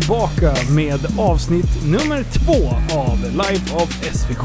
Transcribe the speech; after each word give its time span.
tillbaka 0.00 0.54
med 0.74 1.18
avsnitt 1.18 1.84
nummer 1.86 2.22
två 2.22 2.68
av 2.98 3.18
Life 3.18 3.76
of 3.76 3.90
SVK. 4.14 4.44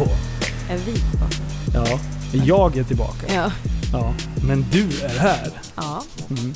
Är 0.70 0.78
vi 0.78 0.94
tillbaka? 0.94 1.36
Ja, 1.74 2.00
jag 2.46 2.78
är 2.78 2.84
tillbaka. 2.84 3.34
Ja. 3.34 3.52
Ja, 3.94 4.14
men 4.48 4.66
du 4.72 4.84
är 5.06 5.20
här. 5.20 5.52
Ja. 5.76 6.04
Mm. 6.30 6.54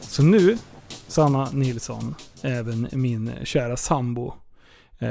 Så 0.00 0.22
nu, 0.22 0.58
Sanna 1.08 1.50
Nilsson, 1.52 2.14
även 2.42 2.88
min 2.92 3.30
kära 3.44 3.76
sambo, 3.76 4.34
eh, 4.98 5.08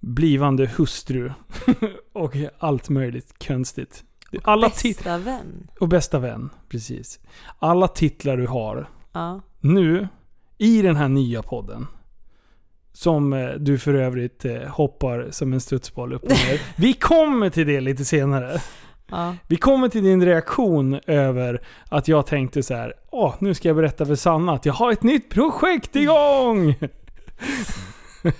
blivande 0.00 0.70
hustru 0.76 1.32
och 2.12 2.36
allt 2.58 2.88
möjligt 2.88 3.46
konstigt. 3.48 4.04
Alla 4.42 4.68
tit- 4.70 4.96
Bästa 4.98 5.18
vän. 5.18 5.68
och 5.80 5.88
bästa 5.88 6.18
vän, 6.18 6.50
precis. 6.68 7.20
Alla 7.58 7.88
titlar 7.88 8.36
du 8.36 8.46
har 8.46 8.88
Ja. 9.12 9.40
nu, 9.60 10.08
i 10.58 10.82
den 10.82 10.96
här 10.96 11.08
nya 11.08 11.42
podden, 11.42 11.86
som 12.98 13.32
eh, 13.32 13.50
du 13.50 13.78
för 13.78 13.94
övrigt 13.94 14.44
eh, 14.44 14.62
hoppar 14.62 15.28
som 15.30 15.52
en 15.52 15.60
studsboll 15.60 16.12
upp 16.12 16.22
och 16.22 16.28
ner. 16.30 16.60
Vi 16.76 16.92
kommer 16.92 17.50
till 17.50 17.66
det 17.66 17.80
lite 17.80 18.04
senare. 18.04 18.62
Ja. 19.10 19.34
Vi 19.46 19.56
kommer 19.56 19.88
till 19.88 20.02
din 20.04 20.24
reaktion 20.24 21.00
över 21.06 21.62
att 21.88 22.08
jag 22.08 22.26
tänkte 22.26 22.62
så 22.62 22.74
här. 22.74 22.94
Åh, 23.10 23.34
nu 23.40 23.54
ska 23.54 23.68
jag 23.68 23.76
berätta 23.76 24.06
för 24.06 24.14
Sanna 24.14 24.52
att 24.52 24.66
jag 24.66 24.72
har 24.72 24.92
ett 24.92 25.02
nytt 25.02 25.30
projekt 25.30 25.96
igång! 25.96 26.74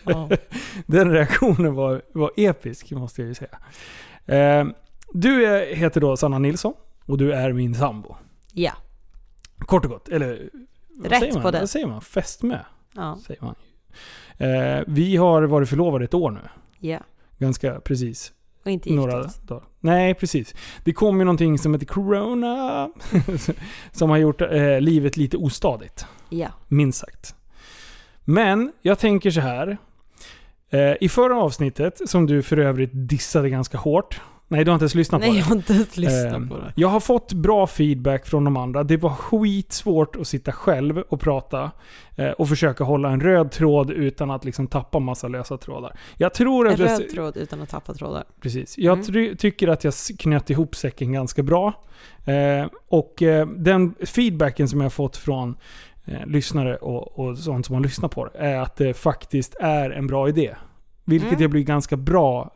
ja. 0.05 0.29
Den 0.87 1.11
reaktionen 1.13 1.75
var, 1.75 2.03
var 2.15 2.31
episk, 2.37 2.91
måste 2.91 3.23
jag 3.23 3.29
ju 3.29 3.35
säga. 3.35 3.59
Eh, 4.27 4.67
du 5.13 5.47
är, 5.47 5.75
heter 5.75 6.01
då 6.01 6.17
Sanna 6.17 6.39
Nilsson 6.39 6.75
och 7.07 7.19
du 7.19 7.33
är 7.33 7.53
min 7.53 7.75
sambo. 7.75 8.17
ja. 8.53 8.73
Kort 9.59 9.85
och 9.85 9.91
gott. 9.91 10.09
Eller 10.09 10.51
vad 10.97 11.11
Rätt 11.11 11.21
säger 11.21 11.33
man? 11.35 11.43
på 11.43 11.51
det. 11.51 11.59
Vad 11.61 11.71
säger 11.71 11.87
man? 11.87 12.01
Fästmö, 12.01 12.59
Ja. 12.95 13.19
säger 13.27 13.43
man. 13.45 13.55
Eh, 14.39 14.81
vi 14.87 15.17
har 15.17 15.43
varit 15.43 15.69
förlovade 15.69 16.05
ett 16.05 16.15
år 16.15 16.31
nu. 16.31 16.41
Ja. 16.79 16.99
Ganska 17.39 17.81
precis. 17.81 18.33
Och 18.65 18.71
inte 18.71 18.89
gift 18.89 18.97
några 18.97 19.21
oss. 19.21 19.37
dagar. 19.37 19.65
Nej, 19.81 20.15
precis. 20.15 20.55
Det 20.85 20.93
kom 20.93 21.19
ju 21.19 21.25
någonting 21.25 21.59
som 21.59 21.75
heter 21.75 21.87
Corona. 21.87 22.91
som 23.93 24.11
har 24.11 24.17
gjort 24.17 24.41
eh, 24.41 24.81
livet 24.81 25.17
lite 25.17 25.37
ostadigt. 25.37 26.07
Ja. 26.29 26.49
Minst 26.69 26.99
sagt. 26.99 27.35
Men 28.25 28.73
jag 28.83 28.99
tänker 28.99 29.31
så 29.31 29.41
här. 29.41 29.79
Eh, 30.71 30.95
I 31.01 31.09
förra 31.09 31.37
avsnittet, 31.43 32.01
som 32.07 32.27
du 32.27 32.43
för 32.43 32.57
övrigt 32.57 32.91
dissade 32.93 33.51
ganska 33.51 33.79
hårt. 33.79 34.21
Nej, 34.51 34.65
du 34.65 34.71
har 34.71 34.75
inte 34.75 34.83
ens 34.83 34.95
lyssnat 34.95 35.21
Nej, 35.21 35.31
på 35.31 35.37
jag 35.37 35.45
det. 35.45 35.49
har 35.49 35.57
inte 35.57 35.73
ens 35.73 35.97
lyssnat 35.97 36.33
Eh, 36.43 36.49
på 36.49 36.57
det. 36.57 36.73
Jag 36.75 36.89
har 36.89 37.01
fått 37.01 37.33
bra 37.33 37.67
feedback 37.67 38.27
från 38.27 38.45
de 38.45 38.57
andra. 38.57 38.85
Det 38.85 38.97
var 38.97 39.11
skitsvårt 39.11 40.17
att 40.17 40.29
sitta 40.29 40.53
själv 40.53 40.99
och 40.99 41.21
prata 41.21 41.71
eh, 42.17 42.31
och 42.31 42.49
försöka 42.49 42.85
hålla 42.85 43.11
en 43.11 43.21
röd 43.21 43.51
tråd 43.51 43.91
utan 43.91 44.31
att 44.31 44.45
liksom 44.45 44.67
tappa 44.67 44.99
massa 44.99 45.29
lösa 45.29 45.57
trådar. 45.59 45.99
Jag 46.17 46.35
tror 46.35 46.67
En 46.67 46.73
att... 46.73 46.79
jag- 46.79 46.89
röd 47.01 47.09
tråd 47.11 47.37
utan 47.37 47.63
att 47.63 47.69
tappa 47.69 47.95
trådar. 47.95 48.25
Precis. 48.41 48.79
Jag 48.79 48.93
Mm. 48.93 49.05
try- 49.07 49.37
tycker 49.37 49.69
att 49.69 49.85
jag 49.85 49.95
knöt 50.19 50.51
ihop 50.51 50.77
säcken 50.77 51.13
ganska 51.13 51.43
bra. 51.43 51.73
Eh, 52.25 52.67
och 52.89 53.23
eh, 53.23 53.47
den 53.49 53.95
feedbacken 54.07 54.69
som 54.69 54.81
jag 54.81 54.85
har 54.85 54.91
fått 54.91 55.17
från 55.17 55.57
eh, 56.05 56.27
lyssnare 56.27 56.77
och, 56.77 57.19
och 57.19 57.39
sånt 57.39 57.67
som 57.67 57.75
har 57.75 57.83
lyssnat 57.83 58.11
på 58.11 58.25
det 58.27 58.39
är 58.39 58.57
att 58.61 58.77
det 58.77 58.95
faktiskt 58.95 59.55
är 59.61 59.91
en 59.91 60.07
bra 60.07 60.29
idé. 60.29 60.55
Vilket 61.05 61.29
Mm. 61.29 61.43
jag 61.43 61.51
blir 61.51 61.63
ganska 61.63 61.97
bra... 61.97 62.51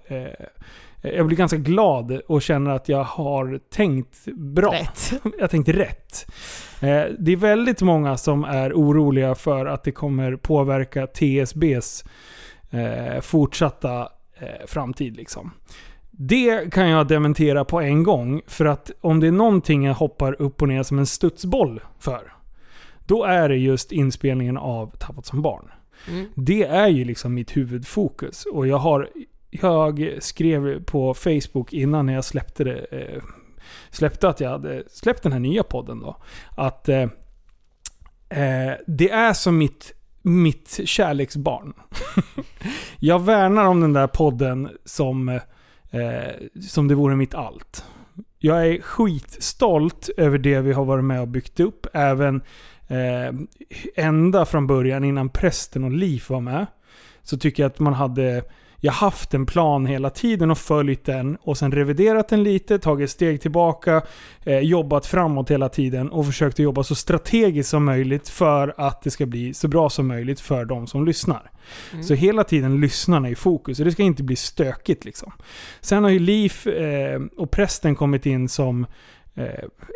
Jag 1.02 1.26
blir 1.26 1.36
ganska 1.36 1.56
glad 1.56 2.20
och 2.26 2.42
känner 2.42 2.70
att 2.70 2.88
jag 2.88 3.04
har 3.04 3.60
tänkt 3.70 4.24
bra. 4.34 4.72
Rätt. 4.72 5.12
Jag 5.38 5.50
tänkte 5.50 5.72
rätt. 5.72 6.26
Eh, 6.80 7.04
det 7.18 7.32
är 7.32 7.36
väldigt 7.36 7.82
många 7.82 8.16
som 8.16 8.44
är 8.44 8.72
oroliga 8.72 9.34
för 9.34 9.66
att 9.66 9.84
det 9.84 9.92
kommer 9.92 10.36
påverka 10.36 11.06
TSBs 11.06 12.04
eh, 12.70 13.20
fortsatta 13.20 14.08
eh, 14.34 14.66
framtid. 14.66 15.16
Liksom. 15.16 15.50
Det 16.10 16.72
kan 16.72 16.88
jag 16.88 17.08
dementera 17.08 17.64
på 17.64 17.80
en 17.80 18.02
gång. 18.02 18.42
För 18.46 18.64
att 18.64 18.90
om 19.00 19.20
det 19.20 19.26
är 19.26 19.32
någonting 19.32 19.84
jag 19.84 19.94
hoppar 19.94 20.42
upp 20.42 20.62
och 20.62 20.68
ner 20.68 20.82
som 20.82 20.98
en 20.98 21.06
studsboll 21.06 21.80
för. 21.98 22.32
Då 23.06 23.24
är 23.24 23.48
det 23.48 23.56
just 23.56 23.92
inspelningen 23.92 24.56
av 24.56 24.96
Tappat 24.98 25.26
som 25.26 25.42
barn. 25.42 25.70
Mm. 26.08 26.26
Det 26.34 26.62
är 26.62 26.88
ju 26.88 27.04
liksom 27.04 27.34
mitt 27.34 27.56
huvudfokus. 27.56 28.46
Och 28.46 28.66
jag 28.66 28.78
har... 28.78 29.08
Jag 29.60 30.18
skrev 30.20 30.84
på 30.84 31.14
Facebook 31.14 31.72
innan 31.72 32.08
jag 32.08 32.24
släppte 32.24 32.64
det... 32.64 32.84
Eh, 32.90 33.22
släppte 33.90 34.28
att 34.28 34.40
jag 34.40 34.50
hade 34.50 34.82
släppt 34.90 35.22
den 35.22 35.32
här 35.32 35.40
nya 35.40 35.62
podden 35.62 36.00
då. 36.00 36.16
Att 36.56 36.88
eh, 36.88 37.02
eh 38.28 38.72
det 38.86 39.10
är 39.10 39.32
som 39.32 39.58
mitt, 39.58 39.92
mitt 40.22 40.80
kärleksbarn. 40.84 41.72
jag 42.98 43.22
värnar 43.22 43.64
om 43.64 43.80
den 43.80 43.92
där 43.92 44.06
podden 44.06 44.68
som, 44.84 45.28
eh, 45.28 45.40
som 46.68 46.88
det 46.88 46.94
vore 46.94 47.16
mitt 47.16 47.34
allt. 47.34 47.84
Jag 48.38 48.66
är 48.66 48.80
skitstolt 48.80 50.10
över 50.16 50.38
det 50.38 50.60
vi 50.60 50.72
har 50.72 50.84
varit 50.84 51.04
med 51.04 51.20
och 51.20 51.28
byggt 51.28 51.60
upp. 51.60 51.86
Även 51.92 52.42
eh, 52.88 53.34
ända 53.94 54.44
från 54.44 54.66
början 54.66 55.04
innan 55.04 55.28
prästen 55.28 55.84
och 55.84 55.92
Liv 55.92 56.24
var 56.28 56.40
med. 56.40 56.66
Så 57.22 57.38
tycker 57.38 57.62
jag 57.62 57.70
att 57.70 57.78
man 57.78 57.94
hade 57.94 58.44
jag 58.84 58.92
haft 58.92 59.34
en 59.34 59.46
plan 59.46 59.86
hela 59.86 60.10
tiden 60.10 60.50
och 60.50 60.58
följt 60.58 61.04
den 61.04 61.36
och 61.42 61.58
sen 61.58 61.72
reviderat 61.72 62.28
den 62.28 62.42
lite, 62.42 62.78
tagit 62.78 63.10
steg 63.10 63.40
tillbaka, 63.40 64.02
eh, 64.44 64.58
jobbat 64.58 65.06
framåt 65.06 65.50
hela 65.50 65.68
tiden 65.68 66.10
och 66.10 66.26
försökt 66.26 66.54
att 66.54 66.64
jobba 66.64 66.82
så 66.82 66.94
strategiskt 66.94 67.70
som 67.70 67.84
möjligt 67.84 68.28
för 68.28 68.74
att 68.76 69.02
det 69.02 69.10
ska 69.10 69.26
bli 69.26 69.54
så 69.54 69.68
bra 69.68 69.90
som 69.90 70.06
möjligt 70.06 70.40
för 70.40 70.64
de 70.64 70.86
som 70.86 71.04
lyssnar. 71.04 71.50
Mm. 71.92 72.04
Så 72.04 72.14
hela 72.14 72.44
tiden 72.44 72.80
lyssnarna 72.80 73.28
i 73.28 73.34
fokus 73.34 73.78
och 73.78 73.84
det 73.84 73.92
ska 73.92 74.02
inte 74.02 74.22
bli 74.22 74.36
stökigt 74.36 75.04
liksom. 75.04 75.32
Sen 75.80 76.02
har 76.02 76.10
ju 76.10 76.18
Liv 76.18 76.52
eh, 76.66 77.20
och 77.36 77.50
prästen 77.50 77.94
kommit 77.94 78.26
in 78.26 78.48
som 78.48 78.86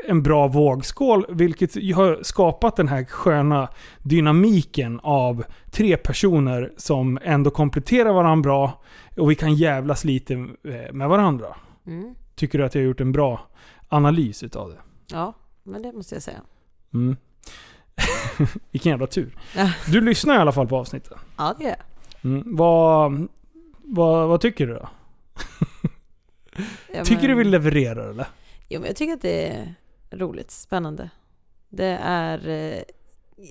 en 0.08 0.22
bra 0.22 0.46
vågskål, 0.48 1.26
vilket 1.28 1.74
har 1.94 2.22
skapat 2.22 2.76
den 2.76 2.88
här 2.88 3.04
sköna 3.04 3.68
dynamiken 4.02 5.00
av 5.02 5.44
tre 5.70 5.96
personer 5.96 6.72
som 6.76 7.18
ändå 7.22 7.50
kompletterar 7.50 8.12
varandra 8.12 8.42
bra 8.42 8.82
och 9.16 9.30
vi 9.30 9.34
kan 9.34 9.54
jävlas 9.54 10.04
lite 10.04 10.34
eh, 10.34 10.92
med 10.92 11.08
varandra. 11.08 11.46
Mm. 11.86 12.14
Tycker 12.34 12.58
du 12.58 12.64
att 12.64 12.74
jag 12.74 12.82
har 12.82 12.86
gjort 12.86 13.00
en 13.00 13.12
bra 13.12 13.40
analys 13.88 14.42
utav 14.42 14.68
det? 14.70 14.78
Ja, 15.16 15.32
men 15.62 15.82
det 15.82 15.92
måste 15.92 16.14
jag 16.14 16.22
säga. 16.22 16.40
Mm. 16.94 17.16
Vilken 18.70 18.90
jävla 18.90 19.06
tur. 19.06 19.36
Du 19.92 20.00
lyssnar 20.00 20.34
i 20.34 20.38
alla 20.38 20.52
fall 20.52 20.68
på 20.68 20.76
avsnittet. 20.76 21.12
Ja, 21.38 21.54
det 21.58 21.64
är 21.64 21.68
jag. 21.68 21.78
Mm. 22.32 22.56
Vad, 22.56 23.28
vad, 23.82 24.28
vad 24.28 24.40
tycker 24.40 24.66
du 24.66 24.74
då? 24.74 24.88
Ja, 26.94 27.04
Tycker 27.04 27.22
du 27.22 27.28
men- 27.28 27.38
vi 27.38 27.44
levererar 27.44 28.08
eller? 28.10 28.26
Jo, 28.68 28.80
men 28.80 28.86
jag 28.86 28.96
tycker 28.96 29.12
att 29.14 29.22
det 29.22 29.48
är 29.48 29.74
roligt, 30.10 30.50
spännande. 30.50 31.10
Det 31.68 31.98
är 32.02 32.48
eh, 32.48 32.82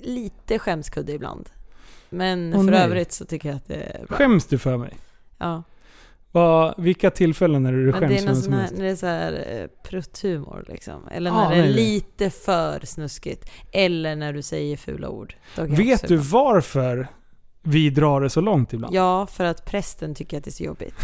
lite 0.03 0.59
skämskudde 0.59 1.11
ibland. 1.13 1.49
Men 2.09 2.53
Åh, 2.55 2.65
för 2.65 2.71
nej. 2.71 2.83
övrigt 2.83 3.11
så 3.11 3.25
tycker 3.25 3.49
jag 3.49 3.55
att 3.55 3.67
det 3.67 3.75
är 3.75 4.05
bra. 4.07 4.17
Skäms 4.17 4.45
du 4.45 4.57
för 4.57 4.77
mig? 4.77 4.93
Ja. 5.37 5.63
Vad, 6.31 6.73
vilka 6.77 7.11
tillfällen 7.11 7.63
när 7.63 7.71
du 7.71 7.77
Men 7.77 7.85
det 7.85 7.99
skäms 7.99 8.11
är 8.11 8.17
för 8.17 8.25
någon 8.25 8.33
vem 8.33 8.35
sån 8.35 8.43
som 8.43 8.53
här, 8.53 8.69
när 8.75 8.83
det 8.83 8.91
är 8.91 8.95
så 8.95 9.05
här 9.05 9.45
eh, 9.61 9.67
prutthumor 9.89 10.65
liksom. 10.67 11.07
Eller 11.11 11.31
när 11.31 11.49
det 11.49 11.55
är 11.55 11.59
nej, 11.61 11.73
nej. 11.73 11.73
lite 11.73 12.29
för 12.29 12.79
snuskigt. 12.85 13.49
Eller 13.71 14.15
när 14.15 14.33
du 14.33 14.41
säger 14.41 14.77
fula 14.77 15.09
ord. 15.09 15.35
Då 15.55 15.61
kan 15.61 15.69
jag 15.69 15.77
Vet 15.77 16.07
du 16.07 16.13
ibland- 16.13 16.29
varför 16.29 17.07
vi 17.67 17.89
drar 17.89 18.21
det 18.21 18.29
så 18.29 18.41
långt 18.41 18.73
ibland? 18.73 18.95
Ja, 18.95 19.27
för 19.27 19.43
att 19.43 19.65
prästen 19.65 20.15
tycker 20.15 20.37
att 20.37 20.43
det 20.43 20.49
är 20.49 20.51
så 20.51 20.63
jobbigt. 20.63 20.95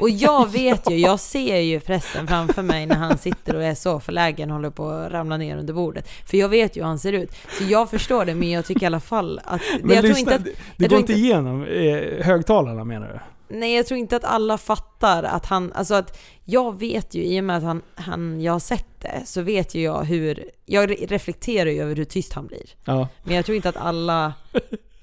Och 0.00 0.10
jag 0.10 0.52
vet 0.52 0.90
ju, 0.90 0.96
jag 0.96 1.20
ser 1.20 1.56
ju 1.56 1.80
prästen 1.80 2.26
framför 2.28 2.62
mig 2.62 2.86
när 2.86 2.96
han 2.96 3.18
sitter 3.18 3.56
och 3.56 3.62
är 3.62 3.74
så 3.74 4.00
förlägen 4.00 4.50
och 4.50 4.56
håller 4.56 4.70
på 4.70 4.88
att 4.88 5.12
ramla 5.12 5.36
ner 5.36 5.56
under 5.56 5.74
bordet. 5.74 6.08
För 6.26 6.36
jag 6.36 6.48
vet 6.48 6.76
ju 6.76 6.80
hur 6.80 6.86
han 6.86 6.98
ser 6.98 7.12
ut. 7.12 7.30
Så 7.58 7.64
jag 7.64 7.90
förstår 7.90 8.24
det, 8.24 8.34
men 8.34 8.50
jag 8.50 8.64
tycker 8.64 8.82
i 8.82 8.86
alla 8.86 9.00
fall 9.00 9.40
att... 9.44 9.60
Men 9.82 9.96
jag 9.96 10.04
tror 10.04 10.14
lyssna, 10.14 10.20
inte 10.20 10.34
att, 10.34 10.44
det, 10.76 10.84
går 10.84 10.88
tror 10.88 11.00
inte 11.00 11.12
igenom 11.12 11.64
eh, 11.64 12.24
högtalarna 12.24 12.84
menar 12.84 13.08
du? 13.08 13.20
nej, 13.50 13.76
jag 13.76 13.86
tror 13.86 13.98
inte 13.98 14.16
att 14.16 14.24
alla 14.24 14.58
fattar 14.58 15.22
att 15.22 15.46
han... 15.46 15.72
Alltså 15.72 15.94
att 15.94 16.18
jag 16.44 16.78
vet 16.78 17.14
ju, 17.14 17.24
i 17.24 17.40
och 17.40 17.44
med 17.44 17.56
att 17.56 17.62
han, 17.62 17.82
han, 17.94 18.40
jag 18.40 18.52
har 18.52 18.60
sett 18.60 19.00
det, 19.00 19.22
så 19.24 19.42
vet 19.42 19.74
ju 19.74 19.82
jag 19.82 20.04
hur... 20.04 20.50
Jag 20.66 20.90
re- 20.90 21.06
reflekterar 21.06 21.70
ju 21.70 21.82
över 21.82 21.96
hur 21.96 22.04
tyst 22.04 22.32
han 22.32 22.46
blir. 22.46 22.66
Ja. 22.84 23.08
Men 23.22 23.36
jag 23.36 23.44
tror 23.44 23.56
inte 23.56 23.68
att 23.68 23.76
alla 23.76 24.32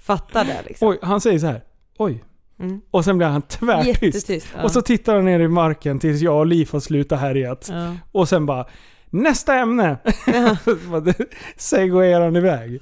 fattar 0.07 0.45
det 0.45 0.61
liksom. 0.67 0.87
Oj, 0.87 0.97
han 1.01 1.21
säger 1.21 1.39
så 1.39 1.47
här. 1.47 1.61
Oj. 1.97 2.23
Mm. 2.59 2.81
Och 2.91 3.05
sen 3.05 3.17
blir 3.17 3.27
han 3.27 3.41
tvärtyst. 3.41 4.03
Jättetyst. 4.03 4.47
Ja. 4.57 4.63
Och 4.63 4.71
så 4.71 4.81
tittar 4.81 5.15
han 5.15 5.25
ner 5.25 5.39
i 5.39 5.47
marken 5.47 5.99
tills 5.99 6.21
jag 6.21 6.37
och 6.39 6.45
Liv 6.45 6.69
har 6.71 6.79
slutat 6.79 7.19
härjat. 7.19 7.67
ja. 7.71 7.95
Och 8.11 8.29
sen 8.29 8.45
bara 8.45 8.65
Nästa 9.09 9.55
ämne! 9.55 9.97
Segwayar 11.57 12.21
han 12.21 12.35
iväg. 12.35 12.79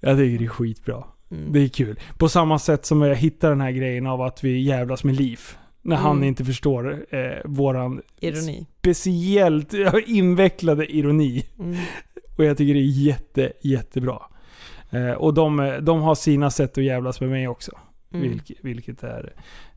Jag 0.00 0.18
tycker 0.18 0.38
det 0.38 0.44
är 0.44 0.48
skitbra. 0.48 1.04
Mm. 1.30 1.52
Det 1.52 1.60
är 1.60 1.68
kul. 1.68 2.00
På 2.18 2.28
samma 2.28 2.58
sätt 2.58 2.86
som 2.86 3.02
jag 3.02 3.14
hittar 3.16 3.48
den 3.48 3.60
här 3.60 3.70
grejen 3.70 4.06
av 4.06 4.22
att 4.22 4.44
vi 4.44 4.60
jävlas 4.62 5.04
med 5.04 5.16
Liv. 5.16 5.40
När 5.82 5.96
han 5.96 6.16
Mm. 6.16 6.28
inte 6.28 6.44
förstår 6.44 7.06
eh, 7.10 7.20
våran 7.44 8.02
Ironi. 8.20 8.66
speciellt 8.78 9.72
ja, 9.72 10.00
invecklade 10.06 10.86
ironi. 10.96 11.46
Mm. 11.58 11.76
Och 12.36 12.44
jag 12.44 12.56
tycker 12.56 12.74
det 12.74 12.80
är 12.80 13.02
jätte, 13.06 13.52
jättebra. 13.62 14.18
Eh, 14.90 15.12
och 15.12 15.34
de, 15.34 15.78
de 15.82 16.02
har 16.02 16.14
sina 16.14 16.50
sätt 16.50 16.78
att 16.78 16.84
jävlas 16.84 17.20
med 17.20 17.30
mig 17.30 17.48
också. 17.48 17.72
Mm. 18.12 18.28
Vilk, 18.28 18.52
vilket 18.62 19.02
är... 19.02 19.32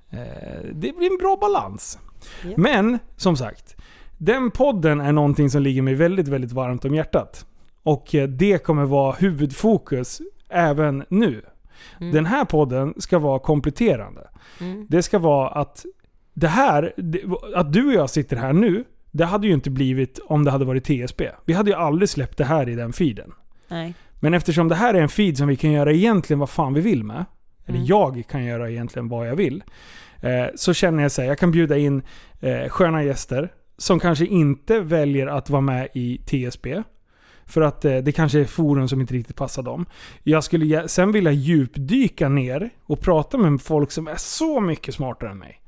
Eh, 0.10 0.70
det 0.74 0.98
blir 0.98 1.12
en 1.12 1.18
bra 1.18 1.38
balans. 1.42 2.00
Ja. 2.44 2.50
Men, 2.58 3.00
som 3.16 3.38
sagt. 3.38 3.76
Den 4.18 4.52
podden 4.52 5.02
är 5.02 5.12
någonting 5.12 5.50
som 5.50 5.62
ligger 5.62 5.82
mig 5.82 5.96
väldigt, 5.96 6.28
väldigt 6.28 6.52
varmt 6.52 6.86
om 6.86 6.96
hjärtat. 6.96 7.46
Och 7.84 8.16
eh, 8.16 8.28
det 8.28 8.64
kommer 8.64 8.86
vara 8.86 9.12
huvudfokus 9.12 10.22
även 10.50 11.06
nu. 11.10 11.42
Mm. 12.00 12.14
Den 12.14 12.26
här 12.26 12.46
podden 12.46 12.94
ska 12.98 13.20
vara 13.20 13.40
kompletterande. 13.40 14.30
Mm. 14.60 14.86
Det 14.90 15.04
ska 15.04 15.20
vara 15.20 15.50
att 15.50 15.86
det 16.34 16.48
här, 16.48 16.94
att 17.56 17.74
du 17.74 17.88
och 17.88 17.94
jag 17.94 18.10
sitter 18.10 18.38
här 18.38 18.54
nu, 18.54 18.86
det 19.12 19.26
hade 19.26 19.48
ju 19.48 19.54
inte 19.54 19.70
blivit 19.70 20.20
om 20.20 20.46
det 20.46 20.52
hade 20.52 20.66
varit 20.66 20.84
TSB. 20.84 21.30
Vi 21.46 21.54
hade 21.54 21.70
ju 21.70 21.76
aldrig 21.76 22.10
släppt 22.10 22.38
det 22.38 22.46
här 22.46 22.70
i 22.70 22.76
den 22.76 22.94
feeden. 22.94 23.32
Nej. 23.68 23.94
Men 24.20 24.34
eftersom 24.34 24.68
det 24.68 24.76
här 24.76 24.94
är 24.94 25.02
en 25.02 25.10
feed 25.10 25.38
som 25.38 25.48
vi 25.48 25.56
kan 25.56 25.72
göra 25.72 25.94
egentligen 25.94 26.40
vad 26.40 26.50
fan 26.50 26.74
vi 26.74 26.82
vill 26.82 27.04
med, 27.04 27.26
eller 27.66 27.78
Mm. 27.78 27.88
jag 27.88 28.24
kan 28.30 28.46
göra 28.46 28.70
egentligen 28.70 29.10
vad 29.10 29.28
jag 29.28 29.36
vill, 29.36 29.64
eh, 30.22 30.46
så 30.56 30.74
känner 30.74 31.04
jag 31.04 31.12
så 31.12 31.22
här, 31.22 31.30
jag 31.30 31.40
kan 31.40 31.52
bjuda 31.52 31.78
in 31.78 32.02
eh, 32.40 32.70
sköna 32.70 33.04
gäster 33.04 33.52
som 33.78 34.00
kanske 34.00 34.26
inte 34.26 34.80
väljer 34.80 35.28
att 35.28 35.50
vara 35.50 35.62
med 35.62 35.88
i 35.94 36.18
TSB. 36.18 36.84
För 37.46 37.62
att 37.62 37.86
eh, 37.86 37.98
det 37.98 38.12
kanske 38.12 38.40
är 38.40 38.46
forum 38.46 38.88
som 38.88 39.02
inte 39.02 39.14
riktigt 39.14 39.36
passar 39.36 39.64
dem. 39.64 39.86
Jag 40.24 40.44
skulle 40.44 40.88
sen 40.88 41.12
vilja 41.12 41.32
djupdyka 41.32 42.30
ner 42.30 42.70
och 42.86 43.00
prata 43.00 43.38
med 43.38 43.62
folk 43.62 43.92
som 43.92 44.08
är 44.08 44.16
så 44.16 44.60
mycket 44.60 44.96
smartare 44.96 45.30
än 45.30 45.38
mig. 45.38 45.62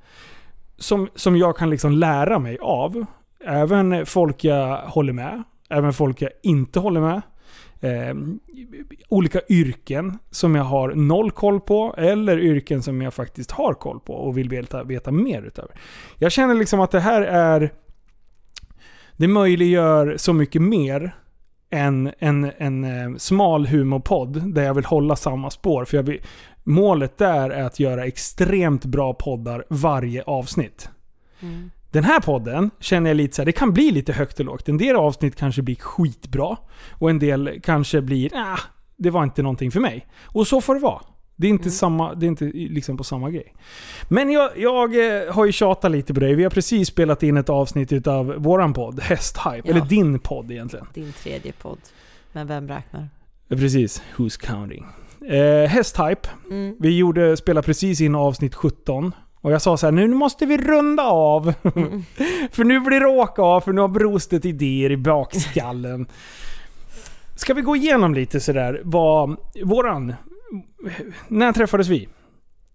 Som, 0.78 1.08
som 1.16 1.38
jag 1.38 1.58
kan 1.58 1.70
liksom 1.70 1.92
lära 1.92 2.40
mig 2.40 2.58
av. 2.62 3.06
Även 3.46 4.06
folk 4.06 4.44
jag 4.44 4.78
håller 4.78 5.14
med. 5.14 5.44
Även 5.70 5.94
folk 5.94 6.22
jag 6.22 6.32
inte 6.44 6.80
håller 6.80 7.02
med. 7.02 7.22
Eh, 7.82 8.16
olika 9.10 9.42
yrken 9.50 10.18
som 10.32 10.56
jag 10.56 10.64
har 10.64 10.96
noll 10.96 11.32
koll 11.32 11.60
på. 11.60 11.96
Eller 11.98 12.40
yrken 12.40 12.84
som 12.84 13.02
jag 13.02 13.14
faktiskt 13.14 13.52
har 13.52 13.74
koll 13.74 14.00
på 14.00 14.14
och 14.14 14.38
vill 14.38 14.50
veta, 14.50 14.84
veta 14.84 15.12
mer 15.12 15.42
utöver. 15.42 15.72
Jag 16.18 16.32
känner 16.32 16.56
liksom 16.56 16.80
att 16.80 16.92
det 16.92 17.00
här 17.00 17.22
är... 17.22 17.74
Det 19.18 19.28
möjliggör 19.28 20.18
så 20.18 20.34
mycket 20.34 20.62
mer 20.62 21.16
än 21.70 22.12
en, 22.20 22.52
en 22.58 22.84
eh, 22.84 23.18
smal 23.18 23.68
humorpodd 23.68 24.54
där 24.54 24.64
jag 24.64 24.74
vill 24.74 24.86
hålla 24.86 25.16
samma 25.16 25.50
spår. 25.50 25.86
För 25.86 25.98
jag 25.98 26.04
vill, 26.04 26.22
målet 26.64 27.18
där 27.18 27.50
är 27.50 27.64
att 27.64 27.80
göra 27.80 28.06
extremt 28.06 28.86
bra 28.86 29.14
poddar 29.14 29.66
varje 29.70 30.24
avsnitt. 30.24 30.90
Mm. 31.42 31.72
Den 31.92 32.04
här 32.04 32.20
podden 32.20 32.72
känner 32.80 33.10
jag 33.10 33.18
lite 33.18 33.36
så 33.36 33.42
här, 33.42 33.46
det 33.46 33.52
kan 33.52 33.74
bli 33.74 33.92
lite 33.92 34.14
högt 34.14 34.40
och 34.40 34.46
lågt. 34.46 34.70
En 34.70 34.78
del 34.78 34.96
avsnitt 34.96 35.36
kanske 35.36 35.62
blir 35.62 35.76
skitbra. 35.76 36.58
Och 36.92 37.10
en 37.10 37.20
del 37.20 37.60
kanske 37.64 38.02
blir, 38.02 38.32
ah, 38.36 38.60
det 38.98 39.10
var 39.10 39.24
inte 39.24 39.42
någonting 39.44 39.72
för 39.72 39.80
mig. 39.80 40.08
Och 40.26 40.48
så 40.48 40.62
får 40.62 40.76
det 40.76 40.82
vara. 40.82 41.02
Det 41.36 41.48
är 41.48 41.50
inte, 41.52 41.64
Mm. 41.64 41.72
samma, 41.72 42.14
det 42.16 42.26
är 42.26 42.28
inte 42.28 42.46
liksom 42.54 42.98
på 42.98 43.04
samma 43.04 43.30
grej. 43.30 43.54
Men 44.10 44.30
jag, 44.32 44.50
jag 44.58 44.96
eh, 45.26 45.34
har 45.34 45.46
ju 45.46 45.52
tjatat 45.52 45.92
lite 45.92 46.14
på 46.14 46.20
dig. 46.20 46.36
Vi 46.36 46.44
har 46.44 46.50
precis 46.50 46.88
spelat 46.88 47.24
in 47.24 47.38
ett 47.38 47.50
avsnitt 47.50 47.92
utav 47.92 48.26
våran 48.38 48.74
podd, 48.74 49.00
Hästhype. 49.02 49.62
Ja. 49.64 49.72
Eller 49.72 49.82
din 49.86 50.20
podd 50.20 50.52
egentligen. 50.52 50.88
Din 50.94 51.14
tredje 51.14 51.52
podd. 51.52 51.80
Men 52.32 52.48
vem 52.48 52.68
räknar? 52.68 53.10
Precis, 53.50 54.04
Who's 54.18 54.42
counting? 54.46 54.86
Eh, 55.30 55.70
Hästhype. 55.70 56.30
Mm. 56.50 56.76
Vi 56.80 56.98
gjorde, 56.98 57.38
spelade 57.38 57.66
precis 57.66 58.02
in 58.02 58.16
avsnitt 58.16 58.56
17. 58.56 59.14
Och 59.42 59.52
jag 59.52 59.62
sa 59.62 59.78
så 59.78 59.88
här, 59.88 59.92
nu 59.92 60.08
måste 60.08 60.46
vi 60.46 60.58
runda 60.58 61.04
av. 61.04 61.54
Mm. 61.76 62.04
för 62.52 62.64
nu 62.64 62.80
blir 62.80 63.00
det 63.00 63.06
åka 63.06 63.42
av, 63.42 63.62
för 63.62 63.74
nu 63.74 63.82
har 63.82 63.88
brostet 63.88 64.46
idéer 64.46 64.92
i 64.92 64.98
bakskallen. 64.98 66.08
Ska 67.36 67.54
vi 67.54 67.62
gå 67.62 67.76
igenom 67.76 68.14
lite 68.14 68.40
sådär 68.40 68.82
vad 68.84 69.38
våran... 69.64 70.16
När 71.28 71.54
träffades 71.54 71.88
vi? 71.88 72.10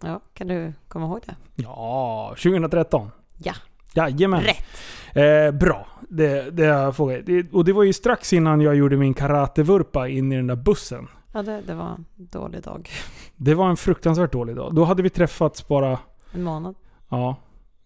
Ja, 0.02 0.20
kan 0.34 0.46
du 0.46 0.72
komma 0.88 1.06
ihåg 1.06 1.20
det? 1.26 1.34
Ja, 1.54 2.28
2013. 2.28 3.10
Ja. 3.38 3.52
Jajamän. 3.94 4.40
Rätt. 4.40 4.66
Eh, 5.14 5.58
bra. 5.58 5.86
Det, 6.08 6.50
det 6.50 6.64
jag 6.64 6.96
frågat. 6.96 7.26
Det, 7.26 7.52
och 7.52 7.64
det 7.64 7.72
var 7.72 7.82
ju 7.82 7.92
strax 7.92 8.32
innan 8.32 8.60
jag 8.60 8.76
gjorde 8.76 8.96
min 8.96 9.14
karatevurpa 9.14 10.08
in 10.08 10.32
i 10.32 10.36
den 10.36 10.46
där 10.46 10.56
bussen. 10.56 11.08
Ja, 11.32 11.42
det, 11.42 11.60
det 11.66 11.74
var 11.74 11.86
en 11.86 12.04
dålig 12.16 12.62
dag. 12.62 12.90
Det 13.36 13.54
var 13.54 13.70
en 13.70 13.76
fruktansvärt 13.76 14.32
dålig 14.32 14.56
dag. 14.56 14.74
Då 14.74 14.84
hade 14.84 15.02
vi 15.02 15.10
träffats 15.10 15.68
bara... 15.68 15.98
En 16.36 16.42
månad. 16.42 16.74
Ja. 17.08 17.36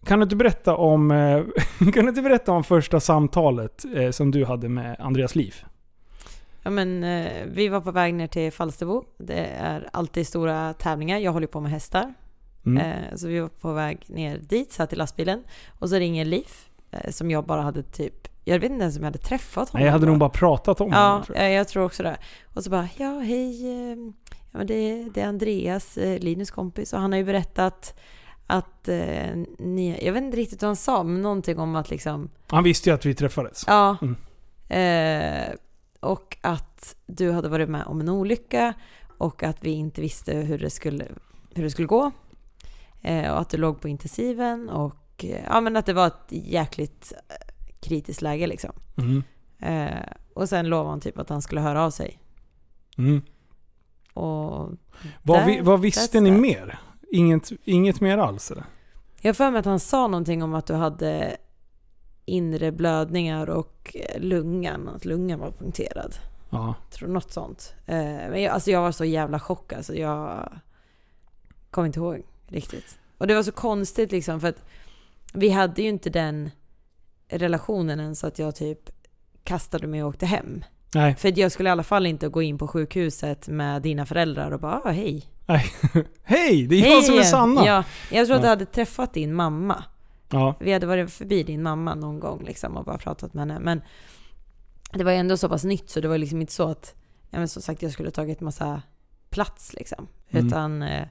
Kan 0.05 0.19
du 0.19 0.23
inte 0.23 0.35
berätta 0.35 0.75
om, 0.75 1.11
eh, 1.11 1.43
kan 1.93 2.03
du 2.03 2.09
inte 2.09 2.21
berätta 2.21 2.51
om 2.51 2.63
första 2.63 2.99
samtalet 2.99 3.85
eh, 3.95 4.11
som 4.11 4.31
du 4.31 4.45
hade 4.45 4.69
med 4.69 4.95
Andreas 4.99 5.35
Liv? 5.35 5.55
Ja, 6.63 6.69
men, 6.69 7.03
eh, 7.03 7.45
vi 7.47 7.67
var 7.67 7.81
på 7.81 7.91
väg 7.91 8.13
ner 8.13 8.27
till 8.27 8.51
Falsterbo. 8.51 9.03
Det 9.17 9.45
är 9.45 9.89
alltid 9.93 10.27
stora 10.27 10.73
tävlingar. 10.73 11.17
Jag 11.17 11.31
håller 11.31 11.47
på 11.47 11.59
med 11.59 11.71
hästar. 11.71 12.13
Mm. 12.65 13.17
Så 13.17 13.27
vi 13.27 13.39
var 13.39 13.47
på 13.47 13.73
väg 13.73 14.05
ner 14.07 14.37
dit, 14.37 14.71
satt 14.71 14.93
i 14.93 14.95
lastbilen. 14.95 15.43
Och 15.79 15.89
så 15.89 15.95
ringer 15.95 16.25
Liv, 16.25 16.47
som 17.09 17.31
jag 17.31 17.45
bara 17.45 17.61
hade 17.61 17.83
typ... 17.83 18.27
Jag 18.43 18.59
vet 18.59 18.71
inte 18.71 18.81
ens 18.81 18.97
om 18.97 19.03
jag 19.03 19.07
hade 19.07 19.19
träffat 19.19 19.69
honom. 19.69 19.79
Nej, 19.79 19.85
jag 19.85 19.91
hade 19.91 20.05
nog 20.05 20.17
bara 20.17 20.29
pratat 20.29 20.81
om 20.81 20.89
Ja, 20.91 21.07
honom. 21.09 21.23
Tror 21.23 21.37
jag. 21.37 21.67
tror 21.67 21.83
också 21.85 22.03
det. 22.03 22.17
Och 22.53 22.63
så 22.63 22.69
bara, 22.69 22.87
ja 22.97 23.19
hej, 23.19 23.65
ja, 24.51 24.57
men 24.57 24.67
det, 24.67 25.09
det 25.13 25.21
är 25.21 25.27
Andreas, 25.27 25.97
Linus 26.19 26.51
kompis, 26.51 26.93
och 26.93 26.99
han 26.99 27.11
har 27.11 27.17
ju 27.17 27.25
berättat 27.25 27.95
att 28.51 28.87
eh, 28.87 29.35
ni, 29.59 29.99
jag 30.05 30.13
vet 30.13 30.23
inte 30.23 30.37
riktigt 30.37 30.61
vad 30.61 30.69
han 30.69 30.75
sa, 30.75 31.03
men 31.03 31.21
någonting 31.21 31.59
om 31.59 31.75
att 31.75 31.89
liksom, 31.89 32.29
Han 32.47 32.63
visste 32.63 32.89
ju 32.89 32.93
att 32.93 33.05
vi 33.05 33.13
träffades. 33.15 33.63
ja, 33.67 33.97
Mm. 34.01 34.15
eh, 34.69 35.55
och 35.99 36.37
att 36.41 36.95
du 37.05 37.31
hade 37.31 37.49
varit 37.49 37.69
med 37.69 37.83
om 37.85 37.99
en 38.01 38.09
olycka 38.09 38.73
och 39.17 39.43
att 39.43 39.57
vi 39.63 39.71
inte 39.71 40.01
visste 40.01 40.33
hur 40.33 40.59
det 40.59 40.69
skulle, 40.69 41.05
hur 41.55 41.63
det 41.63 41.69
skulle 41.71 41.87
gå. 41.87 42.11
Eh, 43.01 43.31
och 43.31 43.39
att 43.41 43.49
du 43.49 43.57
låg 43.57 43.81
på 43.81 43.87
intensiven 43.87 44.69
och 44.69 45.25
eh, 45.25 45.43
ja, 45.47 45.61
men 45.61 45.77
att 45.77 45.85
det 45.85 45.93
var 45.93 46.07
ett 46.07 46.27
jäkligt 46.29 47.13
eh, 47.29 47.35
kritiskt 47.79 48.21
läge 48.21 48.47
liksom. 48.47 48.71
Mm. 48.97 49.23
Eh, 49.59 50.03
och 50.33 50.49
sen 50.49 50.67
lovade 50.69 50.89
han 50.89 50.99
typ 51.01 51.17
att 51.19 51.29
han 51.29 51.41
skulle 51.41 51.61
höra 51.61 51.83
av 51.85 51.91
sig. 51.91 52.19
Mm. 52.97 53.21
Och 54.13 54.69
Vad, 55.23 55.39
Där- 55.39 55.45
vi, 55.45 55.61
vad 55.61 55.81
visste 55.81 56.19
ni 56.21 56.29
that. 56.31 56.39
mer? 56.39 56.79
Inget, 57.11 57.51
inget 57.63 58.01
mer 58.01 58.17
alls 58.17 58.51
eller? 58.51 58.65
jag 59.21 59.37
för 59.37 59.51
mig 59.51 59.59
att 59.59 59.65
han 59.65 59.79
sa 59.79 60.07
någonting 60.07 60.43
om 60.43 60.53
att 60.53 60.65
du 60.65 60.73
hade 60.73 61.37
inre 62.25 62.71
blödningar 62.71 63.49
och 63.49 63.95
eh, 63.95 64.21
lungan, 64.21 64.87
att 64.87 65.05
lungan 65.05 65.39
var 65.39 65.51
punkterad. 65.51 66.15
Ja. 66.49 66.75
Tror 66.91 67.09
något 67.09 67.31
sånt. 67.31 67.73
Eh, 67.85 67.95
men 67.95 68.41
jag, 68.41 68.53
alltså 68.53 68.71
jag 68.71 68.81
var 68.81 68.91
så 68.91 69.05
jävla 69.05 69.39
chockad 69.39 69.85
så 69.85 69.95
jag 69.95 70.51
kommer 71.69 71.85
inte 71.85 71.99
ihåg 71.99 72.23
riktigt. 72.47 72.99
Och 73.17 73.27
det 73.27 73.35
var 73.35 73.43
så 73.43 73.51
konstigt 73.51 74.11
liksom 74.11 74.39
för 74.41 74.47
att 74.47 74.63
vi 75.33 75.49
hade 75.49 75.81
ju 75.81 75.89
inte 75.89 76.09
den 76.09 76.49
relationen 77.27 77.99
än 77.99 78.15
så 78.15 78.27
att 78.27 78.39
jag 78.39 78.55
typ 78.55 78.89
kastade 79.43 79.87
mig 79.87 80.03
och 80.03 80.09
åkte 80.09 80.25
hem. 80.25 80.63
Nej. 80.95 81.15
För 81.15 81.39
jag 81.39 81.51
skulle 81.51 81.69
i 81.69 81.71
alla 81.71 81.83
fall 81.83 82.05
inte 82.05 82.27
gå 82.27 82.41
in 82.41 82.57
på 82.57 82.67
sjukhuset 82.67 83.47
med 83.47 83.81
dina 83.81 84.05
föräldrar 84.05 84.51
och 84.51 84.59
bara 84.59 84.81
ah, 84.85 84.91
hej. 84.91 85.25
Hej! 86.23 86.67
Det 86.67 86.75
är 86.75 86.91
jag 86.91 87.03
som 87.03 87.13
är 87.13 87.17
igen." 87.17 87.31
Sanna! 87.31 87.65
Ja, 87.65 87.83
jag 88.11 88.27
tror 88.27 88.35
att 88.35 88.41
du 88.41 88.47
hade 88.47 88.65
träffat 88.65 89.13
din 89.13 89.33
mamma. 89.33 89.83
Ja. 90.29 90.55
Vi 90.59 90.73
hade 90.73 90.85
varit 90.85 91.11
förbi 91.11 91.43
din 91.43 91.63
mamma 91.63 91.95
någon 91.95 92.19
gång 92.19 92.43
liksom 92.43 92.77
och 92.77 92.85
bara 92.85 92.97
pratat 92.97 93.33
med 93.33 93.41
henne. 93.41 93.59
Men 93.59 93.81
det 94.93 95.03
var 95.03 95.11
ju 95.11 95.17
ändå 95.17 95.37
så 95.37 95.49
pass 95.49 95.63
nytt 95.63 95.89
så 95.89 96.01
det 96.01 96.07
var 96.07 96.17
liksom 96.17 96.41
inte 96.41 96.53
så 96.53 96.69
att, 96.69 96.95
ja 97.29 97.39
men 97.39 97.47
som 97.47 97.61
sagt 97.61 97.81
jag 97.81 97.91
skulle 97.91 98.11
tagit 98.11 98.41
massa 98.41 98.81
plats 99.29 99.73
liksom. 99.73 100.07
Mm. 100.29 100.47
Utan, 100.47 100.83
eh, 100.83 101.07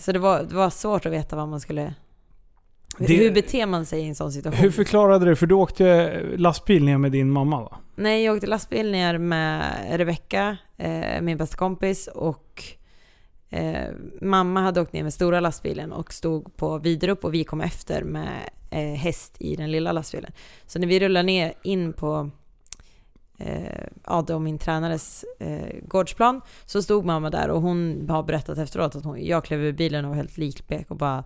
så 0.00 0.12
det 0.12 0.18
var, 0.18 0.42
det 0.42 0.54
var 0.54 0.70
svårt 0.70 1.06
att 1.06 1.12
veta 1.12 1.36
vad 1.36 1.48
man 1.48 1.60
skulle, 1.60 1.94
Det- 2.98 3.14
hur 3.16 3.30
beter 3.30 3.66
man 3.66 3.86
sig 3.86 4.00
i 4.00 4.08
en 4.08 4.14
sån 4.14 4.32
situation? 4.32 4.62
Hur 4.62 4.70
förklarade 4.70 5.24
du? 5.24 5.36
För 5.36 5.46
du 5.46 5.54
åkte 5.54 6.20
lastbil 6.36 6.84
ner 6.84 6.98
med 6.98 7.12
din 7.12 7.30
mamma 7.30 7.60
va? 7.62 7.78
Nej, 7.96 8.24
jag 8.24 8.34
åkte 8.34 8.46
lastbil 8.46 8.90
ner 8.90 9.18
med 9.18 9.62
Rebecka, 9.98 10.56
eh, 10.76 11.20
min 11.22 11.36
bästa 11.36 11.56
kompis 11.56 12.06
och 12.06 12.62
eh, 13.50 13.88
mamma 14.20 14.60
hade 14.60 14.80
åkt 14.80 14.92
ner 14.92 15.02
med 15.02 15.14
stora 15.14 15.40
lastbilen 15.40 15.92
och 15.92 16.12
stod 16.12 16.56
på 16.56 16.78
Viderup 16.78 17.24
och 17.24 17.34
vi 17.34 17.44
kom 17.44 17.60
efter 17.60 18.02
med 18.02 18.50
eh, 18.70 18.80
häst 18.94 19.36
i 19.38 19.56
den 19.56 19.70
lilla 19.70 19.92
lastbilen. 19.92 20.32
Så 20.66 20.78
när 20.78 20.86
vi 20.86 21.00
rullade 21.00 21.22
ner 21.26 21.52
in 21.62 21.92
på 21.92 22.30
eh, 23.38 23.84
ja, 24.06 24.24
då 24.26 24.38
min 24.38 24.58
tränares 24.58 25.24
eh, 25.40 25.76
gårdsplan 25.88 26.40
så 26.66 26.82
stod 26.82 27.04
mamma 27.04 27.30
där 27.30 27.48
och 27.48 27.62
hon 27.62 28.06
har 28.10 28.22
berättat 28.22 28.58
efteråt 28.58 28.96
att 28.96 29.04
hon, 29.04 29.24
jag 29.24 29.44
klev 29.44 29.60
ur 29.60 29.72
bilen 29.72 30.04
och 30.04 30.08
var 30.08 30.16
helt 30.16 30.38
likblek 30.38 30.90
och 30.90 30.96
bara 30.96 31.24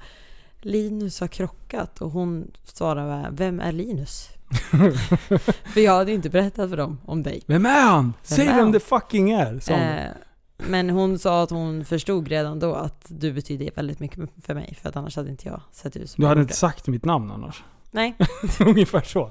Linus 0.63 1.21
har 1.21 1.29
krockat 1.29 2.01
och 2.01 2.11
hon 2.11 2.51
svarade 2.65 3.29
Vem 3.33 3.61
är 3.61 3.73
Linus? 3.73 4.29
för 5.75 5.81
jag 5.81 5.93
hade 5.93 6.13
inte 6.13 6.31
berättat 6.31 6.71
för 6.71 6.77
dem 6.77 6.99
om 7.05 7.23
dig. 7.23 7.43
Vem 7.47 7.67
är 7.67 7.83
han? 7.83 8.15
Säg 8.23 8.47
är 8.47 8.51
vem 8.51 8.59
han? 8.61 8.73
det 8.73 8.81
fucking 8.81 9.31
är! 9.31 9.61
sa 9.61 9.73
hon. 9.73 9.83
Eh, 9.83 10.11
men 10.57 10.91
hon 10.91 11.19
sa 11.19 11.43
att 11.43 11.51
hon 11.51 11.85
förstod 11.85 12.29
redan 12.29 12.59
då 12.59 12.75
att 12.75 13.05
du 13.09 13.33
betyder 13.33 13.71
väldigt 13.75 14.01
mycket 14.01 14.19
för 14.43 14.55
mig 14.55 14.79
för 14.83 14.89
att 14.89 14.97
annars 14.97 15.17
hade 15.17 15.31
inte 15.31 15.49
jag 15.49 15.61
sett 15.73 15.97
ut 15.97 16.11
som 16.11 16.23
Du 16.23 16.29
hade 16.29 16.41
inte 16.41 16.57
sagt 16.57 16.89
mitt 16.89 17.05
namn 17.05 17.31
annars. 17.31 17.65
Nej, 17.91 18.17
Ungefär 18.61 19.01
så. 19.01 19.31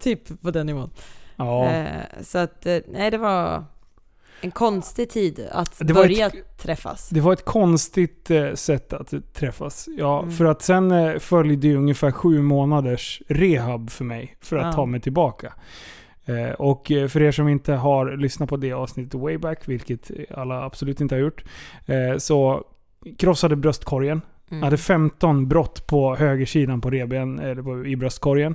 typ 0.00 0.42
på 0.42 0.50
den 0.50 0.66
nivån. 0.66 0.90
Ja. 1.36 1.68
Eh, 1.68 2.22
så 2.22 2.38
att, 2.38 2.66
eh, 2.66 2.78
nej 2.88 3.10
det 3.10 3.18
var... 3.18 3.64
En 4.42 4.50
konstig 4.50 5.10
tid 5.10 5.48
att 5.52 5.78
Det 5.78 5.94
börja 5.94 6.26
ett- 6.26 6.58
träffas. 6.58 7.08
Det 7.08 7.20
var 7.20 7.32
ett 7.32 7.44
konstigt 7.44 8.30
eh, 8.30 8.52
sätt 8.54 8.92
att 8.92 9.14
träffas. 9.34 9.88
Ja, 9.98 10.18
Mm. 10.22 10.32
för 10.32 10.44
att 10.44 10.62
sen 10.62 10.90
eh, 10.90 11.18
följde 11.18 11.68
ju 11.68 11.76
ungefär 11.76 12.10
sju 12.12 12.42
månaders 12.42 13.22
rehab 13.28 13.90
för 13.90 14.04
mig. 14.04 14.36
För 14.40 14.56
att 14.56 14.64
Ja. 14.66 14.72
ta 14.72 14.86
mig 14.86 15.00
tillbaka. 15.00 15.52
Eh, 16.24 16.50
och 16.52 16.86
för 16.86 17.22
er 17.22 17.32
som 17.32 17.48
inte 17.48 17.72
har 17.72 18.16
lyssnat 18.16 18.48
på 18.48 18.56
det 18.56 18.72
avsnittet 18.72 19.14
way 19.20 19.38
back, 19.38 19.68
vilket 19.68 20.10
alla 20.34 20.62
absolut 20.64 21.00
inte 21.00 21.14
har 21.14 21.20
gjort. 21.20 21.44
Så 22.18 22.64
krossade 23.18 23.56
bröstkorgen. 23.56 24.20
Mm. 24.50 24.58
Jag 24.58 24.64
hade 24.66 24.76
15 24.78 25.48
brott 25.48 25.86
på 25.86 26.16
högersidan 26.16 26.80
på 26.80 26.90
reben, 26.90 27.38
eller 27.38 27.62
på, 27.62 27.86
i 27.86 27.96
bröstkorgen. 27.96 28.54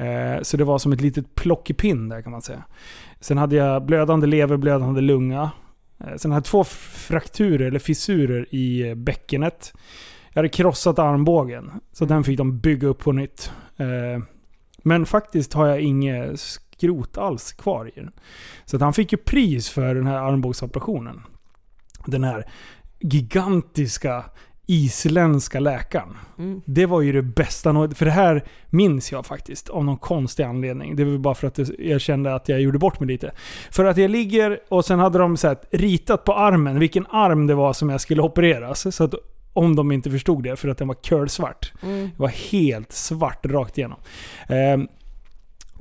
Eh, 0.00 0.42
så 0.42 0.56
det 0.56 0.64
var 0.64 0.78
som 0.78 0.92
ett 0.92 1.00
litet 1.00 1.34
plockepinn 1.34 2.08
där 2.08 2.22
kan 2.22 2.32
man 2.32 2.42
säga. 2.42 2.64
Sen 3.20 3.38
hade 3.38 3.56
jag 3.56 3.86
blödande 3.86 4.26
lever, 4.26 4.56
blödande 4.56 5.00
lunga. 5.00 5.50
Eh, 6.00 6.16
sen 6.16 6.30
hade 6.30 6.38
jag 6.38 6.44
två 6.44 6.64
frakturer, 6.64 7.66
eller 7.66 7.78
fissurer 7.78 8.46
i 8.50 8.88
eh, 8.88 8.94
bäckenet. 8.94 9.72
Jag 10.28 10.38
hade 10.38 10.48
krossat 10.48 10.98
armbågen, 10.98 11.70
så 11.92 12.04
den 12.04 12.24
fick 12.24 12.38
de 12.38 12.58
bygga 12.58 12.88
upp 12.88 12.98
på 12.98 13.12
nytt. 13.12 13.52
Men 14.82 15.06
faktiskt 15.06 15.52
har 15.52 15.66
jag 15.66 15.80
inget 15.80 16.40
skrot 16.40 17.18
alls 17.18 17.52
kvar 17.52 17.90
i 17.94 18.00
den. 18.00 18.10
Så 18.64 18.76
att 18.76 18.82
han 18.82 18.92
fick 18.92 19.12
ju 19.12 19.18
pris 19.18 19.70
för 19.70 19.94
den 19.94 20.06
här 20.06 20.16
armbågsoperationen. 20.16 21.22
Den 22.06 22.24
här 22.24 22.50
gigantiska 23.00 24.24
isländska 24.70 25.60
läkaren. 25.60 26.16
Mm. 26.38 26.60
Det 26.64 26.86
var 26.86 27.00
ju 27.00 27.12
det 27.12 27.22
bästa. 27.22 27.88
För 27.94 28.04
det 28.04 28.10
här 28.10 28.44
minns 28.66 29.12
jag 29.12 29.26
faktiskt 29.26 29.68
av 29.68 29.84
någon 29.84 29.96
konstig 29.96 30.42
anledning. 30.42 30.96
Det 30.96 31.04
var 31.04 31.18
bara 31.18 31.34
för 31.34 31.46
att 31.46 31.58
jag 31.78 32.00
kände 32.00 32.34
att 32.34 32.48
jag 32.48 32.60
gjorde 32.60 32.78
bort 32.78 33.00
mig 33.00 33.06
lite. 33.06 33.32
För 33.70 33.84
att 33.84 33.96
jag 33.96 34.10
ligger 34.10 34.58
och 34.68 34.84
sen 34.84 34.98
hade 34.98 35.18
de 35.18 35.36
så 35.36 35.48
här, 35.48 35.56
ritat 35.70 36.24
på 36.24 36.34
armen 36.34 36.78
vilken 36.78 37.06
arm 37.06 37.46
det 37.46 37.54
var 37.54 37.72
som 37.72 37.90
jag 37.90 38.00
skulle 38.00 38.22
opereras. 38.22 38.96
Så 38.96 39.04
att 39.04 39.14
om 39.52 39.76
de 39.76 39.92
inte 39.92 40.10
förstod 40.10 40.42
det, 40.42 40.56
för 40.56 40.68
att 40.68 40.78
den 40.78 40.88
var 40.88 40.94
curlsvart. 40.94 41.72
Mm. 41.82 42.10
Det 42.16 42.22
var 42.22 42.28
helt 42.28 42.92
svart 42.92 43.46
rakt 43.46 43.78
igenom. 43.78 43.98
Ehm, 44.48 44.88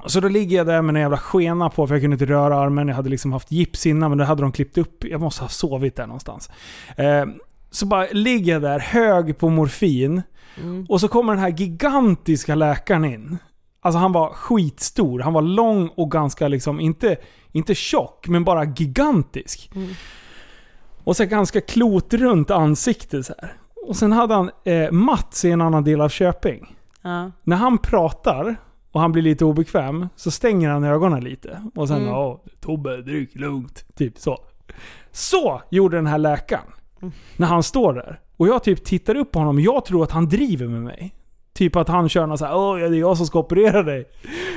så 0.05 0.19
då 0.19 0.27
ligger 0.27 0.58
jag 0.58 0.67
där 0.67 0.81
med 0.81 0.96
en 0.96 1.01
jävla 1.01 1.17
skena 1.17 1.69
på 1.69 1.88
för 1.88 1.96
jag 1.96 2.01
kunde 2.01 2.13
inte 2.13 2.25
röra 2.25 2.55
armen. 2.55 2.88
Jag 2.88 2.96
hade 2.96 3.10
liksom 3.10 3.34
haft 3.34 3.51
gips 3.51 3.86
innan 3.86 4.12
men 4.12 4.17
det 4.17 4.25
hade 4.25 4.41
de 4.41 4.51
klippt 4.51 4.77
upp. 4.77 5.03
Jag 5.03 5.22
måste 5.22 5.43
ha 5.43 5.50
sovit 5.50 5.96
där 5.96 6.08
någonstans. 6.08 6.50
Ehm, 6.98 7.34
så 7.72 7.86
bara 7.86 8.08
ligger 8.12 8.54
jag 8.54 8.62
där 8.62 8.80
hög 8.80 9.38
på 9.38 9.50
morfin. 9.50 10.22
Mm. 10.58 10.86
Och 10.90 11.02
så 11.02 11.08
kommer 11.08 11.34
den 11.34 11.42
här 11.42 11.50
gigantiska 11.50 12.56
läkaren 12.56 13.06
in. 13.06 13.38
Alltså 13.82 14.00
han 14.00 14.12
var 14.12 14.30
skitstor. 14.30 15.20
Han 15.20 15.34
var 15.34 15.42
lång 15.42 15.88
och 15.88 16.12
ganska 16.12 16.48
liksom, 16.48 16.80
inte, 16.80 17.18
inte 17.52 17.76
tjock, 17.76 18.28
men 18.28 18.44
bara 18.44 18.66
gigantisk. 18.66 19.72
Mm. 19.76 19.90
Och 21.04 21.18
så 21.18 21.26
ganska 21.26 21.62
klotrunt 21.62 22.52
ansikte 22.52 23.24
så 23.24 23.34
här. 23.42 23.54
Och 23.88 23.96
sen 23.96 24.12
hade 24.12 24.34
han 24.34 24.52
eh, 24.66 24.92
Mats 24.92 25.46
i 25.46 25.52
en 25.52 25.62
annan 25.62 25.84
del 25.84 26.02
av 26.02 26.10
Köping. 26.10 26.76
Ja. 27.02 27.32
När 27.44 27.56
han 27.56 27.78
pratar 27.78 28.56
och 28.92 29.02
han 29.02 29.12
blir 29.12 29.24
lite 29.24 29.46
obekväm 29.46 30.08
så 30.16 30.32
stänger 30.32 30.70
han 30.70 30.84
ögonen 30.84 31.24
lite. 31.24 31.62
Och 31.76 31.88
sen 31.88 32.08
Mm. 32.08 32.38
Tobbe, 32.62 33.02
dryck 33.02 33.36
lugnt. 33.36 33.86
Typ 33.96 34.18
så. 34.18 34.38
Så 35.12 35.62
gjorde 35.72 35.98
den 35.98 36.08
här 36.08 36.18
läkaren. 36.18 36.66
Mm. 37.01 37.13
När 37.38 37.48
han 37.48 37.63
står 37.63 37.94
där. 37.94 38.20
Och 38.38 38.48
jag 38.48 38.63
typ 38.63 38.84
tittar 38.84 39.15
upp 39.15 39.32
på 39.32 39.39
honom 39.39 39.56
och 39.56 39.62
jag 39.62 39.86
tror 39.86 40.03
att 40.03 40.12
han 40.12 40.29
driver 40.29 40.68
med 40.68 40.82
mig. 40.82 41.15
Typ 41.53 41.75
att 41.75 41.88
han 41.88 42.10
kör 42.10 42.27
någon 42.27 42.38
såhär 42.38 42.56
Åh, 42.56 42.77
det 42.77 42.86
är 42.86 43.00
jag 43.00 43.18
som 43.18 43.25
ska 43.25 43.39
operera 43.39 43.84
dig. 43.84 44.06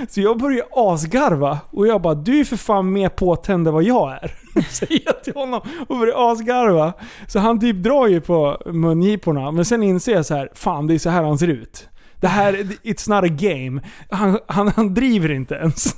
Så 0.08 0.20
jag 0.20 0.38
börjar 0.38 0.64
asgarva. 0.70 1.58
Och 1.70 1.87
jag 1.87 2.02
bara 2.02 2.14
Du 2.14 2.40
är 2.40 2.44
för 2.44 2.56
fan 2.56 2.92
mer 2.92 3.08
påtänd 3.08 3.68
än 3.68 3.75
vad 3.75 3.82
jag 3.82 4.12
är. 4.12 4.34
Säger 4.70 5.02
jag 5.04 5.25
till 5.25 5.34
honom 5.34 5.61
och 5.88 5.99
börjar 5.99 6.32
asgarva. 6.32 6.92
Så 7.28 7.38
han 7.38 7.61
typ 7.61 7.76
drar 7.76 8.06
ju 8.06 8.20
på 8.20 8.62
mungiporna. 8.66 9.50
Men 9.50 9.64
sen 9.64 9.82
inser 9.82 10.12
jag 10.12 10.26
så 10.26 10.34
här, 10.34 10.49
Fan 10.54 10.87
det 10.87 10.94
är 10.94 10.99
så 10.99 11.11
här 11.11 11.22
han 11.22 11.38
ser 11.38 11.49
ut. 11.49 11.88
Det 12.20 12.28
här, 12.28 12.52
it's 12.82 13.11
not 13.11 13.30
a 13.30 13.34
game. 13.38 13.80
Han, 14.11 14.38
han, 14.46 14.68
han 14.68 14.94
driver 14.94 15.32
inte 15.32 15.54
ens. 15.54 15.94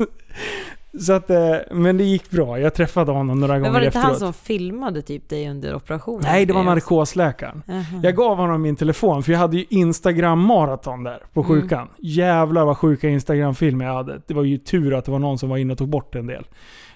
Så 1.00 1.12
att, 1.12 1.30
eh, 1.30 1.56
men 1.70 1.96
det 1.96 2.04
gick 2.04 2.30
bra. 2.30 2.58
Jag 2.60 2.74
träffade 2.74 3.12
honom 3.12 3.40
några 3.40 3.52
Men 3.52 3.62
gånger 3.62 3.72
var 3.72 3.80
det 3.80 3.86
inte 3.86 3.98
efteråt. 3.98 4.10
han 4.20 4.20
som 4.20 4.32
filmade 4.32 5.02
typ 5.02 5.28
dig 5.28 5.50
under 5.50 5.74
operationen? 5.74 6.20
Nej, 6.22 6.46
det 6.46 6.52
var 6.52 6.62
narkosläkaren. 6.64 7.62
Jaha. 7.66 7.84
Jag 8.02 8.16
gav 8.16 8.36
honom 8.36 8.62
min 8.62 8.76
telefon 8.76 9.22
för 9.22 9.32
jag 9.32 9.38
hade 9.38 9.56
ju 9.56 9.64
Instagram-maraton 9.70 11.02
där 11.04 11.18
på 11.32 11.40
Mm. 11.40 11.48
sjukan. 11.62 11.88
Jävlar 11.98 12.64
vad 12.64 12.78
sjuka 12.78 13.08
Instagram-filmer 13.08 13.84
jag 13.84 13.94
hade. 13.94 14.20
Det 14.26 14.34
var 14.34 14.42
ju 14.44 14.58
tur 14.58 14.94
att 14.94 15.04
det 15.04 15.10
var 15.12 15.18
någon 15.18 15.38
som 15.38 15.48
var 15.48 15.56
inne 15.56 15.72
och 15.72 15.78
tog 15.78 15.88
bort 15.88 16.14
en 16.14 16.26
del. 16.26 16.44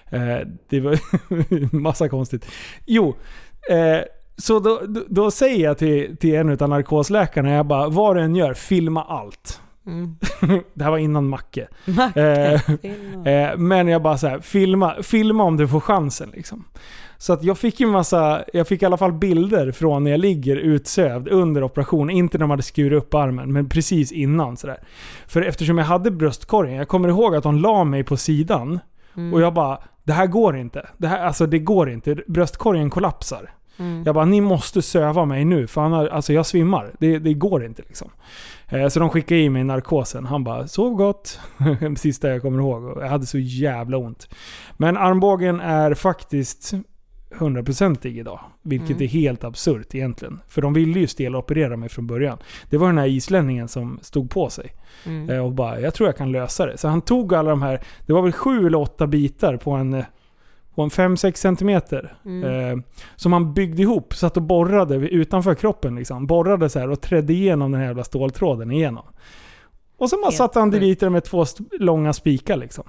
Eh, 0.09 0.47
det 0.69 0.79
var 0.79 0.99
massa 1.75 2.09
konstigt. 2.09 2.45
Jo, 2.85 3.15
eh, 3.69 3.99
så 4.37 4.59
då, 4.59 4.81
då, 4.87 5.01
då 5.07 5.31
säger 5.31 5.63
jag 5.65 5.77
till, 5.77 6.17
till 6.17 6.35
en 6.35 6.49
av 6.61 6.69
narkosläkarna, 6.69 7.51
jag 7.51 7.65
bara 7.65 7.87
vad 7.89 8.15
du 8.15 8.21
än 8.21 8.35
gör, 8.35 8.53
filma 8.53 9.03
allt. 9.03 9.61
Mm. 9.89 10.15
Det 10.73 10.83
här 10.83 10.91
var 10.91 10.97
innan 10.97 11.29
Macke. 11.29 11.67
Macke, 11.85 12.21
Eh. 12.21 13.33
Eh, 13.33 13.57
men 13.57 13.87
jag 13.87 14.01
bara 14.01 14.17
så 14.17 14.27
här, 14.27 14.39
filma, 14.39 14.95
filma 15.03 15.43
om 15.43 15.57
du 15.57 15.67
får 15.67 15.79
chansen 15.79 16.29
liksom. 16.33 16.65
Så 17.17 17.33
att 17.33 17.43
jag 17.43 17.57
fick 17.57 17.79
ju 17.79 17.87
massa, 17.87 18.43
jag 18.53 18.67
fick 18.67 18.81
i 18.81 18.85
alla 18.85 18.97
fall 18.97 19.13
bilder 19.13 19.71
från 19.71 20.03
när 20.03 20.11
jag 20.11 20.19
ligger 20.19 20.55
utsövd 20.55 21.27
under 21.27 21.63
operationen. 21.63 22.09
Inte 22.09 22.37
när 22.37 22.43
de 22.43 22.49
hade 22.49 22.63
skurit 22.63 23.03
upp 23.03 23.13
armen, 23.13 23.53
men 23.53 23.69
precis 23.69 24.11
innan 24.11 24.57
sådär. 24.57 24.77
För 25.27 25.41
eftersom 25.41 25.77
jag 25.77 25.85
hade 25.85 26.11
bröstkorgen, 26.11 26.75
jag 26.75 26.87
kommer 26.87 27.09
ihåg 27.09 27.35
att 27.35 27.43
de 27.43 27.57
la 27.57 27.83
mig 27.83 28.03
på 28.03 28.17
sidan. 28.17 28.79
Mm. 29.17 29.33
Och 29.33 29.41
jag 29.41 29.53
bara, 29.53 29.79
det 30.03 30.13
här 30.13 30.27
går 30.27 30.57
inte. 30.57 30.89
Det 30.97 31.07
här, 31.07 31.25
alltså 31.25 31.45
det 31.45 31.59
går 31.59 31.89
inte. 31.89 32.15
Bröstkorgen 32.27 32.89
kollapsar. 32.89 33.49
Mm. 33.79 34.03
Jag 34.05 34.15
bara, 34.15 34.25
ni 34.25 34.41
måste 34.41 34.81
söva 34.81 35.25
mig 35.25 35.45
nu 35.45 35.67
för 35.67 35.81
annars, 35.81 36.09
alltså 36.09 36.33
jag 36.33 36.45
svimmar. 36.45 36.91
Det, 36.99 37.19
det 37.19 37.33
går 37.33 37.65
inte 37.65 37.81
liksom. 37.87 38.09
Eh, 38.69 38.87
så 38.87 38.99
de 38.99 39.09
skickade 39.09 39.41
i 39.41 39.49
mig 39.49 39.63
narkosen. 39.63 40.25
Han 40.25 40.43
bara, 40.43 40.67
sov 40.67 40.93
gott. 40.95 41.39
Sista 41.97 42.29
jag 42.29 42.41
kommer 42.41 42.59
ihåg. 42.59 42.97
Jag 43.01 43.09
hade 43.09 43.25
så 43.25 43.39
jävla 43.39 43.97
ont. 43.97 44.29
Men 44.77 44.97
armbågen 44.97 45.59
är 45.59 45.93
faktiskt 45.93 46.73
100%ig 47.35 48.17
idag. 48.17 48.39
Vilket 48.61 48.89
Mm. 48.89 49.01
är 49.03 49.07
helt 49.07 49.43
absurt 49.43 49.95
egentligen. 49.95 50.39
För 50.47 50.61
de 50.61 50.73
ville 50.73 50.99
ju 50.99 51.07
steloperera 51.07 51.77
mig 51.77 51.89
från 51.89 52.07
början. 52.07 52.37
Det 52.69 52.77
var 52.77 52.87
den 52.87 52.97
här 52.97 53.07
islänningen 53.07 53.67
som 53.67 53.99
stod 54.01 54.29
på 54.29 54.49
sig. 54.49 54.73
Mm. 55.05 55.29
Eh, 55.29 55.45
Och 55.45 55.51
bara, 55.51 55.79
jag 55.79 55.93
tror 55.93 56.09
jag 56.09 56.17
kan 56.17 56.31
lösa 56.31 56.65
det. 56.65 56.77
Så 56.77 56.87
han 56.87 57.01
tog 57.01 57.33
alla 57.33 57.49
de 57.49 57.61
här, 57.61 57.81
det 58.05 58.13
var 58.13 58.21
väl 58.21 58.31
sju 58.31 58.67
eller 58.67 58.77
åtta 58.79 59.07
bitar 59.07 59.57
på 59.57 59.71
en, 59.71 59.93
eh, 59.93 60.05
på 60.79 60.83
en 60.83 60.89
5-6 60.89 61.33
centimeter. 61.33 62.13
Mm. 62.25 62.43
Eh, 62.43 62.83
som 63.15 63.33
han 63.33 63.53
byggde 63.53 63.81
ihop, 63.81 64.13
satt 64.13 64.37
och 64.37 64.43
borrade 64.43 64.95
utanför 64.95 65.55
kroppen 65.55 65.95
liksom. 65.95 66.27
Borrade 66.27 66.69
så 66.69 66.79
här 66.79 66.89
och 66.89 67.01
trädde 67.01 67.33
igenom 67.33 67.71
den 67.71 67.81
här 67.81 67.87
jävla 67.87 68.03
ståltråden 68.03 68.71
igenom. 68.71 69.05
Och 69.97 70.09
bara 70.21 70.25
Helt 70.25 70.37
satte 70.37 70.59
han 70.59 70.69
dit 70.69 70.99
det 70.99 71.09
med 71.09 71.23
två 71.23 71.45
långa 71.79 72.13
spikar 72.13 72.57
liksom. 72.57 72.83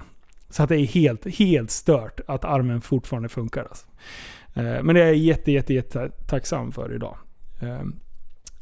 Så 0.49 0.63
att 0.63 0.69
det 0.69 0.75
är 0.75 0.85
helt, 0.85 1.37
helt 1.37 1.71
stört 1.71 2.19
att 2.27 2.45
armen 2.45 2.81
fortfarande 2.81 3.29
funkar. 3.29 3.63
Alltså. 3.63 3.87
Eh, 4.53 4.83
men 4.83 4.95
det 4.95 5.01
är 5.01 5.05
jag 5.05 5.15
jätte, 5.15 5.51
jätte, 5.51 5.73
jätte 5.73 6.09
tacksam 6.27 6.71
för 6.71 6.95
idag. 6.95 7.17
Eh, 7.61 7.81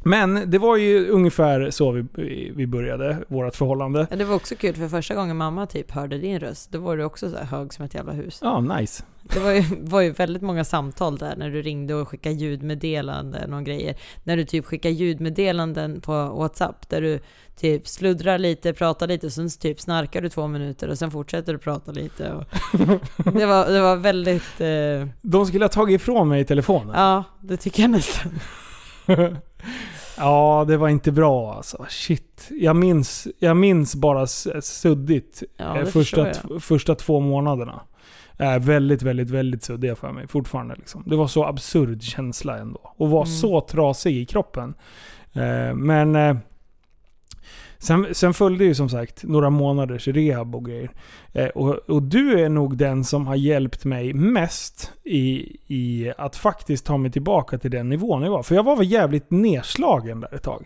men 0.04 0.52
det 0.52 0.58
var 0.58 0.78
ju 0.78 1.10
ungefär 1.10 1.70
så 1.70 1.92
vi, 1.92 2.52
vi 2.56 2.68
började 2.68 3.18
vårt 3.28 3.56
förhållande. 3.56 4.08
Ja, 4.10 4.16
det 4.16 4.26
var 4.26 4.36
också 4.36 4.56
kul 4.56 4.76
för 4.76 4.88
första 4.88 5.16
gången 5.16 5.38
mamma 5.38 5.66
typ 5.66 5.92
hörde 5.92 6.18
din 6.18 6.40
röst, 6.40 6.72
då 6.72 6.80
var 6.80 6.98
du 6.98 7.04
också 7.04 7.30
så 7.30 7.38
hög 7.38 7.74
som 7.74 7.86
ett 7.86 7.94
jävla 7.94 8.12
hus. 8.12 8.40
Ja, 8.42 8.62
nice. 8.62 9.04
Det 9.34 9.40
var 9.40 9.52
ju, 9.52 9.64
var 9.82 10.02
ju 10.02 10.12
väldigt 10.12 10.42
många 10.42 10.64
samtal 10.64 11.18
där 11.18 11.36
när 11.38 11.50
du 11.50 11.62
ringde 11.62 11.96
och 11.96 12.08
skickade 12.10 12.36
ljudmeddelanden 12.36 13.54
och 13.54 13.64
grejer. 13.66 13.96
När 14.24 14.38
du 14.38 14.44
typ 14.46 14.66
skickar 14.66 14.90
ljudmeddelanden 14.90 16.02
på 16.02 16.12
WhatsApp 16.14 16.90
där 16.90 17.02
du 17.02 17.20
typ 17.60 17.88
sluddrar 17.88 18.38
lite, 18.38 18.74
pratar 18.74 19.08
lite 19.08 19.26
och 19.28 19.34
sen 19.34 19.50
typ 19.50 19.80
snarkar 19.80 20.22
du 20.22 20.30
två 20.30 20.48
minuter 20.48 20.88
och 20.88 20.98
sen 20.98 21.12
fortsätter 21.12 21.54
du 21.54 21.60
prata 21.60 21.92
lite. 21.92 22.32
Och 22.34 22.44
det, 23.34 23.46
var, 23.46 23.68
det 23.70 23.82
var 23.82 23.96
väldigt... 23.96 24.62
Eh, 24.62 25.08
De 25.22 25.46
skulle 25.46 25.64
ha 25.66 25.70
tagit 25.70 26.02
ifrån 26.02 26.28
mig 26.30 26.46
telefonen. 26.46 26.94
ja, 26.96 27.24
det 27.42 27.58
tycker 27.58 27.84
jag 27.84 27.92
nästan. 27.92 28.32
Ja, 30.18 30.66
det 30.68 30.78
var 30.78 30.90
inte 30.90 31.12
bra 31.12 31.54
alltså. 31.54 31.86
Shit. 31.90 32.48
Jag 32.60 32.76
minns, 32.76 33.28
jag 33.40 33.58
minns 33.58 33.96
bara 33.96 34.28
suddigt 34.62 35.44
Ja, 35.58 35.78
eh, 35.80 35.86
första, 35.86 36.28
första 36.60 36.96
två 36.96 37.20
månaderna. 37.20 37.82
Är 38.38 38.60
väldigt, 38.60 39.02
väldigt, 39.02 39.30
väldigt 39.30 39.64
suddiga 39.64 39.96
för 39.96 40.12
mig 40.12 40.28
fortfarande. 40.28 40.76
Liksom. 40.76 41.04
Det 41.06 41.16
var 41.16 41.28
så 41.28 41.46
absurd 41.46 42.02
känsla 42.02 42.58
ändå. 42.58 42.94
Och 42.98 43.10
var 43.10 43.22
Mm. 43.22 43.34
så 43.36 43.62
trasig 43.62 44.18
i 44.18 44.26
kroppen. 44.26 44.74
Eh, 45.34 45.74
men 45.76 46.16
eh, 46.16 46.38
sen, 47.80 48.08
sen 48.12 48.34
följde 48.34 48.66
ju 48.66 48.76
som 48.76 48.90
sagt 48.90 49.24
några 49.24 49.50
månaders 49.50 50.08
rehab 50.08 50.56
och 50.56 50.66
grejer. 50.66 50.92
Eh, 51.34 51.48
och, 51.48 51.76
och 51.76 52.04
du 52.04 52.40
är 52.40 52.50
nog 52.50 52.78
den 52.78 53.04
som 53.04 53.28
har 53.28 53.36
hjälpt 53.36 53.86
mig 53.86 54.14
mest 54.14 54.92
i, 55.04 55.58
i 55.68 56.14
att 56.18 56.36
faktiskt 56.36 56.86
ta 56.86 56.98
mig 56.98 57.12
tillbaka 57.12 57.58
till 57.58 57.72
den 57.72 57.90
nivån 57.90 58.22
jag 58.24 58.32
var. 58.32 58.44
För 58.44 58.56
jag 58.56 58.64
var 58.64 58.76
väl 58.76 58.92
jävligt 58.92 59.32
nedslagen 59.32 60.20
där 60.20 60.36
ett 60.36 60.44
tag. 60.44 60.66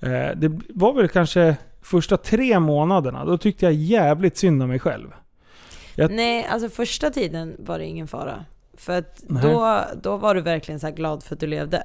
Eh, 0.00 0.36
det 0.36 0.60
var 0.68 0.92
väl 0.92 1.08
kanske 1.08 1.56
första 1.82 2.16
tre 2.16 2.60
månaderna, 2.60 3.24
då 3.24 3.38
tyckte 3.38 3.64
jag 3.64 3.72
jävligt 3.74 4.36
synd 4.36 4.62
om 4.62 4.68
mig 4.68 4.78
själv. 4.78 5.08
Jag- 5.94 6.10
Nej, 6.12 6.46
alltså 6.50 6.68
första 6.68 7.10
tiden 7.10 7.56
var 7.58 7.78
det 7.78 7.84
ingen 7.84 8.08
fara. 8.08 8.44
För 8.76 8.98
att 8.98 9.22
Nej. 9.28 9.42
då, 9.42 9.80
då 10.02 10.16
var 10.16 10.34
du 10.34 10.40
verkligen 10.40 10.80
så 10.80 10.90
glad 10.90 11.22
för 11.22 11.34
att 11.34 11.40
du 11.40 11.46
levde. 11.46 11.82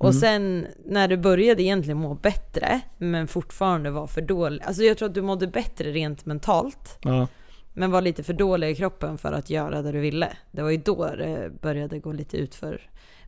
Och 0.00 0.08
Mm. 0.10 0.20
sen 0.20 0.66
när 0.86 1.08
du 1.08 1.16
började 1.16 1.62
egentligen 1.62 1.98
må 1.98 2.14
bättre, 2.14 2.80
men 2.98 3.26
fortfarande 3.28 3.90
var 3.90 4.06
för 4.06 4.20
dålig. 4.20 4.62
Alltså 4.64 4.82
jag 4.82 4.98
tror 4.98 5.08
att 5.08 5.14
du 5.14 5.22
mådde 5.22 5.46
bättre 5.46 5.90
rent 5.92 6.26
mentalt, 6.26 6.98
Ja. 7.02 7.26
men 7.72 7.90
var 7.90 8.00
lite 8.00 8.22
för 8.22 8.32
dålig 8.32 8.70
i 8.70 8.74
kroppen 8.74 9.18
för 9.18 9.32
att 9.32 9.50
göra 9.50 9.82
det 9.82 9.92
du 9.92 10.00
ville. 10.00 10.28
Det 10.52 10.62
var 10.62 10.70
ju 10.70 10.76
då 10.76 11.04
det 11.04 11.50
började 11.62 11.98
gå 11.98 12.12
lite 12.12 12.36
ut 12.36 12.54
för 12.54 12.80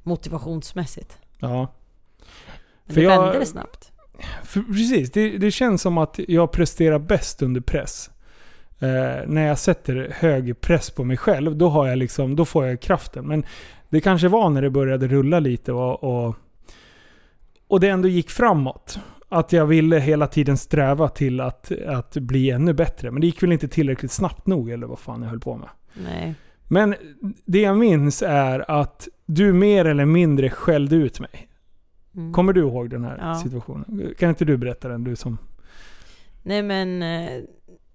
motivationsmässigt. 0.03 1.19
ja. 1.39 1.69
Men 2.85 2.95
För 2.95 3.01
det 3.01 3.07
jag- 3.07 3.23
vände 3.23 3.39
det 3.39 3.47
snabbt. 3.47 3.93
För, 4.45 4.61
precis, 4.63 5.11
det, 5.13 5.39
det 5.39 5.51
känns 5.51 5.83
som 5.83 5.99
att 5.99 6.19
jag 6.29 6.53
presterar 6.53 6.99
bäst 6.99 7.43
under 7.43 7.61
press. 7.61 8.11
Eh, 8.81 9.27
när 9.27 9.47
jag 9.47 9.59
sätter 9.59 10.13
hög 10.15 10.61
press 10.61 10.91
på 10.91 11.05
mig 11.05 11.17
själv, 11.17 11.57
då, 11.57 11.69
har 11.69 11.87
jag 11.89 11.99
liksom, 11.99 12.37
då 12.37 12.45
får 12.45 12.67
jag 12.67 12.81
kraften. 12.81 13.27
Men 13.27 13.45
det 13.89 14.01
kanske 14.01 14.29
var 14.29 14.51
när 14.51 14.63
det 14.63 14.71
började 14.71 15.09
rulla 15.09 15.41
lite 15.41 15.73
och, 15.73 16.05
och, 16.05 16.37
och 17.73 17.81
det 17.81 17.89
ändå 17.89 18.09
gick 18.09 18.31
framåt. 18.31 18.99
Att 19.29 19.53
jag 19.53 19.67
ville 19.67 19.99
hela 19.99 20.27
tiden 20.27 20.57
sträva 20.57 21.09
till 21.09 21.41
att, 21.41 21.73
att 21.87 22.17
bli 22.17 22.51
ännu 22.51 22.73
bättre. 22.73 23.11
Men 23.11 23.21
det 23.21 23.27
gick 23.27 23.43
väl 23.43 23.53
inte 23.53 23.69
tillräckligt 23.69 24.13
snabbt 24.13 24.47
nog, 24.47 24.71
eller 24.71 24.87
vad 24.87 24.99
fan 24.99 25.23
jag 25.23 25.29
höll 25.29 25.41
på 25.41 25.57
med. 25.57 25.69
Nej. 25.95 26.35
Men 26.69 26.95
det 27.45 27.61
jag 27.61 27.77
minns 27.79 28.23
är 28.23 28.71
att 28.71 29.09
du 29.27 29.53
mer 29.53 29.85
eller 29.85 30.05
mindre 30.05 30.51
skällde 30.51 30.97
ut 30.97 31.21
mig. 31.21 31.49
Mm. 32.15 32.33
Kommer 32.33 32.53
du 32.53 32.61
ihåg 32.61 32.91
den 32.91 33.05
här 33.05 33.19
Ja. 33.21 33.35
situationen? 33.35 34.15
Kan 34.19 34.29
inte 34.29 34.45
du 34.45 34.57
berätta 34.57 34.89
den, 34.89 35.05
du 35.05 35.17
som... 35.17 35.39
Nej 36.43 36.63
men, 36.63 37.03
eh, 37.03 37.43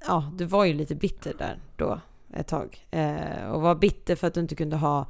ja 0.08 0.32
du 0.38 0.46
var 0.46 0.66
ju 0.66 0.74
lite 0.74 0.96
bitter 0.96 1.34
där 1.38 1.58
då 1.76 2.00
ett 2.34 2.48
tag. 2.48 2.88
Eh, 2.92 3.52
och 3.52 3.62
var 3.62 3.76
bitter 3.76 4.16
för 4.16 4.28
att 4.28 4.34
du 4.34 4.40
inte 4.40 4.56
kunde 4.56 4.76
ha 4.76 5.08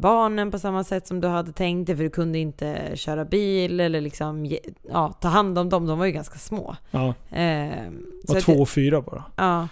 barnen 0.00 0.50
på 0.50 0.58
samma 0.58 0.84
sätt 0.84 1.06
som 1.06 1.20
du 1.20 1.28
hade 1.28 1.52
tänkt 1.52 1.86
dig. 1.86 1.96
För 1.96 2.04
du 2.04 2.10
kunde 2.10 2.38
inte 2.38 2.90
köra 2.94 3.24
bil 3.24 3.80
eller 3.80 4.00
liksom 4.00 4.46
ja, 4.90 5.12
ta 5.20 5.28
hand 5.28 5.58
om 5.58 5.68
dem. 5.68 5.86
De 5.86 5.98
var 5.98 6.06
ju 6.06 6.12
ganska 6.12 6.38
små. 6.38 6.76
Ja, 6.90 7.14
Eh, 7.30 7.90
var 8.28 8.40
två 8.40 8.52
och 8.52 8.68
fyra 8.68 9.02
bara. 9.02 9.24
Ja. 9.36 9.68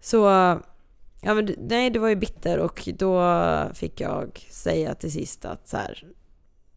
Så, 0.00 0.16
ja 1.20 1.34
men 1.34 1.54
nej 1.58 1.90
du 1.90 1.98
var 1.98 2.08
ju 2.08 2.16
bitter 2.16 2.58
och 2.58 2.88
då 2.94 3.44
fick 3.74 4.00
jag 4.00 4.46
säga 4.50 4.94
till 4.94 5.12
sist 5.12 5.44
att 5.44 5.68
så 5.68 5.76
här, 5.76 6.04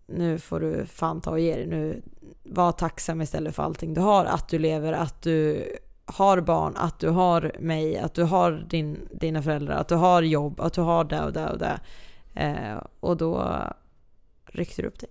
nu 0.07 0.39
får 0.39 0.59
du 0.59 0.85
fan 0.85 1.21
ta 1.21 1.31
och 1.31 1.39
ge 1.39 1.55
dig. 1.55 1.67
Nu, 1.67 2.01
var 2.43 2.71
tacksam 2.71 3.21
istället 3.21 3.55
för 3.55 3.63
allting 3.63 3.93
du 3.93 4.01
har. 4.01 4.25
Att 4.25 4.47
du 4.47 4.59
lever, 4.59 4.93
att 4.93 5.21
du 5.21 5.65
har 6.05 6.41
barn, 6.41 6.73
att 6.75 6.99
du 6.99 7.09
har 7.09 7.51
mig, 7.59 7.97
att 7.97 8.13
du 8.13 8.23
har 8.23 8.65
din, 8.69 9.07
dina 9.11 9.41
föräldrar, 9.41 9.75
att 9.75 9.87
du 9.87 9.95
har 9.95 10.21
jobb, 10.21 10.59
att 10.59 10.73
du 10.73 10.81
har 10.81 11.03
det 11.03 11.21
och 11.21 11.33
det 11.33 11.49
och 11.49 11.57
det. 11.57 11.79
Eh, 12.35 12.77
och 12.99 13.17
då 13.17 13.63
ryckte 14.45 14.81
du 14.81 14.87
upp 14.87 14.99
dig. 14.99 15.09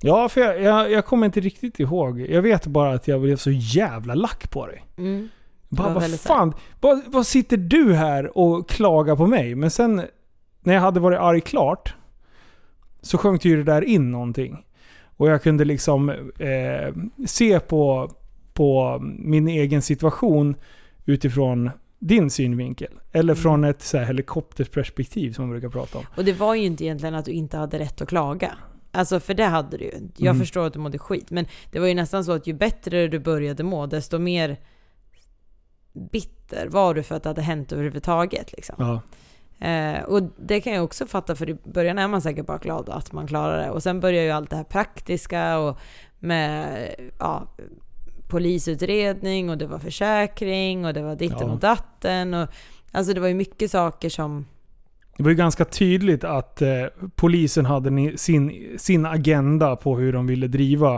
Ja, 0.00 0.28
för 0.28 0.40
jag, 0.40 0.62
jag, 0.62 0.90
jag 0.90 1.04
kommer 1.04 1.26
inte 1.26 1.40
riktigt 1.40 1.80
ihåg. 1.80 2.20
Jag 2.20 2.42
vet 2.42 2.66
bara 2.66 2.92
att 2.92 3.08
jag 3.08 3.20
blev 3.20 3.36
så 3.36 3.50
jävla 3.50 4.14
lack 4.14 4.50
på 4.50 4.66
dig. 4.66 4.84
Mm. 4.96 5.28
Bara, 5.68 5.94
vad 5.94 6.20
fan, 6.20 6.54
vad, 6.80 7.02
vad 7.06 7.26
sitter 7.26 7.56
du 7.56 7.94
här 7.94 8.38
och 8.38 8.68
klagar 8.68 9.16
på 9.16 9.26
mig? 9.26 9.54
Men 9.54 9.70
sen 9.70 10.02
när 10.60 10.74
jag 10.74 10.80
hade 10.80 11.00
varit 11.00 11.18
arg 11.18 11.40
klart 11.40 11.94
så 13.00 13.18
sjönk 13.18 13.44
ju 13.44 13.56
det 13.56 13.72
där 13.72 13.82
in 13.82 14.10
någonting. 14.10 14.64
Och 15.16 15.28
jag 15.28 15.42
kunde 15.42 15.64
liksom 15.64 16.10
eh, 16.38 16.94
se 17.26 17.60
på, 17.60 18.10
på 18.52 18.98
min 19.02 19.48
egen 19.48 19.82
situation 19.82 20.54
utifrån 21.04 21.70
din 21.98 22.30
synvinkel. 22.30 22.92
Eller 23.12 23.32
Mm. 23.32 23.42
från 23.42 23.64
ett 23.64 23.82
så 23.82 23.98
här, 23.98 24.04
helikopterperspektiv 24.04 25.32
som 25.32 25.44
man 25.44 25.50
brukar 25.50 25.68
prata 25.68 25.98
om. 25.98 26.04
Och 26.16 26.24
det 26.24 26.32
var 26.32 26.54
ju 26.54 26.64
inte 26.64 26.84
egentligen 26.84 27.14
att 27.14 27.24
du 27.24 27.30
inte 27.32 27.56
hade 27.56 27.78
rätt 27.78 28.00
att 28.00 28.08
klaga. 28.08 28.56
Alltså 28.92 29.20
för 29.20 29.34
det 29.34 29.44
hade 29.44 29.76
du 29.76 29.84
ju. 29.84 29.92
Jag 30.16 30.30
Mm. 30.34 30.40
förstår 30.40 30.66
att 30.66 30.72
du 30.72 30.78
mådde 30.78 30.98
skit. 30.98 31.30
Men 31.30 31.46
det 31.72 31.78
var 31.78 31.86
ju 31.86 31.94
nästan 31.94 32.24
så 32.24 32.32
att 32.32 32.46
ju 32.46 32.52
bättre 32.54 33.08
du 33.08 33.18
började 33.18 33.62
må, 33.62 33.86
desto 33.86 34.18
mer 34.18 34.56
bitter 35.92 36.68
var 36.68 36.94
du 36.94 37.02
för 37.02 37.14
att 37.14 37.22
det 37.22 37.28
hade 37.28 37.42
hänt 37.42 37.72
överhuvudtaget. 37.72 38.52
Liksom. 38.52 38.74
Ja. 38.78 39.00
Eh, 39.68 40.02
och 40.02 40.22
det 40.38 40.60
kan 40.60 40.72
jag 40.72 40.84
också 40.84 41.06
fatta, 41.06 41.36
för 41.36 41.48
i 41.50 41.54
början 41.54 41.98
är 41.98 42.08
man 42.08 42.22
säkert 42.22 42.46
bara 42.46 42.58
glad 42.58 42.88
att 42.88 43.12
man 43.12 43.26
klarar 43.26 43.58
det. 43.64 43.70
Och 43.70 43.82
sen 43.82 44.00
börjar 44.00 44.22
ju 44.22 44.30
allt 44.30 44.50
det 44.50 44.56
här 44.56 44.64
praktiska 44.64 45.58
och 45.58 45.78
med 46.18 46.88
ja, 47.18 47.46
polisutredning 48.28 49.50
och 49.50 49.58
det 49.58 49.66
var 49.66 49.78
försäkring 49.78 50.86
och 50.86 50.94
det 50.94 51.02
var 51.02 51.16
ditten 51.16 51.38
Ja. 51.40 51.52
och 51.52 51.58
datten. 51.58 52.34
Och, 52.34 52.48
alltså 52.92 53.14
det 53.14 53.20
var 53.20 53.28
ju 53.28 53.34
mycket 53.34 53.70
saker 53.70 54.08
som... 54.08 54.46
Det 55.16 55.22
var 55.22 55.30
ju 55.30 55.36
ganska 55.36 55.64
tydligt 55.64 56.24
att 56.24 56.62
eh, 56.62 56.68
polisen 57.16 57.66
hade 57.66 58.18
sin, 58.18 58.74
sin 58.78 59.06
agenda 59.06 59.76
på 59.76 59.96
hur 59.96 60.12
de 60.12 60.26
ville 60.26 60.46
driva 60.48 60.94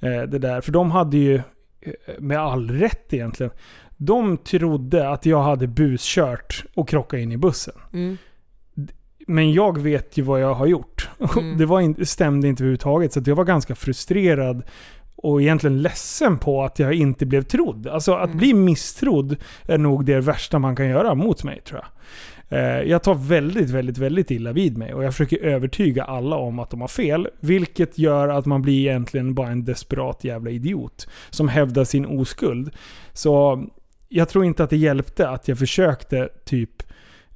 eh, 0.00 0.22
det 0.22 0.38
där. 0.38 0.60
För 0.60 0.72
de 0.72 0.90
hade 0.90 1.16
ju, 1.16 1.34
eh, 1.34 1.92
med 2.18 2.38
all 2.38 2.70
rätt 2.70 3.12
egentligen, 3.14 3.52
de 3.96 4.36
trodde 4.38 5.08
att 5.10 5.26
jag 5.26 5.42
hade 5.42 5.66
buskört 5.66 6.64
och 6.74 6.88
krockat 6.88 7.20
in 7.20 7.32
i 7.32 7.36
bussen. 7.36 7.74
Mm, 7.92 8.16
Men 9.26 9.52
jag 9.52 9.78
vet 9.80 10.16
ju 10.16 10.22
vad 10.22 10.40
jag 10.40 10.54
har 10.54 10.66
gjort. 10.66 11.08
Mm. 11.36 11.58
Det 11.58 11.66
var 11.66 11.80
inte, 11.80 12.06
stämde 12.06 12.48
inte 12.48 12.62
överhuvudtaget. 12.62 13.12
Så 13.12 13.22
jag 13.26 13.36
var 13.36 13.44
ganska 13.44 13.74
frustrerad 13.74 14.62
och 15.22 15.42
egentligen 15.42 15.82
ledsen 15.82 16.38
på 16.38 16.62
att 16.64 16.78
jag 16.78 16.94
inte 16.94 17.26
blev 17.26 17.42
trodd. 17.42 17.86
Alltså 17.86 18.14
att 18.14 18.24
Mm. 18.26 18.38
bli 18.38 18.54
misstrodd 18.54 19.36
är 19.66 19.78
nog 19.78 20.04
det 20.04 20.20
värsta 20.20 20.58
man 20.58 20.76
kan 20.76 20.88
göra 20.88 21.14
mot 21.14 21.44
mig 21.44 21.60
tror 21.60 21.80
jag. 21.80 21.86
Eh, 22.58 22.80
Jag 22.90 23.02
tar 23.02 23.14
väldigt, 23.14 23.70
väldigt, 23.70 23.98
väldigt 23.98 24.30
illa 24.30 24.52
vid 24.52 24.78
mig 24.78 24.94
och 24.94 25.04
jag 25.04 25.12
försöker 25.14 25.38
övertyga 25.44 26.04
alla 26.04 26.36
om 26.36 26.58
att 26.58 26.70
de 26.70 26.80
har 26.80 26.88
fel. 26.88 27.28
Vilket 27.40 27.98
gör 27.98 28.28
att 28.28 28.46
man 28.46 28.62
blir 28.62 28.80
egentligen 28.80 29.34
bara 29.34 29.48
en 29.48 29.64
desperat 29.64 30.24
jävla 30.24 30.50
idiot. 30.50 31.08
Som 31.30 31.48
hävdar 31.48 31.84
sin 31.84 32.06
oskuld. 32.06 32.70
Så 33.12 33.64
jag 34.08 34.28
tror 34.28 34.44
inte 34.44 34.64
att 34.64 34.70
det 34.70 34.76
hjälpte 34.76 35.28
att 35.28 35.48
jag 35.48 35.58
försökte 35.58 36.28
typ 36.44 36.70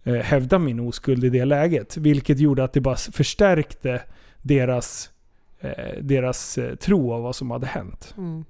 eh, 0.04 0.14
hävda 0.14 0.58
min 0.58 0.80
oskuld 0.80 1.24
i 1.24 1.30
det 1.30 1.44
läget. 1.44 1.96
Vilket 1.96 2.38
gjorde 2.38 2.64
att 2.64 2.72
det 2.72 2.80
bara 2.80 2.96
förstärkte 2.96 4.02
deras, 4.42 5.10
deras 6.00 6.58
eh, 6.58 6.74
tro 6.74 7.12
av 7.12 7.22
vad 7.22 7.36
som 7.36 7.50
hade 7.50 7.66
hänt. 7.66 8.14
mm, 8.16 8.44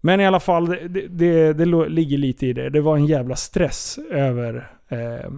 Men 0.00 0.20
i 0.20 0.26
alla 0.26 0.40
fall, 0.40 0.66
det, 0.66 1.06
det, 1.08 1.52
det, 1.52 1.64
ligger 1.88 2.18
lite 2.18 2.46
i 2.46 2.52
det. 2.52 2.70
Det 2.70 2.80
var 2.80 2.96
en 2.96 3.06
jävla 3.06 3.36
stress 3.36 3.98
över 4.10 4.70
eh, 4.88 5.30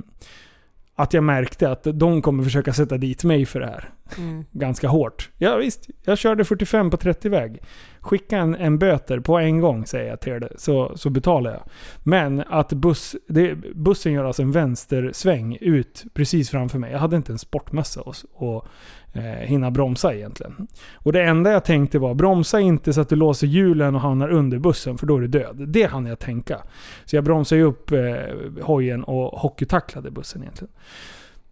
att 0.94 1.14
jag 1.14 1.24
märkte 1.24 1.70
att 1.70 1.86
de 1.94 2.22
kommer 2.22 2.44
försöka 2.44 2.72
sätta 2.72 2.98
dit 2.98 3.24
mig 3.24 3.46
för 3.46 3.60
det 3.60 3.66
här. 3.66 3.90
mm. 4.18 4.44
Ganska 4.50 4.88
hårt. 4.88 5.30
Ja 5.38 5.56
visst, 5.56 5.88
jag 6.04 6.18
körde 6.18 6.44
45 6.44 6.90
på 6.90 6.96
30-väg. 6.96 7.62
Skicka 8.02 8.38
en, 8.38 8.54
en 8.54 8.78
böter 8.78 9.20
på 9.20 9.38
en 9.38 9.60
gång 9.60 9.86
säger 9.86 10.10
jag 10.10 10.20
till 10.20 10.40
det, 10.40 10.52
så, 10.56 10.92
så 10.94 11.10
betalar 11.10 11.50
jag. 11.50 11.62
Men 12.02 12.40
att 12.48 12.72
buss, 12.72 13.16
det, 13.28 13.54
bussen 13.74 14.12
gör 14.12 14.24
alltså 14.24 14.42
en 14.42 14.50
vänstersväng 14.50 15.58
ut 15.60 16.04
precis 16.14 16.50
framför 16.50 16.78
mig. 16.78 16.92
Jag 16.92 16.98
hade 16.98 17.16
inte 17.16 17.32
en 17.32 17.38
sportmössa 17.38 18.00
och, 18.00 18.14
och 18.32 18.66
eh, 19.12 19.22
hinna 19.22 19.70
bromsa 19.70 20.14
egentligen. 20.14 20.66
Och 20.94 21.12
det 21.12 21.22
enda 21.22 21.50
jag 21.50 21.64
tänkte 21.64 21.98
var, 21.98 22.14
bromsa 22.14 22.60
inte 22.60 22.92
så 22.92 23.00
att 23.00 23.08
du 23.08 23.16
låser 23.16 23.46
hjulen 23.46 23.94
och 23.94 24.00
hamnar 24.00 24.28
under 24.28 24.58
bussen 24.58 24.98
för 24.98 25.06
då 25.06 25.16
är 25.16 25.20
du 25.20 25.28
död. 25.28 25.68
Det 25.68 25.84
hann 25.84 26.06
jag 26.06 26.18
tänka. 26.18 26.58
Så 27.04 27.16
jag 27.16 27.24
bromsade 27.24 27.60
ju 27.60 27.66
upp 27.66 27.92
eh, 27.92 28.62
hojen 28.62 29.04
och 29.04 29.40
hockeytacklade 29.40 30.10
bussen 30.10 30.42
egentligen. 30.42 30.72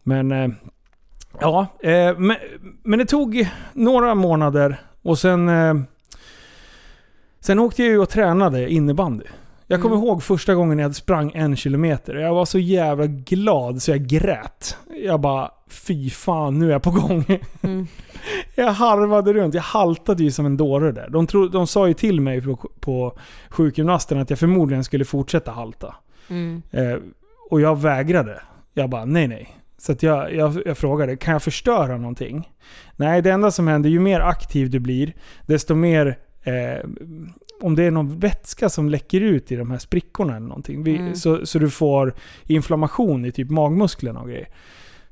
Men 0.03 0.33
eh, 0.33 0.49
Ja, 1.41 1.67
eh, 1.83 2.19
men, 2.19 2.37
men 2.83 2.99
det 2.99 3.07
tog 3.07 3.49
några 3.73 4.15
månader 4.15 4.81
och 5.03 5.19
sen... 5.19 5.49
Eh, 5.49 5.75
Sen 7.41 7.59
åkte 7.59 7.83
jag 7.83 7.93
ju 7.93 7.99
och 7.99 8.09
tränade 8.09 8.71
innebandy. 8.71 9.25
Jag 9.67 9.83
kommer 9.83 9.97
Mm. 9.97 10.07
ihåg 10.09 10.23
första 10.23 10.55
gången 10.55 10.79
jag 10.79 10.95
sprang 10.95 11.33
en 11.35 11.57
kilometer. 11.57 12.15
Jag 12.15 12.35
var 12.35 12.45
så 12.45 12.59
jävla 12.59 13.07
glad 13.07 13.83
så 13.83 13.91
jag 13.91 14.07
grät. 14.07 14.77
Jag 15.05 15.21
bara, 15.21 15.51
fy 15.69 16.11
fan 16.11 16.59
nu 16.59 16.67
är 16.69 16.73
jag 16.73 16.83
på 16.83 16.91
gång. 16.91 17.25
Mm. 17.63 17.87
Jag 18.55 18.73
harvade 18.73 19.33
runt. 19.33 19.55
Jag 19.55 19.63
haltade 19.63 20.23
ju 20.23 20.31
som 20.31 20.47
en 20.47 20.57
dåre 20.57 20.93
där. 20.93 21.09
De, 21.11 21.27
tro, 21.27 21.49
de 21.49 21.67
sa 21.67 21.89
ju 21.89 21.95
till 21.95 22.21
mig 22.21 22.43
på, 22.43 22.57
på 22.81 23.19
sjukgymnasten 23.49 24.19
att 24.19 24.31
jag 24.31 24.39
förmodligen 24.39 24.85
skulle 24.85 25.05
fortsätta 25.05 25.51
halta. 25.51 25.95
Mm. 26.29 26.63
Eh, 26.71 26.97
och 27.51 27.61
jag 27.61 27.79
vägrade. 27.81 28.43
Jag 28.75 28.91
bara, 28.91 29.05
nej 29.05 29.29
nej. 29.29 29.57
Så 29.79 29.95
jag, 30.01 30.35
jag, 30.35 30.63
jag 30.67 30.79
frågade, 30.79 31.17
kan 31.17 31.33
jag 31.33 31.43
förstöra 31.43 31.97
någonting? 31.97 32.49
Nej, 32.97 33.23
det 33.23 33.31
enda 33.31 33.51
som 33.51 33.69
händer, 33.69 33.91
ju 33.91 34.01
mer 34.01 34.21
aktiv 34.21 34.71
du 34.71 34.79
blir, 34.79 35.13
desto 35.47 35.75
mer... 35.75 36.19
Eh, 36.43 36.85
om 37.61 37.75
det 37.77 37.85
är 37.85 37.91
någon 37.91 38.19
vätska 38.19 38.69
som 38.69 38.89
läcker 38.89 39.21
ut 39.21 39.53
i 39.53 39.57
de 39.57 39.71
här 39.71 39.79
sprickorna 39.79 40.37
eller 40.37 40.47
någonting. 40.49 40.83
Vi, 40.83 40.97
Mm. 40.97 41.15
så, 41.15 41.47
så 41.47 41.59
du 41.59 41.71
får 41.71 42.15
inflammation 42.47 43.25
i 43.25 43.33
typ 43.33 43.51
magmusklerna 43.51 44.21
och 44.21 44.29
grejer. 44.29 44.49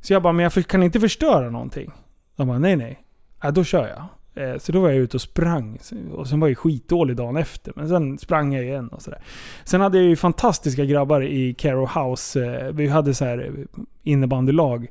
Så 0.00 0.12
jag 0.12 0.22
bara, 0.22 0.32
men 0.32 0.42
jag 0.54 0.66
kan 0.66 0.82
inte 0.82 1.00
förstöra 1.00 1.50
någonting. 1.50 1.90
De 2.36 2.48
bara, 2.48 2.58
nej 2.58 2.76
nej. 2.76 3.02
Ja, 3.42 3.50
då 3.50 3.64
kör 3.64 3.88
jag. 3.88 4.04
Eh, 4.44 4.58
Så 4.58 4.72
då 4.72 4.80
var 4.80 4.88
jag 4.88 4.98
ute 4.98 5.16
och 5.16 5.20
sprang. 5.20 5.78
Och 6.12 6.28
sen 6.28 6.40
var 6.40 6.48
jag 6.48 6.58
skitdålig 6.58 7.16
dagen 7.16 7.36
efter. 7.36 7.72
Men 7.76 7.88
sen 7.88 8.18
sprang 8.18 8.52
jag 8.54 8.64
igen 8.64 8.88
och 8.88 9.02
sådär. 9.02 9.22
Sen 9.64 9.80
hade 9.80 9.98
jag 9.98 10.06
ju 10.06 10.16
fantastiska 10.16 10.84
grabbar 10.84 11.20
i 11.20 11.54
Caro 11.54 11.86
House. 12.00 12.44
Eh, 12.44 12.72
Vi 12.72 12.88
hade 12.88 13.14
så 13.14 13.24
här 13.24 13.54
innebandylag. 14.02 14.86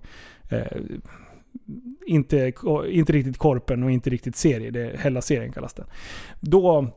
Inte, 2.06 2.54
inte 2.90 3.14
riktigt 3.14 3.38
korpen 3.38 3.84
och 3.84 3.92
inte 3.92 4.10
riktigt 4.10 4.36
serie. 4.36 4.72
Det 4.72 4.82
är 4.82 4.98
hela 4.98 5.22
serien 5.22 5.52
kallas 5.52 5.74
det. 5.74 5.86
Då, 6.40 6.88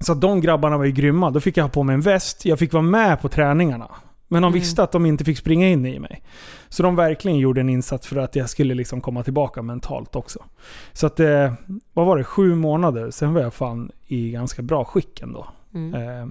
så 0.00 0.14
de 0.14 0.40
grabbarna 0.40 0.78
var 0.78 0.84
ju 0.84 0.92
grymma. 0.92 1.30
Då 1.30 1.40
fick 1.40 1.56
jag 1.56 1.64
ha 1.64 1.68
på 1.70 1.82
mig 1.82 1.94
en 1.94 2.00
väst. 2.00 2.44
Jag 2.44 2.58
fick 2.58 2.72
vara 2.72 2.82
med 2.82 3.20
på 3.20 3.28
träningarna. 3.28 3.90
Men 4.28 4.42
de 4.42 4.46
Mm. 4.48 4.60
visste 4.60 4.82
att 4.82 4.92
de 4.92 5.06
inte 5.06 5.24
fick 5.24 5.38
springa 5.38 5.68
in 5.68 5.86
i 5.86 5.98
mig. 5.98 6.22
Så 6.68 6.82
de 6.82 6.96
verkligen 6.96 7.38
gjorde 7.38 7.60
en 7.60 7.68
insats 7.68 8.06
för 8.06 8.16
att 8.16 8.36
jag 8.36 8.50
skulle 8.50 8.74
liksom 8.74 9.00
komma 9.00 9.22
tillbaka 9.22 9.62
mentalt 9.62 10.16
också. 10.16 10.44
Så 10.92 11.06
att, 11.06 11.20
eh, 11.20 11.52
vad 11.92 12.06
var 12.06 12.16
det? 12.18 12.24
Sju 12.24 12.54
månader, 12.54 13.10
sen 13.10 13.34
var 13.34 13.40
jag 13.40 13.54
fan 13.54 13.90
i 14.06 14.30
ganska 14.30 14.62
bra 14.62 14.84
skick 14.84 15.20
ändå. 15.20 15.46
Mm. 15.74 15.94
Eh, 15.94 16.26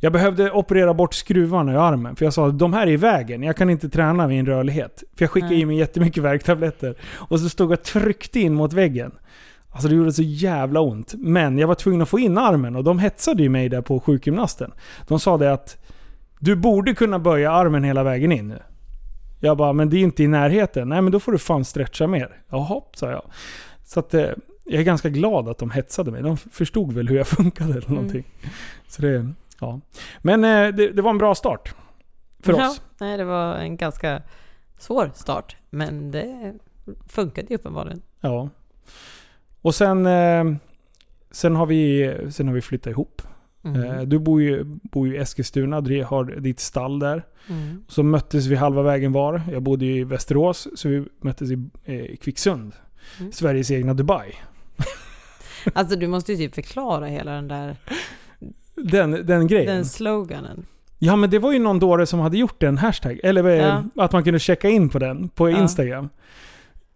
jag 0.00 0.12
behövde 0.12 0.50
operera 0.50 0.94
bort 0.94 1.14
skruvarna 1.14 1.72
i 1.72 1.76
armen. 1.76 2.16
För 2.16 2.24
jag 2.24 2.34
sa 2.34 2.48
att 2.48 2.58
de 2.58 2.72
här 2.72 2.86
är 2.86 2.90
i 2.90 2.96
vägen. 2.96 3.42
Jag 3.42 3.56
kan 3.56 3.70
inte 3.70 3.88
träna 3.88 4.28
min 4.28 4.46
rörlighet. 4.46 5.02
För 5.16 5.24
jag 5.24 5.30
skickade 5.30 5.52
Nej. 5.52 5.60
i 5.60 5.66
mig 5.66 5.76
jättemycket 5.76 6.22
värktabletter. 6.22 6.94
Och 7.14 7.40
så 7.40 7.48
stod 7.48 7.72
jag 7.72 7.78
och 7.78 7.84
tryckte 7.84 8.40
in 8.40 8.54
mot 8.54 8.72
väggen. 8.72 9.12
Alltså 9.70 9.88
det 9.88 9.94
gjorde 9.94 10.12
så 10.12 10.22
jävla 10.22 10.80
ont. 10.80 11.14
Men 11.18 11.58
jag 11.58 11.68
var 11.68 11.74
tvungen 11.74 12.02
att 12.02 12.08
få 12.08 12.18
in 12.18 12.38
armen 12.38 12.76
och 12.76 12.84
de 12.84 12.98
hetsade 12.98 13.42
ju 13.42 13.48
mig 13.48 13.68
där 13.68 13.82
på 13.82 14.00
sjukgymnasten. 14.00 14.72
De 15.08 15.20
sa 15.20 15.36
det 15.36 15.52
att 15.52 15.76
du 16.40 16.56
borde 16.56 16.94
kunna 16.94 17.18
böja 17.18 17.52
armen 17.52 17.84
hela 17.84 18.02
vägen 18.02 18.32
in 18.32 18.48
nu. 18.48 18.58
Jag 19.40 19.56
bara, 19.56 19.72
men 19.72 19.90
det 19.90 19.96
är 19.96 20.02
inte 20.02 20.22
i 20.22 20.28
närheten. 20.28 20.88
Nej 20.88 21.02
men 21.02 21.12
då 21.12 21.20
får 21.20 21.32
du 21.32 21.38
fan 21.38 21.64
stretcha 21.64 22.06
mer. 22.06 22.42
Jaha, 22.50 22.80
sa 22.94 23.10
jag. 23.10 23.22
Så 23.84 24.00
att 24.00 24.14
eh, 24.14 24.28
jag 24.68 24.80
är 24.80 24.84
ganska 24.84 25.08
glad 25.08 25.48
att 25.48 25.58
de 25.58 25.70
hetsade 25.70 26.10
mig. 26.10 26.22
De 26.22 26.36
förstod 26.36 26.92
väl 26.92 27.08
hur 27.08 27.16
jag 27.16 27.26
funkade 27.38 27.72
eller 27.72 27.88
någonting. 27.88 28.24
Så 28.88 29.02
det, 29.02 29.32
ja. 29.60 29.80
Men 30.18 30.44
eh, 30.44 30.74
det, 30.74 30.92
det 30.92 31.02
var 31.02 31.10
en 31.10 31.18
bra 31.18 31.34
start. 31.34 31.74
För 32.40 32.52
ja, 32.52 32.70
oss. 32.70 32.82
Nej, 33.00 33.16
det 33.16 33.24
var 33.24 33.54
en 33.54 33.76
ganska 33.76 34.22
svår 34.78 35.10
start. 35.14 35.56
Men 35.70 36.10
det 36.10 36.54
funkade 37.08 37.46
ju 37.50 37.54
uppenbarligen. 37.54 38.02
Ja. 38.20 38.48
Och 39.60 39.74
sen, 39.74 40.06
eh, 40.06 40.44
sen, 41.30 41.56
har 41.56 41.66
vi, 41.66 42.14
sen 42.30 42.48
har 42.48 42.54
vi 42.54 42.60
flyttat 42.60 42.90
ihop. 42.90 43.22
Mm. 43.64 43.82
Eh, 43.82 44.02
du 44.02 44.18
bor 44.18 44.42
ju, 44.42 44.64
bor 44.64 45.08
ju 45.08 45.14
i 45.14 45.18
Eskilstuna, 45.18 45.80
du 45.80 46.04
har 46.04 46.24
ditt 46.24 46.60
stall 46.60 46.98
där. 46.98 47.26
Mm. 47.48 47.84
Så 47.88 48.02
möttes 48.02 48.46
vi 48.46 48.56
halva 48.56 48.82
vägen 48.82 49.12
var. 49.12 49.42
Jag 49.52 49.62
bodde 49.62 49.86
i 49.86 50.04
Västerås, 50.04 50.68
så 50.74 50.88
vi 50.88 51.04
möttes 51.20 51.50
i 51.50 51.70
Kvicksund. 52.20 52.72
Mm. 53.20 53.32
Sveriges 53.32 53.70
egna 53.70 53.94
Dubai. 53.94 54.34
Alltså 55.74 55.96
du 55.96 56.06
måste 56.06 56.32
ju 56.32 56.38
typ 56.38 56.54
förklara 56.54 57.06
hela 57.06 57.30
den 57.32 57.48
där 57.48 57.76
Den, 58.76 59.26
den 59.26 59.46
grejen. 59.46 59.66
den 59.76 59.84
sloganen. 59.84 60.66
Ja 60.98 61.16
men 61.16 61.30
det 61.30 61.38
var 61.38 61.52
ju 61.52 61.58
någon 61.58 61.78
dåre 61.78 62.06
som 62.06 62.20
hade 62.20 62.38
gjort 62.38 62.62
en 62.62 62.78
hashtag. 62.78 63.20
Eller 63.22 63.44
eh, 63.44 63.56
Ja. 63.56 63.82
att 63.96 64.12
man 64.12 64.24
kunde 64.24 64.38
checka 64.38 64.68
in 64.68 64.88
på 64.88 64.98
den 64.98 65.28
på 65.28 65.50
Ja. 65.50 65.58
Instagram. 65.58 66.08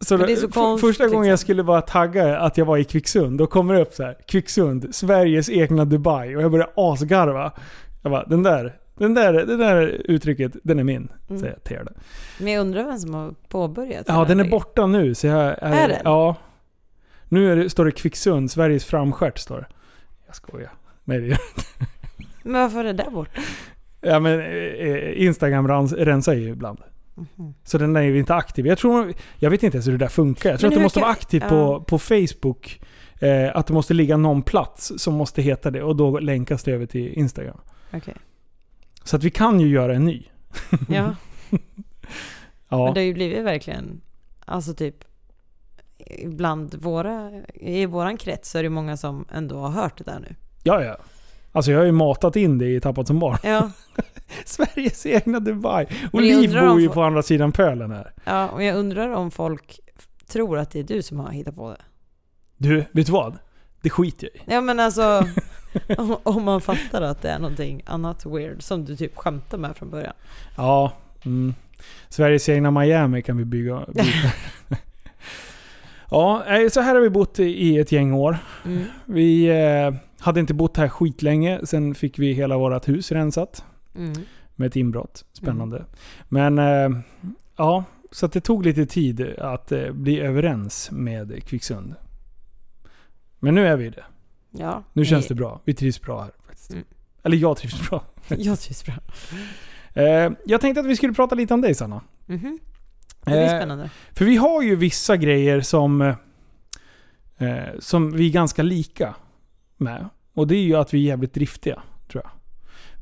Så, 0.01 0.17
det 0.17 0.33
är 0.33 0.37
så 0.37 0.49
konstigt, 0.49 0.89
första 0.91 1.05
gången 1.09 1.29
jag 1.29 1.33
liksom. 1.33 1.45
skulle 1.45 1.63
bara 1.65 1.81
tagga 1.81 2.39
att 2.39 2.59
jag 2.59 2.65
var 2.65 2.79
i 2.79 2.85
Kvicksund, 2.85 3.39
då 3.39 3.47
kommer 3.47 3.75
det 3.75 3.81
upp 3.81 3.95
så 3.95 4.03
här. 4.03 4.17
Kvicksund, 4.27 4.95
Sveriges 4.95 5.51
egna 5.51 5.85
Dubai. 5.85 6.37
Och 6.37 6.43
jag 6.43 6.51
började 6.51 6.73
asgarva. 6.77 7.53
Jag 8.03 8.13
bara, 8.13 8.25
den 8.25 8.43
där, 8.43 8.77
den 8.99 9.15
där, 9.15 9.33
det 9.33 9.57
där 9.57 10.03
uttrycket, 10.05 10.53
den 10.63 10.79
är 10.79 10.85
min. 10.85 11.09
Mm. 11.29 11.41
Säger 11.41 11.53
jag 11.55 11.65
till 11.65 11.77
det. 11.77 11.93
Men 12.45 12.53
jag 12.53 12.61
undrar 12.61 12.85
vem 12.85 12.99
som 12.99 13.15
har 13.15 13.35
påbörjat 13.49 14.05
Ja, 14.07 14.25
den 14.29 14.41
är 14.41 14.45
borta 14.51 14.87
nu. 14.87 15.15
Så 15.15 15.27
jag, 15.27 15.55
Är 15.63 15.89
den? 15.89 15.99
Ja. 16.05 16.37
Nu 17.33 17.63
det, 17.63 17.71
står 17.71 17.85
det 17.85 17.93
Kvicksund, 17.93 18.51
Sveriges 18.51 18.85
framstjärt 18.85 19.39
står 19.39 19.57
det. 19.57 19.67
Jag 20.27 20.37
skojar. 20.37 20.71
Nej, 21.05 21.21
det 21.21 21.39
Men 22.43 22.53
varför 22.63 22.79
är 22.79 22.85
det 22.85 22.93
där 22.93 23.11
borta? 23.11 23.41
Ja 24.01 24.21
men 24.21 24.41
eh, 24.41 25.23
Instagram 25.23 25.69
rens, 25.69 25.93
rensar 25.93 26.35
ju 26.35 26.49
ibland. 26.49 26.79
Mhm. 27.15 27.55
Så 27.65 27.79
den 27.79 27.97
är 27.97 28.01
ju 28.01 28.19
inte 28.19 28.35
aktiv. 28.35 28.67
Jag, 28.67 28.79
tror, 28.79 29.13
jag 29.39 29.51
vet 29.51 29.63
inte 29.63 29.77
ens 29.77 29.87
hur 29.87 29.93
det 29.93 29.99
där 29.99 30.09
funkar. 30.09 30.51
Jag 30.51 30.61
tror 30.61 30.69
att 30.69 30.75
det 30.75 30.79
hur 30.79 30.83
måste 30.85 30.99
kan- 31.01 31.03
vara 31.07 31.13
aktivt 31.13 31.43
ja. 31.43 31.49
på, 31.49 31.81
på 31.81 31.99
Facebook. 31.99 32.81
Eh, 33.21 33.57
att 33.57 33.67
det 33.67 33.73
måste 33.75 33.95
ligga 33.95 34.17
någon 34.17 34.43
plats 34.43 34.93
som 34.97 35.15
måste 35.15 35.43
heta 35.43 35.71
det. 35.71 35.83
Och 35.83 35.97
då 35.97 36.19
länkas 36.19 36.65
det 36.65 36.73
över 36.73 36.87
till 36.87 37.09
Instagram. 37.13 37.61
Okej. 37.93 38.15
Så 39.05 39.17
att 39.17 39.25
vi 39.25 39.31
kan 39.31 39.61
ju 39.61 39.69
göra 39.69 39.95
en 39.95 40.05
ny. 40.05 40.23
Ja, 40.89 41.15
Ja, 42.69 42.85
men 42.85 42.95
det 42.95 43.01
har 43.01 43.05
ju 43.07 43.15
blivit 43.15 43.45
verkligen, 43.45 44.01
alltså 44.45 44.75
typ 44.75 45.05
bland 46.27 46.75
våra, 46.75 47.31
i 47.55 47.87
våran 47.87 48.17
krets 48.17 48.51
så 48.51 48.59
är 48.59 48.63
det 48.63 48.69
många 48.69 48.97
som 48.97 49.25
ändå 49.33 49.57
har 49.59 49.69
hört 49.69 49.99
det 49.99 50.05
där 50.05 50.19
nu. 50.21 50.35
ja, 50.63 50.83
ja. 50.85 50.97
Alltså 51.55 51.71
jag 51.71 51.79
har 51.79 51.85
ju 51.87 51.93
matat 51.93 52.37
in 52.37 52.59
det 52.59 52.69
i 52.75 52.81
Tappat 52.81 53.07
som 53.07 53.19
barn. 53.19 53.39
Ja, 53.43 53.71
Sveriges 54.45 55.07
egna 55.07 55.41
Dubai. 55.41 55.87
Och 56.13 56.21
Liv 56.23 56.53
bor 56.53 56.81
ju 56.81 56.89
på 56.89 57.03
andra 57.03 57.23
sidan 57.23 57.53
pölen 57.53 57.91
här. 57.91 58.13
ja 58.25 58.49
och 58.49 58.63
jag 58.63 58.77
undrar 58.77 59.11
om 59.11 59.31
folk 59.31 59.81
tror 60.29 60.59
att 60.59 60.71
det 60.71 60.79
är 60.79 60.85
du 60.85 61.03
som 61.03 61.21
har 61.21 61.31
hittat 61.31 61.55
på 61.57 61.71
det. 61.71 61.81
Du, 62.57 62.77
vet 62.93 63.07
du 63.07 63.13
vad? 63.13 63.39
Det 63.83 63.91
skiter 63.91 64.29
jag 64.33 64.43
i. 64.43 64.55
Ja 64.55 64.61
men 64.61 64.81
alltså, 64.81 65.27
om- 65.99 66.17
om 66.23 66.43
man 66.45 66.61
fattar 66.61 67.03
att 67.03 67.23
det 67.23 67.29
är 67.31 67.39
någonting 67.39 67.83
annat 67.87 68.27
weird 68.27 68.63
som 68.63 68.85
du 68.85 68.97
typ 68.97 69.17
skämtar 69.17 69.59
med 69.59 69.77
från 69.77 69.91
början. 69.91 70.15
Ja. 70.57 70.93
Mm. 71.25 71.55
Sveriges 72.09 72.49
egna 72.49 72.71
Miami 72.71 73.23
kan 73.23 73.37
vi 73.37 73.45
bygga. 73.45 73.85
bygga. 73.95 74.33
ja, 76.13 76.43
nej, 76.49 76.71
så 76.71 76.81
här 76.81 76.95
har 76.95 77.03
vi 77.03 77.11
bott 77.11 77.39
i- 77.41 77.79
ett 77.79 77.93
gäng 77.93 78.13
år. 78.13 78.39
Mm. 78.65 78.83
Vi 79.07 79.47
eh, 79.47 79.95
hade 80.21 80.41
inte 80.41 80.55
bott 80.55 80.77
här 80.77 80.89
skitlänge. 80.89 81.61
Sen 81.67 81.95
fick 81.95 82.19
vi 82.19 82.33
hela 82.33 82.59
vårt 82.59 82.89
hus 82.89 83.13
rensat 83.13 83.65
Mm. 83.95 84.13
med 84.57 84.67
ett 84.67 84.77
inbrott. 84.77 85.25
Spännande. 85.33 85.85
Men 86.29 86.59
eh, 86.59 86.91
ja, 87.57 87.85
så 88.11 88.27
det 88.27 88.41
tog 88.41 88.65
lite 88.67 88.87
tid 88.87 89.35
att 89.39 89.73
eh, 89.73 89.91
bli 89.93 90.21
överens 90.21 90.91
med 90.91 91.45
Kvicksund. 91.45 91.95
Men 93.39 93.55
nu 93.55 93.67
är 93.67 93.77
vi 93.77 93.91
det. 93.91 94.05
Ja, 94.51 94.83
Nu 94.93 95.05
känns 95.05 95.27
det 95.27 95.35
bra. 95.35 95.61
Vi 95.65 95.75
trivs 95.75 96.01
bra 96.03 96.21
här. 96.23 96.31
faktiskt. 96.47 96.71
Mm. 96.73 96.85
Eller 97.23 97.37
jag 97.37 97.57
trivs 97.57 97.89
bra. 97.91 98.05
Jag 98.29 98.59
trivs 98.61 98.85
bra. 98.85 98.95
Eh, 100.03 100.33
jag 100.47 100.61
tänkte 100.61 100.81
att 100.81 100.87
vi 100.87 100.97
skulle 100.97 101.13
prata 101.13 101.35
lite 101.35 101.55
om 101.55 101.61
dig 101.61 101.75
Sanna. 101.75 102.01
Mhm. 102.27 102.59
Det 103.25 103.31
blir 103.31 103.41
Eh, 103.43 103.49
spännande. 103.49 103.91
För 104.13 104.25
vi 104.25 104.37
har 104.37 104.63
ju 104.63 104.77
vissa 104.77 105.17
grejer 105.17 105.61
som, 105.61 106.01
eh, 107.39 107.65
som 107.79 108.11
vi 108.17 108.29
är 108.29 108.33
ganska 108.33 108.63
lika 108.63 109.15
med. 109.77 110.09
Och 110.35 110.47
det 110.47 110.57
är 110.57 110.63
ju 110.63 110.77
att 110.77 110.95
vi 110.95 110.99
är 110.99 111.03
jävligt 111.03 111.35
driftiga, 111.35 111.83
tror 112.09 112.23
jag. 112.25 112.31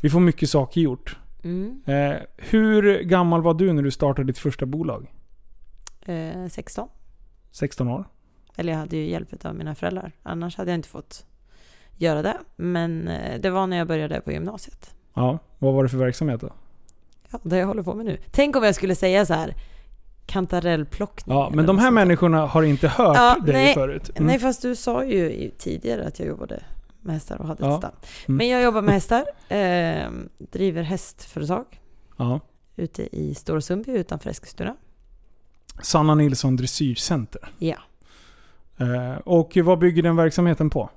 Vi 0.00 0.10
får 0.10 0.20
mycket 0.20 0.50
saker 0.50 0.80
gjort. 0.80 1.16
Mm. 1.44 1.82
Eh, 1.86 2.16
hur 2.36 3.02
gammal 3.02 3.42
var 3.42 3.54
du 3.54 3.72
när 3.72 3.82
du 3.82 3.90
startade 3.90 4.26
ditt 4.26 4.38
första 4.38 4.66
bolag? 4.66 5.12
Eh, 6.06 6.46
16. 6.50 6.88
16 7.50 7.88
år? 7.88 8.04
Eller 8.56 8.72
jag 8.72 8.80
hade 8.80 8.96
ju 8.96 9.10
hjälp 9.10 9.44
av 9.44 9.54
mina 9.54 9.74
föräldrar. 9.74 10.12
Annars 10.22 10.56
hade 10.56 10.70
jag 10.70 10.78
inte 10.78 10.88
fått 10.88 11.26
göra 11.96 12.22
det. 12.22 12.38
Men 12.56 13.10
det 13.40 13.50
var 13.50 13.66
när 13.66 13.76
jag 13.76 13.86
började 13.88 14.20
på 14.20 14.32
gymnasiet. 14.32 14.94
Ja. 15.14 15.38
Vad 15.58 15.74
var 15.74 15.82
det 15.82 15.88
för 15.88 15.98
verksamhet 15.98 16.40
då? 16.40 16.52
Ja, 17.30 17.38
det 17.42 17.56
jag 17.56 17.66
håller 17.66 17.82
på 17.82 17.94
med 17.94 18.06
nu. 18.06 18.18
Tänk 18.30 18.56
om 18.56 18.64
jag 18.64 18.74
skulle 18.74 18.94
säga 18.94 19.26
så 19.26 19.34
här 19.34 19.54
kantarellplockning. 20.30 21.36
Ja, 21.36 21.50
men 21.54 21.66
de 21.66 21.78
här 21.78 21.86
sånt 21.86 21.94
människorna 21.94 22.46
har 22.46 22.62
inte 22.62 22.88
hört 22.88 23.16
Ja, 23.16 23.36
dig 23.44 23.52
nej. 23.54 23.74
förut. 23.74 24.10
Mm. 24.14 24.26
Nej, 24.26 24.38
fast 24.38 24.62
du 24.62 24.76
sa 24.76 25.04
ju 25.04 25.50
tidigare 25.58 26.06
att 26.06 26.18
jag 26.18 26.28
jobbade 26.28 26.62
med 27.00 27.14
hästar 27.14 27.36
och 27.40 27.46
hade 27.46 27.64
Ja. 27.66 27.72
ett 27.72 27.78
stall. 27.80 27.92
Mm. 28.28 28.36
Men 28.38 28.48
jag 28.48 28.62
jobbar 28.62 28.82
med 28.82 28.94
hästar. 28.94 29.24
Eh, 29.48 30.10
driver 30.38 30.82
hästföretag 30.82 31.64
Ja. 32.16 32.40
ute 32.76 33.16
i 33.16 33.34
Stora 33.34 33.60
Sundby 33.60 33.92
utanför 33.92 34.30
Eskilstuna. 34.30 34.76
Sanna 35.82 36.14
Nilsson 36.14 36.56
Dressyrcenter. 36.56 37.52
Ja. 37.58 37.76
Eh, 38.78 39.14
och 39.24 39.56
vad 39.64 39.78
bygger 39.78 40.02
den 40.02 40.16
verksamheten 40.16 40.70
på? 40.70 40.90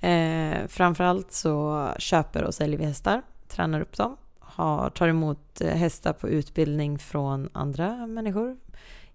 Eh, 0.00 0.66
framförallt 0.68 1.32
så 1.32 1.88
köper 1.98 2.44
och 2.44 2.54
säljer 2.54 2.78
vi 2.78 2.84
hästar, 2.84 3.22
tränar 3.48 3.80
upp 3.80 3.96
dem, 3.96 4.16
har, 4.56 4.90
tar 4.90 5.08
emot 5.08 5.60
eh, 5.60 5.74
hästar 5.74 6.12
på 6.12 6.28
utbildning 6.28 6.98
från 6.98 7.48
andra 7.52 8.06
människor 8.06 8.56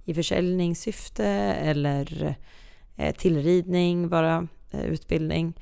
i 0.06 0.13
försäljningssyfte 0.13 1.25
eller 1.25 2.36
eh, 2.95 3.15
tillridning, 3.15 4.10
bara 4.10 4.47
eh, 4.71 4.86
utbildning. 4.86 5.54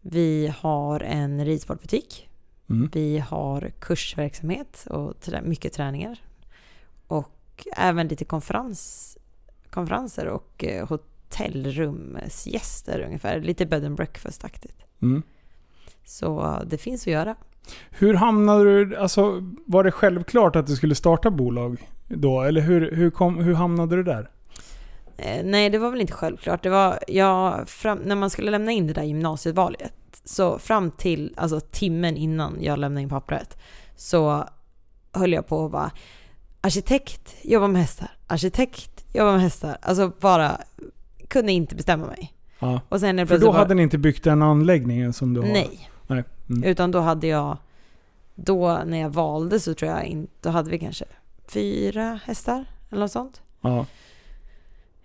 Vi 0.00 0.54
har 0.58 1.00
en 1.00 1.44
ridsportbutik. 1.44 2.28
Mm. 2.70 2.90
Vi 2.92 3.18
har 3.18 3.72
kursverksamhet 3.78 4.86
och 4.90 5.20
trä, 5.20 5.42
mycket 5.42 5.72
träningar. 5.72 6.22
Och 7.06 7.66
även 7.76 8.08
lite 8.08 8.24
konferens, 8.24 9.18
konferenser 9.70 10.26
och 10.26 10.64
hotellrumsgäster 10.88 13.00
ungefär. 13.00 13.40
Lite 13.40 13.66
bed 13.66 13.84
and 13.84 13.96
breakfast-aktigt. 13.96 14.84
Mm. 15.02 15.22
Så 16.04 16.58
det 16.66 16.78
finns 16.78 17.02
att 17.02 17.12
göra. 17.12 17.36
Hur 17.90 18.14
hamnade 18.14 18.84
du... 18.84 18.96
Alltså, 18.96 19.42
var 19.66 19.84
det 19.84 19.90
självklart 19.90 20.56
att 20.56 20.66
du 20.66 20.76
skulle 20.76 20.94
starta 20.94 21.30
bolag 21.30 21.88
då? 22.08 22.42
Eller 22.42 22.60
hur, 22.60 22.92
hur, 22.92 23.10
kom, 23.10 23.38
hur 23.38 23.54
hamnade 23.54 23.96
du 23.96 24.02
där? 24.02 24.30
Eh, 25.16 25.44
nej, 25.44 25.70
det 25.70 25.78
var 25.78 25.90
väl 25.90 26.00
inte 26.00 26.12
självklart. 26.12 26.62
Det 26.62 26.70
var, 26.70 26.98
jag, 27.08 27.68
fram, 27.68 27.98
när 27.98 28.16
man 28.16 28.30
skulle 28.30 28.50
lämna 28.50 28.72
in 28.72 28.86
det 28.86 28.92
där 28.92 29.02
gymnasievalet, 29.02 29.94
så 30.24 30.58
fram 30.58 30.90
till 30.90 31.34
alltså, 31.36 31.60
timmen 31.60 32.16
innan 32.16 32.56
jag 32.60 32.78
lämnade 32.78 33.02
in 33.02 33.08
pappret, 33.08 33.58
så 33.96 34.44
höll 35.12 35.32
jag 35.32 35.46
på 35.46 35.64
att 35.64 35.72
bara 35.72 35.90
arkitekt, 36.60 37.34
jobba 37.42 37.66
med 37.68 37.80
hästar, 37.82 38.10
arkitekt, 38.26 39.04
jobba 39.14 39.32
med 39.32 39.40
hästar. 39.40 39.76
Alltså 39.82 40.12
bara, 40.20 40.60
kunde 41.28 41.52
inte 41.52 41.74
bestämma 41.74 42.06
mig. 42.06 42.32
Ja. 42.58 42.80
Och 42.88 43.00
sen 43.00 43.26
För 43.26 43.38
då 43.38 43.46
bara- 43.46 43.58
hade 43.58 43.74
ni 43.74 43.82
inte 43.82 43.98
byggt 43.98 44.24
den 44.24 44.42
anläggningen 44.42 45.12
som 45.12 45.34
du 45.34 45.40
har? 45.40 45.48
Nej. 45.48 45.89
Mm. 46.50 46.64
Utan 46.64 46.90
då 46.90 47.00
hade 47.00 47.26
jag, 47.26 47.56
då 48.34 48.82
när 48.86 48.98
jag 49.00 49.10
valde 49.10 49.60
så 49.60 49.74
tror 49.74 49.90
jag 49.90 50.04
inte, 50.04 50.32
då 50.40 50.50
hade 50.50 50.70
vi 50.70 50.78
kanske 50.78 51.04
fyra 51.48 52.20
hästar 52.24 52.64
eller 52.90 53.00
något 53.00 53.12
sånt. 53.12 53.42
Ja. 53.60 53.86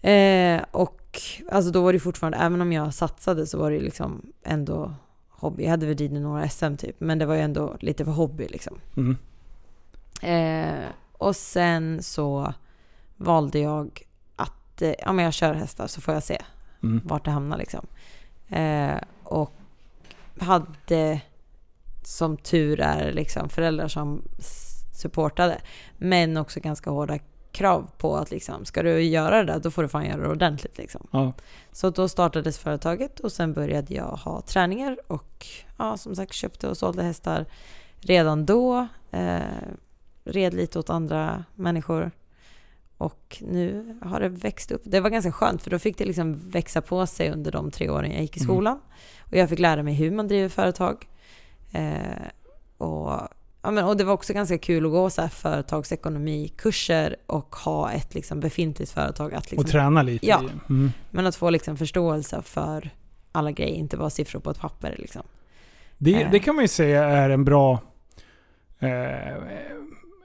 Eh, 0.10 0.62
och 0.72 1.22
alltså 1.52 1.72
då 1.72 1.82
var 1.82 1.94
det 1.94 2.00
fortfarande, 2.00 2.38
även 2.38 2.62
om 2.62 2.74
jag 2.74 2.94
satsade 2.94 3.48
så 3.48 3.58
var 3.58 3.72
det 3.72 3.80
liksom 3.80 4.22
ändå 4.44 4.94
hobby. 5.30 5.64
Jag 5.64 5.70
hade 5.70 5.86
väl 5.86 5.98
ridit 5.98 6.22
några 6.22 6.50
SM 6.50 6.76
typ, 6.78 6.96
men 7.00 7.20
det 7.20 7.26
var 7.26 7.36
ju 7.36 7.42
ändå 7.42 7.78
lite 7.80 8.06
för 8.06 8.12
hobby 8.12 8.48
liksom. 8.48 8.78
Mm. 8.98 9.18
Eh, 10.22 10.86
och 11.14 11.36
sen 11.36 12.04
så 12.04 12.54
valde 13.18 13.60
jag 13.60 14.02
att, 14.36 14.82
eh, 14.82 14.94
ja 15.00 15.12
men 15.14 15.26
jag 15.26 15.34
kör 15.34 15.54
hästar 15.54 15.88
så 15.88 16.02
får 16.02 16.14
jag 16.14 16.24
se 16.24 16.42
Mm. 16.84 17.02
vart 17.06 17.26
det 17.26 17.32
hamnar 17.32 17.58
liksom. 17.58 17.86
Eh, 18.50 18.96
och 19.24 19.54
hade 20.40 21.22
som 22.08 22.38
tur 22.38 22.80
är 22.80 23.12
liksom 23.12 23.50
föräldrar 23.50 23.88
som 23.88 24.22
supportade. 24.94 25.62
Men 25.98 26.38
också 26.38 26.60
ganska 26.60 26.90
hårda 26.90 27.20
krav 27.52 27.90
på 27.98 28.16
att 28.16 28.32
liksom, 28.32 28.66
ska 28.66 28.84
du 28.84 29.02
göra 29.02 29.44
det 29.44 29.54
där 29.54 29.60
då 29.60 29.72
får 29.72 29.82
du 29.84 29.90
fan 29.90 30.06
göra 30.06 30.22
det 30.22 30.30
ordentligt 30.30 30.78
liksom. 30.78 31.08
Ja. 31.12 31.34
Så 31.72 31.90
då 31.90 32.08
startades 32.08 32.58
företaget 32.58 33.20
och 33.20 33.32
sen 33.32 33.54
började 33.54 33.94
jag 33.94 34.06
ha 34.06 34.42
träningar 34.42 34.98
och 35.08 35.48
ja, 35.78 35.98
som 35.98 36.16
sagt 36.16 36.34
köpte 36.34 36.68
och 36.68 36.78
sålde 36.78 37.04
hästar 37.04 37.46
redan 38.00 38.46
då. 38.46 38.88
Eh, 39.12 39.40
red 40.24 40.54
lite 40.54 40.80
åt 40.80 40.90
andra 40.90 41.44
människor. 41.56 42.12
Och 42.98 43.38
nu 43.42 43.98
har 44.02 44.20
det 44.20 44.30
växt 44.30 44.72
upp. 44.72 44.82
Det 44.86 45.00
var 45.00 45.10
ganska 45.10 45.32
skönt 45.32 45.64
för 45.64 45.70
då 45.70 45.80
fick 45.80 45.98
det 45.98 46.06
liksom 46.06 46.50
växa 46.50 46.82
på 46.82 47.06
sig 47.08 47.32
under 47.32 47.52
de 47.52 47.72
tre 47.72 47.90
åren 47.90 48.12
jag 48.12 48.22
gick 48.22 48.38
i 48.38 48.40
Mm. 48.40 48.48
skolan. 48.56 48.80
Och 49.20 49.34
jag 49.38 49.50
fick 49.50 49.60
lära 49.60 49.84
mig 49.84 49.94
hur 49.94 50.12
man 50.12 50.28
driver 50.28 50.50
företag. 50.50 51.08
Eh, 51.76 52.28
och, 52.78 53.12
ja, 53.62 53.72
men, 53.72 53.86
och 53.86 53.98
det 53.98 54.04
var 54.04 54.14
också 54.14 54.34
ganska 54.34 54.58
kul 54.58 54.86
att 54.86 54.92
gå 54.92 55.10
så 55.10 55.22
här 55.22 55.30
företagsekonomikurser 55.30 57.16
och 57.26 57.56
ha 57.56 57.92
ett 57.92 58.14
liksom 58.16 58.40
befintligt 58.40 58.92
företag 58.92 59.34
att 59.34 59.52
liksom 59.52 59.66
Och 59.66 59.72
träna 59.72 60.02
lite 60.02 60.26
Ja. 60.28 60.44
Mm. 60.70 60.92
men 61.12 61.26
att 61.28 61.36
få 61.36 61.50
liksom 61.50 61.78
förståelse 61.78 62.42
för 62.42 62.90
alla 63.32 63.52
grejer, 63.52 63.76
inte 63.76 63.98
bara 63.98 64.10
siffror 64.10 64.40
på 64.40 64.50
ett 64.52 64.60
papper 64.60 64.96
liksom. 64.98 65.22
Det, 65.98 66.22
Eh. 66.24 66.32
det 66.32 66.40
kan 66.40 66.56
man 66.56 66.64
ju 66.64 66.68
säga 66.68 67.04
är 67.04 67.30
en 67.30 67.46
bra... 67.46 67.80
Eh, 68.80 69.36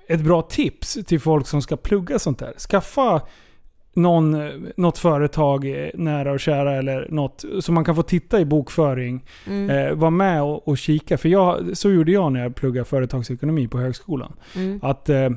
ett 0.08 0.20
bra 0.20 0.42
tips 0.42 0.98
till 1.06 1.20
folk 1.20 1.46
som 1.46 1.62
ska 1.62 1.76
plugga 1.76 2.18
sånt 2.18 2.38
där. 2.38 2.54
Skaffa 2.58 3.22
någon, 3.94 4.36
något 4.76 4.98
företag 4.98 5.64
eh, 5.84 5.90
nära 5.94 6.32
och 6.32 6.40
kära 6.40 6.76
eller 6.76 7.08
något 7.10 7.44
så 7.60 7.72
man 7.72 7.84
kan 7.84 7.94
få 7.96 8.02
titta 8.02 8.40
i 8.40 8.44
bokföring. 8.44 9.24
Mm. 9.46 9.70
Eh, 9.70 9.94
var 9.94 10.10
med 10.10 10.42
och, 10.42 10.68
och 10.68 10.78
kika. 10.78 11.18
För 11.18 11.28
jag, 11.28 11.76
så 11.76 11.90
gjorde 11.90 12.12
jag 12.12 12.32
när 12.32 12.42
jag 12.42 12.54
pluggade 12.54 12.84
företagsekonomi 12.84 13.68
på 13.68 13.78
högskolan. 13.78 14.32
Mm. 14.56 14.80
Att, 14.82 15.08
eh, 15.08 15.30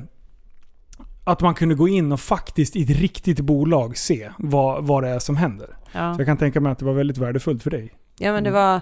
att 1.24 1.40
man 1.40 1.54
kunde 1.54 1.74
gå 1.74 1.88
in 1.88 2.12
och 2.12 2.20
faktiskt 2.20 2.76
i 2.76 2.82
ett 2.82 2.90
riktigt 3.00 3.40
bolag 3.40 3.96
se 3.96 4.30
vad, 4.38 4.84
vad 4.86 5.02
det 5.02 5.08
är 5.08 5.18
som 5.18 5.36
händer. 5.36 5.76
Ja. 5.92 6.14
Så 6.14 6.20
jag 6.20 6.26
kan 6.26 6.36
tänka 6.36 6.60
mig 6.60 6.72
att 6.72 6.78
det 6.78 6.84
var 6.84 6.92
väldigt 6.92 7.18
värdefullt 7.18 7.62
för 7.62 7.70
dig. 7.70 7.92
ja, 8.18 8.32
men 8.32 8.44
det 8.44 8.50
Mm. 8.50 8.62
var... 8.62 8.80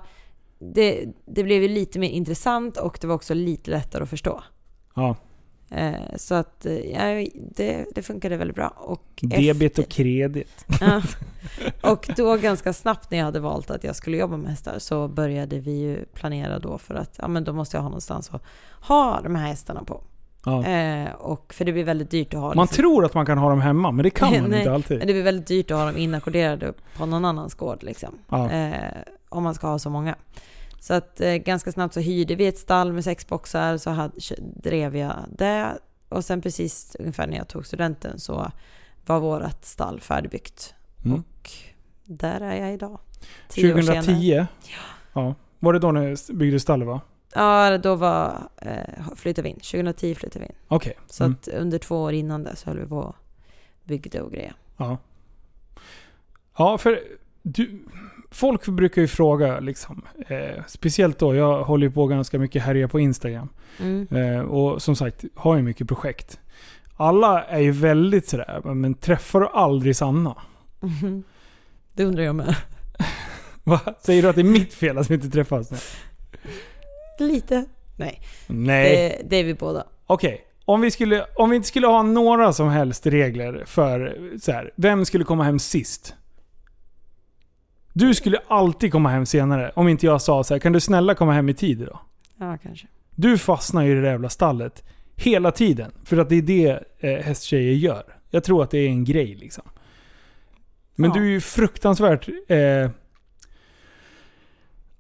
Det, 0.75 1.05
det 1.27 1.45
blev 1.45 1.63
ju 1.63 1.69
lite 1.69 1.99
mer 1.99 2.09
intressant 2.09 2.77
och 2.77 2.99
det 3.01 3.07
var 3.07 3.15
också 3.15 3.35
lite 3.35 3.71
lättare 3.71 4.03
att 4.03 4.09
förstå. 4.11 4.43
Ja. 4.95 5.17
Eh, 5.77 6.17
så 6.17 6.35
att 6.35 6.67
eh, 6.67 6.73
ja, 6.79 7.27
det, 7.57 7.85
det 7.95 8.03
funkade 8.03 8.37
väldigt 8.37 8.55
bra. 8.57 8.69
Och 8.69 9.03
Debit 9.23 9.63
efter- 9.73 9.83
och 9.83 9.89
kredit. 9.89 10.65
Ja. 10.81 11.03
Och 11.91 12.11
då 12.17 12.37
ganska 12.37 12.73
snabbt 12.73 13.11
när 13.11 13.19
jag 13.19 13.25
hade 13.25 13.41
valt 13.41 13.71
att 13.71 13.85
jag 13.85 13.97
skulle 13.97 14.17
jobba 14.17 14.37
med 14.37 14.51
hästar 14.51 14.79
så 14.79 15.09
började 15.09 15.59
vi 15.59 15.73
ju 15.81 16.05
planera 16.15 16.59
då 16.59 16.79
för 16.79 16.95
att 16.95 17.15
ja, 17.19 17.29
men 17.29 17.45
då 17.45 17.53
måste 17.53 17.77
jag 17.77 17.83
ha 17.83 17.89
någonstans 17.89 18.31
att 18.35 18.43
ha 18.81 19.21
de 19.23 19.35
här 19.35 19.47
hästarna 19.49 19.85
på. 19.85 20.03
Ja. 20.45 20.65
Eh, 20.67 21.13
och 21.15 21.55
för 21.55 21.65
det 21.65 21.73
blir 21.73 21.85
väldigt 21.85 22.11
dyrt 22.11 22.35
att 22.35 22.41
ha 22.41 22.55
Man 22.55 22.65
liksom- 22.65 22.77
tror 22.83 23.05
att 23.05 23.15
man 23.15 23.27
kan 23.27 23.39
ha 23.39 23.49
dem 23.51 23.61
hemma, 23.61 23.91
men 23.91 24.03
det 24.03 24.11
kan 24.11 24.31
man 24.41 24.45
Nej, 24.51 24.59
inte 24.59 24.73
alltid. 24.73 24.99
Men 24.99 25.07
det 25.07 25.13
blir 25.13 25.23
väldigt 25.23 25.47
dyrt 25.47 25.71
att 25.71 25.77
ha 25.79 25.87
dem 25.87 25.97
inackorderade 25.97 26.73
på 26.97 27.07
någon 27.07 27.25
annans 27.25 27.55
gård 27.55 27.83
liksom. 27.83 28.19
Ja. 28.29 28.51
Eh, 28.51 28.75
om 29.29 29.43
man 29.43 29.55
ska 29.55 29.67
ha 29.67 29.79
så 29.79 29.91
många. 29.91 30.15
Så 30.83 30.95
att 30.95 31.21
eh, 31.21 31.35
ganska 31.35 31.73
snabbt 31.73 31.95
så 31.95 32.01
hyrde 32.01 32.35
vi 32.35 32.47
ett 32.47 32.59
stall 32.59 32.93
med 32.93 33.05
sex 33.05 33.27
boxar, 33.27 33.77
så 33.77 33.91
hade, 33.91 34.15
drev 34.41 34.97
jag 34.97 35.15
det. 35.29 35.79
Och 36.09 36.25
sen 36.25 36.41
precis 36.41 36.97
ungefär 36.99 37.27
när 37.27 37.37
jag 37.37 37.49
tog 37.49 37.67
studenten 37.67 38.19
så 38.19 38.51
var 39.07 39.21
vårt 39.21 39.65
stall 39.65 40.01
färdigbyggt. 40.01 40.75
Mm. 41.05 41.19
Och 41.19 41.51
där 42.05 42.41
är 42.41 42.55
jag 42.65 42.75
idag. 42.75 42.99
Tio 43.49 43.75
år 43.75 43.83
senare. 43.83 44.03
2010? 44.03 44.47
Ja. 45.15 45.35
Var 45.59 45.73
det 45.73 45.79
då 45.79 45.93
ni 45.93 46.17
byggde 46.33 46.61
stallet 46.61 46.89
va? 46.89 47.01
Ja, 47.35 47.79
då 47.79 47.95
var, 47.95 48.49
eh, 48.57 49.15
flyttade 49.17 49.43
vi 49.43 49.49
in. 49.49 49.61
2010 49.61 50.15
flyttade 50.15 50.39
vi 50.45 50.47
in. 50.47 50.57
Okej. 50.69 50.95
Så 51.07 51.25
Mm. 51.25 51.37
att 51.41 51.49
under 51.49 51.79
två 51.79 52.03
år 52.03 52.13
innan 52.13 52.43
det 52.43 52.57
så 52.57 52.71
höll 52.71 52.79
vi 52.79 52.87
på 52.87 52.97
och 52.99 53.15
byggde 53.85 54.21
och 54.21 54.33
grejer. 54.33 54.55
Ja. 54.77 54.99
Ja, 56.59 56.79
för 56.79 57.01
du, 57.43 57.85
folk 58.33 58.67
brukar 58.67 59.03
ju 59.03 59.09
fråga 59.09 59.61
liksom. 59.61 60.03
Eh, 60.29 60.65
speciellt 60.67 61.19
då, 61.19 61.35
jag 61.35 61.65
håller 61.65 61.87
ju 61.87 61.93
på 61.93 62.07
ganska 62.07 62.39
mycket 62.39 62.63
härja 62.63 62.89
på 62.89 63.01
Instagram. 63.01 63.49
Mm. 63.81 64.09
Eh, 64.11 64.41
och 64.41 64.83
som 64.83 64.97
sagt, 64.97 65.25
har 65.35 65.57
ju 65.57 65.63
mycket 65.63 65.89
projekt. 65.89 66.41
Alla 66.97 67.45
är 67.45 67.61
ju 67.61 67.71
väldigt 67.71 68.29
sådär, 68.29 68.61
men 68.65 68.95
träffar 68.95 69.41
du 69.41 69.47
aldrig 69.47 69.97
Sanna? 69.97 70.37
Mhm. 70.81 71.25
Det 71.95 72.05
undrar 72.05 72.23
jag 72.23 72.35
med. 72.35 72.57
Va? 73.65 73.81
Säger 74.01 74.23
du 74.23 74.29
att 74.29 74.37
det 74.37 74.43
är 74.43 74.45
mitt 74.45 74.75
fel 74.75 74.99
att 74.99 75.11
vi 75.11 75.15
inte 75.15 75.31
träffas? 75.31 75.71
Nej. 75.71 75.81
Lite. 77.19 77.65
Nej, 77.97 78.21
Nej. 78.47 78.97
det, 78.97 79.29
det 79.29 79.37
är 79.37 79.45
vi 79.45 79.55
båda. 79.55 79.85
Okej. 80.07 80.45
Om, 80.65 80.81
vi 80.81 80.91
skulle, 80.91 81.27
om 81.37 81.51
vi 81.51 81.57
inte 81.57 81.69
skulle 81.69 81.87
ha 81.87 82.03
några 82.03 82.53
som 82.53 82.69
helst 82.69 83.07
regler 83.07 83.63
för 83.67 84.19
så 84.41 84.53
här, 84.53 84.71
vem 84.77 85.05
skulle 85.05 85.25
komma 85.25 85.45
hem 85.45 85.59
sist? 85.59 86.15
Du 87.93 88.15
skulle 88.15 88.39
alltid 88.49 88.93
komma 88.93 89.09
hem 89.09 89.27
senare 89.27 89.73
om 89.75 89.89
inte 89.89 90.07
jag 90.07 90.23
sa 90.23 90.45
så 90.45 90.55
här, 90.55 90.59
kan 90.59 90.73
du 90.73 90.81
snälla 90.81 91.15
komma 91.15 91.33
hem 91.33 91.49
i 91.49 91.55
tid 91.55 91.83
idag? 91.83 91.99
Ja, 92.37 92.59
kanske. 92.63 92.87
Du 93.15 93.39
fastnar 93.39 93.83
ju 93.83 93.93
i 93.93 93.95
det 93.95 94.01
där 94.01 94.11
jävla 94.11 94.29
stallet 94.29 94.85
hela 95.17 95.51
tiden. 95.53 95.93
För 96.05 96.17
att 96.19 96.29
det 96.29 96.37
är 96.37 96.43
det 96.43 96.83
eh, 96.99 97.25
hästtjejer 97.25 97.73
gör. 97.73 98.17
Jag 98.31 98.45
tror 98.45 98.63
att 98.63 98.71
det 98.71 98.79
är 98.79 98.89
en 98.89 99.05
grej 99.05 99.35
liksom. 99.35 99.65
Men 100.95 101.11
Ja. 101.11 101.15
du 101.17 101.23
är 101.23 101.31
ju 101.31 101.41
fruktansvärt 101.41 102.29
eh, 102.49 102.91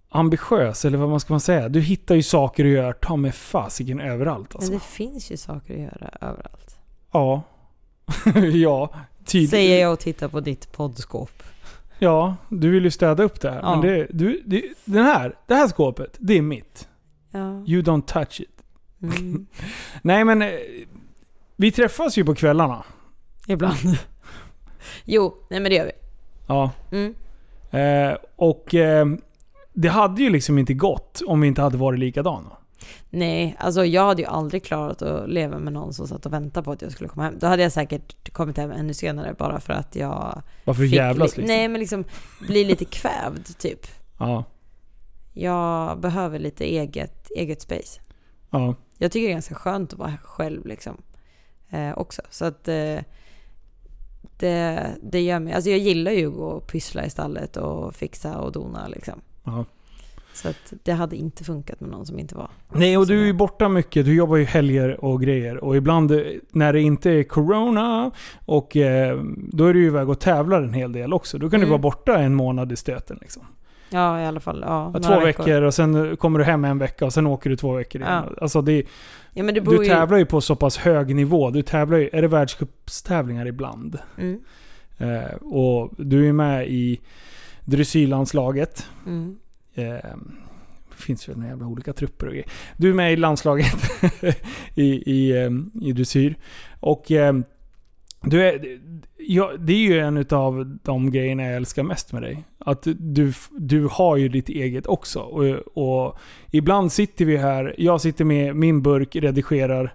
ambitiös, 0.08 0.84
eller 0.84 0.98
vad 0.98 1.08
man 1.08 1.20
ska 1.20 1.32
man 1.32 1.40
säga. 1.40 1.68
Du 1.68 1.80
hittar 1.80 2.14
ju 2.14 2.22
saker 2.22 2.64
att 2.64 2.70
göra 2.70 2.92
ta 2.92 3.16
med 3.16 3.34
fasiken 3.34 4.00
överallt 4.00 4.54
alltså. 4.54 4.70
Men 4.70 4.78
det 4.78 4.84
finns 4.84 5.32
ju 5.32 5.36
saker 5.36 5.74
att 5.74 5.80
göra 5.80 6.08
överallt. 6.20 6.76
Ja. 7.12 7.42
ja, 8.54 8.94
tydligt. 9.24 9.50
Säger 9.50 9.80
jag 9.80 9.92
och 9.92 10.00
tittar 10.00 10.28
på 10.28 10.40
ditt 10.40 10.72
poddskåp. 10.72 11.42
Ja, 12.02 12.36
du 12.48 12.70
vill 12.70 12.84
ju 12.84 12.90
städa 12.90 13.22
upp 13.22 13.40
det 13.40 13.50
här. 13.50 13.60
Ja. 13.62 13.70
Men 13.70 13.80
det, 13.80 14.06
du, 14.10 14.42
det, 14.44 14.62
den 14.84 15.04
här, 15.04 15.34
det 15.46 15.54
här 15.54 15.68
skåpet, 15.68 16.16
det 16.18 16.38
är 16.38 16.42
mitt. 16.42 16.88
Ja. 17.30 17.64
You 17.66 17.82
don't 17.82 18.02
touch 18.02 18.40
it. 18.40 18.62
Mm. 19.02 19.46
Nej 20.02 20.24
men, 20.24 20.42
eh, 20.42 20.48
vi 21.56 21.72
träffas 21.72 22.18
ju 22.18 22.24
på 22.24 22.34
kvällarna. 22.34 22.84
Ibland. 23.48 23.98
jo, 25.04 25.34
nej 25.50 25.60
men 25.60 25.70
det 25.70 25.76
gör 25.76 25.84
vi. 25.84 25.92
Ja. 26.46 26.70
Mm. 26.92 27.14
Eh, 27.70 28.16
och 28.36 28.74
eh, 28.74 29.06
det 29.72 29.88
hade 29.88 30.22
ju 30.22 30.30
liksom 30.30 30.58
inte 30.58 30.74
gått 30.74 31.22
om 31.26 31.40
vi 31.40 31.48
inte 31.48 31.62
hade 31.62 31.76
varit 31.76 31.98
likadana. 31.98 32.56
Nej, 33.10 33.56
alltså 33.58 33.84
jag 33.84 34.06
hade 34.06 34.22
ju 34.22 34.28
aldrig 34.28 34.64
klarat 34.64 35.02
att 35.02 35.28
leva 35.30 35.58
med 35.58 35.72
någon 35.72 35.92
som 35.92 36.08
satt 36.08 36.26
och 36.26 36.32
väntade 36.32 36.64
på 36.64 36.72
att 36.72 36.82
jag 36.82 36.92
skulle 36.92 37.08
komma 37.08 37.24
hem. 37.24 37.38
Då 37.38 37.46
hade 37.46 37.62
jag 37.62 37.72
säkert 37.72 38.32
kommit 38.32 38.56
hem 38.56 38.70
ännu 38.70 38.94
senare 38.94 39.34
bara 39.38 39.60
för 39.60 39.72
att 39.72 39.96
jag... 39.96 40.42
Varför 40.64 40.82
jävlas 40.84 41.36
li- 41.36 41.42
liksom? 41.42 41.56
Nej, 41.56 41.68
men 41.68 41.80
liksom 41.80 42.04
bli 42.46 42.64
lite 42.64 42.84
kvävd 42.84 43.58
typ. 43.58 43.86
Ja. 44.18 44.44
Jag 45.32 46.00
behöver 46.00 46.38
lite 46.38 46.64
eget, 46.64 47.30
eget 47.30 47.62
space. 47.62 48.00
Ja. 48.50 48.74
Jag 48.98 49.12
tycker 49.12 49.26
det 49.26 49.30
är 49.30 49.34
ganska 49.34 49.54
skönt 49.54 49.92
att 49.92 49.98
vara 49.98 50.16
själv 50.22 50.66
liksom. 50.66 51.02
Eh, 51.70 51.98
också. 51.98 52.22
Så 52.30 52.44
att 52.44 52.68
eh, 52.68 52.98
det, 54.38 54.86
det 55.02 55.20
gör 55.20 55.38
mig... 55.38 55.52
Alltså 55.52 55.70
jag 55.70 55.78
gillar 55.78 56.12
ju 56.12 56.26
att 56.28 56.34
gå 56.34 56.46
och 56.46 56.66
pyssla 56.66 57.04
i 57.04 57.10
stallet 57.10 57.56
och 57.56 57.94
fixa 57.94 58.38
och 58.38 58.52
dona 58.52 58.88
liksom. 58.88 59.20
ja. 59.44 59.64
Så 60.34 60.48
att 60.48 60.72
det 60.82 60.92
hade 60.92 61.16
inte 61.16 61.44
funkat 61.44 61.80
med 61.80 61.90
någon 61.90 62.06
som 62.06 62.18
inte 62.18 62.34
var... 62.34 62.50
Nej, 62.72 62.96
och 62.98 63.06
du 63.06 63.20
är 63.20 63.24
ju 63.26 63.32
borta 63.32 63.68
mycket. 63.68 64.04
Du 64.06 64.14
jobbar 64.14 64.36
ju 64.36 64.44
helger 64.44 65.04
och 65.04 65.20
grejer. 65.22 65.64
Och 65.64 65.76
ibland 65.76 66.10
eh, 66.12 66.18
när 66.52 66.72
det 66.72 66.80
inte 66.80 67.10
är 67.10 67.22
corona, 67.22 68.10
och 68.44 68.76
eh, 68.76 69.20
då 69.36 69.66
är 69.66 69.74
du 69.74 69.80
ju 69.80 69.86
iväg 69.86 70.08
och 70.08 70.20
tävlar 70.20 70.62
en 70.62 70.72
hel 70.74 70.92
del 70.92 71.12
också. 71.12 71.38
Då 71.38 71.50
kan 71.50 71.60
du 71.60 71.66
Mm. 71.66 71.70
vara 71.70 71.78
borta 71.82 72.18
en 72.18 72.34
månad 72.34 72.72
i 72.72 72.76
stöten 72.76 73.18
liksom. 73.20 73.42
Ja, 73.90 74.20
i 74.20 74.24
alla 74.26 74.40
fall. 74.40 74.64
Ja, 74.66 74.92
två 75.02 75.20
veckor. 75.20 75.62
och 75.62 75.74
sen 75.74 76.16
kommer 76.16 76.38
du 76.38 76.44
hem 76.44 76.64
en 76.64 76.78
vecka 76.78 77.04
och 77.04 77.12
sen 77.12 77.26
åker 77.26 77.50
du 77.50 77.56
två 77.56 77.72
veckor 77.72 78.00
igen. 78.02 78.24
Ja. 78.26 78.32
Alltså 78.42 78.62
det, 78.62 78.84
Ja, 79.34 79.42
det 79.44 79.52
du 79.60 79.84
tävlar 79.84 80.18
ju 80.18 80.26
på 80.26 80.40
så 80.40 80.56
pass 80.56 80.76
hög 80.76 81.14
nivå. 81.16 81.50
Du 81.50 81.62
tävlar 81.62 81.98
ju, 81.98 82.10
är 82.12 82.22
det 82.22 82.28
världscupstävlingar 82.28 83.46
ibland? 83.46 83.98
Mm, 84.18 84.40
Eh, 84.98 85.34
och 85.42 85.90
du 85.98 86.28
är 86.28 86.32
med 86.32 86.68
i 86.68 87.00
dressyrlandslaget. 87.64 88.86
mm, 89.06 89.36
Eh, 89.74 90.16
det 90.90 91.02
finns 91.02 91.28
väl 91.28 91.36
några 91.36 91.48
jävla 91.48 91.66
olika 91.66 91.92
trupper 91.92 92.26
och 92.26 92.32
grejer. 92.32 92.48
Du 92.76 92.90
är 92.90 92.94
med 92.94 93.12
i 93.12 93.16
landslaget 93.16 93.66
i, 94.74 95.12
i, 95.12 95.30
eh, 95.30 95.50
i 95.82 95.92
dressyr. 95.92 96.36
Och 96.80 97.12
eh, 97.12 97.34
du 98.24 98.42
är, 98.42 98.78
ja, 99.18 99.52
det 99.58 99.72
är 99.72 99.78
ju 99.78 99.98
en 99.98 100.26
av 100.30 100.78
de 100.82 101.10
grejerna 101.10 101.42
jag 101.42 101.56
älskar 101.56 101.82
mest 101.82 102.12
med 102.12 102.22
dig. 102.22 102.44
Att 102.58 102.86
du, 102.96 103.32
du 103.50 103.88
har 103.90 104.16
ju 104.16 104.28
ditt 104.28 104.48
eget 104.48 104.86
också. 104.86 105.20
Och, 105.20 105.44
och 105.76 106.18
ibland 106.50 106.92
sitter 106.92 107.24
vi 107.24 107.36
här, 107.36 107.74
jag 107.78 108.00
sitter 108.00 108.24
med 108.24 108.56
min 108.56 108.82
burk, 108.82 109.16
redigerar. 109.16 109.94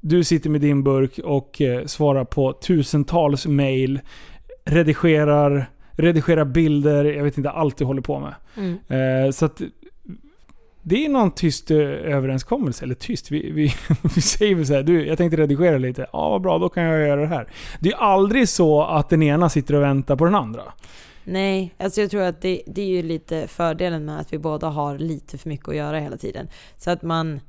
Du 0.00 0.24
sitter 0.24 0.50
med 0.50 0.60
din 0.60 0.82
burk 0.82 1.18
och 1.24 1.60
eh, 1.60 1.84
svarar 1.84 2.24
på 2.24 2.52
tusentals 2.52 3.46
mail. 3.46 4.00
Redigerar, 4.64 5.70
redigerar 5.98 6.44
bilder, 6.44 7.04
jag 7.04 7.24
vet 7.24 7.38
inte 7.38 7.50
allt 7.50 7.76
du 7.76 7.84
håller 7.84 8.02
på 8.02 8.20
med. 8.20 8.34
mm. 8.56 8.78
Eh, 8.88 9.30
så 9.30 9.44
att 9.44 9.62
det 10.82 11.04
är 11.04 11.08
någon 11.08 11.30
tyst 11.30 11.70
eh, 11.70 11.78
överenskommelse. 11.78 12.84
Eller 12.84 12.94
tyst, 12.94 13.30
vi, 13.30 13.50
vi, 13.50 13.74
vi 14.14 14.20
säger 14.20 14.54
väl 14.54 14.66
såhär, 14.66 14.82
du 14.82 15.06
jag 15.06 15.18
tänkte 15.18 15.36
redigera 15.36 15.78
lite. 15.78 16.06
Ja, 16.12 16.28
vad 16.28 16.42
bra, 16.42 16.58
då 16.58 16.68
kan 16.68 16.82
jag 16.82 17.08
göra 17.08 17.20
det 17.20 17.26
här. 17.26 17.48
Det 17.80 17.92
är 17.92 17.96
aldrig 17.96 18.48
så 18.48 18.82
att 18.82 19.08
den 19.08 19.22
ena 19.22 19.48
sitter 19.48 19.74
och 19.74 19.82
väntar 19.82 20.16
på 20.16 20.24
den 20.24 20.34
andra. 20.34 20.62
Nej, 21.24 21.74
alltså 21.78 22.00
jag 22.00 22.10
tror 22.10 22.22
att 22.22 22.42
det, 22.42 22.62
det 22.66 22.82
är 22.82 22.86
ju 22.86 23.02
lite 23.02 23.48
fördelen 23.48 24.04
med 24.04 24.20
att 24.20 24.32
vi 24.32 24.38
båda 24.38 24.66
har 24.66 24.98
lite 24.98 25.38
för 25.38 25.48
mycket 25.48 25.68
att 25.68 25.76
göra 25.76 25.98
hela 25.98 26.16
tiden. 26.16 26.48
Så 26.76 26.90
att 26.90 27.02
man, 27.02 27.40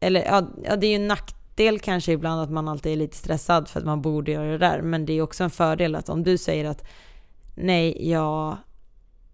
eller 0.00 0.24
ja, 0.24 0.42
ja 0.64 0.76
det 0.76 0.86
är 0.86 0.90
ju 0.90 0.96
en 0.96 1.08
nackdel 1.08 1.78
kanske 1.78 2.12
ibland 2.12 2.40
att 2.40 2.50
man 2.50 2.68
alltid 2.68 2.92
är 2.92 2.96
lite 2.96 3.16
stressad 3.16 3.68
för 3.68 3.80
att 3.80 3.86
man 3.86 4.02
borde 4.02 4.32
göra 4.32 4.50
det 4.50 4.58
där. 4.58 4.82
Men 4.82 5.06
det 5.06 5.12
är 5.12 5.22
också 5.22 5.44
en 5.44 5.50
fördel 5.50 5.94
att 5.94 6.08
om 6.08 6.22
du 6.22 6.38
säger 6.38 6.64
att 6.64 6.84
nej, 7.56 8.10
jag 8.10 8.56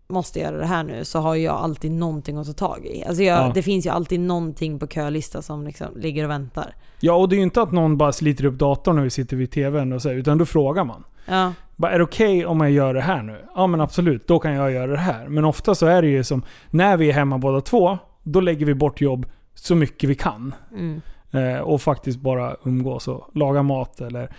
måste 0.08 0.40
göra 0.40 0.56
det 0.56 0.66
här 0.66 0.82
nu 0.84 1.04
så 1.04 1.18
har 1.18 1.34
jag 1.34 1.54
alltid 1.56 1.92
någonting 1.92 2.36
att 2.38 2.46
ta 2.46 2.52
tag 2.52 2.86
i. 2.86 3.04
Alltså 3.04 3.22
jag, 3.22 3.38
Ja. 3.48 3.52
det 3.54 3.62
finns 3.62 3.86
ju 3.86 3.90
alltid 3.90 4.20
någonting 4.20 4.78
på 4.78 4.86
kölista 4.86 5.42
som 5.42 5.66
liksom 5.66 5.86
ligger 5.96 6.24
och 6.24 6.30
väntar. 6.30 6.74
Ja, 7.00 7.14
och 7.14 7.28
det 7.28 7.34
är 7.34 7.38
ju 7.38 7.42
inte 7.42 7.62
att 7.62 7.72
någon 7.72 7.96
bara 7.96 8.12
sliter 8.12 8.44
upp 8.44 8.54
datorn 8.58 8.96
när 8.96 9.02
vi 9.02 9.10
sitter 9.10 9.36
vid 9.36 9.50
TVn 9.50 9.92
och 9.92 10.02
så, 10.02 10.10
utan 10.10 10.38
då 10.38 10.46
frågar 10.46 10.84
man. 10.84 11.04
Ja, 11.26 11.52
Bara, 11.76 11.92
är 11.92 11.98
det 11.98 12.04
okej 12.04 12.46
om 12.46 12.60
jag 12.60 12.70
gör 12.70 12.94
det 12.94 13.00
här 13.00 13.22
nu? 13.22 13.44
Ja 13.54 13.66
men 13.66 13.80
absolut, 13.80 14.28
då 14.28 14.38
kan 14.38 14.52
jag 14.52 14.72
göra 14.72 14.86
det 14.92 14.98
här. 14.98 15.28
Men 15.28 15.44
ofta 15.44 15.74
så 15.74 15.86
är 15.86 16.02
det 16.02 16.08
ju 16.08 16.24
som, 16.24 16.42
när 16.70 16.96
vi 16.96 17.08
är 17.08 17.12
hemma 17.14 17.38
båda 17.38 17.60
två, 17.60 17.98
då 18.22 18.40
lägger 18.40 18.66
vi 18.66 18.74
bort 18.74 19.00
jobb 19.00 19.26
så 19.54 19.74
mycket 19.74 20.10
vi 20.10 20.14
kan. 20.14 20.54
mm, 20.72 21.00
Eh, 21.34 21.58
och 21.60 21.82
faktiskt 21.82 22.20
bara 22.20 22.56
umgås 22.64 23.08
och 23.08 23.28
laga 23.34 23.62
mat 23.62 24.00
eller 24.00 24.30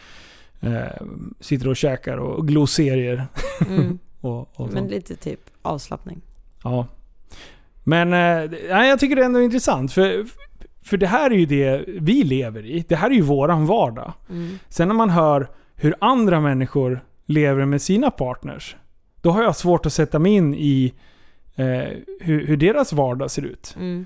eh, 0.63 1.06
sitter 1.39 1.67
och 1.67 1.76
käkar 1.76 2.17
och 2.17 2.47
glor 2.47 2.65
serier. 2.65 3.28
mm. 3.67 3.99
Och, 4.21 4.60
och 4.60 4.73
men 4.73 4.88
lite 4.88 5.15
typ 5.15 5.39
avslappning. 5.62 6.21
Ja. 6.63 6.88
Men 7.84 8.13
eh, 8.13 8.60
jag 8.69 8.99
tycker 8.99 9.15
det 9.15 9.21
är 9.21 9.26
ändå 9.26 9.41
intressant. 9.41 9.93
För, 9.93 10.26
för 10.82 10.97
det 10.97 11.08
här 11.08 11.32
är 11.32 11.36
ju 11.36 11.45
det 11.45 11.86
vi 11.88 12.23
lever 12.23 12.65
i. 12.65 12.86
Det 12.88 12.95
här 12.95 13.10
är 13.10 13.13
ju 13.13 13.21
våran 13.21 13.65
vardag. 13.65 14.13
Mm. 14.30 14.60
Sen 14.69 14.88
när 14.88 14.95
man 14.95 15.10
hör 15.10 15.49
hur 15.76 15.95
andra 15.99 16.41
människor 16.41 17.06
lever 17.26 17.65
med 17.65 17.82
sina 17.82 18.12
partners. 18.12 18.76
Då 19.21 19.32
har 19.32 19.43
jag 19.43 19.56
svårt 19.56 19.86
att 19.86 19.93
sätta 19.93 20.19
mig 20.19 20.32
in 20.32 20.54
i 20.54 20.93
eh, 21.56 21.65
hur, 22.19 22.47
hur 22.47 22.58
deras 22.58 22.93
vardag 22.93 23.32
ser 23.32 23.41
ut. 23.41 23.76
Mm. 23.80 24.06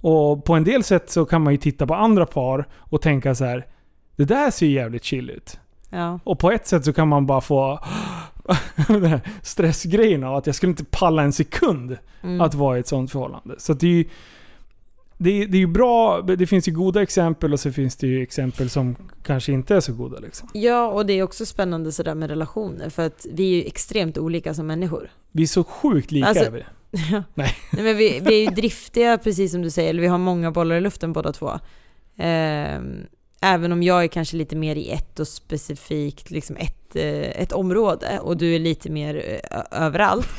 Och 0.00 0.44
på 0.44 0.54
en 0.54 0.64
del 0.64 0.82
sätt 0.82 1.10
så 1.10 1.24
kan 1.24 1.42
man 1.42 1.52
ju 1.52 1.56
titta 1.56 1.86
på 1.86 1.94
andra 1.94 2.26
par 2.26 2.68
och 2.72 3.02
tänka 3.02 3.34
så 3.34 3.44
här. 3.44 3.66
Det 4.16 4.24
där 4.24 4.50
ser 4.50 4.66
ju 4.66 4.72
jävligt 4.72 5.04
chill 5.04 5.30
ut. 5.30 5.60
Ja. 5.94 6.18
Och 6.24 6.38
på 6.38 6.50
ett 6.50 6.66
sätt 6.66 6.84
så 6.84 6.92
kan 6.92 7.08
man 7.08 7.26
bara 7.26 7.40
få 7.40 7.78
stressgrejen 9.42 10.24
av 10.24 10.36
att 10.36 10.46
jag 10.46 10.54
skulle 10.56 10.70
inte 10.70 10.84
palla 10.84 11.22
en 11.22 11.32
sekund 11.32 11.96
Mm. 12.22 12.40
att 12.40 12.54
vara 12.54 12.76
i 12.76 12.80
ett 12.80 12.86
sånt 12.88 13.12
förhållande. 13.12 13.54
Så 13.58 13.72
det 13.74 13.86
är 13.86 13.90
ju 13.90 14.04
det 15.18 15.30
är, 15.42 15.46
det 15.46 15.62
är 15.62 15.66
bra, 15.66 16.20
det 16.22 16.46
finns 16.46 16.68
ju 16.68 16.72
goda 16.72 17.02
exempel 17.02 17.52
och 17.52 17.60
så 17.60 17.72
finns 17.72 17.96
det 17.96 18.06
ju 18.06 18.22
exempel 18.22 18.70
som 18.70 18.96
kanske 19.22 19.52
inte 19.52 19.76
är 19.76 19.80
så 19.80 19.92
goda. 19.92 20.18
Liksom. 20.18 20.48
Ja, 20.52 20.86
och 20.88 21.06
det 21.06 21.12
är 21.12 21.22
också 21.22 21.46
spännande 21.46 21.92
sådär 21.92 22.14
med 22.14 22.30
relationer 22.30 22.88
för 22.88 23.06
att 23.06 23.26
vi 23.32 23.44
är 23.52 23.56
ju 23.56 23.66
extremt 23.66 24.18
olika 24.18 24.54
som 24.54 24.66
människor. 24.66 25.10
Vi 25.32 25.42
är 25.42 25.46
så 25.46 25.64
sjukt 25.64 26.10
lika 26.10 26.26
Alltså- 26.28 26.44
är 26.44 26.50
vi. 26.50 26.62
Nej, 27.34 27.50
men 27.72 27.84
vi, 27.96 28.20
vi 28.24 28.34
är 28.44 28.50
ju 28.50 28.54
driftiga 28.54 29.18
precis 29.18 29.52
som 29.52 29.62
du 29.62 29.70
säger, 29.70 29.90
eller 29.90 30.00
vi 30.02 30.08
har 30.08 30.18
många 30.18 30.50
bollar 30.50 30.76
i 30.76 30.80
luften 30.80 31.12
båda 31.12 31.32
två. 31.32 31.50
Ehm, 32.16 32.96
även 33.44 33.72
om 33.72 33.82
jag 33.82 34.04
är 34.04 34.08
kanske 34.08 34.36
lite 34.36 34.56
mer 34.56 34.76
i 34.76 34.90
ett 34.90 35.20
och 35.20 35.28
specifikt 35.28 36.30
liksom 36.30 36.56
ett, 36.56 36.96
eh, 36.96 37.42
ett 37.42 37.52
område 37.52 38.18
och 38.22 38.36
du 38.36 38.54
är 38.54 38.58
lite 38.58 38.90
mer 38.90 39.40
eh, 39.50 39.60
överallt. 39.70 40.28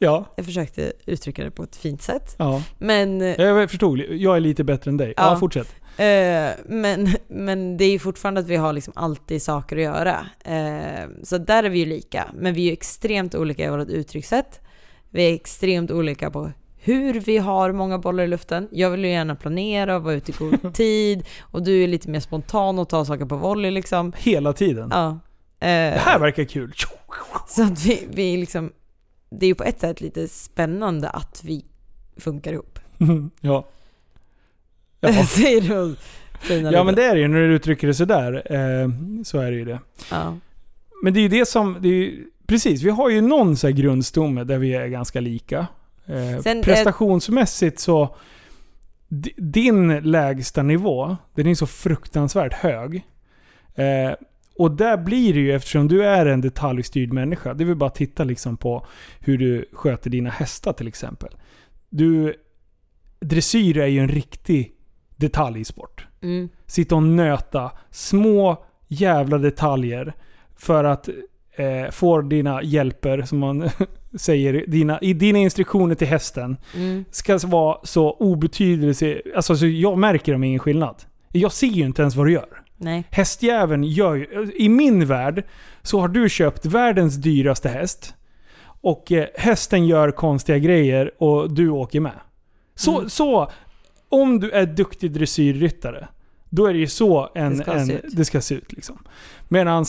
Ja, 0.00 0.24
Jag 0.36 0.46
försökte 0.46 0.92
uttrycka 1.06 1.44
det 1.44 1.50
på 1.50 1.62
ett 1.62 1.76
fint 1.76 2.02
sätt. 2.02 2.34
ja. 2.38 2.62
Men, 2.78 3.22
eh, 3.22 3.34
Jag 3.40 3.70
förstod. 3.70 3.98
Jag 3.98 4.36
är 4.36 4.40
lite 4.40 4.64
bättre 4.64 4.90
än 4.90 4.96
dig. 4.96 5.14
Ja, 5.16 5.30
Ja. 5.32 5.38
fortsätt. 5.40 5.74
Eh, 5.96 6.50
men, 6.66 7.08
men 7.28 7.76
det 7.76 7.84
är 7.84 7.90
ju 7.90 7.98
fortfarande 7.98 8.40
att 8.40 8.46
vi 8.46 8.56
har 8.56 8.72
liksom 8.72 8.92
alltid 8.96 9.42
saker 9.42 9.76
att 9.76 9.82
göra. 9.82 10.26
Eh, 10.44 11.08
så 11.22 11.38
där 11.38 11.64
är 11.64 11.68
vi 11.70 11.78
ju 11.78 11.86
lika. 11.86 12.28
Men 12.34 12.54
vi 12.54 12.60
är 12.62 12.66
ju 12.66 12.72
extremt 12.72 13.34
olika 13.34 13.64
i 13.64 13.68
vårt 13.70 13.88
uttryckssätt. 13.88 14.60
Vi 15.10 15.30
är 15.30 15.34
extremt 15.34 15.90
olika 15.90 16.30
på 16.30 16.52
hur 16.88 17.20
vi 17.20 17.38
har 17.38 17.72
många 17.72 17.98
bollar 17.98 18.24
i 18.24 18.26
luften. 18.26 18.68
Jag 18.72 18.90
vill 18.90 19.04
ju 19.04 19.10
gärna 19.10 19.34
planera 19.36 19.96
och 19.96 20.02
vara 20.02 20.14
ute 20.14 20.30
i 20.32 20.34
god 20.38 20.74
tid. 20.74 21.24
Och 21.40 21.62
du 21.62 21.82
är 21.84 21.88
lite 21.88 22.10
mer 22.10 22.20
spontan 22.20 22.78
och 22.78 22.88
tar 22.88 23.04
saker 23.04 23.24
på 23.24 23.36
volley 23.36 23.70
liksom. 23.70 24.12
Hela 24.16 24.52
tiden. 24.52 24.88
Ja. 24.92 25.08
Eh, 25.08 25.66
Det 25.68 25.98
här 26.04 26.18
verkar 26.18 26.44
kul. 26.44 26.72
så 27.48 27.62
att 27.62 27.84
vi, 27.86 28.06
vi 28.10 28.36
liksom... 28.36 28.72
Det 29.30 29.46
är 29.46 29.48
ju 29.48 29.54
på 29.54 29.64
ett 29.64 29.80
sätt 29.80 30.00
lite 30.00 30.28
spännande 30.28 31.10
att 31.10 31.40
vi 31.44 31.64
funkar 32.16 32.52
ihop. 32.52 32.78
ja. 33.40 33.64
Ja. 35.00 35.12
Säger 35.26 35.60
du 35.60 35.96
flinar 36.40 36.72
ja 36.72 36.84
men 36.84 36.94
det 36.94 37.04
är 37.04 37.14
det 37.14 37.20
ju 37.20 37.28
när 37.28 37.38
du 37.40 37.54
uttrycker 37.54 37.86
det 37.86 37.94
sådär. 37.94 38.52
Eh, 38.52 38.88
så 39.24 39.38
är 39.38 39.50
det 39.50 39.56
ju 39.56 39.64
det. 39.64 39.78
Ja. 40.10 40.36
Men 41.02 41.12
det 41.14 41.20
är 41.20 41.22
ju 41.22 41.28
det 41.28 41.48
som... 41.48 41.76
Det 41.80 41.88
är 41.88 41.92
ju, 41.92 42.26
precis, 42.46 42.82
vi 42.82 42.90
har 42.90 43.10
ju 43.10 43.20
någon 43.20 43.56
så 43.56 43.66
här 43.66 43.74
grundstomme 43.74 44.44
där 44.44 44.58
vi 44.58 44.74
är 44.74 44.86
ganska 44.86 45.20
lika. 45.20 45.66
Eh, 46.08 46.40
Sen, 46.40 46.58
eh, 46.58 46.64
prestationsmässigt 46.64 47.78
så... 47.80 48.16
di- 49.08 49.34
Din 49.36 50.00
lägsta 50.00 50.62
nivå, 50.62 51.16
den 51.34 51.46
är 51.46 51.54
så 51.54 51.66
fruktansvärt 51.66 52.52
hög. 52.52 52.94
Eh, 53.74 54.12
och 54.58 54.70
där 54.70 54.96
blir 54.96 55.34
det 55.34 55.40
ju, 55.40 55.52
eftersom 55.52 55.88
du 55.88 56.04
är 56.04 56.26
en 56.26 56.40
detaljstyrd 56.40 57.12
människa, 57.12 57.54
det 57.54 57.64
vill 57.64 57.76
bara 57.76 57.90
titta 57.90 58.24
liksom 58.24 58.56
på 58.56 58.86
hur 59.20 59.38
du 59.38 59.64
sköter 59.72 60.10
dina 60.10 60.30
hästar 60.30 60.72
till 60.72 60.88
exempel. 60.88 61.30
Du... 61.88 62.34
Dressyr 63.20 63.78
är 63.78 63.86
ju 63.86 63.98
en 64.00 64.08
riktig 64.08 64.72
detaljsport 65.16 66.06
Mm. 66.22 66.48
sitta 66.66 66.94
och 66.96 67.02
nöta 67.02 67.70
små 67.90 68.64
jävla 68.88 69.38
detaljer 69.38 70.12
för 70.56 70.84
att 70.84 71.08
eh, 71.56 71.90
få 71.90 72.20
dina 72.20 72.62
hjälper, 72.62 73.22
som 73.22 73.38
man 73.38 73.70
säger, 74.16 74.64
dina, 74.68 75.00
i 75.00 75.12
dina 75.12 75.38
instruktioner 75.38 75.94
till 75.94 76.06
hästen 76.06 76.56
Mm. 76.76 77.04
ska 77.10 77.38
vara 77.38 77.78
så 77.82 78.10
obetydelse... 78.10 79.20
Alltså 79.36 79.56
så 79.56 79.66
jag 79.66 79.98
märker 79.98 80.32
dem 80.32 80.44
ingen 80.44 80.58
skillnad. 80.58 80.96
Jag 81.32 81.52
ser 81.52 81.66
ju 81.66 81.84
inte 81.84 82.02
ens 82.02 82.14
vad 82.16 82.26
du 82.26 82.32
gör. 82.32 82.62
Nej. 82.76 83.04
Hästjäveln 83.10 83.84
gör 83.84 84.14
ju... 84.14 84.52
I 84.56 84.68
min 84.68 85.06
värld 85.06 85.44
så 85.82 86.00
har 86.00 86.08
du 86.08 86.28
köpt 86.28 86.66
världens 86.66 87.16
dyraste 87.16 87.68
häst. 87.68 88.14
Och 88.80 89.12
eh, 89.12 89.26
hästen 89.36 89.86
gör 89.86 90.10
konstiga 90.10 90.58
grejer 90.58 91.10
och 91.22 91.52
du 91.54 91.68
åker 91.70 92.00
med. 92.00 92.20
Så, 92.74 92.96
Mm. 92.98 93.08
så 93.10 93.50
om 94.08 94.40
du 94.40 94.50
är 94.50 94.66
duktig 94.66 95.12
dressyrryttare, 95.12 96.08
då 96.50 96.66
är 96.66 96.72
det 96.72 96.78
ju 96.78 96.86
så 96.86 97.30
en, 97.34 97.56
Det 97.56 97.62
ska 97.62 97.72
en, 97.72 97.86
se 97.86 97.92
ut. 97.92 98.04
det 98.16 98.24
ska 98.24 98.40
se 98.40 98.54
ut. 98.54 98.72
Liksom. 98.72 98.98
Medan 99.48 99.84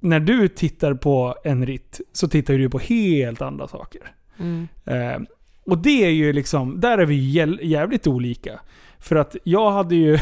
när 0.00 0.20
du 0.20 0.48
tittar 0.48 0.94
på 0.94 1.34
en 1.44 1.66
ritt 1.66 2.00
så 2.12 2.28
tittar 2.28 2.54
du 2.54 2.70
på 2.70 2.78
helt 2.78 3.42
andra 3.42 3.68
saker. 3.68 4.02
Mm. 4.38 4.68
Eh, 4.84 5.20
och 5.64 5.78
det 5.78 6.04
är 6.04 6.10
ju 6.10 6.32
liksom, 6.32 6.80
där 6.80 6.98
är 6.98 7.06
vi 7.06 7.14
jävligt 7.62 8.06
olika. 8.06 8.60
För 9.00 9.16
att 9.16 9.36
jag 9.44 9.70
hade 9.70 9.94
ju, 9.94 10.18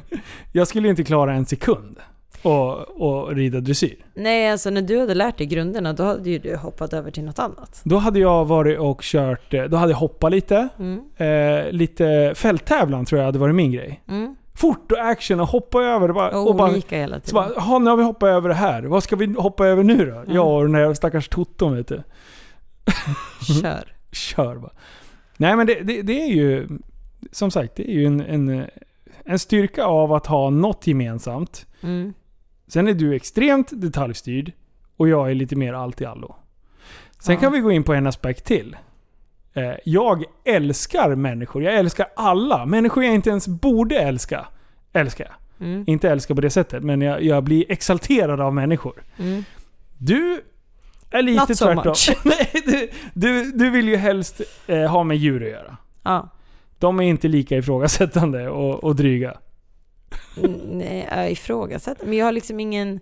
jag 0.52 0.68
skulle 0.68 0.88
inte 0.88 1.04
klara 1.04 1.34
en 1.34 1.46
sekund 1.46 1.96
och, 2.42 2.78
och 2.78 3.34
rida 3.36 3.60
dressyr. 3.60 3.96
Nej, 4.14 4.50
alltså 4.50 4.70
när 4.70 4.82
du 4.82 5.00
hade 5.00 5.14
lärt 5.14 5.38
dig 5.38 5.46
grunderna, 5.46 5.92
då 5.92 6.02
hade 6.02 6.30
ju 6.30 6.38
du 6.38 6.56
hoppat 6.56 6.92
över 6.92 7.10
till 7.10 7.24
något 7.24 7.38
annat. 7.38 7.80
Då 7.84 7.96
hade 7.96 8.18
jag 8.18 8.44
varit 8.44 8.78
och 8.78 9.02
kört, 9.02 9.54
eh, 9.54 9.64
då 9.64 9.76
hade 9.76 9.92
jag 9.92 9.98
hoppat 9.98 10.30
lite. 10.30 10.68
Mm. 10.78 11.00
Eh, 11.16 11.72
lite 11.72 12.32
fälttävlan 12.36 13.04
tror 13.04 13.18
jag 13.18 13.26
hade 13.26 13.38
varit 13.38 13.54
min 13.54 13.72
grej. 13.72 14.02
Mm. 14.08 14.36
Fort 14.58 14.92
och 14.92 14.98
action 14.98 15.40
och 15.40 15.46
hoppa 15.48 15.82
över. 15.82 16.12
Bara, 16.12 16.38
Och 16.38 16.48
och 16.48 16.56
bara, 16.56 16.70
hela 16.88 17.16
så 17.16 17.20
tiden. 17.20 17.34
bara, 17.34 17.50
"Jaha, 17.56 17.78
nu 17.78 17.90
har 17.90 17.96
vi 17.96 18.02
hoppat 18.02 18.26
över 18.28 18.48
det 18.48 18.54
här. 18.54 18.82
Vad 18.82 19.02
ska 19.02 19.16
vi 19.16 19.34
hoppa 19.38 19.66
över 19.66 19.82
nu 19.84 20.06
då? 20.10 20.16
Mm. 20.16 20.34
Jag 20.34 20.48
och 20.56 20.62
den 20.62 20.72
där 20.72 20.94
stackars 20.94 21.28
Toton 21.28 21.76
vet 21.76 21.88
du. 21.88 22.02
Kör. 23.62 23.84
Kör 24.12 24.56
bara. 24.56 24.72
Nej 25.36 25.56
men 25.56 25.66
det, 25.66 25.74
det, 25.80 26.02
det 26.02 26.22
är 26.22 26.28
ju, 26.28 26.68
som 27.32 27.50
sagt, 27.50 27.76
det 27.76 27.90
är 27.90 27.94
ju 27.94 28.06
en, 28.06 28.20
en, 28.20 28.66
en 29.24 29.38
styrka 29.38 29.84
av 29.84 30.12
att 30.12 30.26
ha 30.26 30.50
något 30.50 30.86
gemensamt. 30.86 31.66
Mm. 31.80 32.14
Sen 32.66 32.88
är 32.88 32.94
du 32.94 33.14
extremt 33.14 33.68
detaljstyrd 33.72 34.52
och 34.96 35.08
jag 35.08 35.30
är 35.30 35.34
lite 35.34 35.56
mer 35.56 35.72
allt 35.72 36.00
i 36.00 36.04
allo. 36.04 36.36
Sen 37.20 37.34
Ja. 37.34 37.40
kan 37.40 37.52
vi 37.52 37.58
gå 37.60 37.72
in 37.72 37.82
på 37.84 37.94
en 37.94 38.06
aspekt 38.06 38.44
till. 38.44 38.76
Eh, 39.58 39.74
Jag 39.84 40.24
älskar 40.44 41.14
människor. 41.14 41.62
Jag 41.62 41.74
älskar 41.74 42.06
alla. 42.16 42.66
Människor 42.66 43.04
jag 43.04 43.14
inte 43.14 43.30
ens 43.30 43.48
borde 43.48 43.98
älska, 43.98 44.46
älskar 44.92 45.24
jag. 45.24 45.66
Mm. 45.68 45.84
Inte 45.86 46.10
älska 46.10 46.34
på 46.34 46.40
det 46.40 46.50
sättet, 46.50 46.82
men 46.82 47.00
jag, 47.02 47.22
jag 47.22 47.44
blir 47.44 47.64
exalterad 47.72 48.40
av 48.40 48.54
människor. 48.54 49.02
Mm. 49.18 49.44
Du 49.98 50.40
är 51.10 51.22
lite 51.22 51.40
Not 51.40 51.58
so 51.58 51.64
tvärtom. 51.64 51.84
much. 51.86 52.16
Nej, 52.24 52.62
du, 52.66 52.90
du, 53.14 53.52
du 53.52 53.70
vill 53.70 53.88
ju 53.88 53.96
helst 53.96 54.40
eh, 54.66 54.82
ha 54.90 55.04
med 55.04 55.16
djur 55.16 55.42
att 55.44 55.50
göra. 55.50 55.76
Ja. 56.02 56.28
De 56.78 56.98
är 57.00 57.04
inte 57.04 57.28
lika 57.28 57.56
ifrågasättande 57.56 58.48
och, 58.48 58.84
och 58.84 58.96
dryga. 58.96 59.36
Mm, 60.36 60.52
Nej, 60.72 61.08
jag 61.10 61.30
ifrågasätter. 61.30 62.06
Men 62.06 62.18
jag 62.18 62.24
har 62.26 62.32
liksom 62.32 62.60
ingen... 62.60 63.00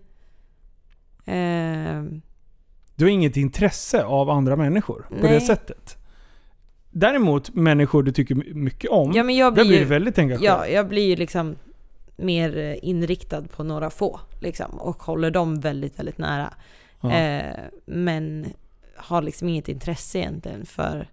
ehm, 1.24 2.20
Du 2.94 3.04
har 3.04 3.10
inget 3.10 3.36
intresse 3.36 4.04
av 4.04 4.30
andra 4.30 4.56
människor 4.56 5.06
på 5.08 5.14
det 5.14 5.22
Nej. 5.30 5.40
sättet. 5.40 5.96
Däremot 6.98 7.54
människor 7.54 8.02
du 8.02 8.12
tycker 8.12 8.34
mycket 8.54 8.90
om, 8.90 9.12
ja, 9.12 9.22
men 9.22 9.36
jag 9.36 9.54
där 9.54 9.64
blir 9.64 9.70
blir 9.70 9.78
du 9.80 9.84
väldigt 9.84 10.18
engagerad. 10.18 10.58
Ja, 10.58 10.68
jag 10.68 10.88
blir 10.88 11.08
ju 11.08 11.16
liksom 11.16 11.56
mer 12.16 12.56
eh, 12.56 12.76
inriktad 12.82 13.42
på 13.42 13.64
några 13.64 13.90
få. 13.90 14.20
Liksom, 14.40 14.70
och 14.78 15.02
håller 15.02 15.30
dem 15.30 15.60
väldigt, 15.60 15.98
väldigt 15.98 16.18
nära. 16.18 16.54
Ja. 17.00 17.12
Eh, 17.12 17.56
men 17.86 18.46
har 18.96 19.22
liksom 19.22 19.48
inget 19.48 19.68
intresse 19.68 20.18
egentligen 20.18 20.66
för, 20.66 21.08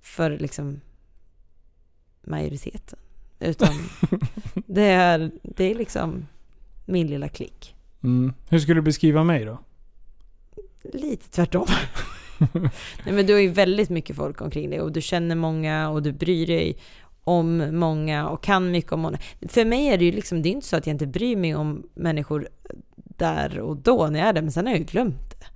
för 0.00 0.38
liksom 0.38 0.80
majoriteten. 2.24 2.98
Utan 3.40 3.74
det 4.66 4.86
är, 4.86 5.30
det 5.42 5.64
är 5.64 5.74
liksom 5.74 6.26
min 6.84 7.06
lilla 7.06 7.28
klick. 7.28 7.74
Mm. 8.02 8.32
Hur 8.48 8.58
skulle 8.58 8.80
du 8.80 8.84
beskriva 8.84 9.24
mig 9.24 9.44
då? 9.44 9.58
Lite 10.92 11.30
tvärtom. 11.30 11.66
Nej, 13.04 13.14
men 13.14 13.26
du 13.26 13.32
har 13.32 13.40
ju 13.40 13.48
väldigt 13.48 13.90
mycket 13.90 14.16
folk 14.16 14.40
omkring 14.40 14.70
dig 14.70 14.80
och 14.80 14.92
du 14.92 15.00
känner 15.00 15.34
många 15.36 15.90
och 15.90 16.02
du 16.02 16.12
bryr 16.12 16.46
dig 16.46 16.76
om 17.24 17.78
många 17.78 18.28
och 18.28 18.42
kan 18.42 18.70
mycket 18.70 18.92
om 18.92 19.00
många. 19.00 19.18
För 19.48 19.64
mig 19.64 19.86
är 19.86 19.98
det 19.98 20.04
ju 20.04 20.12
liksom, 20.12 20.42
det 20.42 20.48
är 20.48 20.50
inte 20.50 20.66
så 20.66 20.76
att 20.76 20.86
jag 20.86 20.94
inte 20.94 21.06
bryr 21.06 21.36
mig 21.36 21.54
om 21.54 21.88
människor 21.94 22.48
där 22.96 23.60
och 23.60 23.76
då 23.76 24.06
när 24.06 24.18
jag 24.18 24.28
är 24.28 24.32
där, 24.32 24.42
men 24.42 24.52
sen 24.52 24.66
har 24.66 24.72
jag 24.72 24.78
ju 24.78 24.84
glömt 24.84 25.30
det. 25.30 25.46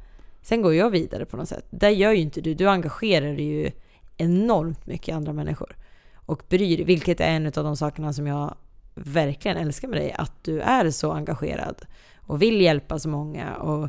Sen 0.42 0.62
går 0.62 0.74
jag 0.74 0.90
vidare 0.90 1.24
på 1.24 1.36
något 1.36 1.48
sätt. 1.48 1.66
Det 1.70 1.90
gör 1.90 2.12
ju 2.12 2.20
inte 2.20 2.40
du. 2.40 2.54
Du 2.54 2.68
engagerar 2.68 3.34
dig 3.34 3.44
ju 3.44 3.70
enormt 4.16 4.86
mycket 4.86 5.08
i 5.08 5.12
andra 5.12 5.32
människor. 5.32 5.76
Och 6.14 6.42
bryr 6.48 6.76
dig, 6.76 6.86
vilket 6.86 7.20
är 7.20 7.30
en 7.30 7.46
av 7.46 7.52
de 7.52 7.76
sakerna 7.76 8.12
som 8.12 8.26
jag 8.26 8.54
verkligen 8.94 9.56
älskar 9.56 9.88
med 9.88 9.98
dig. 9.98 10.12
Att 10.12 10.44
du 10.44 10.60
är 10.60 10.90
så 10.90 11.12
engagerad 11.12 11.82
och 12.16 12.42
vill 12.42 12.60
hjälpa 12.60 12.98
så 12.98 13.08
många. 13.08 13.56
Och 13.56 13.88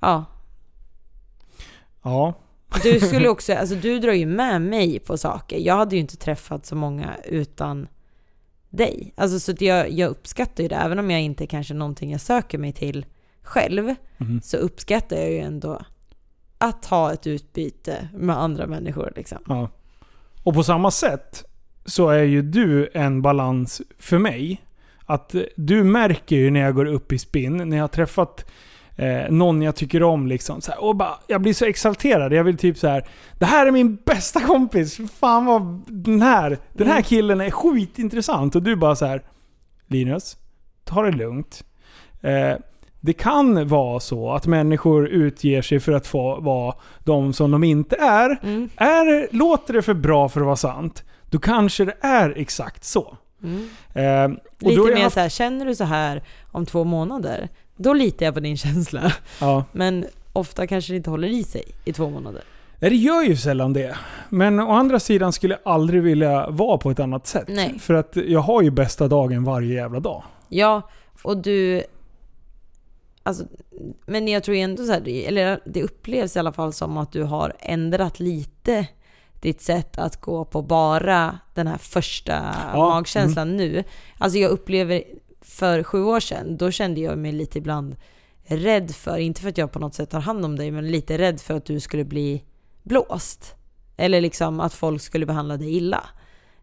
ja, 0.00 0.24
Ja. 2.02 2.34
du 2.82 3.00
skulle 3.00 3.28
också, 3.28 3.52
alltså 3.54 3.74
du 3.74 3.98
drar 3.98 4.12
ju 4.12 4.26
med 4.26 4.62
mig 4.62 4.98
på 4.98 5.16
saker. 5.16 5.58
Jag 5.58 5.76
hade 5.76 5.94
ju 5.96 6.00
inte 6.00 6.16
träffat 6.16 6.66
så 6.66 6.74
många 6.76 7.16
utan 7.24 7.88
dig. 8.70 9.12
Alltså 9.16 9.40
så 9.40 9.64
jag, 9.64 9.90
jag 9.90 10.10
uppskattar 10.10 10.62
ju 10.62 10.68
det, 10.68 10.74
även 10.76 10.98
om 10.98 11.10
jag 11.10 11.20
inte 11.20 11.46
kanske 11.46 11.74
någonting 11.74 12.12
jag 12.12 12.20
söker 12.20 12.58
mig 12.58 12.72
till 12.72 13.06
själv, 13.42 13.94
Mhm. 14.18 14.40
så 14.42 14.56
uppskattar 14.56 15.16
jag 15.16 15.30
ju 15.30 15.38
ändå 15.38 15.80
att 16.58 16.84
ha 16.86 17.12
ett 17.12 17.26
utbyte 17.26 18.08
med 18.14 18.38
andra 18.38 18.66
människor 18.66 19.12
liksom. 19.16 19.38
ja. 19.48 19.68
Och 20.42 20.54
på 20.54 20.62
samma 20.62 20.90
sätt 20.90 21.44
så 21.84 22.08
är 22.08 22.22
ju 22.22 22.42
du 22.42 22.90
en 22.94 23.22
balans 23.22 23.82
för 23.98 24.18
mig. 24.18 24.62
Att 25.06 25.34
du 25.56 25.84
märker 25.84 26.36
ju 26.36 26.50
när 26.50 26.60
jag 26.60 26.74
går 26.74 26.86
upp 26.86 27.12
i 27.12 27.18
spinn, 27.18 27.56
när 27.68 27.76
jag 27.76 27.84
har 27.84 27.88
träffat 27.88 28.50
eh, 28.96 29.30
någon 29.30 29.62
jag 29.62 29.76
tycker 29.76 30.02
om 30.02 30.26
liksom. 30.26 30.60
Så 30.60 30.70
här, 30.72 30.82
och 30.84 30.96
bara, 30.96 31.18
jag 31.26 31.40
blir 31.42 31.54
så 31.54 31.64
exalterad. 31.64 32.32
Jag 32.32 32.44
vill 32.44 32.56
typ 32.56 32.78
så 32.78 32.88
här. 32.88 33.08
Det 33.38 33.46
här 33.46 33.66
är 33.66 33.70
min 33.70 33.96
bästa 34.06 34.40
kompis. 34.40 34.98
Fan 35.20 35.44
vad 35.46 35.82
den 35.86 36.22
här, 36.22 36.58
den 36.72 36.86
här 36.86 36.94
Mm. 36.94 37.02
killen 37.04 37.40
är 37.40 37.50
skitintressant. 37.50 38.56
Och 38.56 38.62
du 38.62 38.76
bara 38.76 38.96
så 38.96 39.06
här. 39.06 39.22
Linus, 39.86 40.36
ta 40.84 41.02
det 41.02 41.10
lugnt. 41.12 41.64
Eh, 42.22 42.56
det 43.00 43.12
kan 43.12 43.68
vara 43.68 44.00
så 44.00 44.30
att 44.32 44.46
människor 44.46 45.06
utger 45.08 45.62
sig 45.62 45.80
för 45.80 45.92
att 45.92 46.06
få 46.06 46.40
vara 46.40 46.74
de 47.04 47.32
som 47.32 47.50
de 47.50 47.64
inte 47.64 47.96
är. 47.96 48.38
Mm. 48.42 48.68
är 48.76 49.28
låter 49.36 49.74
det 49.74 49.82
för 49.82 49.94
bra 49.94 50.28
för 50.28 50.40
att 50.40 50.46
vara 50.46 50.56
sant, 50.56 51.04
då 51.30 51.38
kanske 51.38 51.84
det 51.84 51.94
är 52.00 52.34
exakt 52.36 52.84
så. 52.84 53.16
Mm. 53.42 53.68
Eh, 53.94 54.38
Lite 54.70 54.82
mer 54.94 55.02
haft- 55.02 55.14
så 55.14 55.20
här, 55.20 55.28
känner 55.28 55.66
du 55.66 55.74
så 55.74 55.84
här 55.84 56.22
om 56.52 56.66
två 56.66 56.84
månader, 56.84 57.48
då 57.76 57.92
litar 57.92 58.26
jag 58.26 58.34
på 58.34 58.40
din 58.40 58.56
känsla. 58.56 59.12
Ja. 59.40 59.64
Men 59.72 60.06
ofta 60.32 60.66
kanske 60.66 60.92
det 60.92 60.96
inte 60.96 61.10
håller 61.10 61.28
i 61.28 61.44
sig 61.44 61.64
i 61.84 61.92
två 61.92 62.10
månader. 62.10 62.42
Nej, 62.78 62.90
det 62.90 62.96
gör 62.96 63.22
ju 63.22 63.36
sällan 63.36 63.72
det. 63.72 63.96
Men 64.28 64.60
å 64.60 64.72
andra 64.72 65.00
sidan 65.00 65.32
skulle 65.32 65.54
jag 65.54 65.72
aldrig 65.72 66.02
vilja 66.02 66.50
vara 66.50 66.78
på 66.78 66.90
ett 66.90 67.00
annat 67.00 67.26
sätt. 67.26 67.48
Nej. 67.48 67.78
För 67.78 67.94
att 67.94 68.16
jag 68.16 68.40
har 68.40 68.62
ju 68.62 68.70
bästa 68.70 69.08
dagen 69.08 69.44
varje 69.44 69.74
jävla 69.74 70.00
dag. 70.00 70.22
Ja, 70.48 70.82
och 71.22 71.36
du... 71.36 71.82
Alltså, 73.22 73.44
men 74.06 74.28
jag 74.28 74.42
tror 74.42 74.56
ändå 74.56 74.84
så 74.84 74.92
här, 74.92 75.08
eller 75.08 75.60
det 75.64 75.82
upplevs 75.82 76.36
i 76.36 76.38
alla 76.38 76.52
fall 76.52 76.72
som 76.72 76.96
att 76.96 77.12
du 77.12 77.22
har 77.22 77.52
ändrat 77.58 78.20
lite 78.20 78.86
ditt 79.40 79.60
sätt 79.60 79.98
att 79.98 80.20
gå 80.20 80.44
på 80.44 80.62
bara 80.62 81.38
den 81.54 81.66
här 81.66 81.78
första 81.78 82.54
Ja, 82.72 82.88
magkänslan 82.88 83.56
nu. 83.56 83.84
Alltså 84.18 84.38
jag 84.38 84.50
upplever 84.50 85.02
för 85.52 85.82
sju 85.82 86.02
år 86.02 86.20
sedan, 86.20 86.56
då 86.56 86.70
kände 86.70 87.00
jag 87.00 87.18
mig 87.18 87.32
lite 87.32 87.58
ibland 87.58 87.96
rädd 88.44 88.90
för, 88.94 89.18
inte 89.18 89.40
för 89.40 89.48
att 89.48 89.58
jag 89.58 89.72
på 89.72 89.78
något 89.78 89.94
sätt 89.94 90.10
tar 90.10 90.20
hand 90.20 90.44
om 90.44 90.56
dig, 90.56 90.70
men 90.70 90.90
lite 90.90 91.18
rädd 91.18 91.40
för 91.40 91.54
att 91.54 91.64
du 91.64 91.80
skulle 91.80 92.04
bli 92.04 92.44
blåst. 92.82 93.54
Eller 93.96 94.20
liksom 94.20 94.60
att 94.60 94.74
folk 94.74 95.02
skulle 95.02 95.26
behandla 95.26 95.56
dig 95.56 95.76
illa. 95.76 96.04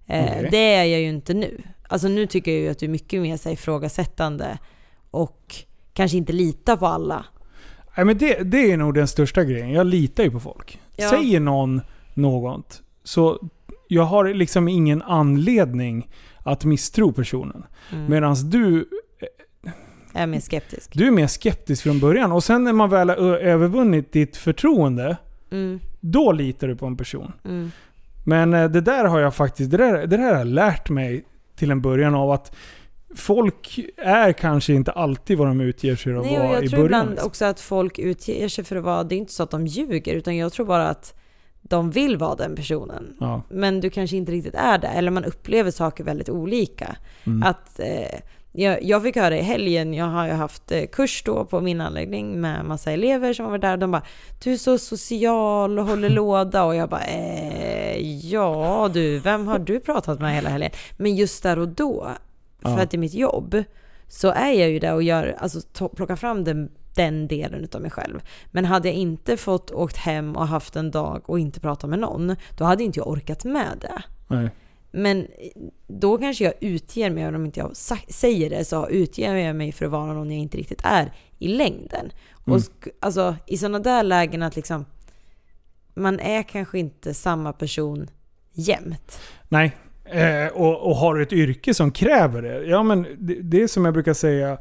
Eh, 0.08 0.26
Okej. 0.26 0.48
Det 0.52 0.74
är 0.74 0.84
jag 0.84 1.02
ju 1.02 1.08
inte 1.10 1.34
nu. 1.34 1.62
Alltså 1.88 2.08
nu 2.08 2.28
tycker 2.28 2.52
jag 2.52 2.62
ju 2.62 2.70
att 2.70 2.80
du 2.80 2.86
är 2.86 2.90
mycket 2.90 3.22
mer 3.22 3.38
så 3.38 3.50
här 3.50 3.54
ifrågasättande 3.54 4.58
och 5.12 5.56
kanske 5.94 6.18
inte 6.18 6.34
litar 6.34 6.78
på 6.78 6.88
alla. 6.88 7.26
Nej, 7.98 8.06
men 8.06 8.18
det, 8.18 8.44
det 8.44 8.72
är 8.72 8.78
nog 8.78 8.94
den 8.94 9.08
största 9.08 9.44
grejen. 9.44 9.72
Jag 9.72 9.88
litar 9.88 10.24
ju 10.24 10.32
på 10.32 10.40
folk. 10.40 10.80
Ja. 10.96 11.10
Säger 11.10 11.40
någon 11.40 11.82
något, 12.14 12.82
så 13.04 13.50
jag 13.88 14.04
har 14.04 14.34
liksom 14.34 14.68
ingen 14.68 15.02
anledning 15.02 16.10
att 16.44 16.66
misstro 16.66 17.12
personen. 17.12 17.64
Mm. 17.92 18.06
Medan 18.12 18.36
du 18.50 18.90
Jag 20.14 20.22
är 20.24 20.28
mer 20.28 20.40
skeptisk. 20.40 20.92
Du 20.94 21.08
är 21.08 21.12
mer 21.12 21.28
skeptisk 21.28 21.84
från 21.84 22.00
början 22.00 22.32
och 22.32 22.44
sen 22.44 22.64
när 22.64 22.74
man 22.74 22.90
väl 22.90 23.10
har 23.10 23.18
övervunnit 23.38 24.12
ditt 24.12 24.38
förtroende, 24.38 25.18
Mm, 25.52 25.80
då 26.00 26.32
litar 26.32 26.68
du 26.68 26.76
på 26.76 26.86
en 26.86 26.98
person. 26.98 27.32
mm, 27.46 27.72
Men 28.26 28.54
eh, 28.54 28.70
det 28.70 28.82
där 28.82 29.06
har 29.06 29.20
jag 29.20 29.36
faktiskt, 29.36 29.72
det 29.72 29.78
där, 29.78 30.08
det 30.08 30.18
där 30.18 30.32
har 30.32 30.38
jag 30.38 30.48
lärt 30.48 30.90
mig 30.90 31.26
till 31.56 31.72
en 31.72 31.82
början 31.82 32.16
av 32.16 32.32
att 32.32 32.56
folk 33.16 33.80
är 33.98 34.34
kanske 34.34 34.74
inte 34.74 34.92
alltid 34.92 35.38
vad 35.38 35.48
de 35.48 35.62
utger 35.62 35.96
sig 35.96 36.16
att 36.16 36.26
Nej, 36.26 36.38
vara 36.40 36.54
jag 36.54 36.64
i 36.64 36.68
tror 36.70 36.78
början. 36.78 36.86
ibland 36.86 37.10
liksom. 37.10 37.28
också 37.28 37.46
att 37.46 37.60
folk 37.60 38.00
utger 38.00 38.48
sig 38.48 38.64
för 38.64 38.76
att 38.76 38.84
vara, 38.84 39.04
det 39.04 39.16
är 39.16 39.18
inte 39.18 39.34
så 39.34 39.44
att 39.44 39.52
de 39.52 39.68
ljuger, 39.68 40.14
utan 40.14 40.38
jag 40.38 40.54
tror 40.54 40.66
bara 40.66 40.90
att 40.90 41.14
de 41.70 41.92
vill 41.92 42.18
vara 42.18 42.36
den 42.36 42.56
personen. 42.56 43.16
Ja. 43.20 43.42
Men 43.50 43.82
du 43.82 43.90
kanske 43.90 44.18
inte 44.18 44.32
riktigt 44.32 44.56
är 44.56 44.78
det, 44.78 44.88
eller 44.88 45.12
man 45.12 45.26
upplever 45.26 45.72
saker 45.72 46.04
väldigt 46.04 46.30
olika. 46.30 46.96
Mm. 47.26 47.44
Att, 47.44 47.80
eh, 47.80 48.20
jag, 48.52 48.84
jag 48.84 49.04
fick 49.04 49.16
höra 49.16 49.38
i 49.38 49.42
helgen, 49.42 49.94
jag 49.94 50.06
har 50.06 50.26
ju 50.28 50.32
haft 50.34 50.72
eh, 50.72 50.86
kurs 50.92 51.24
då 51.26 51.46
på 51.46 51.62
min 51.62 51.82
anläggning 51.82 52.42
med 52.42 52.66
massa 52.66 52.92
elever 52.92 53.34
som 53.34 53.46
var 53.46 53.58
där. 53.58 53.78
De 53.78 53.92
bara 53.92 54.02
Du 54.44 54.54
är 54.54 54.58
så 54.58 54.78
social 54.78 55.80
och 55.80 55.86
håller 55.86 56.10
låda. 56.20 56.64
Och 56.64 56.76
jag 56.76 56.90
bara 56.90 57.04
eh, 57.04 57.98
Ja 58.32 58.90
du, 58.94 59.20
vem 59.20 59.48
har 59.48 59.60
du 59.60 59.80
pratat 59.80 60.20
med 60.20 60.36
hela 60.36 60.50
helgen? 60.50 60.72
Men 60.98 61.16
just 61.16 61.44
där 61.44 61.60
och 61.60 61.68
då, 61.68 62.08
för 62.62 62.70
Ja. 62.70 62.80
att 62.82 62.92
det 62.92 62.98
är 62.98 63.00
mitt 63.00 63.14
jobb, 63.14 63.64
så 64.08 64.28
är 64.32 64.52
jag 64.52 64.70
ju 64.70 64.80
där 64.80 64.94
och 64.94 65.04
gör, 65.04 65.36
alltså 65.40 65.60
to- 65.60 65.96
plockar 65.96 66.16
fram 66.16 66.44
den, 66.44 66.72
den 67.00 67.28
delen 67.28 67.64
utav 67.64 67.82
mig 67.82 67.92
själv. 67.92 68.20
Men 68.52 68.66
hade 68.66 68.88
jag 68.88 68.96
inte 68.96 69.38
fått 69.38 69.72
åkt 69.72 69.98
hem 69.98 70.36
och 70.36 70.48
haft 70.48 70.76
en 70.76 70.92
dag 70.92 71.30
och 71.30 71.40
inte 71.40 71.60
pratat 71.60 71.90
med 71.90 72.00
någon, 72.00 72.36
då 72.58 72.64
hade 72.64 72.84
inte 72.84 73.00
jag 73.00 73.08
orkat 73.08 73.44
med 73.44 73.78
det. 73.82 74.04
Nej. 74.28 74.50
Men 74.92 75.28
då 75.88 76.18
kanske 76.18 76.44
jag 76.44 76.54
utger 76.60 77.10
mig, 77.10 77.28
om 77.28 77.46
inte 77.46 77.60
jag 77.60 77.72
säger 78.08 78.50
det, 78.50 78.66
så 78.66 78.90
utger 78.90 79.36
jag 79.36 79.56
mig 79.56 79.72
för 79.72 79.86
att 79.86 79.92
vara 79.92 80.14
någon 80.14 80.32
jag 80.32 80.40
inte 80.40 80.58
riktigt 80.58 80.82
är 80.84 81.12
i 81.38 81.48
längden. 81.48 82.12
Mm. 82.48 82.58
Och 82.58 82.88
alltså, 83.00 83.36
i 83.48 83.58
sådana 83.58 83.80
där 83.80 84.04
lägen 84.04 84.44
att 84.44 84.56
liksom, 84.56 84.86
man 85.94 86.20
är 86.20 86.44
kanske 86.44 86.80
inte 86.80 87.14
samma 87.14 87.54
person 87.54 88.10
jämt. 88.54 89.20
Nej. 89.50 89.76
Eh, 90.06 90.48
och, 90.48 90.90
och 90.90 90.96
har 90.96 91.20
ett 91.20 91.34
yrke 91.34 91.74
som 91.74 91.92
kräver 91.92 92.42
det. 92.42 92.64
Ja 92.66 92.84
men 92.84 93.06
det, 93.18 93.34
det 93.42 93.64
är 93.64 93.68
som 93.68 93.86
jag 93.86 93.94
brukar 93.94 94.14
säga 94.14 94.58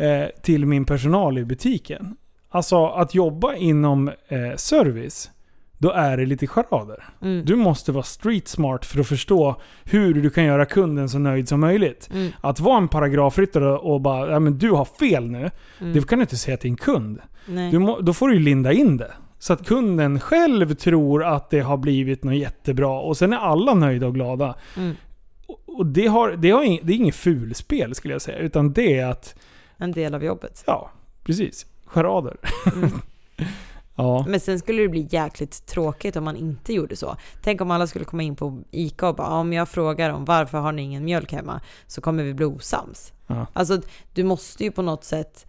eh, 0.00 0.26
till 0.42 0.66
min 0.66 0.84
personal 0.84 1.38
i 1.38 1.44
butiken. 1.44 2.16
Alltså 2.48 2.86
att 2.86 3.14
jobba 3.14 3.54
inom 3.54 4.08
eh, 4.08 4.56
service. 4.56 5.30
då 5.78 5.90
är 5.92 6.16
det 6.16 6.26
lite 6.26 6.46
charader. 6.46 7.04
Mm. 7.22 7.44
Du 7.44 7.56
måste 7.56 7.92
vara 7.92 8.02
street 8.02 8.48
smart 8.48 8.84
för 8.84 9.00
att 9.00 9.06
förstå 9.08 9.60
hur 9.84 10.14
du 10.14 10.30
kan 10.30 10.44
göra 10.44 10.64
kunden 10.64 11.08
så 11.08 11.18
nöjd 11.18 11.48
som 11.48 11.60
möjligt. 11.60 12.08
Mm. 12.12 12.32
Att 12.40 12.60
vara 12.60 12.78
en 12.78 12.88
paragrafryttare 12.88 13.76
och 13.76 14.00
bara 14.00 14.30
ja, 14.30 14.40
men 14.40 14.58
du 14.58 14.70
har 14.70 14.84
fel 14.84 15.30
nu. 15.30 15.50
Mm. 15.80 15.92
Det 15.92 16.08
kan 16.08 16.18
du 16.18 16.22
inte 16.22 16.36
säga 16.36 16.56
till 16.56 16.70
en 16.70 16.76
kund. 16.76 17.18
Må, 17.72 18.00
då 18.00 18.12
får 18.14 18.28
du 18.28 18.38
linda 18.38 18.72
in 18.72 18.96
det. 18.96 19.12
Så 19.38 19.52
att 19.52 19.66
kunden 19.66 20.20
själv 20.20 20.74
tror 20.74 21.24
att 21.24 21.50
det 21.50 21.60
har 21.60 21.76
blivit 21.76 22.24
något 22.24 22.36
jättebra 22.36 23.00
och 23.00 23.16
sen 23.16 23.32
är 23.32 23.36
alla 23.36 23.74
nöjda 23.74 24.06
och 24.06 24.14
glada. 24.14 24.54
Mm. 24.76 24.96
Och- 25.46 25.86
det, 25.86 26.06
har, 26.06 26.30
det, 26.30 26.50
har 26.50 26.62
det 26.82 26.92
är 26.92 26.96
inget 26.96 27.14
fulspel 27.14 27.94
skulle 27.94 28.14
jag 28.14 28.22
säga. 28.22 28.38
Utan 28.38 28.72
det 28.72 28.98
är 28.98 29.06
att, 29.06 29.34
En 29.80 29.92
del 29.92 30.14
av 30.14 30.24
jobbet. 30.24 30.64
ja, 30.66 30.90
precis. 31.24 31.66
Charader. 31.86 32.36
Mm. 32.76 32.90
Ja. 33.94 34.24
Men 34.28 34.40
sen 34.40 34.58
skulle 34.58 34.82
det 34.82 34.88
bli 34.88 35.08
jäkligt 35.10 35.66
tråkigt 35.66 36.16
om 36.16 36.24
man 36.24 36.36
inte 36.36 36.72
gjorde 36.72 36.96
så. 36.96 37.16
Tänk 37.42 37.60
om 37.60 37.70
alla 37.70 37.86
skulle 37.86 38.04
komma 38.04 38.22
in 38.22 38.36
på 38.36 38.62
ICA 38.70 39.08
och 39.08 39.14
bara, 39.16 39.26
"Ja, 39.28 39.34
om 39.40 39.52
jag 39.52 39.68
frågar 39.68 40.10
om 40.10 40.24
varför 40.24 40.58
har 40.58 40.72
ni 40.72 40.82
ingen 40.82 41.04
mjölk 41.04 41.32
hemma? 41.32 41.60
Så 41.86 42.00
kommer 42.00 42.22
vi 42.22 42.34
bli 42.34 42.44
osams. 42.46 43.12
Ja. 43.26 43.46
Alltså, 43.52 43.80
du 44.14 44.24
måste 44.24 44.64
ju 44.64 44.70
på 44.70 44.82
något 44.82 45.04
sätt 45.04 45.46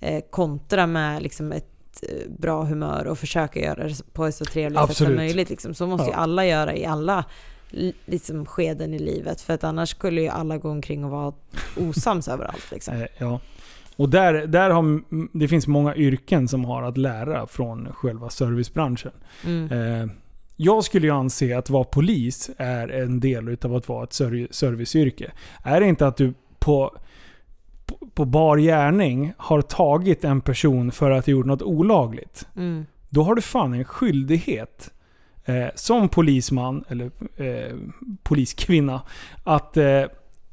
eh, 0.00 0.24
kontra 0.30 0.86
med 0.86 1.22
liksom 1.22 1.52
ett 1.52 2.02
eh, 2.02 2.30
bra 2.38 2.62
humör 2.64 3.06
och 3.06 3.18
försöka 3.18 3.60
göra 3.60 3.88
det 3.88 4.12
på 4.12 4.24
ett 4.26 4.34
så 4.34 4.44
trevligt 4.44 4.78
sätt 4.80 4.86
som 4.86 4.90
Absolut. 5.04 5.16
möjligt. 5.16 5.50
Liksom. 5.50 5.74
Så 5.74 5.86
måste 5.86 6.06
ju 6.06 6.12
Ja. 6.12 6.16
alla 6.18 6.46
göra 6.46 6.74
i 6.76 6.84
alla 6.86 7.24
li- 7.70 7.94
liksom, 8.06 8.46
skeden 8.46 8.94
i 8.94 8.98
livet. 8.98 9.40
För 9.40 9.54
att 9.54 9.64
annars 9.64 9.88
skulle 9.90 10.20
ju 10.22 10.28
alla 10.28 10.58
gå 10.58 10.70
omkring 10.70 11.04
och 11.04 11.10
vara 11.10 11.32
osams 11.76 12.28
överallt. 12.34 12.70
Liksom. 12.70 12.94
Eh, 12.94 13.06
ja. 13.18 13.40
Och 13.96 14.08
där, 14.08 14.46
där 14.46 14.70
har, 14.70 15.02
det 15.38 15.48
finns 15.48 15.66
många 15.66 15.96
yrken 15.96 16.48
som 16.48 16.64
har 16.64 16.82
att 16.82 16.96
lära 16.96 17.46
från 17.46 17.92
själva 17.92 18.30
servicebranschen. 18.30 19.12
Mm. 19.44 19.72
Eh, 19.72 20.08
jag 20.56 20.84
skulle 20.84 21.06
ju 21.06 21.12
anse 21.12 21.58
att 21.58 21.70
vara 21.70 21.84
polis 21.84 22.50
är 22.56 22.88
en 22.88 23.20
del 23.20 23.48
utav 23.48 23.74
att 23.74 23.88
vara 23.88 24.04
ett 24.04 24.12
ser- 24.12 24.48
serviceyrke. 24.50 25.32
Är 25.62 25.80
det 25.80 25.86
inte 25.86 26.06
att 26.06 26.16
du 26.16 26.34
på, 26.58 26.96
på, 27.86 28.08
på 28.14 28.24
bar 28.24 28.56
gärning 28.58 29.32
har 29.36 29.62
tagit 29.62 30.24
en 30.24 30.40
person 30.40 30.92
för 30.92 31.10
att 31.10 31.26
ha 31.26 31.30
gjort 31.30 31.46
något 31.46 31.62
olagligt. 31.62 32.46
Mm. 32.56 32.86
Då 33.08 33.22
har 33.22 33.34
du 33.34 33.42
fan 33.42 33.74
en 33.74 33.84
skyldighet 33.84 34.90
eh, 35.44 35.66
som 35.74 36.08
polisman, 36.08 36.84
eller 36.88 37.10
eh, 37.36 37.76
poliskvinna, 38.22 39.02
att 39.44 39.76
eh, 39.76 40.02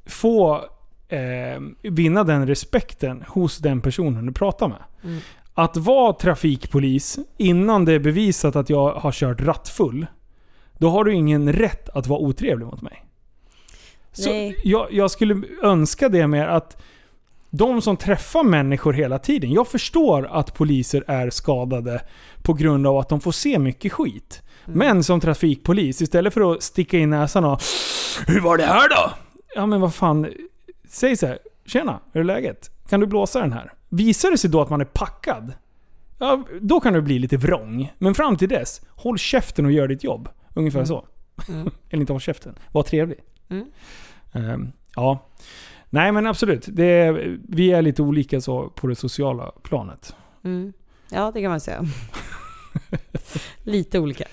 få 0.06 0.66
eh, 1.12 1.62
vinna 1.82 2.24
den 2.24 2.48
respekten 2.48 3.24
hos 3.28 3.58
den 3.58 3.82
personen 3.82 4.26
du 4.26 4.34
pratar 4.34 4.68
med. 4.68 4.84
Mm. 5.04 5.20
Att 5.54 5.78
vara 5.78 6.14
trafikpolis 6.14 7.20
innan 7.38 7.86
det 7.86 7.94
är 7.94 8.00
bevisat 8.00 8.56
att 8.56 8.70
jag 8.70 8.94
har 8.94 9.12
kört 9.12 9.42
rattfull, 9.42 10.06
då 10.78 10.90
har 10.90 11.04
du 11.04 11.14
ingen 11.14 11.54
rätt 11.54 11.90
att 11.90 12.08
vara 12.08 12.20
otrevlig 12.20 12.66
mot 12.66 12.82
mig. 12.82 13.06
Så 14.12 14.30
Nej. 14.30 14.60
jag, 14.64 14.88
jag 14.92 15.12
skulle 15.12 15.42
önska 15.64 16.10
det 16.10 16.28
mer 16.28 16.48
att 16.48 16.82
de 17.50 17.82
som 17.82 17.98
träffar 17.98 18.44
människor 18.44 18.94
hela 18.94 19.20
tiden. 19.20 19.52
Jag 19.52 19.68
förstår 19.68 20.28
att 20.32 20.54
poliser 20.54 21.04
är 21.08 21.30
skadade 21.30 22.02
på 22.42 22.54
grund 22.54 22.88
av 22.88 22.98
att 22.98 23.10
de 23.10 23.22
får 23.22 23.32
se 23.32 23.60
mycket 23.60 23.94
skit. 23.94 24.42
Mm. 24.66 24.80
Men 24.80 25.04
som 25.04 25.20
trafikpolis, 25.20 26.02
istället 26.02 26.34
för 26.34 26.52
att 26.52 26.64
sticka 26.64 26.98
in 26.98 27.10
näsan 27.10 27.46
och 27.46 27.62
Hur 28.28 28.40
var 28.40 28.58
det 28.58 28.66
här 28.66 28.90
då? 28.90 29.12
Ja 29.56 29.66
men 29.66 29.82
vad 29.82 29.94
fan. 29.94 30.28
Säg 30.92 31.18
så 31.18 31.28
här. 31.28 31.40
Tjena, 31.66 32.00
hur 32.14 32.22
är 32.22 32.26
läget? 32.26 32.72
Kan 32.90 33.00
du 33.00 33.06
blåsa 33.08 33.40
den 33.42 33.52
här? 33.54 33.74
Visar 33.90 34.32
det 34.32 34.38
sig 34.38 34.50
då 34.50 34.62
att 34.62 34.70
man 34.70 34.82
är 34.82 34.86
packad? 34.86 35.54
Ja, 36.20 36.44
då 36.62 36.80
kan 36.80 36.94
du 36.94 37.02
bli 37.02 37.20
lite 37.20 37.38
vrång. 37.38 37.94
Men 37.98 38.16
fram 38.16 38.38
till 38.38 38.50
dess, 38.50 38.82
håll 38.90 39.18
käften 39.18 39.66
och 39.66 39.72
gör 39.72 39.88
ditt 39.88 40.04
jobb. 40.04 40.30
Ungefär 40.56 40.80
Mm. 40.80 40.88
så. 40.88 41.06
Mm. 41.50 41.70
Eller 41.90 42.02
inte 42.02 42.14
håll 42.14 42.20
käften. 42.22 42.56
Var 42.72 42.84
trevlig. 42.84 43.20
Mm. 43.50 43.66
Ehm, 44.34 44.72
ja. 44.96 45.30
Nej 45.90 46.12
men 46.12 46.28
absolut. 46.28 46.68
Är, 46.68 47.38
vi 47.50 47.72
är 47.72 47.82
lite 47.82 48.02
olika 48.02 48.42
så 48.42 48.70
på 48.70 48.88
det 48.88 48.96
sociala 48.96 49.52
planet. 49.64 50.16
Mm. 50.44 50.74
Ja, 51.12 51.32
det 51.34 51.42
kan 51.42 51.52
man 51.52 51.60
säga. 51.60 51.84
Lite 53.64 54.00
olika. 54.00 54.26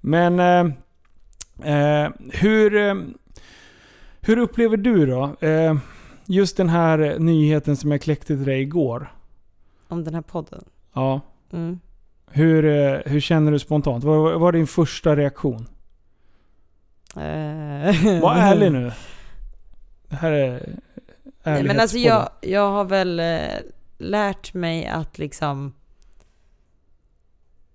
Men 0.00 0.40
eh, 0.40 2.04
eh, 2.04 2.10
hur, 2.32 2.76
eh, 2.76 2.94
hur 4.20 4.38
upplever 4.38 4.76
du 4.76 5.06
då? 5.06 5.36
Just 6.26 6.56
den 6.56 6.68
här 6.68 7.18
nyheten 7.18 7.76
som 7.76 7.90
jag 7.90 8.00
kläckte 8.00 8.26
till 8.26 8.44
dig 8.44 8.60
igår. 8.60 9.12
Om 9.88 10.04
den 10.04 10.14
här 10.14 10.22
podden. 10.22 10.64
Ja. 10.92 11.20
Mm. 11.52 11.80
Hur, 12.26 12.64
eh, 12.64 13.00
hur 13.06 13.20
känner 13.20 13.52
du 13.52 13.58
spontant? 13.58 14.04
Vad 14.04 14.40
var 14.40 14.52
din 14.52 14.66
första 14.66 15.16
reaktion? 15.16 15.68
Eh. 17.16 18.20
Var 18.22 18.34
ärlig 18.36 18.72
nu. 18.72 18.92
Det 20.08 20.16
här 20.16 20.32
är 20.32 20.74
Nej, 21.44 21.62
men 21.62 21.80
alltså 21.80 21.98
jag, 21.98 22.28
jag 22.40 22.70
har 22.70 22.84
väl 22.84 23.20
eh, 23.20 23.58
lärt 23.98 24.54
mig 24.54 24.86
att 24.86 25.18
liksom 25.18 25.72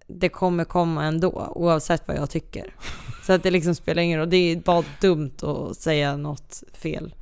det 0.08 0.30
kommer 0.30 0.64
komma 0.64 1.06
ändå, 1.06 1.52
oavsett 1.56 2.08
vad 2.08 2.18
jag 2.18 2.30
tycker. 2.30 2.76
Så 3.26 3.34
att 3.34 3.44
det 3.44 3.52
liksom 3.52 3.76
spelar 3.76 4.02
ingen 4.02 4.20
roll. 4.20 4.30
Det 4.30 4.38
är 4.38 4.56
bara 4.56 4.84
dumt 5.02 5.36
att 5.42 5.78
säga 5.78 6.18
något 6.18 6.64
fel. 6.74 7.16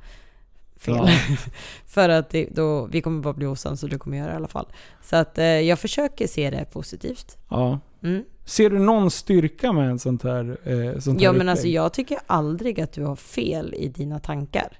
Fel. 0.78 0.94
Ja. 0.96 1.08
För 1.86 2.08
att 2.08 2.30
det, 2.30 2.48
då, 2.50 2.86
vi 2.86 3.00
kommer 3.00 3.22
bara 3.22 3.34
bli 3.34 3.46
osams 3.46 3.82
och 3.82 3.88
du 3.88 3.98
kommer 3.98 4.16
göra 4.16 4.26
det 4.26 4.32
i 4.32 4.36
alla 4.36 4.48
fall. 4.48 4.68
Så 5.02 5.16
att 5.16 5.38
eh, 5.38 5.44
jag 5.44 5.78
försöker 5.78 6.26
se 6.26 6.50
det 6.50 6.64
positivt. 6.72 7.36
Ja. 7.48 7.80
Mm. 8.02 8.24
Ser 8.44 8.70
du 8.70 8.78
någon 8.78 9.10
styrka 9.10 9.72
med 9.72 9.90
en 9.90 9.98
sånt 9.98 10.22
här, 10.22 10.58
eh, 10.64 10.98
sånt 10.98 11.18
här 11.18 11.24
Ja 11.24 11.32
men 11.32 11.40
upplägg? 11.40 11.48
alltså 11.48 11.66
jag 11.66 11.92
tycker 11.92 12.18
aldrig 12.26 12.80
att 12.80 12.92
du 12.92 13.04
har 13.04 13.16
fel 13.16 13.74
i 13.74 13.88
dina 13.88 14.18
tankar. 14.18 14.78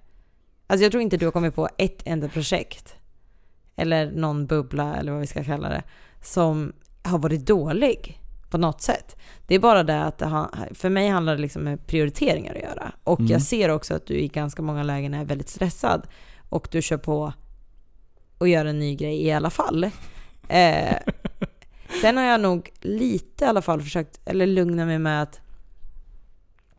Alltså 0.66 0.82
jag 0.82 0.92
tror 0.92 1.02
inte 1.02 1.16
du 1.16 1.24
har 1.26 1.32
kommit 1.32 1.54
på 1.54 1.68
ett 1.78 2.02
enda 2.04 2.28
projekt, 2.28 2.96
eller 3.76 4.10
någon 4.10 4.46
bubbla 4.46 4.96
eller 4.96 5.12
vad 5.12 5.20
vi 5.20 5.26
ska 5.26 5.44
kalla 5.44 5.68
det, 5.68 5.82
som 6.22 6.72
har 7.02 7.18
varit 7.18 7.46
dålig 7.46 8.20
på 8.50 8.58
något 8.58 8.80
sätt. 8.82 9.16
Det 9.46 9.54
är 9.54 9.58
bara 9.58 9.82
det 9.82 10.04
att 10.04 10.22
för 10.78 10.88
mig 10.88 11.08
handlar 11.08 11.36
det 11.36 11.42
liksom 11.42 11.62
med 11.62 11.86
prioriteringar 11.86 12.54
att 12.54 12.62
göra. 12.62 12.92
Och 13.04 13.20
Mm. 13.20 13.32
jag 13.32 13.42
ser 13.42 13.68
också 13.68 13.94
att 13.94 14.06
du 14.06 14.14
i 14.14 14.28
ganska 14.28 14.62
många 14.62 14.82
lägen 14.82 15.14
är 15.14 15.24
väldigt 15.24 15.48
stressad 15.48 16.06
och 16.48 16.68
du 16.70 16.82
kör 16.82 16.96
på 16.96 17.32
och 18.38 18.48
gör 18.48 18.64
en 18.64 18.78
ny 18.78 18.94
grej 18.96 19.22
i 19.22 19.32
alla 19.32 19.50
fall. 19.50 19.90
Eh, 20.50 20.96
sen 22.00 22.16
har 22.16 22.24
jag 22.24 22.40
nog 22.40 22.70
lite 22.80 23.44
i 23.44 23.48
alla 23.48 23.62
fall 23.62 23.82
försökt, 23.82 24.20
eller 24.24 24.46
lugna 24.46 24.86
mig 24.86 24.98
med 24.98 25.22
att 25.22 25.40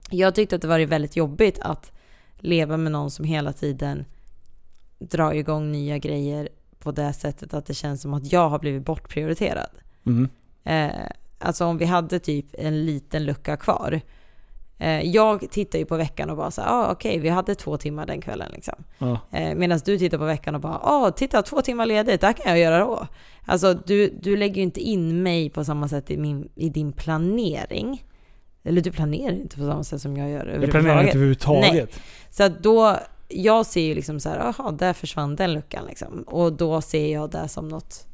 jag 0.09 0.35
tyckte 0.35 0.55
att 0.55 0.61
det 0.61 0.67
var 0.67 0.79
väldigt 0.79 1.15
jobbigt 1.15 1.59
att 1.59 1.91
leva 2.37 2.77
med 2.77 2.91
någon 2.91 3.11
som 3.11 3.25
hela 3.25 3.53
tiden 3.53 4.05
drar 4.99 5.33
igång 5.33 5.71
nya 5.71 5.97
grejer 5.97 6.49
på 6.79 6.91
det 6.91 7.13
sättet 7.13 7.53
att 7.53 7.65
det 7.65 7.73
känns 7.73 8.01
som 8.01 8.13
att 8.13 8.31
jag 8.31 8.49
har 8.49 8.59
blivit 8.59 8.85
bortprioriterad. 8.85 9.69
Mm. 10.05 10.29
Eh, 10.63 11.09
alltså 11.39 11.65
om 11.65 11.77
vi 11.77 11.85
hade 11.85 12.19
typ 12.19 12.45
en 12.53 12.85
liten 12.85 13.25
lucka 13.25 13.57
kvar. 13.57 14.01
Eh, 14.77 15.01
jag 15.01 15.51
tittar 15.51 15.79
ju 15.79 15.85
på 15.85 15.97
veckan 15.97 16.29
och 16.29 16.37
bara 16.37 16.51
så 16.51 16.61
ah, 16.61 16.91
okej, 16.91 17.19
vi 17.19 17.29
hade 17.29 17.55
två 17.55 17.77
timmar 17.77 18.05
den 18.05 18.21
kvällen 18.21 18.51
liksom. 18.53 18.83
Ja. 18.97 19.19
Eh, 19.31 19.55
Medan 19.55 19.79
du 19.85 19.97
tittar 19.97 20.17
på 20.17 20.25
veckan 20.25 20.55
och 20.55 20.61
bara, 20.61 20.79
ah, 20.83 21.11
titta, 21.11 21.41
två 21.41 21.61
timmar 21.61 21.85
ledigt, 21.85 22.21
det 22.21 22.27
här 22.27 22.33
kan 22.33 22.51
jag 22.51 22.59
göra 22.59 22.79
då. 22.79 23.07
Alltså 23.45 23.73
du, 23.73 24.09
du 24.21 24.37
lägger 24.37 24.55
ju 24.55 24.61
inte 24.61 24.79
in 24.79 25.23
mig 25.23 25.49
på 25.49 25.65
samma 25.65 25.87
sätt 25.87 26.11
i, 26.11 26.17
min, 26.17 26.49
i 26.55 26.69
din 26.69 26.91
planering. 26.91 28.03
Eller 28.63 28.81
du 28.81 28.91
planerar 28.91 29.33
inte 29.33 29.57
på 29.57 29.61
samma 29.61 29.83
sätt 29.83 30.01
som 30.01 30.17
jag 30.17 30.29
gör 30.29 30.59
Jag 30.61 30.71
planerar 30.71 30.99
inte 30.99 31.11
överhuvudtaget. 31.11 31.99
så 32.29 32.43
att 32.43 32.63
då, 32.63 32.97
jag 33.27 33.65
ser 33.65 33.81
ju 33.81 33.95
liksom 33.95 34.19
så 34.19 34.29
här, 34.29 34.37
jaha, 34.37 34.71
där 34.71 34.93
försvann 34.93 35.35
den 35.35 35.53
luckan 35.53 35.85
liksom. 35.87 36.21
Och 36.21 36.53
då 36.53 36.81
ser 36.81 37.13
jag 37.13 37.31
det 37.31 37.47
som 37.47 37.67
något, 37.67 38.07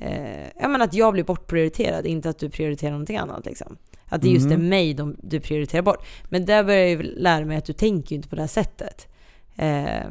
eh, 0.00 0.46
ja 0.60 0.68
men 0.68 0.82
att 0.82 0.94
jag 0.94 1.12
blir 1.12 1.24
bortprioriterad, 1.24 2.06
inte 2.06 2.28
att 2.30 2.38
du 2.38 2.50
prioriterar 2.50 2.90
någonting 2.90 3.16
annat 3.16 3.46
liksom. 3.46 3.76
Att 4.08 4.22
det 4.22 4.28
just 4.28 4.46
är 4.50 4.56
Mhm. 4.56 4.68
mig 4.68 4.94
de, 4.94 5.16
du 5.22 5.40
prioriterar 5.40 5.82
bort. 5.82 6.06
Men 6.28 6.44
där 6.46 6.64
börjar 6.64 6.80
jag 6.80 6.90
ju 6.90 7.02
lära 7.02 7.44
mig 7.44 7.56
att 7.56 7.64
du 7.64 7.72
tänker 7.72 8.10
ju 8.10 8.16
inte 8.16 8.28
på 8.28 8.36
det 8.36 8.42
här 8.42 8.46
sättet. 8.48 9.08
Eh, 9.56 10.10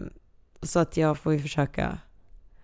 så 0.62 0.80
att 0.80 0.98
jag 0.98 1.18
får 1.18 1.34
ju 1.34 1.40
försöka, 1.40 1.98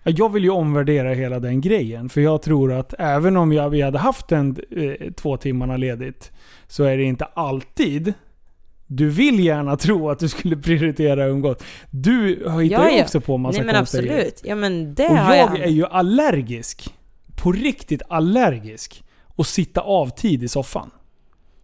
Ja, 0.04 0.12
Jag 0.18 0.34
vill 0.34 0.44
ju 0.44 0.50
omvärdera 0.50 1.14
hela 1.14 1.40
den 1.40 1.62
grejen. 1.62 2.10
För 2.10 2.22
jag 2.22 2.42
tror 2.42 2.74
att 2.74 2.94
även 3.00 3.38
om 3.38 3.54
jag, 3.54 3.70
vi 3.70 3.82
hade 3.82 3.98
haft 3.98 4.32
en 4.32 4.58
eh, 4.72 5.12
två 5.16 5.38
timmarna 5.38 5.78
ledigt, 5.78 6.32
så 6.68 6.84
är 6.84 6.98
det 6.98 7.04
inte 7.04 7.26
alltid 7.26 8.14
du 8.88 9.10
vill 9.10 9.40
gärna 9.40 9.78
tro 9.78 10.10
att 10.10 10.20
du 10.20 10.28
skulle 10.30 10.58
prioritera 10.58 11.26
umgås. 11.26 11.58
Du 11.92 12.28
hittar 12.28 12.52
Ja, 12.54 12.90
ju 12.92 12.98
ja. 12.98 13.04
också 13.04 13.22
på 13.22 13.38
massa 13.38 13.58
nej 13.58 13.66
men 13.66 13.76
konstiga 13.76 14.14
absolut. 14.14 14.42
Ja 14.44 14.56
men 14.56 14.96
det 14.96 15.08
Och 15.08 15.16
jag 15.18 15.38
jag. 15.38 15.60
är 15.60 15.68
ju 15.70 15.86
allergisk. 15.86 16.95
På 17.36 17.52
riktigt 17.52 18.02
allergisk. 18.10 19.04
Och 19.26 19.48
sitta 19.48 19.82
av 19.82 20.10
tid 20.10 20.44
i 20.44 20.48
soffan. 20.48 20.92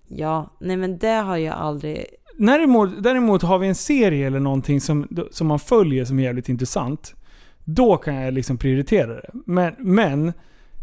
Ja, 0.07 0.49
nej 0.59 0.77
men 0.77 0.97
det 0.97 1.07
har 1.07 1.37
jag 1.37 1.55
aldrig, 1.55 2.05
Däremot, 2.37 3.03
däremot 3.03 3.41
har 3.41 3.59
vi 3.59 3.67
en 3.67 3.75
serie 3.75 4.27
eller 4.27 4.39
någonting 4.39 4.81
som, 4.81 5.07
som 5.31 5.47
man 5.47 5.59
följer 5.59 6.05
som 6.05 6.19
är 6.19 6.23
jävligt 6.23 6.49
intressant. 6.49 7.15
Då 7.63 7.97
kan 7.97 8.15
jag 8.15 8.33
liksom 8.33 8.57
prioritera 8.57 9.13
det. 9.13 9.29
Men, 9.45 9.75
men 9.79 10.33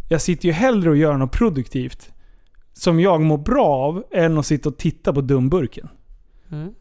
jag 0.08 0.20
sitter 0.20 0.46
ju 0.46 0.52
hellre 0.52 0.90
och 0.90 0.96
gör 0.96 1.16
något 1.16 1.32
produktivt 1.32 2.12
som 2.72 3.00
jag 3.00 3.20
mår 3.20 3.38
bra 3.38 3.66
av 3.66 4.04
än 4.10 4.38
att 4.38 4.46
sitta 4.46 4.68
och 4.68 4.76
titta 4.76 5.12
på 5.12 5.20
dumburken. 5.20 5.88
Mm. 6.50 6.74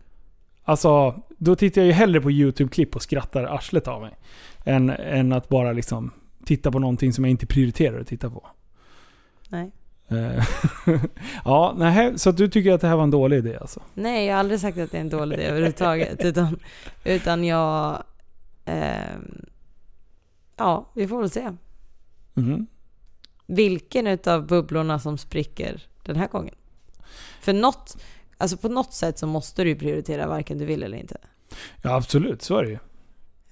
Alltså, 0.63 1.21
då 1.37 1.55
tittar 1.55 1.81
jag 1.81 1.87
ju 1.87 1.93
hellre 1.93 2.21
på 2.21 2.31
YouTube-klipp 2.31 2.95
och 2.95 3.01
skrattar 3.01 3.43
arslet 3.43 3.87
av 3.87 4.01
mig. 4.01 4.17
Än, 4.65 4.89
än 4.89 5.33
att 5.33 5.49
bara 5.49 5.71
liksom 5.71 6.11
titta 6.47 6.71
på 6.71 6.79
någonting 6.79 7.13
som 7.13 7.23
jag 7.23 7.31
inte 7.31 7.45
prioriterar 7.45 7.99
att 7.99 8.07
titta 8.07 8.29
på. 8.29 8.47
Nej. 9.49 9.71
Eh, 10.07 10.45
ja, 11.45 11.75
nej, 11.77 12.19
så 12.19 12.31
du 12.31 12.47
tycker 12.47 12.71
att 12.71 12.81
det 12.81 12.87
här 12.87 12.95
var 12.95 13.03
en 13.03 13.11
dålig 13.11 13.37
idé 13.37 13.57
alltså? 13.57 13.81
Nej, 13.93 14.25
jag 14.25 14.33
har 14.33 14.39
aldrig 14.39 14.59
sagt 14.59 14.77
att 14.77 14.91
det 14.91 14.97
är 14.97 15.01
en 15.01 15.09
dålig 15.09 15.37
idé 15.37 15.45
överhuvudtaget. 15.45 16.19
Utan, 16.25 16.59
utan 17.03 17.43
jag... 17.43 18.03
ehm, 18.65 19.45
ja, 20.57 20.91
vi 20.95 21.07
får 21.07 21.19
väl 21.19 21.29
se. 21.29 21.51
Mhm. 22.33 22.67
Vilken 23.45 24.07
utav 24.07 24.47
bubblorna 24.47 24.99
som 24.99 25.17
spricker 25.17 25.81
den 26.03 26.15
här 26.15 26.27
gången. 26.27 26.55
För 27.41 27.53
något, 27.53 27.97
alltså 28.37 28.57
på 28.57 28.69
något 28.69 28.93
sätt 28.93 29.19
så 29.19 29.27
måste 29.27 29.63
du 29.63 29.75
prioritera 29.75 30.27
varken 30.27 30.57
du 30.57 30.65
vill 30.65 30.83
eller 30.83 30.97
inte. 30.97 31.17
Ja, 31.81 31.95
absolut. 31.95 32.41
Så 32.41 32.57
är 32.57 32.63
det 32.63 32.69
ju. 32.69 32.79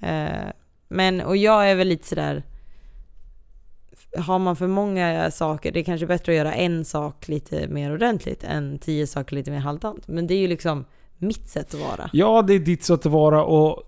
Eh, 0.10 0.52
men, 0.88 1.22
och 1.22 1.38
jag 1.38 1.72
är 1.72 1.76
väl 1.76 1.88
lite 1.88 2.08
sådär... 2.08 2.44
Har 4.18 4.40
man 4.40 4.56
för 4.56 4.68
många 4.68 5.32
saker, 5.32 5.72
det 5.72 5.80
är 5.80 5.84
kanske 5.84 6.08
bättre 6.08 6.32
att 6.32 6.38
göra 6.38 6.54
en 6.54 6.86
sak 6.86 7.28
lite 7.28 7.68
mer 7.68 7.94
ordentligt 7.94 8.44
än 8.44 8.80
tio 8.80 9.08
saker 9.08 9.36
lite 9.36 9.52
mer 9.52 9.60
halvdant. 9.60 10.08
Men 10.08 10.28
det 10.28 10.34
är 10.34 10.40
ju 10.40 10.48
liksom 10.48 10.86
mitt 11.18 11.50
sätt 11.50 11.74
att 11.74 11.80
vara. 11.80 12.10
Ja, 12.14 12.42
det 12.42 12.54
är 12.54 12.60
ditt 12.60 12.84
sätt 12.84 13.06
att 13.06 13.12
vara 13.12 13.44
och 13.44 13.84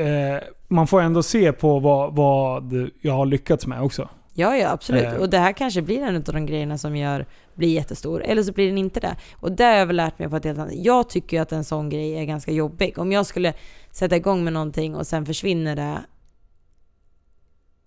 eh, 0.00 0.42
man 0.68 0.86
får 0.86 1.00
ändå 1.00 1.22
se 1.22 1.52
på 1.52 1.78
vad, 1.78 2.14
vad 2.14 2.90
jag 3.00 3.12
har 3.12 3.26
lyckats 3.26 3.66
med 3.66 3.82
också. 3.82 4.08
Ja, 4.38 4.56
ja 4.56 4.70
absolut. 4.70 5.04
Eh. 5.04 5.14
Och 5.14 5.30
det 5.30 5.38
här 5.38 5.52
kanske 5.52 5.82
blir 5.82 6.02
en 6.02 6.16
av 6.16 6.22
de 6.22 6.46
grejerna 6.46 6.78
som 6.78 6.96
gör, 6.96 7.26
blir 7.54 7.68
jättestor. 7.68 8.22
Eller 8.22 8.42
så 8.42 8.52
blir 8.52 8.66
den 8.66 8.78
inte 8.78 9.00
det. 9.00 9.16
Och 9.34 9.52
det 9.52 9.64
har 9.64 9.72
jag 9.72 9.86
väl 9.86 9.96
lärt 9.96 10.18
mig 10.18 10.28
på 10.28 10.36
ett 10.36 10.44
helt 10.44 10.58
annat 10.58 10.74
Jag 10.74 11.08
tycker 11.08 11.36
ju 11.36 11.42
att 11.42 11.52
en 11.52 11.64
sån 11.64 11.88
grej 11.88 12.18
är 12.18 12.24
ganska 12.24 12.52
jobbig. 12.52 12.98
Om 12.98 13.12
jag 13.12 13.26
skulle 13.26 13.54
sätta 13.90 14.16
igång 14.16 14.44
med 14.44 14.52
någonting 14.52 14.94
och 14.94 15.06
sen 15.06 15.26
försvinner 15.26 15.76
det. 15.76 15.98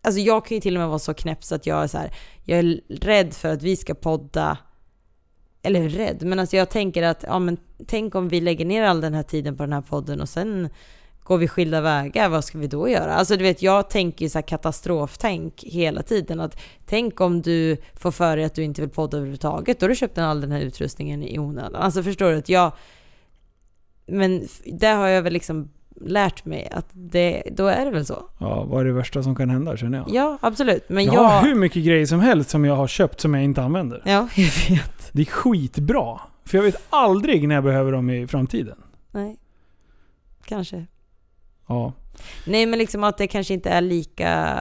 Alltså 0.01 0.21
jag 0.21 0.45
kan 0.45 0.55
ju 0.55 0.61
till 0.61 0.75
och 0.75 0.79
med 0.79 0.89
vara 0.89 0.99
så 0.99 1.13
knäpp 1.13 1.43
så 1.43 1.55
att 1.55 1.65
jag 1.65 1.83
är 1.83 1.87
så 1.87 1.97
här, 1.97 2.13
jag 2.43 2.59
är 2.59 2.81
rädd 2.89 3.33
för 3.33 3.49
att 3.49 3.63
vi 3.63 3.75
ska 3.75 3.93
podda. 3.93 4.57
Eller 5.61 5.89
rädd, 5.89 6.23
men 6.23 6.39
alltså 6.39 6.57
jag 6.57 6.69
tänker 6.69 7.03
att, 7.03 7.23
ja 7.27 7.39
men 7.39 7.57
tänk 7.87 8.15
om 8.15 8.29
vi 8.29 8.41
lägger 8.41 8.65
ner 8.65 8.83
all 8.83 9.01
den 9.01 9.13
här 9.13 9.23
tiden 9.23 9.57
på 9.57 9.63
den 9.63 9.73
här 9.73 9.81
podden 9.81 10.21
och 10.21 10.29
sen 10.29 10.69
går 11.29 11.37
vi 11.37 11.47
skilda 11.47 11.81
vägar, 11.81 12.29
vad 12.29 12.45
ska 12.45 12.57
vi 12.57 12.67
då 12.67 12.89
göra? 12.89 13.13
Alltså 13.13 13.37
du 13.37 13.43
vet, 13.43 13.61
jag 13.61 13.89
tänker 13.89 14.25
ju 14.25 14.29
så 14.29 14.37
här 14.37 14.47
katastroftänk 14.47 15.63
hela 15.63 16.03
tiden. 16.03 16.39
Att 16.39 16.59
tänk 16.85 17.21
om 17.21 17.41
du 17.41 17.77
får 17.93 18.11
för 18.11 18.37
dig 18.37 18.45
att 18.45 18.55
du 18.55 18.63
inte 18.63 18.81
vill 18.81 18.89
podda 18.89 19.17
överhuvudtaget, 19.17 19.79
då 19.79 19.83
har 19.83 19.89
du 19.89 19.95
köpt 19.95 20.17
all 20.17 20.41
den 20.41 20.51
här 20.51 20.61
utrustningen 20.61 21.23
i 21.23 21.39
onödan. 21.39 21.75
Alltså 21.75 22.03
förstår 22.03 22.31
du? 22.31 22.37
att 22.37 22.49
jag... 22.49 22.71
Men 24.05 24.47
där 24.65 24.95
har 24.95 25.07
jag 25.07 25.21
väl 25.21 25.33
liksom 25.33 25.69
lärt 26.01 26.45
mig 26.45 26.69
att 26.71 26.87
det, 26.93 27.43
då 27.51 27.67
är 27.67 27.85
det 27.85 27.91
väl 27.91 28.05
så. 28.05 28.25
Ja, 28.37 28.63
vad 28.63 28.81
är 28.81 28.85
det 28.85 28.93
värsta 28.93 29.23
som 29.23 29.35
kan 29.35 29.49
hända 29.49 29.77
känner 29.77 29.97
jag? 29.97 30.07
Ja, 30.09 30.37
absolut. 30.41 30.89
Men 30.89 31.05
jag 31.05 31.15
jag... 31.15 31.23
har 31.23 31.41
hur 31.41 31.55
mycket 31.55 31.83
grejer 31.83 32.05
som 32.05 32.19
helst 32.19 32.49
som 32.49 32.65
jag 32.65 32.75
har 32.75 32.87
köpt 32.87 33.21
som 33.21 33.33
jag 33.33 33.43
inte 33.43 33.61
använder. 33.61 34.01
Ja, 34.05 34.27
jag 34.35 34.69
vet. 34.69 35.09
Det 35.11 35.21
är 35.21 35.25
skitbra. 35.25 36.19
För 36.45 36.57
jag 36.57 36.63
vet 36.63 36.87
aldrig 36.89 37.47
när 37.47 37.55
jag 37.55 37.63
behöver 37.63 37.91
dem 37.91 38.09
i 38.09 38.27
framtiden. 38.27 38.77
Nej. 39.11 39.37
Kanske. 40.45 40.85
Ja. 41.67 41.93
Nej, 42.47 42.65
men 42.65 42.79
liksom 42.79 43.03
att 43.03 43.17
det 43.17 43.27
kanske 43.27 43.53
inte 43.53 43.69
är 43.69 43.81
lika 43.81 44.59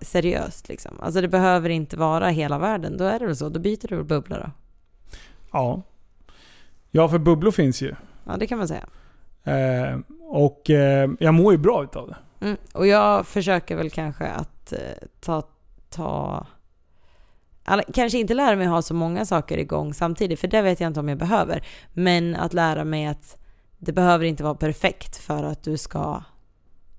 seriöst 0.00 0.68
liksom. 0.68 1.00
Alltså 1.00 1.20
det 1.20 1.28
behöver 1.28 1.70
inte 1.70 1.96
vara 1.96 2.28
hela 2.28 2.58
världen. 2.58 2.96
Då 2.96 3.04
är 3.04 3.18
det 3.18 3.26
väl 3.26 3.36
så. 3.36 3.48
Då 3.48 3.60
byter 3.60 3.88
du 3.88 3.96
väl 3.96 4.04
bubbla 4.04 4.38
då. 4.38 4.50
Ja. 5.52 5.82
Ja, 6.90 7.08
för 7.08 7.18
bubblor 7.18 7.50
finns 7.50 7.82
ju. 7.82 7.94
Ja, 8.24 8.36
det 8.36 8.46
kan 8.46 8.58
man 8.58 8.68
säga. 8.68 8.86
Eh, 9.44 9.98
och 10.28 10.70
eh, 10.70 11.10
jag 11.18 11.34
mår 11.34 11.52
ju 11.52 11.58
bra 11.58 11.84
utav 11.84 12.08
det. 12.08 12.46
Mm. 12.46 12.56
Och 12.72 12.86
jag 12.86 13.26
försöker 13.26 13.76
väl 13.76 13.90
kanske 13.90 14.26
att 14.26 14.72
eh, 14.72 14.78
ta... 15.20 15.42
ta 15.90 16.46
alla, 17.66 17.82
kanske 17.94 18.18
inte 18.18 18.34
lära 18.34 18.56
mig 18.56 18.66
ha 18.66 18.82
så 18.82 18.94
många 18.94 19.24
saker 19.24 19.58
igång 19.58 19.94
samtidigt, 19.94 20.40
för 20.40 20.48
det 20.48 20.62
vet 20.62 20.80
jag 20.80 20.88
inte 20.90 21.00
om 21.00 21.08
jag 21.08 21.18
behöver. 21.18 21.64
Men 21.92 22.36
att 22.36 22.52
lära 22.54 22.84
mig 22.84 23.06
att 23.06 23.36
det 23.78 23.92
behöver 23.92 24.24
inte 24.24 24.42
vara 24.44 24.54
perfekt 24.54 25.16
för 25.16 25.42
att 25.44 25.62
du 25.62 25.76
ska 25.76 26.22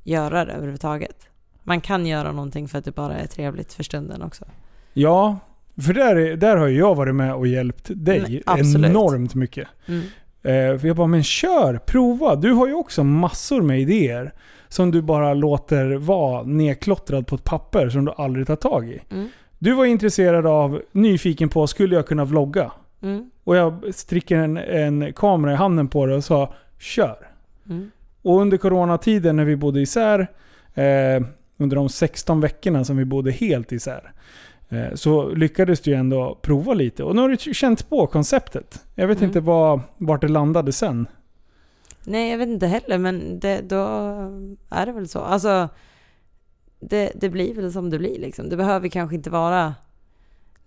göra 0.04 0.46
det 0.46 0.52
överhuvudtaget. 0.54 1.28
Man 1.64 1.82
kan 1.82 2.06
göra 2.06 2.32
någonting 2.32 2.68
för 2.68 2.78
att 2.80 2.86
det 2.86 2.92
bara 2.96 3.18
är 3.18 3.28
trevligt 3.28 3.74
för 3.74 3.84
stunden 3.84 4.22
också. 4.22 4.46
Ja, 4.94 5.40
för 5.86 5.94
där, 5.94 6.16
är- 6.16 6.36
där 6.38 6.58
har 6.58 6.68
jag 6.68 6.96
varit 6.96 7.16
med 7.16 7.36
och 7.36 7.48
hjälpt 7.48 7.90
dig 7.96 8.44
absolut. 8.46 8.92
enormt 8.92 9.36
mycket. 9.36 9.68
Mm. 9.86 10.04
Eh, 10.46 10.78
för 10.78 10.88
jag 10.88 10.96
bara, 10.96 11.08
men 11.08 11.24
kör, 11.24 11.78
prova. 11.86 12.36
Du 12.36 12.52
har 12.52 12.68
ju 12.68 12.74
också 12.74 13.04
massor 13.04 13.62
med 13.62 13.82
idéer. 13.82 14.34
Som 14.68 14.92
du 14.92 15.02
bara 15.02 15.34
låter 15.34 15.96
vara 15.96 16.44
nedklottrad 16.44 17.28
på 17.28 17.36
ett 17.36 17.44
papper 17.44 17.90
som 17.90 18.06
du 18.06 18.12
aldrig 18.18 18.48
tar 18.48 18.56
tag 18.56 18.90
i. 18.90 19.02
Mm. 19.12 19.30
Du 19.60 19.74
var 19.74 19.86
intresserad 19.86 20.46
av, 20.46 20.82
nyfiken 20.92 21.50
på, 21.50 21.68
skulle 21.68 21.96
jag 21.96 22.08
kunna 22.08 22.26
vlogga? 22.26 22.72
Mm. 23.02 23.32
Och 23.44 23.56
jag 23.56 23.84
strickade 23.94 24.44
en, 24.44 24.58
en 24.58 25.14
kamera 25.14 25.54
i 25.54 25.56
handen 25.56 25.88
på 25.88 26.06
det 26.06 26.16
och 26.16 26.24
sa, 26.24 26.54
kör. 26.80 27.28
Mm. 27.70 27.92
Och 28.22 28.42
under 28.42 28.58
coronatiden 28.58 29.36
när 29.36 29.46
vi 29.46 29.56
bodde 29.56 29.82
isär, 29.82 30.20
eh, 30.74 31.24
under 31.58 31.76
de 31.76 31.90
16 31.90 32.42
veckorna 32.42 32.84
som 32.84 32.98
vi 32.98 33.06
bodde 33.06 33.32
helt 33.32 33.72
isär, 33.72 34.12
så 34.94 35.30
lyckades 35.30 35.82
du 35.82 35.92
ju 35.92 35.98
ändå 35.98 36.40
prova 36.42 36.74
lite. 36.74 37.04
Och 37.04 37.16
nu 37.16 37.22
har 37.22 37.30
du 37.30 37.54
känt 37.54 37.90
på 37.90 38.08
konceptet. 38.08 38.84
Jag 38.96 39.08
vet 39.08 39.18
Mm. 39.18 39.30
inte 39.30 39.40
vad, 39.40 39.82
vart 39.98 40.22
det 40.22 40.28
landade 40.28 40.72
sen. 40.72 41.08
Nej, 42.04 42.32
jag 42.32 42.38
vet 42.38 42.48
inte 42.50 42.68
heller, 42.68 42.98
men 42.98 43.40
det, 43.40 43.62
då 43.62 43.78
är 44.70 44.86
det 44.86 44.92
väl 44.92 45.08
så. 45.08 45.20
Alltså, 45.20 45.70
det, 46.80 47.12
det 47.16 47.30
blir 47.30 47.54
väl 47.56 47.72
som 47.74 47.90
det 47.90 47.98
blir 48.00 48.20
liksom. 48.20 48.50
Det 48.50 48.58
behöver 48.58 48.88
kanske 48.88 49.16
inte 49.16 49.30
vara 49.30 49.76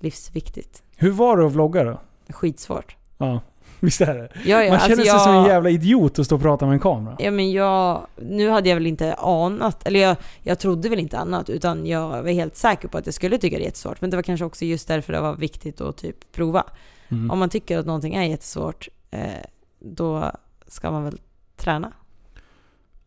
livsviktigt. 0.00 0.82
Hur 0.96 1.10
var 1.10 1.36
det 1.36 1.46
att 1.46 1.52
vlogga 1.52 1.84
då? 1.84 2.00
Skitsvårt. 2.28 2.96
Ja, 3.18 3.40
visst 3.86 4.00
är 4.00 4.14
det? 4.14 4.28
Ja, 4.44 4.64
ja, 4.64 4.70
Man 4.70 4.80
känner 4.80 4.80
alltså 4.80 4.94
sig 4.94 5.06
jag, 5.06 5.20
som 5.20 5.34
en 5.34 5.44
jävla 5.44 5.70
idiot 5.70 6.18
att 6.18 6.26
stå 6.26 6.34
och 6.34 6.42
prata 6.42 6.66
med 6.66 6.72
en 6.72 6.80
kamera. 6.80 7.16
Ja, 7.18 7.30
men 7.30 7.52
jag... 7.52 8.06
Nu 8.16 8.50
hade 8.50 8.68
jag 8.68 8.76
väl 8.76 8.86
inte 8.86 9.14
anat, 9.14 9.86
eller 9.86 10.00
jag, 10.00 10.16
jag 10.42 10.58
trodde 10.58 10.88
väl 10.88 10.98
inte 10.98 11.18
annat, 11.18 11.50
utan 11.50 11.86
jag 11.86 12.22
var 12.22 12.30
helt 12.30 12.56
säker 12.56 12.88
på 12.88 12.98
att 12.98 13.06
jag 13.06 13.14
skulle 13.14 13.38
tycka 13.38 13.56
det 13.56 13.62
är 13.62 13.64
jättesvårt. 13.64 14.00
Men 14.00 14.10
det 14.10 14.16
var 14.16 14.22
kanske 14.22 14.44
också 14.44 14.64
just 14.64 14.88
därför 14.88 15.12
det 15.12 15.20
var 15.20 15.36
viktigt 15.36 15.80
att 15.80 15.96
typ 15.96 16.32
prova. 16.32 16.64
Mm. 17.08 17.30
Om 17.30 17.38
man 17.38 17.48
tycker 17.48 17.78
att 17.78 17.86
någonting 17.86 18.14
är 18.14 18.24
jättesvårt, 18.24 18.88
eh, 19.10 19.20
då 19.78 20.32
ska 20.66 20.90
man 20.90 21.04
väl 21.04 21.20
träna. 21.56 21.92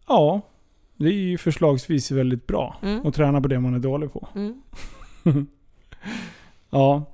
Ja, 0.07 0.41
det 0.95 1.09
är 1.09 1.13
ju 1.13 1.37
förslagsvis 1.37 2.11
väldigt 2.11 2.47
bra. 2.47 2.75
Mm. 2.81 3.07
att 3.07 3.13
träna 3.13 3.41
på 3.41 3.47
det 3.47 3.59
man 3.59 3.73
är 3.73 3.79
dålig 3.79 4.13
på. 4.13 4.27
Mm. 4.35 4.61
Ja. 6.73 7.05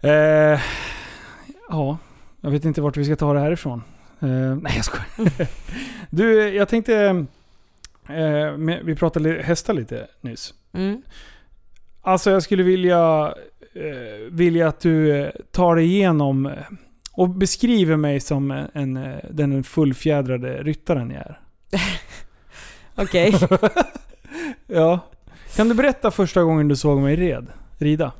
Eh, 0.00 0.60
ja, 1.68 1.98
jag 2.40 2.50
vet 2.50 2.64
inte 2.64 2.80
vart 2.80 2.96
vi 2.96 3.04
ska 3.04 3.16
ta 3.16 3.32
det 3.32 3.40
härifrån. 3.40 3.82
Eh, 4.20 4.28
nej 4.62 4.72
jag 4.76 4.84
skojar. 4.84 5.46
du, 6.10 6.48
jag 6.48 6.68
tänkte... 6.68 7.26
Med, 8.58 8.80
vi 8.84 8.96
pratade 8.96 9.42
hästar 9.42 9.74
lite 9.74 10.06
nyss. 10.20 10.54
Mm. 10.72 11.02
Alltså 12.02 12.30
jag 12.30 12.42
skulle 12.42 12.62
vilja, 12.62 13.34
eh, 13.74 14.30
vilja 14.30 14.68
att 14.68 14.80
du 14.80 15.30
tar 15.50 15.76
dig 15.76 15.84
igenom 15.84 16.52
och 17.12 17.28
beskriver 17.28 17.96
mig 17.96 18.20
som 18.20 18.50
en, 18.50 18.96
en, 18.96 19.20
den 19.30 19.64
fullfjädrade 19.64 20.62
ryttaren 20.62 21.10
jag 21.10 21.20
är. 21.20 21.40
Okej. 23.04 23.34
Ja. 24.66 25.00
Kan 25.56 25.68
du 25.68 25.74
berätta 25.74 26.10
första 26.10 26.42
gången 26.42 26.68
du 26.68 26.76
såg 26.76 27.00
mig 27.00 27.16
red, 27.16 27.46
rida? 27.78 28.12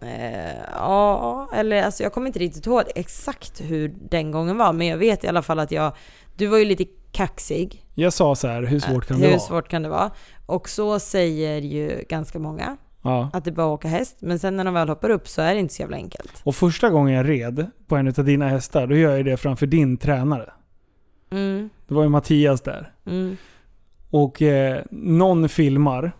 Eh, 0.00 0.60
ja, 0.72 1.48
eller 1.54 1.82
alltså 1.82 2.02
jag 2.02 2.12
kommer 2.12 2.26
inte 2.26 2.38
riktigt 2.38 2.66
ihåg 2.66 2.82
exakt 2.94 3.60
hur 3.60 3.94
den 4.10 4.30
gången 4.30 4.58
var, 4.58 4.72
men 4.72 4.86
jag 4.86 4.96
vet 4.98 5.24
i 5.24 5.28
alla 5.28 5.42
fall 5.42 5.58
att 5.58 5.70
jag... 5.72 5.92
Du 6.36 6.46
var 6.46 6.58
ju 6.58 6.64
lite 6.64 6.84
kaxig. 7.12 7.84
Jag 7.94 8.12
sa 8.12 8.34
så 8.34 8.48
här, 8.48 8.62
hur 8.62 8.80
svårt 8.80 9.06
kan 9.06 9.16
Eh, 9.16 9.20
det 9.20 9.26
Hur 9.26 9.32
vara? 9.32 9.40
svårt 9.40 9.68
kan 9.68 9.82
det 9.82 9.88
vara? 9.88 10.10
Och 10.46 10.68
så 10.68 10.98
säger 10.98 11.60
ju 11.60 12.04
ganska 12.08 12.38
många, 12.38 12.76
Ja. 13.02 13.30
att 13.32 13.44
det 13.44 13.52
bara 13.52 13.66
åka 13.66 13.88
häst. 13.88 14.16
Men 14.20 14.38
sen 14.38 14.56
när 14.56 14.64
de 14.64 14.74
väl 14.74 14.88
hoppar 14.88 15.10
upp 15.10 15.28
så 15.28 15.42
är 15.42 15.54
det 15.54 15.60
inte 15.60 15.74
så 15.74 15.82
jävla 15.82 15.96
enkelt. 15.96 16.32
Och 16.44 16.54
första 16.56 16.90
gången 16.90 17.14
jag 17.14 17.28
red 17.28 17.66
på 17.86 17.96
en 17.96 18.08
av 18.08 18.24
dina 18.24 18.48
hästar, 18.48 18.86
då 18.86 18.96
gör 18.96 19.16
jag 19.16 19.24
det 19.24 19.36
framför 19.36 19.66
din 19.66 19.96
tränare. 19.96 20.52
Mm, 21.30 21.70
Det 21.88 21.94
var 21.94 22.02
ju 22.02 22.08
Mattias 22.08 22.60
där. 22.60 22.92
mm. 23.06 23.36
Och 24.10 24.42
eh, 24.42 24.82
någon 24.90 25.48
filmar. 25.48 26.12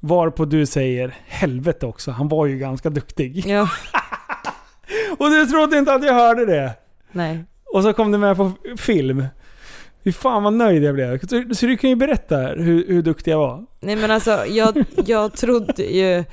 Varpå 0.00 0.44
du 0.44 0.66
säger 0.66 1.14
helvete 1.26 1.86
också, 1.86 2.10
han 2.10 2.28
var 2.28 2.46
ju 2.46 2.58
ganska 2.58 2.90
duktig. 2.90 3.44
Ja, 3.46 3.68
Och 5.18 5.30
du 5.30 5.46
trodde 5.46 5.78
inte 5.78 5.94
att 5.94 6.04
jag 6.04 6.14
hörde 6.14 6.46
det. 6.46 6.74
nej. 7.12 7.44
Och 7.74 7.82
så 7.82 7.92
kom 7.92 8.12
det 8.12 8.18
med 8.18 8.36
på 8.36 8.52
film. 8.78 9.24
Fy 10.04 10.12
fan 10.12 10.42
vad 10.42 10.52
nöjd 10.52 10.82
jag 10.82 10.94
blev. 10.94 11.18
Så, 11.18 11.54
så 11.54 11.66
du 11.66 11.76
kan 11.76 11.90
ju 11.90 11.96
berätta 11.96 12.36
hur, 12.38 12.86
hur 12.88 13.02
duktig 13.02 13.32
jag 13.32 13.38
var. 13.38 13.66
Nej 13.80 13.96
men 13.96 14.10
alltså, 14.10 14.46
jag, 14.46 14.84
jag 15.06 15.32
trodde 15.36 15.82
ju... 15.82 16.24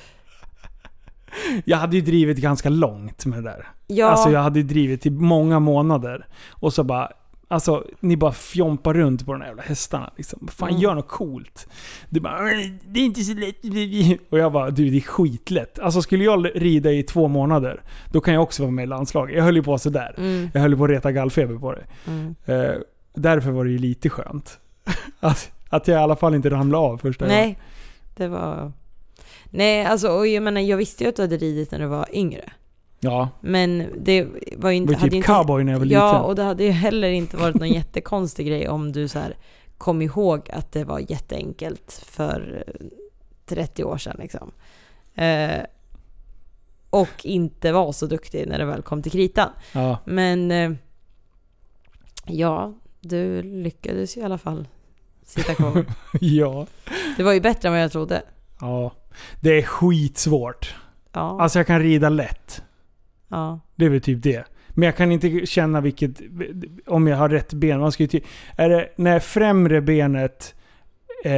jag 1.66 1.78
hade 1.78 1.96
ju 1.96 2.02
drivit 2.02 2.38
ganska 2.38 2.70
långt 2.70 3.26
med 3.26 3.44
det 3.44 3.50
där. 3.50 3.68
Ja, 3.88 4.08
Alltså 4.10 4.30
jag 4.30 4.40
hade 4.40 4.64
drivit 4.64 5.06
i 5.06 5.10
många 5.10 5.60
månader. 5.60 6.28
Och 6.52 6.74
så 6.74 6.84
bara... 6.84 7.12
Alltså, 7.48 7.86
ni 8.00 8.18
bara 8.18 8.32
fjompar 8.32 8.94
runt 8.94 9.26
på 9.26 9.32
de 9.32 9.40
där 9.40 9.48
jävla 9.48 9.64
hästarna. 9.64 10.14
Liksom. 10.18 10.48
Fan, 10.52 10.70
Mm. 10.70 10.82
gör 10.82 10.94
något 10.96 11.08
coolt. 11.08 11.68
Du 12.10 12.20
bara 12.20 12.42
"Nej, 12.42 12.74
det 12.88 13.00
är 13.00 13.04
inte 13.06 13.22
så 13.24 13.34
lätt. 13.34 13.56
Och 14.30 14.40
jag 14.40 14.52
bara, 14.52 14.70
du 14.70 14.90
det 14.90 14.98
är 14.98 15.02
skitlätt. 15.02 15.80
Alltså 15.80 16.02
skulle 16.02 16.24
jag 16.24 16.48
rida 16.56 16.92
i 16.92 17.04
två 17.04 17.28
månader, 17.28 17.82
då 18.12 18.22
kan 18.22 18.34
jag 18.34 18.44
också 18.44 18.64
vara 18.64 18.72
med 18.72 18.84
i 18.84 18.88
landslaget. 18.88 19.36
Jag 19.38 19.44
höll 19.44 19.56
ju 19.56 19.64
på 19.64 19.78
sådär. 19.78 20.16
mm, 20.18 20.50
Jag 20.54 20.62
höll 20.62 20.72
ju 20.72 20.78
på 20.78 20.84
att 20.84 20.90
reta 20.90 21.12
gallfeber 21.12 21.56
på 21.56 21.72
det. 21.74 21.84
mm. 22.08 22.36
Eh, 22.46 22.76
därför 23.14 23.52
var 23.52 23.66
det 23.66 23.72
ju 23.72 23.78
lite 23.78 24.10
skönt. 24.10 24.60
att, 25.20 25.52
att 25.70 25.88
jag 25.88 25.96
i 26.00 26.04
alla 26.04 26.16
fall 26.16 26.36
inte 26.36 26.50
ramlade 26.50 26.84
av 26.84 26.98
första 26.98 27.26
gången. 27.26 27.40
Nej, 27.40 27.60
det 28.16 28.28
var... 28.28 28.72
Nej, 29.50 29.86
alltså 29.86 30.08
och 30.10 30.28
jag 30.28 30.44
menar, 30.44 30.62
jag 30.62 30.78
visste 30.78 31.04
ju 31.04 31.10
att 31.10 31.16
du 31.16 31.22
hade 31.22 31.38
ridit 31.38 31.72
när 31.72 31.80
du 31.80 31.86
var 31.86 32.06
yngre. 32.14 32.52
Ja, 33.06 33.30
Men 33.42 33.88
det 33.98 34.28
var 34.58 34.70
ju 34.70 34.76
inte... 34.76 34.94
var 34.94 35.00
hade 35.00 35.10
typ 35.12 35.14
inte, 35.14 35.28
cowboy 35.28 35.64
när 35.64 35.72
jag 35.72 35.80
var 35.80 35.86
Ja, 35.86 36.12
liten. 36.12 36.22
och 36.26 36.36
det 36.36 36.44
hade 36.44 36.64
ju 36.64 36.72
heller 36.72 37.10
inte 37.10 37.38
varit 37.38 37.56
någon 37.56 37.70
jättekonstig 37.74 38.48
grej 38.48 38.70
om 38.70 38.92
du 38.92 39.08
så 39.08 39.20
här 39.20 39.38
kom 39.78 40.02
ihåg 40.02 40.50
att 40.54 40.72
det 40.72 40.84
var 40.84 41.00
jätteenkelt 41.12 42.02
för 42.06 42.64
eh, 42.68 42.86
30 43.46 43.84
år 43.84 43.98
sedan 43.98 44.16
liksom. 44.20 44.52
Eh, 45.16 45.62
och 46.90 47.26
inte 47.26 47.72
var 47.72 47.92
så 47.92 48.06
duktig 48.06 48.48
när 48.48 48.58
det 48.58 48.66
väl 48.66 48.82
kom 48.82 49.02
till 49.02 49.12
kritan. 49.12 49.50
Ja. 49.74 49.98
Men 50.06 50.52
eh, 50.52 50.72
ja, 52.26 52.74
du 53.02 53.42
lyckades 53.44 54.18
ju 54.18 54.22
i 54.22 54.24
alla 54.24 54.38
fall 54.38 54.68
sitta 55.26 55.54
kvar. 55.54 55.86
ja. 56.22 56.68
Det 57.18 57.24
var 57.24 57.34
ju 57.34 57.42
bättre 57.42 57.68
än 57.68 57.74
vad 57.74 57.84
jag 57.84 57.92
trodde. 57.92 58.22
Ja. 58.62 58.92
Det 59.42 59.50
är 59.50 59.62
skitsvårt. 59.64 60.76
Ja, 61.12 61.42
Alltså 61.42 61.60
jag 61.60 61.68
kan 61.68 61.80
rida 61.80 62.10
lätt. 62.10 62.62
Ja. 63.36 63.60
Det 63.76 63.86
är 63.86 63.90
väl 63.90 64.02
typ 64.02 64.24
det. 64.24 64.46
Men 64.70 64.86
jag 64.86 64.96
kan 64.98 65.12
inte 65.12 65.46
känna 65.46 65.82
vilket... 65.82 66.22
Om 66.88 67.08
jag 67.08 67.18
har 67.18 67.30
rätt 67.30 67.54
ben. 67.54 67.80
Man 67.80 67.92
ska 67.92 68.04
ju 68.04 68.22
är 68.58 68.70
det 68.70 68.90
när 68.96 69.20
främre 69.20 69.82
benet 69.82 70.56
eh, 71.24 71.32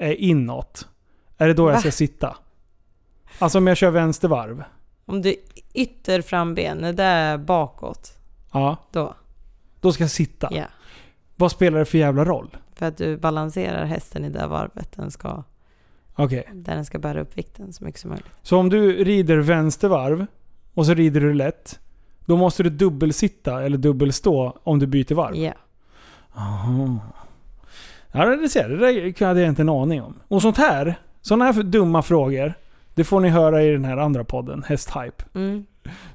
är 0.00 0.12
inåt? 0.20 0.88
Är 1.38 1.46
det 1.48 1.54
då 1.54 1.68
jag 1.68 1.72
Va? 1.72 1.80
ska 1.80 1.90
sitta? 1.90 2.36
Alltså 3.38 3.58
om 3.58 3.66
jag 3.66 3.76
kör 3.76 3.90
vänstervarv? 3.90 4.64
Om 5.06 5.22
du 5.22 5.34
ytterframbenet 5.74 6.96
där 6.96 7.38
bakåt, 7.38 8.12
Ja. 8.52 8.76
då, 8.92 9.14
Då 9.80 9.92
ska 9.92 10.02
jag 10.04 10.10
sitta. 10.10 10.48
ja. 10.52 10.64
Vad 11.36 11.50
spelar 11.52 11.78
det 11.78 11.84
för 11.84 11.98
jävla 11.98 12.24
roll? 12.24 12.56
För 12.74 12.86
att 12.86 12.96
du 12.96 13.16
balanserar 13.16 13.84
hästen 13.84 14.24
i 14.24 14.30
det 14.30 14.46
varvet 14.46 14.92
den 14.96 15.10
ska, 15.10 15.42
Okej. 16.14 16.48
där 16.52 16.74
den 16.74 16.84
ska 16.84 16.98
bära 16.98 17.20
upp 17.20 17.38
vikten 17.38 17.72
så 17.72 17.84
mycket 17.84 18.00
som 18.00 18.10
möjligt. 18.10 18.26
Så 18.42 18.56
om 18.58 18.68
du 18.68 19.04
rider 19.04 19.36
vänstervarv 19.36 20.26
och 20.74 20.86
så 20.86 20.94
rider 20.94 21.20
du 21.20 21.34
lätt. 21.34 21.78
Då 22.26 22.36
måste 22.36 22.62
du 22.62 22.70
dubbelsitta 22.70 23.62
eller 23.62 23.78
dubbelstå 23.78 24.58
om 24.62 24.78
du 24.78 24.86
byter 24.86 25.14
varv. 25.14 25.36
Ja. 25.36 25.52
Aha. 26.34 26.98
Ja, 28.12 28.26
det 28.36 28.48
ser 28.48 28.60
jag. 28.60 28.70
Det 28.70 28.76
där 28.76 29.26
hade 29.26 29.40
jag 29.40 29.48
inte 29.48 29.62
en 29.62 29.68
aning 29.68 30.02
om. 30.02 30.14
Och 30.28 30.42
sånt 30.42 30.56
här, 30.56 30.94
sådana 31.22 31.44
här 31.44 31.62
dumma 31.62 32.02
frågor, 32.02 32.54
det 32.94 33.04
får 33.04 33.20
ni 33.20 33.28
höra 33.28 33.62
i 33.62 33.70
den 33.72 33.84
här 33.84 33.96
andra 33.96 34.24
podden, 34.24 34.64
Hästhype. 34.66 35.24
Mm. 35.34 35.66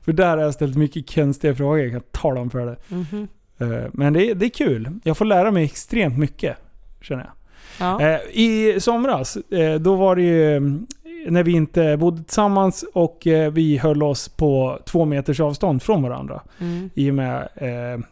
För 0.01 0.13
där 0.13 0.37
har 0.37 0.43
jag 0.43 0.53
ställt 0.53 0.77
mycket 0.77 1.15
konstiga 1.15 1.55
frågor, 1.55 1.79
jag 1.79 1.91
kan 1.91 2.01
tala 2.11 2.41
om 2.41 2.49
för 2.49 2.65
det. 2.65 2.75
Mhm. 2.87 3.27
Eh, 3.57 3.89
Men 3.93 4.13
det 4.13 4.31
är, 4.31 4.35
det 4.35 4.45
är 4.45 4.49
kul. 4.49 4.99
Jag 5.03 5.17
får 5.17 5.25
lära 5.25 5.51
mig 5.51 5.63
extremt 5.65 6.17
mycket, 6.17 6.57
känner 7.01 7.23
jag. 7.23 7.31
Ja. 7.79 8.01
Eh, 8.01 8.19
I 8.31 8.77
somras, 8.79 9.37
eh, 9.37 9.75
då 9.75 9.95
var 9.95 10.15
det 10.15 10.21
ju 10.21 10.55
mm, 10.57 10.87
när 11.25 11.43
vi 11.43 11.51
inte 11.51 11.97
bodde 11.97 12.23
tillsammans 12.23 12.85
och 12.93 13.27
eh, 13.27 13.51
vi 13.51 13.77
höll 13.77 14.03
oss 14.03 14.29
på 14.29 14.79
två 14.85 15.05
meters 15.05 15.39
avstånd 15.39 15.83
från 15.83 16.03
varandra. 16.03 16.41
Mm. 16.59 16.89
I 16.93 17.11
och 17.11 17.15
med 17.15 17.49
eh, 17.55 18.05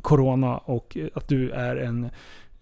Corona 0.00 0.56
och 0.56 0.96
att 1.14 1.28
du 1.28 1.50
är 1.50 1.76
en, 1.76 2.10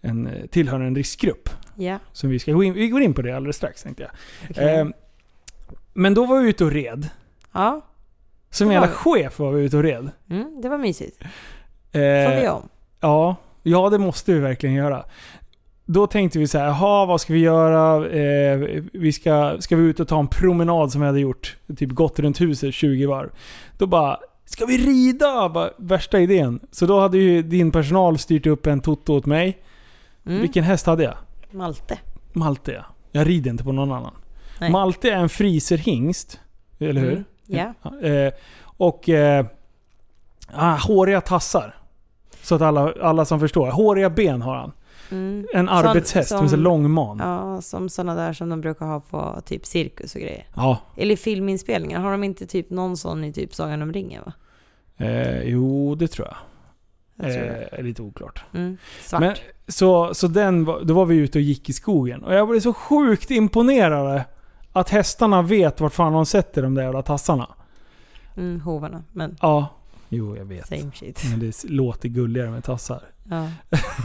en 0.01 0.29
tillhör 0.51 0.79
en 0.79 0.95
riskgrupp. 0.95 1.49
Ja. 1.75 1.99
Som 2.11 2.29
vi 2.29 2.39
ska 2.39 2.51
gå 2.51 2.63
in, 2.63 2.73
vi 2.73 2.87
går 2.89 3.01
in 3.01 3.13
på 3.13 3.21
det 3.21 3.31
alldeles 3.35 3.55
strax 3.55 3.83
tänkte 3.83 4.03
jag. 4.03 4.11
okej. 4.49 4.79
Eh, 4.79 4.87
men 5.93 6.13
då 6.13 6.25
var 6.25 6.39
vi 6.39 6.49
ute 6.49 6.65
och 6.65 6.71
red. 6.71 7.07
ja. 7.51 7.81
Som 8.49 8.71
jävla 8.71 8.87
chef 8.87 9.39
var 9.39 9.51
vi 9.51 9.63
ute 9.63 9.77
och 9.77 9.83
red. 9.83 10.09
Mm, 10.29 10.61
det 10.61 10.69
var 10.69 10.77
mysigt. 10.77 11.21
Eh, 11.21 11.29
Får 11.91 12.41
vi 12.41 12.47
om. 12.47 12.69
Ja, 12.99 13.35
ja 13.63 13.89
det 13.89 13.97
måste 13.97 14.33
vi 14.33 14.39
verkligen 14.39 14.75
göra. 14.75 15.05
Då 15.85 16.07
tänkte 16.07 16.39
vi 16.39 16.47
så 16.47 16.57
här, 16.57 16.65
jaha 16.65 17.05
vad 17.05 17.21
ska 17.21 17.33
vi 17.33 17.39
göra? 17.39 18.09
Eh, 18.09 18.83
vi 18.93 19.13
ska, 19.13 19.57
ska 19.59 19.75
vi 19.75 19.83
ut 19.83 19.99
och 19.99 20.07
ta 20.07 20.19
en 20.19 20.27
promenad 20.27 20.91
som 20.91 21.01
vi 21.01 21.07
hade 21.07 21.19
gjort? 21.19 21.57
Typ 21.77 21.89
gått 21.89 22.19
runt 22.19 22.41
huset 22.41 22.73
20 22.73 23.05
varv. 23.05 23.29
Då 23.77 23.87
bara, 23.87 24.17
ska 24.45 24.65
vi 24.65 24.77
rida? 24.77 25.49
Bara, 25.49 25.69
värsta 25.77 26.19
idén. 26.19 26.59
Så 26.71 26.85
då 26.85 26.99
hade 26.99 27.17
ju 27.17 27.41
din 27.41 27.71
personal 27.71 28.17
styrt 28.17 28.45
upp 28.45 28.67
en 28.67 28.81
toto 28.81 29.13
åt 29.13 29.25
mig. 29.25 29.57
Mm. 30.25 30.41
Vilken 30.41 30.63
häst 30.63 30.85
hade 30.85 31.03
jag? 31.03 31.15
Malte. 31.51 31.99
Malte 32.33 32.71
ja. 32.71 32.85
Jag 33.11 33.27
rider 33.27 33.51
inte 33.51 33.63
på 33.63 33.71
någon 33.71 33.91
annan. 33.91 34.13
Nej. 34.59 34.71
Malte 34.71 35.11
är 35.11 35.17
en 35.17 35.29
friserhingst. 35.29 36.39
Eller 36.79 37.01
hur? 37.01 37.11
Mm. 37.11 37.23
Ja. 37.45 37.73
Ja, 37.81 38.07
Eh, 38.07 38.33
och 38.63 39.09
eh, 39.09 39.45
ah, 40.53 40.75
håriga 40.75 41.21
tassar. 41.21 41.75
Så 42.41 42.55
att 42.55 42.61
alla, 42.61 42.93
alla 43.01 43.25
som 43.25 43.39
förstår. 43.39 43.71
Håriga 43.71 44.09
ben 44.09 44.41
har 44.41 44.55
han. 44.55 44.71
Mm. 45.13 45.45
En 45.53 45.69
arbetshäst 45.69 46.31
med 46.31 46.39
så 46.41 46.47
som- 46.47 46.59
lång 46.59 46.91
man. 46.91 47.17
Ja, 47.17 47.61
som 47.61 47.89
sådana 47.89 48.15
där 48.15 48.33
som 48.33 48.49
de 48.49 48.61
brukar 48.61 48.85
ha 48.85 48.99
på 48.99 49.41
typ 49.45 49.65
cirkus 49.65 50.15
och 50.15 50.21
grejer. 50.21 50.47
Ja. 50.55 50.77
Eller 50.97 51.15
filminspelningar. 51.15 51.99
Har 51.99 52.11
de 52.11 52.23
inte 52.23 52.45
typ 52.45 52.69
någon 52.69 52.97
sån 52.97 53.23
i 53.23 53.33
typ 53.33 53.55
Sagan 53.55 53.81
om 53.81 53.93
ringen 53.93 54.23
va? 54.25 54.33
Eh, 54.97 55.41
jo, 55.43 55.95
det 55.95 56.07
tror 56.07 56.27
jag. 56.27 56.37
Jag 57.27 57.33
tror 57.35 57.45
eh, 57.45 57.51
det. 57.53 57.69
är 57.71 57.83
lite 57.83 58.01
oklart. 58.01 58.43
Mm. 58.53 58.77
Svart. 59.01 59.19
Men, 59.21 59.35
så 59.67 60.13
så 60.13 60.27
den, 60.27 60.65
då 60.65 60.93
var 60.93 61.05
vi 61.05 61.15
ute 61.15 61.37
och 61.37 61.41
gick 61.41 61.69
i 61.69 61.73
skogen. 61.73 62.23
Och 62.23 62.33
jag 62.33 62.47
blev 62.49 62.59
så 62.59 62.73
sjukt 62.73 63.31
imponerad 63.31 64.21
att 64.71 64.89
hästarna 64.89 65.41
vet 65.41 65.81
vart 65.81 65.93
fan 65.93 66.13
de 66.13 66.25
sätter 66.25 66.61
de 66.63 66.73
där 66.75 66.83
jävla 66.83 67.01
tassarna. 67.01 67.47
Mm, 68.37 68.61
hovarna. 68.61 69.03
Men 69.11 69.37
Ja. 69.41 69.67
Jo, 70.15 70.37
jag 70.37 70.45
vet. 70.45 70.67
same 70.67 70.91
shit. 70.93 71.23
Men 71.29 71.39
det 71.39 71.63
låter 71.63 72.09
gulligare 72.09 72.49
med 72.51 72.63
tassar. 72.63 73.03
Ja. 73.29 73.49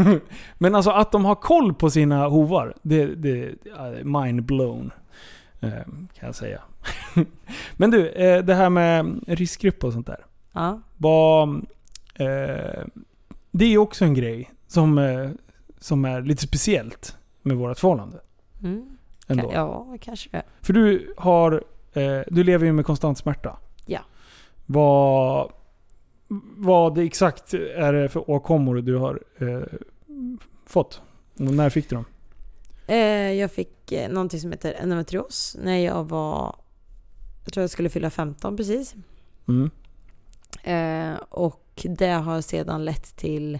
Men 0.59 0.75
alltså 0.75 0.91
att 0.91 1.13
de 1.13 1.25
har 1.25 1.35
koll 1.35 1.75
på 1.75 1.91
sina 1.91 2.29
hovar, 2.29 2.75
det, 2.83 3.07
det 3.07 3.55
är 3.79 4.05
mind 4.05 4.43
blown. 4.43 4.91
Eh, 5.61 5.71
kan 6.15 6.27
jag 6.27 6.35
säga. 6.35 6.61
Men 7.77 7.91
du, 7.91 8.09
eh, 8.09 8.45
det 8.45 8.55
här 8.55 8.71
med 8.71 9.21
riskgrupp 9.27 9.85
och 9.85 9.93
sånt 9.93 10.07
där. 10.07 10.25
ja. 10.53 10.81
Eh, 12.15 12.85
det 13.51 13.65
är 13.65 13.69
ju 13.69 13.79
också 13.79 14.05
en 14.05 14.15
grej 14.15 14.51
som, 14.67 14.99
eh, 14.99 15.31
som 15.79 16.05
är 16.05 16.23
lite 16.23 16.43
speciellt 16.43 17.17
med 17.43 17.57
vårt 17.57 17.79
förhållande. 17.79 18.21
Mm. 18.63 18.97
Ändå. 19.29 19.51
Ja, 19.55 19.97
kanske 20.01 20.29
det. 20.33 20.43
För 20.61 20.73
du 20.73 21.15
har, 21.17 21.65
eh, 21.93 22.21
du 22.29 22.45
lever 22.45 22.67
ju 22.67 22.73
med 22.73 22.87
konstant 22.87 23.19
smärta. 23.19 23.57
Ja. 23.87 24.01
Vad, 24.67 25.53
vad 26.57 26.99
exakt 26.99 27.55
är 27.55 27.93
det 27.93 28.09
för 28.09 28.31
åkommor 28.31 28.76
du 28.76 28.97
har 28.97 29.22
eh, 29.39 29.79
fått? 30.66 31.03
Och 31.35 31.55
när 31.55 31.70
fick 31.70 31.91
du 31.91 31.97
dem? 31.97 32.05
Eh, 32.87 33.33
jag 33.33 33.53
fick 33.53 33.93
eh, 33.93 34.11
någonting 34.11 34.41
som 34.41 34.53
heter 34.53 34.74
endometrios 34.83 35.57
när 35.62 35.79
jag 35.79 36.05
var... 36.05 36.57
Jag 37.45 37.53
tror 37.53 37.62
jag 37.62 37.70
skulle 37.70 37.89
fylla 37.89 38.11
15 38.11 38.57
precis. 38.57 38.95
Mm. 39.49 39.70
Eh, 40.62 41.18
och 41.29 41.87
det 41.99 42.11
har 42.11 42.41
sedan 42.41 42.85
lett 42.85 43.16
till 43.16 43.59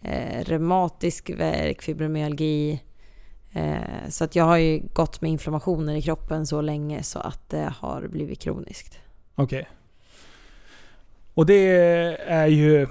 eh, 0.00 0.44
reumatisk 0.44 1.30
värk, 1.30 1.82
fibromyalgi. 1.82 2.82
Eh, 3.52 4.08
så 4.08 4.24
att 4.24 4.36
jag 4.36 4.44
har 4.44 4.56
ju 4.56 4.82
gått 4.92 5.20
med 5.20 5.30
inflammationer 5.30 5.94
i 5.94 6.02
kroppen 6.02 6.46
så 6.46 6.60
länge 6.60 7.02
så 7.02 7.18
att 7.18 7.50
det 7.50 7.72
har 7.78 8.08
blivit 8.08 8.40
kroniskt. 8.40 8.98
Okej. 9.34 9.68
Och 11.34 11.46
det 11.46 11.66
är 12.26 12.46
ju... 12.46 12.86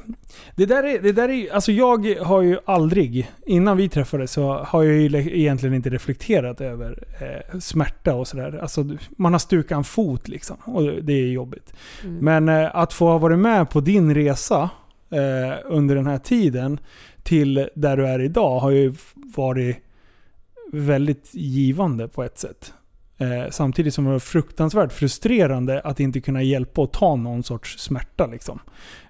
Det 0.56 0.66
där 0.66 0.84
är, 0.84 1.00
det 1.00 1.12
där 1.12 1.30
är 1.30 1.54
Alltså 1.54 1.72
jag 1.72 2.16
har 2.22 2.41
ju 2.41 2.58
aldrig, 2.66 3.32
innan 3.46 3.78
vi 3.78 3.89
träffades 3.89 4.32
så 4.32 4.54
har 4.54 4.84
jag 4.84 4.96
ju 4.96 5.39
egentligen 5.39 5.76
inte 5.76 5.89
reflekterat 5.89 6.62
över 6.62 7.04
eh, 7.22 7.60
smärta 7.60 8.16
och 8.16 8.28
sådär. 8.28 8.60
Alltså 8.62 8.86
man 9.10 9.32
har 9.32 9.39
stukat 9.39 9.78
en 9.78 9.84
fot 9.84 10.28
liksom. 10.28 10.58
Och 10.66 10.84
det 10.84 11.14
är 11.14 11.28
jobbigt. 11.28 11.74
Mm. 12.04 12.18
Men 12.18 12.64
eh, 12.64 12.76
att 12.76 12.94
få 12.94 13.08
ha 13.08 13.18
varit 13.18 13.39
med 13.39 13.70
på 13.70 13.80
din 13.80 14.16
resa 14.16 14.70
eh, 15.10 15.58
under 15.66 15.96
den 15.96 16.08
här 16.08 16.18
tiden 16.18 16.80
till 17.24 17.70
där 17.76 17.98
du 17.98 18.08
är 18.08 18.20
idag 18.20 18.60
har 18.60 18.72
ju 18.72 18.94
varit 19.14 19.78
väldigt 20.72 21.30
givande 21.34 22.08
på 22.08 22.24
ett 22.24 22.39
sätt. 22.39 22.74
Eh, 23.18 23.49
samtidigt 23.49 23.93
som 23.93 24.05
det 24.05 24.11
var 24.11 24.20
fruktansvärt 24.20 24.93
frustrerande 24.93 25.82
att 25.82 25.99
inte 25.99 26.22
kunna 26.22 26.41
hjälpa 26.41 26.82
och 26.82 26.93
ta 26.93 27.16
någon 27.16 27.43
sorts 27.43 27.80
smärta. 27.80 28.28
Liksom. 28.28 28.59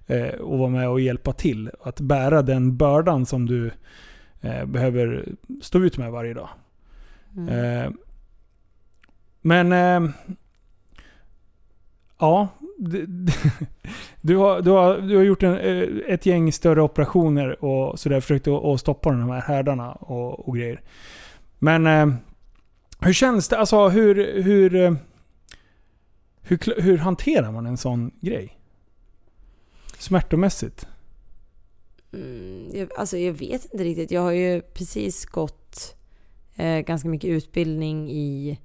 Eh, 0.07 0.27
och 0.27 0.59
vara 0.59 0.69
med 0.69 0.89
och 0.89 1.01
hjälpa 1.01 1.33
till. 1.33 1.69
Att 1.83 1.99
bära 1.99 2.41
den 2.41 2.77
bördan 2.77 3.25
som 3.25 3.45
du 3.45 3.71
eh, 4.41 4.65
behöver 4.65 5.25
stå 5.61 5.79
ut 5.79 5.97
med 5.97 6.11
varje 6.11 6.33
dag. 6.33 6.49
Mm. 7.35 7.49
Eh, 7.49 7.91
men... 9.41 9.71
Eh, 9.71 10.11
Ja. 12.23 12.47
Du 14.21 14.37
har, 14.37 14.61
du 14.61 14.71
har, 14.71 14.97
du 14.97 15.15
har 15.15 15.23
gjort 15.23 15.43
en, 15.43 15.57
eh, 15.57 15.87
ett 16.07 16.25
gäng 16.25 16.51
större 16.51 16.81
operationer 16.81 17.65
och 17.65 17.99
sådär 17.99 18.19
försökt 18.19 18.47
att, 18.47 18.63
att 18.63 18.79
stoppa 18.79 19.11
de 19.11 19.29
här 19.29 19.41
härdarna 19.41 19.91
och, 19.91 20.47
och 20.47 20.55
grejer. 20.57 20.81
Men 21.59 22.15
hur 23.05 23.13
känns 23.13 23.47
det? 23.49 23.57
Alltså 23.57 23.89
hur, 23.89 24.41
hur, 24.41 24.75
eh, 24.75 24.93
hur, 26.41 26.81
hur 26.81 26.97
hanterar 26.97 27.51
man 27.51 27.65
en 27.65 27.77
sån 27.77 28.11
grej? 28.21 28.59
Smärtomässigt? 29.97 30.87
Mm, 32.13 32.69
jag, 32.73 32.89
alltså 32.97 33.17
jag 33.17 33.33
vet 33.33 33.65
inte 33.65 33.83
riktigt. 33.83 34.11
Jag 34.11 34.21
har 34.21 34.31
ju 34.31 34.61
precis 34.61 35.25
gått 35.25 35.95
eh, 36.55 36.79
ganska 36.79 37.09
mycket 37.09 37.29
utbildning 37.29 38.11
i... 38.11 38.59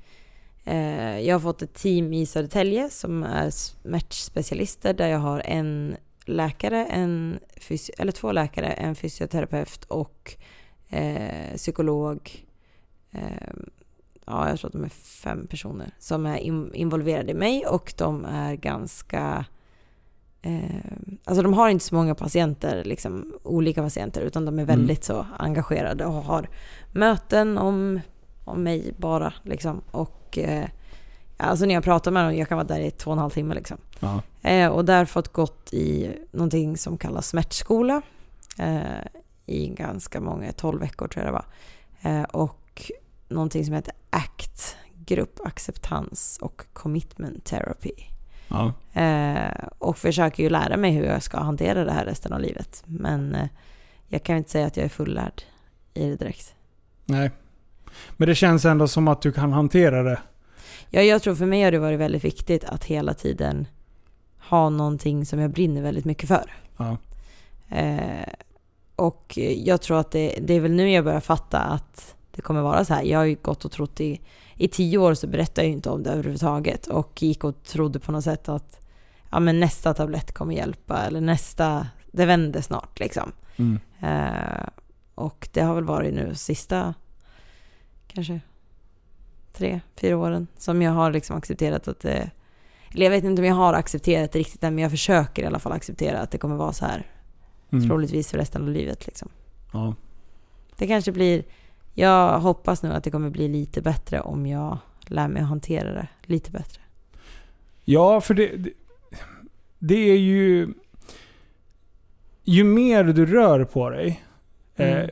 Eh, 0.65 1.21
jag 1.21 1.35
har 1.35 1.41
fått 1.41 1.63
ett 1.63 1.75
team 1.75 2.13
i 2.13 2.27
Södertälje 2.27 2.91
som 2.91 3.23
är 3.23 3.51
smärtspecialister 3.51 4.95
där 4.95 5.09
jag 5.09 5.19
har 5.19 5.41
en 5.41 5.97
läkare, 6.25 6.87
en 6.87 7.39
fysio, 7.57 7.95
eller 7.99 8.13
två 8.13 8.33
läkare, 8.33 8.67
en 8.67 8.95
fysioterapeut 8.95 9.85
och 9.85 10.35
eh, 10.89 11.57
psykolog. 11.57 12.47
Ehm, 13.13 13.71
Ja, 14.31 14.49
jag 14.49 14.59
tror 14.59 14.69
att 14.69 14.73
de 14.73 14.85
är 14.85 14.89
fem 14.89 15.47
personer 15.47 15.91
som 15.99 16.27
är 16.27 16.37
in, 16.37 16.75
involverade 16.75 17.31
i 17.31 17.35
mig 17.35 17.67
och 17.67 17.95
de 17.99 18.25
är 18.25 18.55
ganska 18.55 19.45
Eh, 20.43 20.81
alltså 21.25 21.43
de 21.43 21.55
har 21.55 21.69
inte 21.69 21.85
så 21.85 21.95
många 21.95 22.15
patienter, 22.15 22.85
liksom, 22.85 23.35
olika 23.43 23.83
patienter, 23.83 24.21
utan 24.21 24.45
de 24.45 24.59
är 24.59 24.63
Mm. 24.63 24.77
väldigt 24.77 25.05
så 25.05 25.27
engagerade 25.39 26.05
och 26.05 26.13
har 26.13 26.49
möten 26.93 27.59
om, 27.59 28.01
om 28.45 28.63
mig 28.63 28.95
bara. 28.99 29.33
Liksom. 29.43 29.81
Och 29.91 30.39
eh, 30.39 30.65
alltså 31.37 31.67
när 31.67 31.75
jag 31.75 31.85
pratar 31.85 32.11
med 32.11 32.25
dem, 32.25 32.37
jag 32.37 32.49
kan 32.49 32.57
vara 32.59 32.67
där 32.67 32.81
i 32.81 32.91
två 32.91 33.11
och 33.11 33.17
en 33.17 33.21
halv 33.21 33.31
timme. 33.31 33.55
Liksom. 33.55 33.79
Eh, 34.43 34.69
och 34.69 34.85
där 34.85 35.05
fått 35.05 35.29
gått 35.33 35.73
i 35.73 36.17
någonting 36.33 36.77
som 36.77 36.99
kallas 36.99 37.29
smärtskola 37.29 38.03
eh, 38.59 38.83
i 39.47 39.69
ganska 39.69 40.21
många, 40.21 40.53
12 40.53 40.81
veckor 40.81 41.09
tror 41.09 41.25
jag 41.25 41.35
det 41.35 41.41
var. 41.43 41.47
Eh, 42.13 42.23
och 42.25 42.93
någonting 43.29 43.65
som 43.65 43.75
heter 43.75 43.95
ACT, 44.11 44.77
grupp 44.95 45.41
acceptans 45.45 46.39
och 46.43 46.63
commitment 46.73 47.45
therapy. 47.45 47.93
Ja. 48.49 48.73
Eh, 49.03 49.69
och 49.79 49.99
försöker 49.99 50.43
ju 50.43 50.51
lära 50.51 50.77
mig 50.77 50.93
hur 50.93 51.05
jag 51.05 51.23
ska 51.23 51.39
hantera 51.39 51.85
det 51.85 51.93
här 51.93 52.05
resten 52.05 52.33
av 52.33 52.41
livet. 52.41 52.83
Men 52.87 53.35
eh, 53.35 53.49
jag 54.09 54.23
kan 54.23 54.37
inte 54.37 54.51
säga 54.51 54.67
att 54.67 54.77
jag 54.77 54.85
är 54.85 54.89
fullärd 54.89 55.43
i 55.95 56.09
det 56.09 56.17
direkt. 56.17 56.55
Nej. 57.05 57.31
Men 58.17 58.29
det 58.29 58.35
känns 58.35 58.65
ändå 58.65 58.89
som 58.89 59.09
att 59.09 59.23
du 59.23 59.33
kan 59.33 59.53
hantera 59.53 60.03
det. 60.03 60.21
Ja, 60.91 61.03
jag 61.03 61.23
tror 61.23 61.35
för 61.35 61.47
mig 61.47 61.63
har 61.63 61.73
det 61.73 61.79
varit 61.79 61.99
väldigt 61.99 62.25
viktigt 62.25 62.65
att 62.65 62.85
hela 62.85 63.15
tiden 63.15 63.67
ha 64.39 64.71
någonting 64.71 65.27
som 65.27 65.39
jag 65.39 65.51
brinner 65.51 65.83
väldigt 65.83 66.05
mycket 66.05 66.29
för. 66.29 66.55
Ja. 66.77 66.97
Eh, 67.77 68.29
och 68.97 69.39
jag 69.57 69.83
tror 69.83 70.01
att 70.01 70.11
det, 70.11 70.39
det 70.43 70.55
är 70.55 70.61
väl 70.61 70.73
nu 70.73 70.91
jag 70.91 71.05
börjar 71.05 71.21
fatta 71.21 71.59
att 71.59 72.15
det 72.39 72.43
kommer 72.43 72.61
vara 72.61 72.85
så 72.85 72.95
här. 72.95 73.03
Jag 73.03 73.19
har 73.19 73.25
ju 73.25 73.37
gått 73.43 73.65
och 73.65 73.73
trott 73.73 74.01
i, 74.01 74.21
i 74.55 74.69
tio 74.69 74.99
år 74.99 75.15
så 75.15 75.27
berättar 75.27 75.63
jag 75.63 75.69
ju 75.69 75.73
inte 75.73 75.91
om 75.91 76.03
det 76.03 76.11
överhuvudtaget 76.11 76.87
och 76.87 77.23
gick 77.23 77.45
och 77.45 77.63
trodde 77.63 78.01
på 78.01 78.13
något 78.13 78.25
sätt 78.25 78.49
att 78.49 78.81
ja, 79.31 79.41
men 79.41 79.61
nästa 79.61 79.95
tablett 79.95 80.33
kommer 80.33 80.55
hjälpa 80.55 80.99
eller 80.99 81.21
nästa, 81.21 81.87
det 82.13 82.27
vänder 82.27 82.61
snart 82.61 83.01
liksom. 83.01 83.33
Mm. 83.57 83.79
Eh, 84.01 84.69
och 85.15 85.49
det 85.53 85.61
har 85.61 85.75
väl 85.75 85.85
varit 85.85 86.15
nu 86.15 86.35
sista 86.35 86.95
kanske 88.07 88.41
tre, 89.53 89.81
fyra 89.97 90.17
åren 90.17 90.47
som 90.59 90.83
jag 90.83 90.93
har 90.93 91.13
liksom 91.13 91.37
accepterat 91.37 91.89
att 91.89 92.01
det 92.01 92.31
eller 92.91 93.05
jag 93.05 93.11
vet 93.11 93.25
inte 93.25 93.43
om 93.43 93.47
jag 93.47 93.55
har 93.55 93.75
accepterat 93.75 94.33
det 94.33 94.39
riktigt 94.39 94.65
än, 94.65 94.75
men 94.75 94.83
jag 94.83 94.91
försöker 94.91 95.43
i 95.43 95.47
alla 95.47 95.59
fall 95.59 95.73
acceptera 95.73 96.21
att 96.21 96.31
det 96.31 96.39
kommer 96.39 96.57
vara 96.57 96.73
så 96.73 96.85
här 96.85 97.07
Mm. 97.73 97.89
troligtvis 97.89 98.31
för 98.31 98.39
resten 98.39 98.63
av 98.63 98.69
livet. 98.69 99.07
Liksom. 99.07 99.29
Ja. 99.73 99.95
Det 100.77 100.87
kanske 100.87 101.13
blir... 101.13 101.45
Jag 101.99 102.41
hoppas 102.41 102.83
nu 102.83 102.93
att 102.93 103.05
det 103.05 103.11
kommer 103.11 103.31
bli 103.31 103.49
lite 103.49 103.83
bättre 103.83 104.21
om 104.21 104.47
jag 104.47 104.79
lär 105.07 105.29
mig 105.29 105.43
att 105.43 105.49
hantera 105.49 105.93
det 105.93 106.09
lite 106.23 106.51
bättre. 106.51 106.81
Ja, 107.85 108.21
för 108.21 108.35
det, 108.35 108.57
det, 108.57 108.71
det 109.79 110.11
är 110.11 110.19
ju... 110.19 110.69
Ju 112.45 112.65
mer 112.65 113.05
du 113.05 113.27
rör 113.27 113.65
på 113.65 113.91
dig, 113.91 114.25
Mm. 114.81 114.99
eh, 114.99 115.09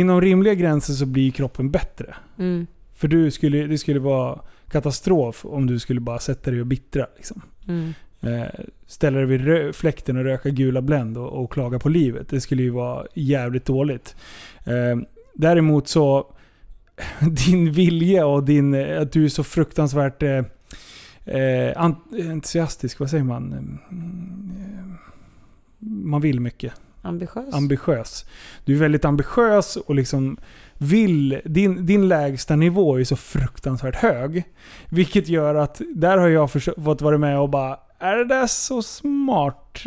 inom 0.00 0.20
rimliga 0.20 0.54
gränser 0.54 0.92
så 0.92 1.06
blir 1.06 1.30
kroppen 1.30 1.70
bättre. 1.70 2.14
Mm. 2.38 2.66
För 2.96 3.08
du 3.08 3.30
skulle, 3.30 3.66
det 3.66 3.78
skulle 3.78 4.00
vara 4.00 4.40
katastrof 4.70 5.44
om 5.44 5.66
du 5.66 5.78
skulle 5.78 6.00
bara 6.00 6.18
sätta 6.18 6.50
dig 6.50 6.60
och 6.60 6.66
bittra. 6.66 7.06
Liksom. 7.16 7.42
Mm. 7.68 7.92
Eh, 8.20 8.48
ställa 8.86 9.16
dig 9.18 9.26
vid 9.26 9.40
rö- 9.40 9.72
fläkten 9.72 10.16
och 10.16 10.24
röka 10.24 10.48
gula 10.50 10.82
Blend 10.82 11.18
och, 11.18 11.42
och 11.44 11.52
klaga 11.52 11.78
på 11.78 11.88
livet. 11.88 12.28
Det 12.28 12.40
skulle 12.40 12.62
ju 12.62 12.70
vara 12.70 13.06
jävligt 13.14 13.64
dåligt. 13.64 14.16
Eh, 14.64 14.96
däremot 15.40 15.88
så, 15.88 16.26
din 17.46 17.72
vilja 17.72 18.26
och 18.26 18.44
din, 18.44 18.74
eh, 18.74 19.02
att 19.02 19.12
du 19.12 19.24
är 19.24 19.28
så 19.28 19.44
fruktansvärt 19.44 20.22
eh, 20.22 20.44
eh, 21.24 21.82
entusiastisk, 22.30 23.00
vad 23.00 23.10
säger 23.10 23.24
man? 23.24 23.52
Mm, 23.52 23.78
eh, 24.60 24.96
Man 25.80 26.20
vill 26.20 26.40
mycket. 26.40 26.72
Ambitiös. 27.02 27.54
Ambitiös. 27.54 28.24
Du 28.64 28.74
är 28.74 28.78
väldigt 28.78 29.04
ambitiös 29.04 29.76
och 29.76 29.94
liksom 29.94 30.36
vill, 30.78 31.40
din, 31.44 31.86
din 31.86 32.08
lägsta 32.08 32.56
nivå 32.56 33.00
är 33.00 33.04
så 33.04 33.16
fruktansvärt 33.16 33.96
hög. 33.96 34.44
Vilket 34.88 35.28
gör 35.28 35.54
att 35.54 35.80
där 35.94 36.18
har 36.18 36.28
jag 36.28 36.50
fått 36.50 37.02
vara 37.02 37.18
med 37.18 37.38
och 37.38 37.50
bara 37.50 37.78
är 38.00 38.16
det 38.16 38.24
där 38.24 38.46
så 38.46 38.82
smart? 38.82 39.82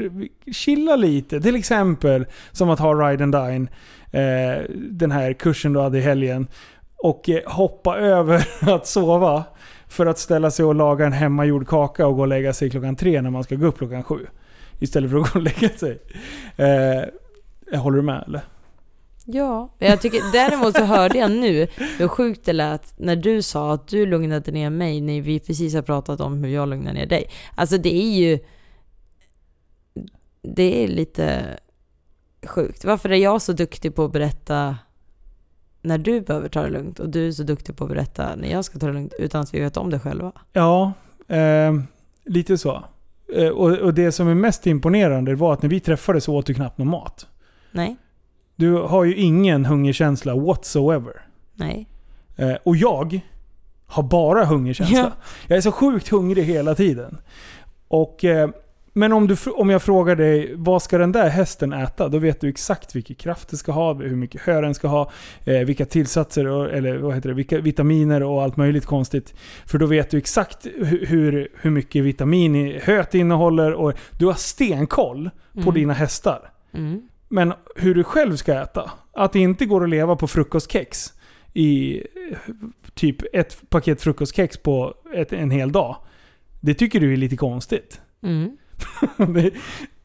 Chilla 0.52 0.96
lite. 0.96 1.42
Till 1.42 1.56
exempel 1.56 2.26
som 2.52 2.70
att 2.70 2.80
ha 2.80 2.94
Ride 2.94 3.24
and 3.24 3.36
Dine. 3.36 3.68
Eh, 4.12 4.64
den 4.76 5.12
här 5.12 5.34
kursen 5.34 5.74
du 5.74 5.80
hade 5.80 5.98
i 5.98 6.02
helgen. 6.02 6.48
Och 6.96 7.30
eh, 7.30 7.52
hoppa 7.52 7.98
över 8.00 8.48
att 8.62 8.88
sova. 8.88 9.44
För 9.88 10.06
att 10.06 10.20
ställa 10.20 10.52
sig 10.52 10.66
och 10.66 10.76
laga 10.76 11.06
en 11.06 11.14
hemmagjord 11.14 11.68
kaka 11.68 12.08
och 12.08 12.16
gå 12.16 12.22
och 12.22 12.28
lägga 12.28 12.54
sig 12.54 12.70
klockan 12.70 12.96
tre 12.96 13.22
när 13.22 13.30
man 13.30 13.44
ska 13.44 13.56
gå 13.56 13.66
upp 13.66 13.78
klockan 13.78 14.04
sju. 14.04 14.28
Istället 14.80 15.12
för 15.12 15.18
att 15.18 15.34
gå 15.34 15.40
och 15.40 15.44
lägga 15.62 15.70
sig. 15.70 16.00
Eh, 16.56 17.80
håller 17.80 17.98
du 17.98 18.04
med 18.04 18.24
eller? 18.28 18.42
Ja, 19.26 19.76
men 19.80 19.90
jag 19.90 20.02
tycker, 20.02 20.32
däremot 20.32 20.76
så 20.76 20.84
hörde 20.84 21.18
jag 21.18 21.32
nu 21.32 21.68
hur 21.98 22.08
sjukt 22.08 22.46
det 22.46 22.54
lät 22.54 23.00
när 23.00 23.16
du 23.16 23.42
sa 23.42 23.74
att 23.74 23.88
du 23.88 24.06
lugnade 24.06 24.52
ner 24.52 24.70
mig 24.70 25.02
när 25.02 25.22
vi 25.22 25.40
precis 25.40 25.76
har 25.76 25.82
pratat 25.82 26.22
om 26.22 26.44
hur 26.44 26.50
jag 26.50 26.70
lugnar 26.70 26.94
ner 26.94 27.06
dig. 27.06 27.30
Alltså 27.56 27.78
det 27.78 27.96
är 27.96 28.18
ju... 28.18 28.40
Det 30.42 30.84
är 30.84 30.88
lite 30.88 31.58
sjukt. 32.46 32.86
Varför 32.86 33.12
är 33.12 33.16
jag 33.16 33.42
så 33.42 33.54
duktig 33.54 33.96
på 33.96 34.06
att 34.06 34.12
berätta 34.12 34.78
när 35.82 35.98
du 35.98 36.22
behöver 36.22 36.50
ta 36.50 36.62
det 36.62 36.70
lugnt 36.70 37.00
och 37.00 37.10
du 37.10 37.28
är 37.28 37.32
så 37.32 37.44
duktig 37.44 37.76
på 37.76 37.84
att 37.84 37.90
berätta 37.90 38.36
när 38.36 38.52
jag 38.52 38.66
ska 38.66 38.80
ta 38.80 38.88
det 38.88 38.94
lugnt 38.94 39.14
utan 39.20 39.42
att 39.42 39.54
vi 39.54 39.60
vet 39.60 39.78
om 39.78 39.90
det 39.90 40.00
själva? 40.00 40.32
Ja, 40.54 40.94
eh, 41.28 41.74
lite 42.26 42.58
så. 42.58 42.84
Eh, 43.36 43.48
och, 43.48 43.72
och 43.72 43.94
det 43.94 44.12
som 44.12 44.28
är 44.28 44.36
mest 44.36 44.68
imponerande 44.68 45.36
var 45.36 45.54
att 45.54 45.62
när 45.62 45.70
vi 45.70 45.80
träffades 45.80 46.24
så 46.24 46.36
åt 46.36 46.46
du 46.46 46.54
knappt 46.54 46.78
någon 46.78 46.88
mat. 46.88 47.28
Nej, 47.72 47.96
Du 48.56 48.74
har 48.74 49.04
ju 49.04 49.16
ingen 49.16 49.66
hungerkänsla 49.66 50.36
whatsoever. 50.36 51.14
nej. 51.56 51.88
Eh, 52.36 52.54
och 52.64 52.76
jag 52.76 53.20
har 53.86 54.04
bara 54.04 54.46
hungerkänsla. 54.46 54.98
Ja. 54.98 55.12
Jag 55.48 55.58
är 55.58 55.62
så 55.62 55.72
sjukt 55.72 56.10
hungrig 56.10 56.44
hela 56.44 56.76
tiden. 56.76 57.18
Och, 57.88 58.24
eh, 58.26 58.50
men 58.94 59.14
om, 59.14 59.28
du, 59.28 59.36
om 59.56 59.70
jag 59.70 59.82
frågar 59.82 60.16
dig, 60.16 60.54
vad 60.56 60.82
ska 60.82 60.98
den 60.98 61.12
där 61.12 61.30
hästen 61.30 61.74
äta? 61.74 62.08
Då 62.10 62.18
vet 62.18 62.42
du 62.42 62.50
exakt 62.50 62.96
vilken 62.96 63.16
kraft 63.16 63.50
det 63.50 63.58
ska 63.58 63.72
ha, 63.72 63.94
hur 63.94 64.16
mycket 64.16 64.42
hö 64.42 64.62
den 64.62 64.74
ska 64.74 64.88
ha, 64.88 65.12
eh, 65.46 65.60
vilka 65.60 65.86
tillsatser, 65.86 66.48
och, 66.48 66.72
eller 66.72 66.98
vad 66.98 67.16
heter 67.16 67.30
det, 67.30 67.36
vilka 67.36 67.58
vitaminer 67.60 68.24
och 68.24 68.44
allt 68.44 68.58
möjligt 68.58 68.86
konstigt. 68.86 69.34
För 69.66 69.78
då 69.78 69.86
vet 69.86 70.10
du 70.12 70.18
exakt 70.18 70.66
hu- 70.66 71.06
hur, 71.06 71.48
hur 71.62 71.70
mycket 71.72 72.04
vitamin 72.04 72.80
höet 72.84 73.16
innehåller 73.16 73.74
och 73.74 73.94
du 74.20 74.26
har 74.26 74.34
stenkoll 74.34 75.30
på 75.54 75.60
Mm. 75.60 75.74
dina 75.74 75.94
hästar. 75.94 76.52
Mm. 76.74 77.02
Men 77.34 77.54
hur 77.76 77.96
du 77.96 78.04
själv 78.04 78.36
ska 78.36 78.62
äta. 78.62 78.92
Att 79.12 79.34
det 79.34 79.40
inte 79.40 79.66
går 79.66 79.84
att 79.84 79.90
leva 79.90 80.16
på 80.16 80.28
frukostkex 80.28 81.14
i 81.54 82.02
typ 82.94 83.36
ett 83.36 83.70
paket 83.70 84.02
frukostkex 84.02 84.58
på 84.58 84.94
ett, 85.14 85.34
en 85.34 85.52
hel 85.52 85.72
dag. 85.72 85.96
Det 86.60 86.74
tycker 86.74 87.00
du 87.00 87.14
är 87.14 87.18
lite 87.18 87.38
konstigt. 87.38 88.02
Mm. 88.24 88.58
Det, 89.34 89.52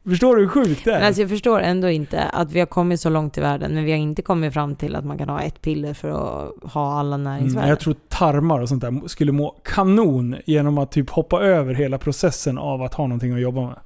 förstår 0.04 0.36
du 0.36 0.42
hur 0.42 0.48
sjukt 0.48 0.84
det 0.84 0.92
är? 0.92 1.06
Alltså 1.06 1.22
jag 1.22 1.30
förstår 1.30 1.60
ändå 1.60 1.90
inte 1.90 2.22
att 2.22 2.52
vi 2.52 2.58
har 2.58 2.66
kommit 2.66 3.00
så 3.00 3.10
långt 3.10 3.38
i 3.38 3.40
världen, 3.40 3.74
men 3.74 3.84
vi 3.84 3.90
har 3.90 3.98
inte 3.98 4.22
kommit 4.22 4.54
fram 4.54 4.76
till 4.76 4.96
att 4.96 5.04
man 5.04 5.18
kan 5.18 5.28
ha 5.28 5.40
ett 5.40 5.62
piller 5.62 5.94
för 5.94 6.08
att 6.08 6.72
ha 6.72 6.98
alla 6.98 7.14
mm, 7.14 7.24
näringsvärden. 7.24 7.68
jag 7.68 7.80
tror 7.80 7.96
tarmar 8.08 8.60
och 8.60 8.68
sånt 8.68 8.80
där 8.80 9.08
skulle 9.08 9.32
må 9.32 9.50
kanon 9.64 10.36
genom 10.46 10.78
att 10.78 10.92
typ 10.92 11.10
hoppa 11.10 11.40
över 11.40 11.74
hela 11.74 11.98
processen 11.98 12.58
av 12.58 12.82
att 12.82 12.94
ha 12.94 13.06
någonting 13.06 13.32
att 13.32 13.40
jobba 13.40 13.60
med. 13.66 13.78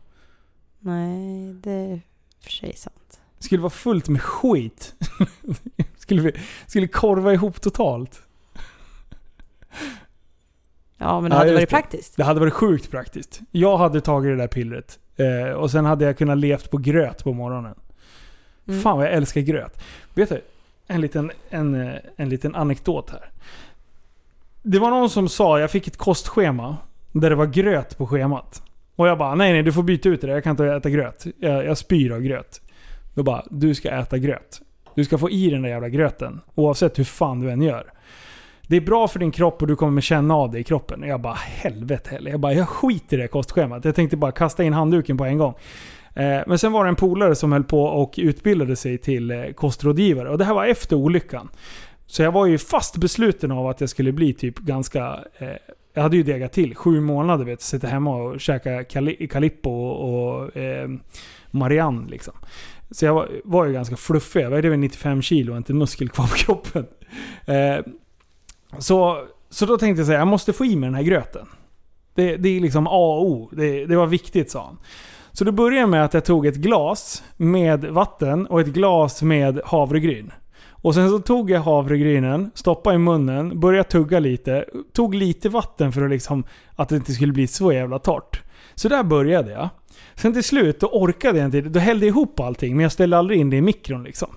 Nej, 0.78 1.52
det 1.52 1.70
är 1.70 2.00
för 2.40 2.50
sig 2.50 2.76
sant. 2.76 3.01
Skulle 3.42 3.60
vara 3.60 3.70
fullt 3.70 4.08
med 4.08 4.22
skit. 4.22 4.94
skulle, 5.96 6.22
vi, 6.22 6.32
skulle 6.66 6.86
korva 6.86 7.32
ihop 7.32 7.60
totalt. 7.60 8.22
Ja, 10.98 11.20
men 11.20 11.30
det 11.30 11.34
Ja, 11.36 11.38
hade 11.38 11.52
varit 11.52 11.60
det. 11.68 11.76
praktiskt. 11.76 12.16
Det 12.16 12.24
hade 12.24 12.40
varit 12.40 12.52
sjukt 12.52 12.90
praktiskt. 12.90 13.40
Jag 13.50 13.78
hade 13.78 14.00
tagit 14.00 14.32
det 14.32 14.36
där 14.36 14.48
pillret. 14.48 14.98
Eh, 15.16 15.52
och 15.52 15.70
sen 15.70 15.84
hade 15.84 16.04
jag 16.04 16.18
kunnat 16.18 16.38
levt 16.38 16.70
på 16.70 16.76
gröt 16.78 17.24
på 17.24 17.32
morgonen. 17.32 17.74
Mm. 18.68 18.80
Fan 18.80 18.96
vad 18.96 19.06
jag 19.06 19.12
älskar 19.12 19.40
gröt. 19.40 19.82
Vet 20.14 20.28
du? 20.28 20.40
En 20.86 21.00
liten, 21.00 21.30
en, 21.50 21.74
eh, 21.88 21.94
en 22.16 22.28
liten 22.28 22.54
anekdot 22.54 23.10
här. 23.10 23.30
Det 24.62 24.78
var 24.78 24.90
någon 24.90 25.10
som 25.10 25.28
sa, 25.28 25.60
jag 25.60 25.70
fick 25.70 25.86
ett 25.88 25.96
kostschema 25.96 26.76
där 27.12 27.30
det 27.30 27.36
var 27.36 27.46
gröt 27.46 27.98
på 27.98 28.06
schemat. 28.06 28.62
Och 28.96 29.08
jag 29.08 29.18
bara, 29.18 29.34
nej 29.34 29.52
nej 29.52 29.62
du 29.62 29.72
får 29.72 29.82
byta 29.82 30.08
ut 30.08 30.20
det 30.20 30.26
där. 30.26 30.34
jag 30.34 30.44
kan 30.44 30.50
inte 30.50 30.66
äta 30.66 30.90
gröt. 30.90 31.26
Jag, 31.40 31.64
jag 31.64 31.78
spyr 31.78 32.12
av 32.12 32.20
gröt. 32.20 32.60
Då 33.14 33.22
bara, 33.22 33.44
du 33.50 33.74
ska 33.74 33.90
äta 33.90 34.18
gröt. 34.18 34.60
Du 34.94 35.04
ska 35.04 35.18
få 35.18 35.30
i 35.30 35.50
den 35.50 35.62
där 35.62 35.68
jävla 35.68 35.88
gröten. 35.88 36.40
Oavsett 36.54 36.98
hur 36.98 37.04
fan 37.04 37.40
du 37.40 37.50
än 37.50 37.62
gör. 37.62 37.92
Det 38.66 38.76
är 38.76 38.80
bra 38.80 39.08
för 39.08 39.18
din 39.18 39.30
kropp 39.30 39.62
och 39.62 39.68
du 39.68 39.76
kommer 39.76 40.00
känna 40.00 40.34
av 40.34 40.50
det 40.50 40.58
i 40.58 40.64
kroppen. 40.64 41.02
Och 41.02 41.08
jag 41.08 41.20
bara, 41.20 41.34
helvete 41.34 42.10
heller. 42.10 42.30
Jag 42.30 42.40
bara, 42.40 42.52
jag 42.52 42.68
skiter 42.68 43.18
i 43.18 43.22
det 43.22 43.28
kostschemat. 43.28 43.84
Jag 43.84 43.94
tänkte 43.94 44.16
bara 44.16 44.32
kasta 44.32 44.64
in 44.64 44.72
handduken 44.72 45.16
på 45.16 45.24
en 45.24 45.38
gång. 45.38 45.54
Eh, 46.14 46.40
men 46.46 46.58
sen 46.58 46.72
var 46.72 46.84
det 46.84 46.88
en 46.88 46.96
polare 46.96 47.34
som 47.34 47.52
höll 47.52 47.64
på 47.64 47.84
och 47.84 48.14
utbildade 48.16 48.76
sig 48.76 48.98
till 48.98 49.30
eh, 49.30 49.44
kostrådgivare. 49.46 50.30
Och 50.30 50.38
det 50.38 50.44
här 50.44 50.54
var 50.54 50.66
efter 50.66 50.96
olyckan. 50.96 51.48
Så 52.06 52.22
jag 52.22 52.32
var 52.32 52.46
ju 52.46 52.58
fast 52.58 52.96
besluten 52.96 53.52
av 53.52 53.66
att 53.66 53.80
jag 53.80 53.90
skulle 53.90 54.12
bli 54.12 54.34
typ 54.34 54.58
ganska... 54.58 55.18
Eh, 55.38 55.48
jag 55.94 56.02
hade 56.02 56.16
ju 56.16 56.22
degat 56.22 56.52
till 56.52 56.74
sju 56.74 57.00
månader 57.00 57.44
vet. 57.44 57.62
Sitta 57.62 57.86
hemma 57.86 58.16
och 58.16 58.40
käka 58.40 58.84
Calippo 59.30 59.70
och, 59.70 60.38
och 60.38 60.56
eh, 60.56 60.88
Marianne 61.50 62.10
liksom. 62.10 62.34
Så 62.92 63.04
jag 63.04 63.14
var, 63.14 63.28
var 63.44 63.66
ju 63.66 63.72
ganska 63.72 63.96
fluffig. 63.96 64.40
Jag 64.40 64.50
vägde 64.50 64.68
väl 64.68 64.78
95 64.78 65.22
kilo 65.22 65.52
och 65.52 65.56
inte 65.56 65.72
en 65.72 65.78
muskel 65.78 66.08
kvar 66.08 66.26
på 66.26 66.34
kroppen. 66.34 66.86
Eh, 67.46 67.84
så, 68.78 69.24
så 69.50 69.66
då 69.66 69.78
tänkte 69.78 70.00
jag 70.00 70.06
säga, 70.06 70.18
jag 70.18 70.28
måste 70.28 70.52
få 70.52 70.64
i 70.64 70.76
mig 70.76 70.86
den 70.86 70.94
här 70.94 71.02
gröten. 71.02 71.46
Det, 72.14 72.36
det 72.36 72.48
är 72.48 72.60
liksom 72.60 72.86
A 72.86 72.90
och 72.90 73.26
O. 73.26 73.50
Det, 73.52 73.86
det 73.86 73.96
var 73.96 74.06
viktigt 74.06 74.50
sa 74.50 74.64
han. 74.64 74.78
Så 75.32 75.44
då 75.44 75.52
började 75.52 75.80
jag 75.80 75.88
med 75.88 76.04
att 76.04 76.14
jag 76.14 76.24
tog 76.24 76.46
ett 76.46 76.56
glas 76.56 77.22
med 77.36 77.84
vatten 77.84 78.46
och 78.46 78.60
ett 78.60 78.66
glas 78.66 79.22
med 79.22 79.60
havregryn. 79.64 80.32
Och 80.82 80.94
sen 80.94 81.10
så 81.10 81.18
tog 81.18 81.50
jag 81.50 81.60
havregrynen, 81.60 82.50
stoppade 82.54 82.96
i 82.96 82.98
munnen, 82.98 83.60
började 83.60 83.88
tugga 83.88 84.18
lite, 84.18 84.64
tog 84.92 85.14
lite 85.14 85.48
vatten 85.48 85.92
för 85.92 86.04
att 86.04 86.10
liksom 86.10 86.44
att 86.76 86.88
det 86.88 86.96
inte 86.96 87.12
skulle 87.12 87.32
bli 87.32 87.46
så 87.46 87.72
jävla 87.72 87.98
torrt. 87.98 88.42
Så 88.74 88.88
där 88.88 89.02
började 89.02 89.50
jag. 89.50 89.68
Sen 90.22 90.32
till 90.32 90.44
slut, 90.44 90.80
då 90.80 90.86
orkade 90.86 91.38
jag 91.38 91.46
inte. 91.46 91.60
Då 91.60 91.80
hällde 91.80 92.06
jag 92.06 92.10
ihop 92.10 92.40
allting, 92.40 92.76
men 92.76 92.82
jag 92.82 92.92
ställde 92.92 93.18
aldrig 93.18 93.40
in 93.40 93.50
det 93.50 93.56
i 93.56 93.60
mikron 93.60 94.04
liksom. 94.04 94.28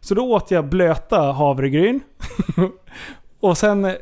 Så 0.00 0.14
då 0.14 0.32
åt 0.32 0.50
jag 0.50 0.68
blöta 0.68 1.32
havregryn. 1.32 2.00
och 3.40 3.58
sen 3.58 3.94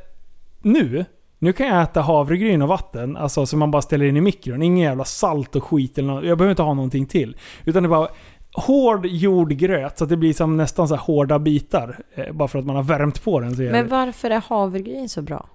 nu, 0.62 1.04
nu 1.38 1.52
kan 1.52 1.66
jag 1.66 1.82
äta 1.82 2.00
havregryn 2.00 2.62
och 2.62 2.68
vatten, 2.68 3.16
alltså 3.16 3.46
som 3.46 3.58
man 3.58 3.70
bara 3.70 3.82
ställer 3.82 4.04
in 4.04 4.16
i 4.16 4.20
mikron. 4.20 4.62
Ingen 4.62 4.84
jävla 4.84 5.04
salt 5.04 5.56
och 5.56 5.64
skit 5.64 5.98
eller 5.98 6.08
något. 6.08 6.24
Jag 6.24 6.38
behöver 6.38 6.50
inte 6.50 6.62
ha 6.62 6.74
någonting 6.74 7.06
till. 7.06 7.36
Utan 7.64 7.82
det 7.82 7.86
är 7.86 7.90
bara 7.90 8.08
hård 8.52 9.06
jordgröt 9.06 9.98
så 9.98 10.04
att 10.04 10.10
det 10.10 10.16
blir 10.16 10.32
som 10.32 10.56
nästan 10.56 10.88
så 10.88 10.94
här 10.94 11.02
hårda 11.02 11.38
bitar. 11.38 11.98
Eh, 12.14 12.32
bara 12.32 12.48
för 12.48 12.58
att 12.58 12.66
man 12.66 12.76
har 12.76 12.82
värmt 12.82 13.24
på 13.24 13.40
den 13.40 13.56
så 13.56 13.62
Men 13.62 13.88
varför 13.88 14.30
är 14.30 14.42
havregryn 14.48 15.08
så 15.08 15.22
bra? 15.22 15.48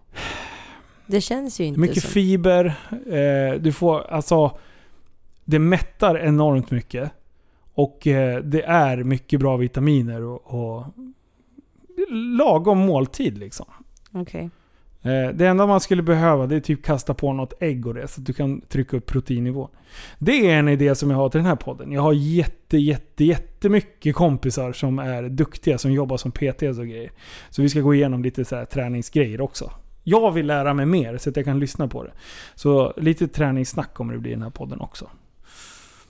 Det 1.05 1.21
känns 1.21 1.59
ju 1.59 1.63
inte 1.63 1.79
Mycket 1.79 2.03
som... 2.03 2.11
fiber. 2.11 2.65
Eh, 2.91 3.59
du 3.59 3.71
får 3.71 4.11
alltså... 4.11 4.57
Det 5.45 5.59
mättar 5.59 6.17
enormt 6.17 6.71
mycket. 6.71 7.11
Och 7.73 8.07
eh, 8.07 8.39
det 8.43 8.63
är 8.63 9.03
mycket 9.03 9.39
bra 9.39 9.57
vitaminer 9.57 10.21
och, 10.21 10.53
och 10.53 10.85
lagom 12.37 12.77
måltid 12.77 13.37
liksom. 13.37 13.65
Okej. 14.11 14.49
Eh, 15.01 15.29
det 15.33 15.47
enda 15.47 15.67
man 15.67 15.79
skulle 15.79 16.03
behöva 16.03 16.47
det 16.47 16.55
är 16.55 16.59
typ 16.59 16.83
kasta 16.83 17.13
på 17.13 17.33
något 17.33 17.53
ägg 17.59 17.87
och 17.87 17.93
det 17.93 18.07
så 18.07 18.21
att 18.21 18.25
du 18.27 18.33
kan 18.33 18.61
trycka 18.61 18.97
upp 18.97 19.05
proteinnivån. 19.05 19.69
Det 20.19 20.51
är 20.51 20.59
en 20.59 20.67
idé 20.67 20.95
som 20.95 21.11
jag 21.11 21.17
har 21.17 21.29
till 21.29 21.37
den 21.37 21.47
här 21.47 21.55
podden. 21.55 21.91
Jag 21.91 22.01
har 22.01 22.13
jätte, 22.13 22.77
jätte, 22.77 23.23
jättemycket 23.23 24.15
kompisar 24.15 24.73
som 24.73 24.99
är 24.99 25.23
duktiga, 25.23 25.77
som 25.77 25.91
jobbar 25.91 26.17
som 26.17 26.31
PTs 26.31 26.79
och 26.79 26.87
grejer. 26.87 27.11
Så 27.49 27.61
vi 27.61 27.69
ska 27.69 27.79
gå 27.79 27.93
igenom 27.93 28.23
lite 28.23 28.45
så 28.45 28.55
här 28.55 28.65
träningsgrejer 28.65 29.41
också. 29.41 29.71
Jag 30.03 30.31
vill 30.31 30.47
lära 30.47 30.73
mig 30.73 30.85
mer 30.85 31.17
så 31.17 31.29
att 31.29 31.35
jag 31.35 31.45
kan 31.45 31.59
lyssna 31.59 31.87
på 31.87 32.03
det. 32.03 32.11
Så 32.55 32.93
lite 32.97 33.27
träningssnack 33.27 33.93
kommer 33.93 34.13
det 34.13 34.19
bli 34.19 34.29
i 34.31 34.33
den 34.33 34.43
här 34.43 34.49
podden 34.49 34.79
också. 34.79 35.09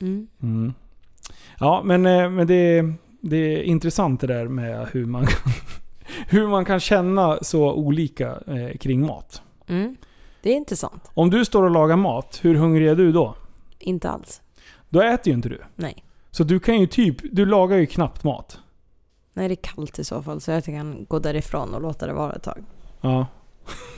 Mm. 0.01 0.27
Mm. 0.41 0.73
Ja, 1.59 1.81
men, 1.85 2.05
eh, 2.05 2.29
men 2.29 2.47
det, 2.47 2.93
det 3.21 3.37
är 3.37 3.63
intressant 3.63 4.21
det 4.21 4.27
där 4.27 4.47
med 4.47 4.87
hur 4.91 5.05
man, 5.05 5.27
hur 6.27 6.47
man 6.47 6.65
kan 6.65 6.79
känna 6.79 7.37
så 7.41 7.73
olika 7.73 8.39
eh, 8.47 8.77
kring 8.77 9.05
mat. 9.05 9.41
Mm. 9.67 9.95
Det 10.41 10.49
är 10.49 10.55
intressant. 10.55 11.11
Om 11.13 11.29
du 11.29 11.45
står 11.45 11.63
och 11.63 11.71
lagar 11.71 11.95
mat, 11.95 12.39
hur 12.41 12.55
hungrig 12.55 12.87
är 12.87 12.95
du 12.95 13.11
då? 13.11 13.35
Inte 13.79 14.09
alls. 14.09 14.41
Då 14.89 15.01
äter 15.01 15.27
ju 15.27 15.33
inte 15.33 15.49
du. 15.49 15.61
Nej. 15.75 16.03
Så 16.31 16.43
du 16.43 16.59
kan 16.59 16.79
ju 16.79 16.87
typ, 16.87 17.17
du 17.31 17.45
lagar 17.45 17.77
ju 17.77 17.85
knappt 17.85 18.23
mat. 18.23 18.59
Nej, 19.33 19.47
det 19.47 19.53
är 19.53 19.75
kallt 19.75 19.99
i 19.99 20.03
så 20.03 20.21
fall. 20.21 20.41
Så 20.41 20.51
jag 20.51 20.65
kan 20.65 21.05
gå 21.09 21.19
därifrån 21.19 21.73
och 21.73 21.81
låta 21.81 22.07
det 22.07 22.13
vara 22.13 22.33
ett 22.33 22.43
tag. 22.43 22.63
Ja. 23.01 23.27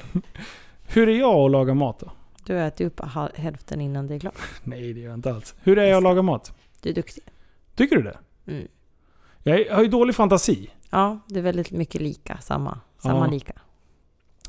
hur 0.88 1.10
är 1.10 1.20
jag 1.20 1.36
att 1.36 1.52
laga 1.52 1.74
mat 1.74 2.00
då? 2.00 2.12
Du 2.48 2.60
äter 2.60 2.82
ju 2.82 2.88
upp 2.88 3.02
hälften 3.36 3.82
innan 3.82 4.08
det 4.08 4.16
är 4.16 4.20
klart. 4.20 4.36
Nej, 4.64 4.94
det 4.94 5.00
gör 5.00 5.10
jag 5.10 5.18
inte 5.18 5.34
alls. 5.34 5.56
Hur 5.64 5.78
är 5.78 5.84
jag 5.86 5.98
att 5.98 6.04
laga 6.04 6.22
mat? 6.22 6.54
Du 6.82 6.90
är 6.90 6.94
duktig. 6.94 7.24
Tycker 7.76 7.96
du 7.96 8.02
det? 8.02 8.18
Mm. 8.48 8.68
Jag 9.44 9.76
har 9.76 9.84
ju 9.84 9.88
dålig 9.90 10.16
fantasi. 10.16 10.70
Ja, 10.90 11.20
det 11.28 11.40
är 11.40 11.44
väldigt 11.44 11.72
mycket 11.72 12.02
lika. 12.02 12.38
Samma. 12.38 12.80
Samma 13.00 13.26
Ja. 13.26 13.32
lika. 13.32 13.54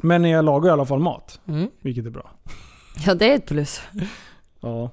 Men 0.03 0.25
jag 0.25 0.45
lagar 0.45 0.69
i 0.69 0.73
alla 0.73 0.87
fall 0.87 0.99
mat. 0.99 1.41
Mm. 1.47 1.71
Vilket 1.81 2.07
är 2.07 2.11
bra. 2.11 2.31
Ja, 3.07 3.15
det 3.15 3.31
är 3.33 3.35
ett 3.35 3.47
plus. 3.47 3.81
Ja. 4.61 4.91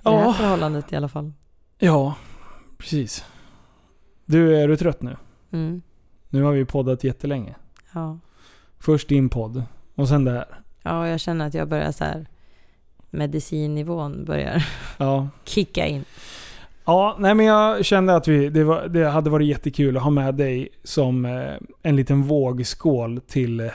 I 0.00 0.02
det 0.02 0.10
här 0.10 0.32
förhållandet 0.32 0.92
i 0.92 0.96
alla 0.96 1.08
fall. 1.08 1.32
ja 1.78 2.14
precis. 2.78 3.24
Du, 4.24 4.56
är 4.56 4.68
du 4.68 4.76
trött 4.76 5.02
nu? 5.02 5.16
Mm. 5.52 5.82
Nu 6.28 6.42
har 6.42 6.52
vi 6.52 6.64
poddat 6.64 7.04
jättelänge. 7.04 7.54
Ja. 7.92 8.18
Först 8.78 9.08
din 9.08 9.28
podd 9.28 9.62
och 9.94 10.08
sen 10.08 10.24
det 10.24 10.30
här. 10.30 10.60
Ja, 10.84 11.08
jag 11.08 11.20
känner 11.20 11.46
att 11.46 11.54
jag 11.54 11.68
börjar 11.68 11.92
så 11.92 12.04
här... 12.04 12.26
Medicinnivån 13.10 14.24
börjar 14.24 14.66
Ja. 14.98 15.28
kicka 15.44 15.86
in. 15.86 16.04
Ja, 16.84 17.16
nej 17.18 17.34
men 17.34 17.46
jag 17.46 17.84
kände 17.84 18.14
att 18.16 18.28
vi, 18.28 18.48
det, 18.48 18.64
var, 18.64 18.88
det 18.88 19.08
hade 19.08 19.30
varit 19.30 19.48
jättekul 19.48 19.96
att 19.96 20.02
ha 20.02 20.10
med 20.10 20.34
dig 20.34 20.68
som 20.84 21.24
eh, 21.24 21.52
en 21.82 21.96
liten 21.96 22.22
vågskål 22.22 23.20
till 23.26 23.60
eh, 23.60 23.70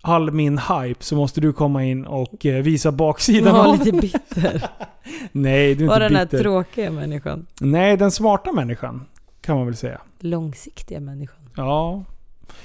all 0.00 0.30
min 0.30 0.58
hype. 0.58 1.04
Så 1.04 1.16
måste 1.16 1.40
du 1.40 1.52
komma 1.52 1.84
in 1.84 2.04
och 2.06 2.46
eh, 2.46 2.62
visa 2.62 2.92
baksidan 2.92 3.54
var 3.54 3.66
av... 3.66 3.78
lite 3.78 3.92
bitter. 3.98 4.62
Nej, 5.32 5.74
du 5.74 5.84
är 5.84 5.88
Var 5.88 5.94
inte 5.96 6.08
den 6.08 6.16
här 6.16 6.24
bitter. 6.24 6.38
tråkiga 6.38 6.90
människan. 6.90 7.46
Nej, 7.60 7.96
den 7.96 8.10
smarta 8.10 8.52
människan. 8.52 9.04
Kan 9.40 9.56
man 9.56 9.66
väl 9.66 9.76
säga. 9.76 10.00
Långsiktiga 10.20 11.00
människan. 11.00 11.36
Ja, 11.56 12.04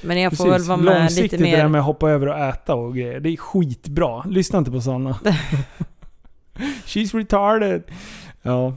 Men 0.02 0.22
jag 0.22 0.38
får 0.38 0.46
precis. 0.46 0.62
väl 0.62 0.68
vara 0.68 0.78
med 0.78 1.00
Långsiktigt 1.00 1.32
lite 1.32 1.44
det 1.44 1.58
där 1.58 1.64
mer... 1.64 1.70
med 1.70 1.80
att 1.80 1.86
hoppa 1.86 2.10
över 2.10 2.28
och 2.28 2.38
äta 2.38 2.76
och 2.76 2.96
grejer. 2.96 3.20
Det 3.20 3.30
är 3.30 3.38
skitbra. 3.38 4.24
Lyssna 4.24 4.60
inte 4.60 4.72
på 4.72 4.82
sådana. 4.82 5.20
She's 6.86 7.18
retarded. 7.18 7.84
Ja. 8.42 8.74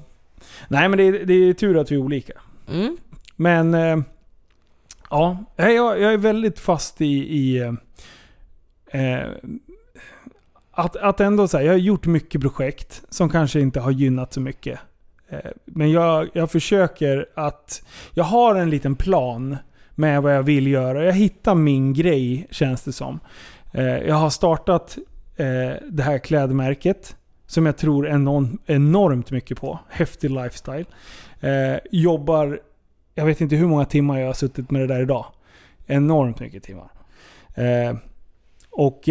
Nej 0.68 0.88
men 0.88 0.98
det 0.98 1.04
är, 1.04 1.24
det 1.24 1.34
är 1.34 1.52
tur 1.52 1.78
att 1.78 1.90
vi 1.90 1.94
är 1.94 2.00
olika. 2.00 2.32
Mm. 2.68 2.96
Men... 3.36 3.74
Eh, 3.74 3.98
ja, 5.10 5.44
jag, 5.56 6.00
jag 6.00 6.12
är 6.12 6.18
väldigt 6.18 6.60
fast 6.60 7.00
i... 7.00 7.06
i 7.06 7.58
eh, 8.86 9.24
att, 10.74 10.96
att 10.96 11.20
ändå 11.20 11.48
säga, 11.48 11.64
jag 11.64 11.72
har 11.72 11.78
gjort 11.78 12.06
mycket 12.06 12.40
projekt 12.40 13.02
som 13.08 13.30
kanske 13.30 13.60
inte 13.60 13.80
har 13.80 13.90
gynnat 13.90 14.32
så 14.32 14.40
mycket. 14.40 14.80
Eh, 15.28 15.50
men 15.64 15.90
jag, 15.90 16.28
jag 16.32 16.50
försöker 16.50 17.26
att... 17.34 17.82
Jag 18.14 18.24
har 18.24 18.54
en 18.54 18.70
liten 18.70 18.96
plan 18.96 19.56
med 19.94 20.22
vad 20.22 20.34
jag 20.34 20.42
vill 20.42 20.66
göra. 20.66 21.04
Jag 21.04 21.12
hittar 21.12 21.54
min 21.54 21.92
grej, 21.92 22.46
känns 22.50 22.82
det 22.82 22.92
som. 22.92 23.20
Eh, 23.72 23.84
jag 23.84 24.14
har 24.14 24.30
startat 24.30 24.98
eh, 25.36 25.72
det 25.90 26.02
här 26.02 26.18
klädmärket. 26.18 27.16
Som 27.46 27.66
jag 27.66 27.76
tror 27.76 28.08
enormt 28.66 29.30
mycket 29.30 29.60
på. 29.60 29.78
Häftig 29.88 30.30
lifestyle. 30.30 30.84
Eh, 31.40 31.76
jobbar... 31.90 32.60
Jag 33.14 33.26
vet 33.26 33.40
inte 33.40 33.56
hur 33.56 33.66
många 33.66 33.84
timmar 33.84 34.18
jag 34.18 34.26
har 34.26 34.34
suttit 34.34 34.70
med 34.70 34.80
det 34.80 34.86
där 34.86 35.02
idag. 35.02 35.26
Enormt 35.86 36.40
mycket 36.40 36.62
timmar. 36.62 36.90
Och 38.70 39.08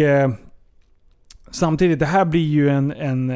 samtidigt, 1.50 1.98
det 1.98 2.06
här 2.06 2.24
blir 2.24 2.46
ju 2.46 2.68
en, 2.68 2.92
en, 2.92 3.30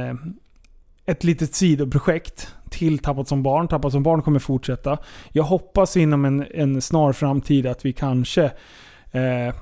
ett 1.06 1.24
litet 1.24 1.54
sidoprojekt 1.54 2.54
till 2.70 2.98
Tappat 2.98 3.28
som 3.28 3.42
barn. 3.42 3.68
Tappat 3.68 3.92
som 3.92 4.02
barn 4.02 4.22
kommer 4.22 4.38
fortsätta. 4.38 4.98
Jag 5.32 5.44
hoppas 5.44 5.96
inom 5.96 6.24
en, 6.24 6.46
en 6.54 6.82
snar 6.82 7.12
framtid 7.12 7.66
att 7.66 7.84
vi 7.84 7.92
kanske 7.92 8.44
eh, 9.12 9.54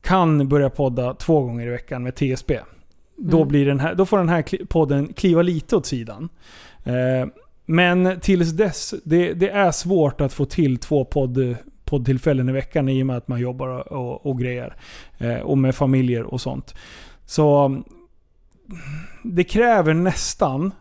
kan 0.00 0.48
börja 0.48 0.70
podda 0.70 1.14
två 1.14 1.40
gånger 1.40 1.66
i 1.66 1.70
veckan 1.70 2.02
med 2.02 2.14
TSB. 2.14 2.58
Då, 3.16 3.36
Mm. 3.36 3.48
blir 3.48 3.66
den 3.66 3.80
här, 3.80 3.94
då 3.94 4.06
får 4.06 4.18
den 4.18 4.28
här 4.28 4.64
podden 4.66 5.12
kliva 5.12 5.42
lite 5.42 5.76
åt 5.76 5.86
sidan. 5.86 6.28
Eh, 6.84 7.28
men 7.66 8.20
tills 8.20 8.50
dess, 8.50 8.94
det, 9.04 9.32
det 9.32 9.50
är 9.50 9.70
svårt 9.70 10.20
att 10.20 10.32
få 10.32 10.44
till 10.44 10.78
två 10.78 11.04
podd, 11.04 11.56
poddtillfällen 11.84 12.48
i 12.48 12.52
veckan 12.52 12.88
i 12.88 13.02
och 13.02 13.06
med 13.06 13.16
att 13.16 13.28
man 13.28 13.40
jobbar 13.40 13.92
och, 13.92 14.26
och, 14.26 14.38
grejer. 14.38 14.76
Eh, 15.18 15.38
och 15.38 15.58
med 15.58 15.74
familjer 15.74 16.22
och 16.22 16.40
sånt. 16.40 16.74
Så 17.26 17.76
det 19.22 19.44
kräver 19.44 19.94
nästan 19.94 20.72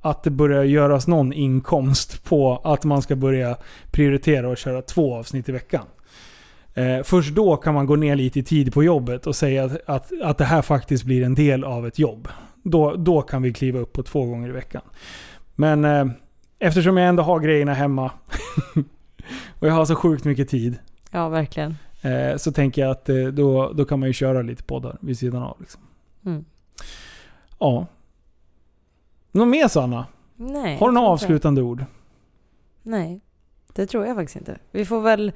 att 0.00 0.22
det 0.22 0.30
börjar 0.30 0.64
göras 0.64 1.06
någon 1.06 1.32
inkomst 1.32 2.24
på 2.24 2.56
att 2.64 2.84
man 2.84 3.02
ska 3.02 3.16
börja 3.16 3.56
prioritera 3.90 4.48
och 4.48 4.56
köra 4.56 4.82
två 4.82 5.14
avsnitt 5.16 5.48
i 5.48 5.52
veckan. 5.52 5.84
Eh, 6.74 7.02
först 7.04 7.34
då 7.34 7.56
kan 7.56 7.74
man 7.74 7.86
gå 7.86 7.96
ner 7.96 8.16
lite 8.16 8.38
i 8.38 8.42
tid 8.42 8.72
på 8.74 8.84
jobbet 8.84 9.26
och 9.26 9.36
säga 9.36 9.64
att, 9.64 9.76
att, 9.86 10.12
att 10.22 10.38
det 10.38 10.44
här 10.44 10.62
faktiskt 10.62 11.04
blir 11.04 11.24
en 11.24 11.34
del 11.34 11.64
av 11.64 11.86
ett 11.86 11.98
jobb. 11.98 12.28
Då, 12.62 12.94
då 12.96 13.22
kan 13.22 13.42
vi 13.42 13.52
kliva 13.52 13.78
upp 13.78 13.92
på 13.92 14.02
två 14.02 14.24
gånger 14.26 14.48
i 14.48 14.52
veckan. 14.52 14.82
Men 15.54 15.84
eh, 15.84 16.06
eftersom 16.58 16.96
jag 16.96 17.08
ändå 17.08 17.22
har 17.22 17.40
grejerna 17.40 17.74
hemma 17.74 18.10
och 19.58 19.66
jag 19.68 19.72
har 19.72 19.84
så 19.84 19.94
sjukt 19.94 20.24
mycket 20.24 20.48
tid 20.48 20.78
Ja, 21.10 21.28
verkligen. 21.28 21.76
eh, 22.02 22.36
så 22.36 22.52
tänker 22.52 22.82
jag 22.82 22.90
att 22.90 23.08
eh, 23.08 23.24
då, 23.24 23.72
då 23.72 23.84
kan 23.84 24.00
man 24.00 24.08
ju 24.08 24.12
köra 24.12 24.42
lite 24.42 24.62
poddar 24.62 24.96
vid 25.00 25.18
sidan 25.18 25.42
av. 25.42 25.56
Liksom. 25.60 25.80
Mm. 26.26 26.44
Ja. 27.62 27.86
Något 29.32 29.48
mer 29.48 29.68
Sanna? 29.68 30.06
Nej. 30.36 30.76
Har 30.78 30.88
du 30.88 30.94
några 30.94 31.06
inte. 31.06 31.12
avslutande 31.24 31.62
ord? 31.62 31.84
Nej, 32.82 33.20
det 33.72 33.86
tror 33.86 34.06
jag 34.06 34.16
faktiskt 34.16 34.36
inte. 34.36 34.58
Vi 34.70 34.84
får 34.84 35.00
väl, 35.00 35.32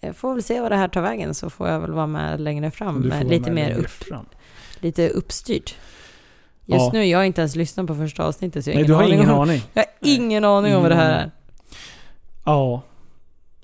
jag 0.00 0.16
får 0.16 0.34
väl 0.34 0.42
se 0.42 0.60
vad 0.60 0.72
det 0.72 0.76
här 0.76 0.88
tar 0.88 1.00
vägen 1.02 1.34
så 1.34 1.50
får 1.50 1.68
jag 1.68 1.80
väl 1.80 1.92
vara 1.92 2.06
med 2.06 2.40
längre 2.40 2.70
fram 2.70 3.02
får 3.02 3.08
med 3.08 3.26
lite 3.26 3.50
mer 3.50 3.78
upp, 3.78 3.86
fram. 3.90 4.26
lite 4.80 5.08
uppstyrt. 5.08 5.74
Just 6.64 6.80
Ja. 6.84 6.90
nu, 6.92 7.04
jag 7.04 7.18
har 7.18 7.24
inte 7.24 7.40
ens 7.40 7.56
lyssnat 7.56 7.86
på 7.86 7.94
första 7.94 8.24
avsnittet 8.26 8.64
så 8.64 8.70
jag 8.70 8.74
har 8.74 8.78
Nej, 8.78 8.84
ingen 8.84 8.88
du 8.88 8.94
har 8.94 9.02
aning 9.02 9.14
ingen 9.18 9.30
om, 9.30 9.40
aning. 9.40 9.62
Jag 9.72 9.82
har 9.82 9.88
ingen 10.00 10.44
aning 10.44 10.76
om 10.76 10.82
vad 10.82 10.90
det 10.90 10.94
här 10.96 11.10
är. 11.22 11.30
Ja. 12.44 12.82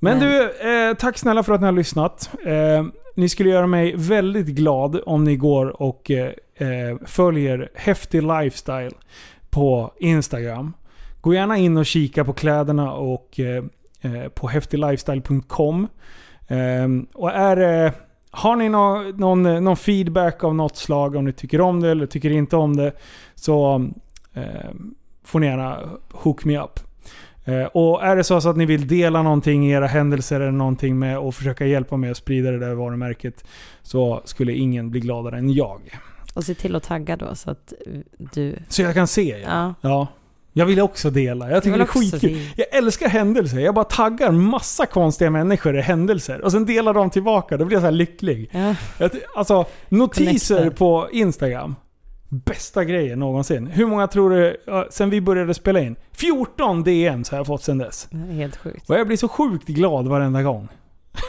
Men 0.00 0.18
Men- 0.18 0.28
du, 0.28 0.88
eh, 0.90 0.94
tack 0.96 1.18
snälla 1.18 1.42
för 1.42 1.52
att 1.52 1.60
ni 1.60 1.64
har 1.66 1.72
lyssnat. 1.72 2.30
Eh, 2.46 2.84
ni 3.16 3.28
skulle 3.28 3.50
göra 3.50 3.66
mig 3.66 3.94
väldigt 3.96 4.46
glad 4.46 5.00
om 5.06 5.24
ni 5.24 5.36
går 5.36 5.82
och 5.82 6.10
eh, 6.10 6.32
eh, 6.62 7.06
följer 7.06 7.70
Häftig 7.74 8.22
Lifestyle 8.22 8.94
på 9.50 9.92
Instagram. 9.98 10.72
Gå 11.20 11.34
gärna 11.34 11.56
in 11.56 11.76
och 11.76 11.86
kika 11.86 12.24
på 12.24 12.32
kläderna 12.32 12.92
och 12.92 13.40
eh, 13.40 13.64
eh 14.00 14.28
på 14.28 14.48
häftiglifestyle.com. 14.48 15.88
Eh, 16.48 16.88
och 17.14 17.30
är 17.30 17.84
eh, 17.86 17.92
har 18.30 18.56
ni 18.56 18.68
någon, 18.68 19.16
någon, 19.16 19.64
någon 19.64 19.76
feedback 19.76 20.44
av 20.44 20.54
något 20.54 20.76
slag, 20.76 21.16
om 21.16 21.24
ni 21.24 21.32
tycker 21.32 21.60
om 21.60 21.80
det 21.80 21.90
eller 21.90 22.06
tycker 22.06 22.30
inte 22.30 22.56
om 22.56 22.76
det, 22.76 22.92
så 23.34 23.86
eh, 24.34 24.70
får 25.24 25.40
ni 25.40 25.46
gärna 25.46 25.78
hook 26.12 26.44
me 26.44 26.58
up. 26.58 26.80
Eh, 27.44 27.64
och 27.64 28.04
är 28.04 28.16
det 28.16 28.24
så, 28.24 28.40
så 28.40 28.48
att 28.48 28.56
ni 28.56 28.66
vill 28.66 28.86
dela 28.86 29.22
någonting 29.22 29.66
i 29.66 29.72
era 29.72 29.86
händelser 29.86 30.40
eller 30.40 30.52
någonting 30.52 30.98
med 30.98 31.18
och 31.18 31.34
försöka 31.34 31.66
hjälpa 31.66 31.96
mig 31.96 32.10
att 32.10 32.16
sprida 32.16 32.50
det 32.50 32.58
där 32.58 32.74
varumärket 32.74 33.44
så 33.82 34.22
skulle 34.24 34.52
ingen 34.52 34.90
bli 34.90 35.00
gladare 35.00 35.38
än 35.38 35.52
jag. 35.52 35.80
Och 36.34 36.44
se 36.44 36.54
till 36.54 36.76
att 36.76 36.82
tagga 36.82 37.16
då 37.16 37.34
så 37.34 37.50
att 37.50 37.72
du... 38.18 38.56
Så 38.68 38.82
jag 38.82 38.94
kan 38.94 39.06
se 39.06 39.38
ja. 39.42 39.48
Ja. 39.48 39.74
ja. 39.80 40.08
Jag 40.54 40.66
vill 40.66 40.80
också 40.80 41.10
dela. 41.10 41.50
Jag 41.50 41.62
tycker 41.62 41.78
det 41.78 41.84
är 41.84 41.86
skitkul. 41.86 42.20
se. 42.20 42.50
Jag 42.56 42.78
älskar 42.78 43.08
händelser. 43.08 43.58
Jag 43.58 43.74
bara 43.74 43.84
taggar 43.84 44.30
massa 44.30 44.86
konstiga 44.86 45.30
människor 45.30 45.78
i 45.78 45.80
händelser 45.80 46.40
och 46.40 46.52
sen 46.52 46.66
delar 46.66 46.94
de 46.94 47.10
tillbaka. 47.10 47.56
Då 47.56 47.64
blir 47.64 47.76
jag 47.76 47.84
så 47.84 47.90
lycklig. 47.90 48.50
Ja. 48.52 48.74
Jag 48.98 49.10
Alltså, 49.36 49.64
notiser 49.88 50.56
Connectar. 50.56 50.76
på 50.76 51.08
Instagram. 51.12 51.74
Bästa 52.28 52.84
grejen 52.84 53.18
någonsin. 53.18 53.66
Hur 53.66 53.86
många 53.86 54.06
tror 54.06 54.30
du, 54.30 54.56
sen 54.90 55.10
vi 55.10 55.20
började 55.20 55.54
spela 55.54 55.80
in? 55.80 55.96
14 56.12 56.82
DMs 56.84 57.30
har 57.30 57.38
jag 57.38 57.46
fått 57.46 57.62
sen 57.62 57.78
dess. 57.78 58.08
Det 58.10 58.32
är 58.32 58.36
helt 58.36 58.56
sjukt. 58.56 58.90
Och 58.90 58.96
jag 58.96 59.06
blir 59.06 59.16
så 59.16 59.28
sjukt 59.28 59.68
glad 59.68 60.08
varenda 60.08 60.42
gång. 60.42 60.68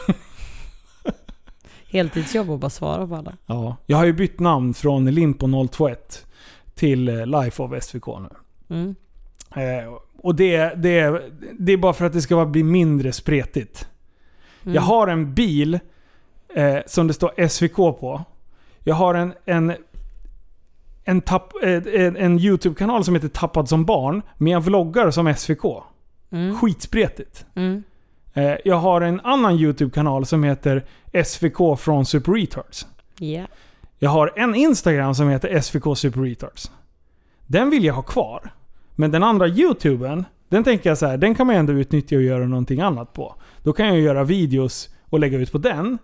Heltidsjobb 1.94 2.50
och 2.50 2.58
bara 2.58 2.70
svara 2.70 3.06
på 3.06 3.14
alla. 3.16 3.32
Ja. 3.46 3.76
Jag 3.86 3.96
har 3.96 4.04
ju 4.04 4.12
bytt 4.12 4.40
namn 4.40 4.74
från 4.74 5.08
Limpo021 5.08 5.96
till 6.74 7.08
eh, 7.08 7.26
Life 7.26 7.62
of 7.62 7.84
SVK 7.84 8.06
nu. 8.06 8.28
Mm. 8.76 8.94
Eh, 9.56 9.94
och 10.18 10.34
det, 10.34 10.82
det, 10.82 11.22
det 11.58 11.72
är 11.72 11.76
bara 11.76 11.92
för 11.92 12.04
att 12.04 12.12
det 12.12 12.22
ska 12.22 12.46
bli 12.46 12.62
mindre 12.62 13.12
spretigt. 13.12 13.88
Mm. 14.62 14.74
Jag 14.74 14.82
har 14.82 15.08
en 15.08 15.34
bil 15.34 15.78
eh, 16.54 16.78
som 16.86 17.06
det 17.06 17.14
står 17.14 17.48
SVK 17.48 17.76
på. 17.76 18.24
Jag 18.80 18.94
har 18.94 19.14
en, 19.14 19.32
en, 19.44 19.74
en, 21.04 21.20
tapp, 21.20 21.52
eh, 21.62 21.82
en, 21.94 22.16
en 22.16 22.38
YouTube-kanal 22.38 23.04
som 23.04 23.14
heter 23.14 23.28
Tappad 23.28 23.68
som 23.68 23.84
barn. 23.84 24.22
Men 24.38 24.52
jag 24.52 24.60
vloggar 24.60 25.10
som 25.10 25.34
SVK. 25.34 25.64
Mm. 26.30 26.58
Skitspretigt. 26.58 27.46
Mm. 27.54 27.82
Eh, 28.34 28.54
jag 28.64 28.76
har 28.76 29.00
en 29.00 29.20
annan 29.20 29.58
YouTube-kanal 29.58 30.26
som 30.26 30.44
heter 30.44 30.84
SVK 31.24 31.78
från 31.78 32.06
Super 32.06 32.32
Retards. 32.32 32.86
Ja. 33.18 33.46
Jag 33.98 34.10
har 34.10 34.32
en 34.36 34.54
Instagram 34.54 35.14
som 35.14 35.28
heter 35.28 35.60
SVK 35.60 35.98
Super 35.98 36.20
Retards. 36.20 36.70
Den 37.46 37.70
vill 37.70 37.84
jag 37.84 37.94
ha 37.94 38.02
kvar. 38.02 38.52
Men 38.94 39.10
den 39.10 39.22
andra 39.22 39.48
YouTuben, 39.48 40.24
den 40.48 40.64
tänker 40.64 40.90
jag 40.90 40.98
så 40.98 41.06
här, 41.06 41.16
den 41.16 41.34
kan 41.34 41.46
man 41.46 41.56
ändå 41.56 41.72
utnyttja 41.72 42.16
och 42.16 42.22
göra 42.22 42.46
någonting 42.46 42.80
annat 42.80 43.12
på. 43.12 43.34
Då 43.62 43.72
kan 43.72 43.86
jag 43.86 44.00
göra 44.00 44.24
videos 44.24 44.88
och 45.10 45.20
lägga 45.20 45.38
ut 45.38 45.52
på 45.52 45.58
den. 45.58 45.98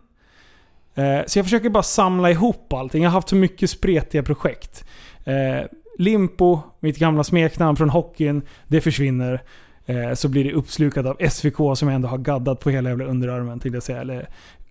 Eh, 0.95 1.21
så 1.27 1.39
jag 1.39 1.47
försöker 1.47 1.71
bara 1.71 1.83
samla 1.83 2.31
ihop 2.31 2.73
allting. 2.73 3.03
Jag 3.03 3.11
har 3.11 3.15
haft 3.15 3.29
så 3.29 3.37
mycket 3.37 3.71
spretiga 3.71 4.23
projekt. 4.23 4.85
Eh, 5.25 5.67
Limpo, 5.99 6.61
mitt 6.81 6.99
gamla 6.99 7.25
smeknamn 7.25 7.77
från 7.77 7.91
hockeyn, 7.91 8.43
det 8.67 8.81
försvinner. 8.81 9.43
Eh, 9.91 10.15
så 10.15 10.29
blir 10.29 10.45
det 10.45 10.53
uppslukat 10.53 11.07
av 11.07 11.17
SVK 11.31 11.57
som 11.57 11.89
jag 11.89 11.95
ändå 11.95 12.09
har 12.09 12.19
gaddat 12.19 12.61
på 12.61 12.71
hela 12.71 12.89
jävla 12.89 13.05
underarmen, 13.05 13.61
till 13.61 13.75
jag 13.75 13.83
säga. 13.83 14.01
Eller 14.01 14.29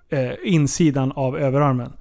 eh, 0.09 0.31
insidan 0.43 1.11
av 1.11 1.37
överarmen. 1.37 1.93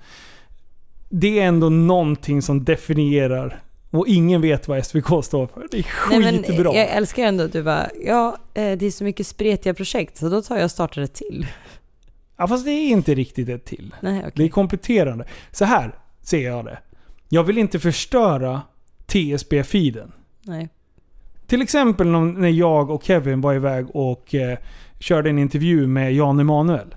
Det 1.09 1.39
är 1.41 1.47
ändå 1.47 1.69
någonting 1.69 2.43
som 2.43 2.65
definierar 2.65 3.63
och 3.91 4.09
ingen 4.09 4.41
vet 4.41 4.69
vad 4.69 4.87
SVK 4.87 5.25
står 5.25 5.47
för. 5.47 5.67
Det 5.71 5.79
är 5.79 6.21
Nej, 6.21 6.43
skitbra. 6.43 6.75
jag 6.75 6.89
älskar 6.89 7.23
ändå 7.23 7.45
att 7.45 7.53
du 7.53 7.63
bara, 7.63 7.91
ja, 8.05 8.37
eh, 8.55 8.79
det 8.79 8.87
är 8.87 8.91
så 8.91 9.05
mycket 9.05 9.27
spretiga 9.27 9.75
projekt 9.75 10.17
så 10.17 10.29
då 10.29 10.43
tar 10.43 10.57
jag 10.57 10.65
och 10.65 10.71
startar 10.71 11.03
ett 11.03 11.15
till. 11.15 11.47
Ja, 12.37 12.49
fast 12.49 12.65
det 12.65 12.71
är 12.71 12.89
inte 12.89 13.15
riktigt 13.15 13.49
ett 13.49 13.65
till. 13.65 13.95
Nej, 14.01 14.19
okej. 14.19 14.33
Det 14.35 14.45
är 14.45 14.49
kompletterande. 14.49 15.25
Så 15.53 15.65
här 15.65 15.99
ser 16.23 16.45
jag 16.45 16.65
det. 16.65 16.79
Jag 17.29 17.45
vill 17.45 17.59
inte 17.59 17.79
förstöra 17.79 18.63
TSB-feeden. 19.07 20.13
Nej. 20.43 20.69
Till 21.49 21.63
exempel 21.63 22.07
när 22.11 22.49
jag 22.49 22.91
och 22.91 23.03
Kevin 23.03 23.41
var 23.41 23.55
iväg 23.55 23.87
och 23.97 24.35
eh, 24.35 24.59
körde 24.99 25.31
en 25.31 25.39
intervju 25.39 25.87
med 25.87 26.15
Jan 26.15 26.41
Emanuel. 26.41 26.95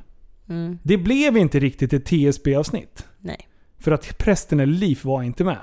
Mm. 0.50 0.78
Det 0.84 0.98
blev 0.98 1.38
inte 1.38 1.60
riktigt 1.60 1.94
ett 1.94 2.06
TSB-avsnitt. 2.06 3.08
Nej. 3.20 3.48
För 3.80 3.92
att 3.92 4.18
prästen 4.18 4.60
eller 4.60 4.74
Liv 4.74 5.00
var 5.04 5.24
inte 5.24 5.44
med. 5.44 5.58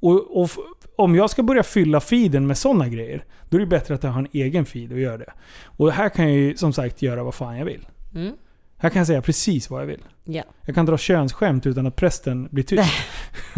Och, 0.00 0.42
och 0.42 0.50
om 0.96 1.14
jag 1.14 1.30
ska 1.30 1.42
börja 1.42 1.62
fylla 1.62 2.00
feeden 2.00 2.46
med 2.46 2.58
sådana 2.58 2.88
grejer, 2.88 3.24
då 3.48 3.56
är 3.56 3.60
det 3.60 3.66
bättre 3.66 3.94
att 3.94 4.02
jag 4.02 4.10
har 4.10 4.20
en 4.20 4.28
egen 4.32 4.64
feed 4.64 4.92
och 4.92 5.00
gör 5.00 5.18
det. 5.18 5.32
Och 5.64 5.92
här 5.92 6.08
kan 6.08 6.24
jag 6.24 6.36
ju 6.36 6.56
som 6.56 6.72
sagt 6.72 7.02
göra 7.02 7.24
vad 7.24 7.34
fan 7.34 7.58
jag 7.58 7.64
vill. 7.64 7.88
Mm. 8.14 8.32
Här 8.76 8.90
kan 8.90 9.00
jag 9.00 9.06
säga 9.06 9.22
precis 9.22 9.70
vad 9.70 9.82
jag 9.82 9.86
vill. 9.86 10.04
Ja. 10.24 10.42
Jag 10.66 10.74
kan 10.74 10.86
dra 10.86 10.98
könsskämt 10.98 11.66
utan 11.66 11.86
att 11.86 11.96
prästen 11.96 12.48
blir 12.50 12.64
tyst. 12.64 12.92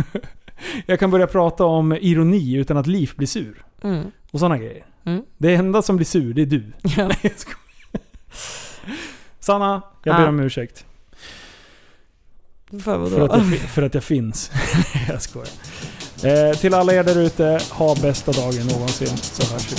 jag 0.86 1.00
kan 1.00 1.10
börja 1.10 1.26
prata 1.26 1.64
om 1.64 1.92
ironi 1.92 2.54
utan 2.54 2.76
att 2.76 2.86
Liv 2.86 3.10
blir 3.16 3.26
sur. 3.26 3.64
Mm. 3.82 4.10
Och 4.32 4.38
sådana 4.40 4.58
grejer. 4.58 4.84
Mm. 5.04 5.22
Det 5.38 5.54
enda 5.54 5.82
som 5.82 5.96
blir 5.96 6.06
sur, 6.06 6.34
det 6.34 6.42
är 6.42 6.46
du. 6.46 6.72
Ja. 6.82 7.08
Nej, 7.08 7.18
jag 7.22 7.38
skojar. 7.38 7.58
Sanna, 9.40 9.82
jag 10.04 10.16
ber 10.16 10.22
Ja. 10.22 10.28
om 10.28 10.40
ursäkt. 10.40 10.84
För 12.70 12.78
För 12.78 13.20
att, 13.20 13.36
jag, 13.50 13.58
för 13.58 13.82
att 13.82 13.94
jag 13.94 14.04
finns. 14.04 14.50
jag 15.08 15.22
skojar. 15.22 15.48
Eh, 16.24 16.56
till 16.56 16.74
alla 16.74 16.92
er 16.94 17.04
där 17.04 17.18
ute, 17.18 17.60
ha 17.70 17.94
bästa 18.02 18.32
dagen 18.32 18.66
någonsin. 18.66 19.16
Så 19.16 19.52
hörs 19.52 19.72
vi. 19.72 19.76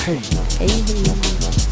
Hej. 0.00 0.20
Hej, 0.58 0.68
hej. 0.68 1.69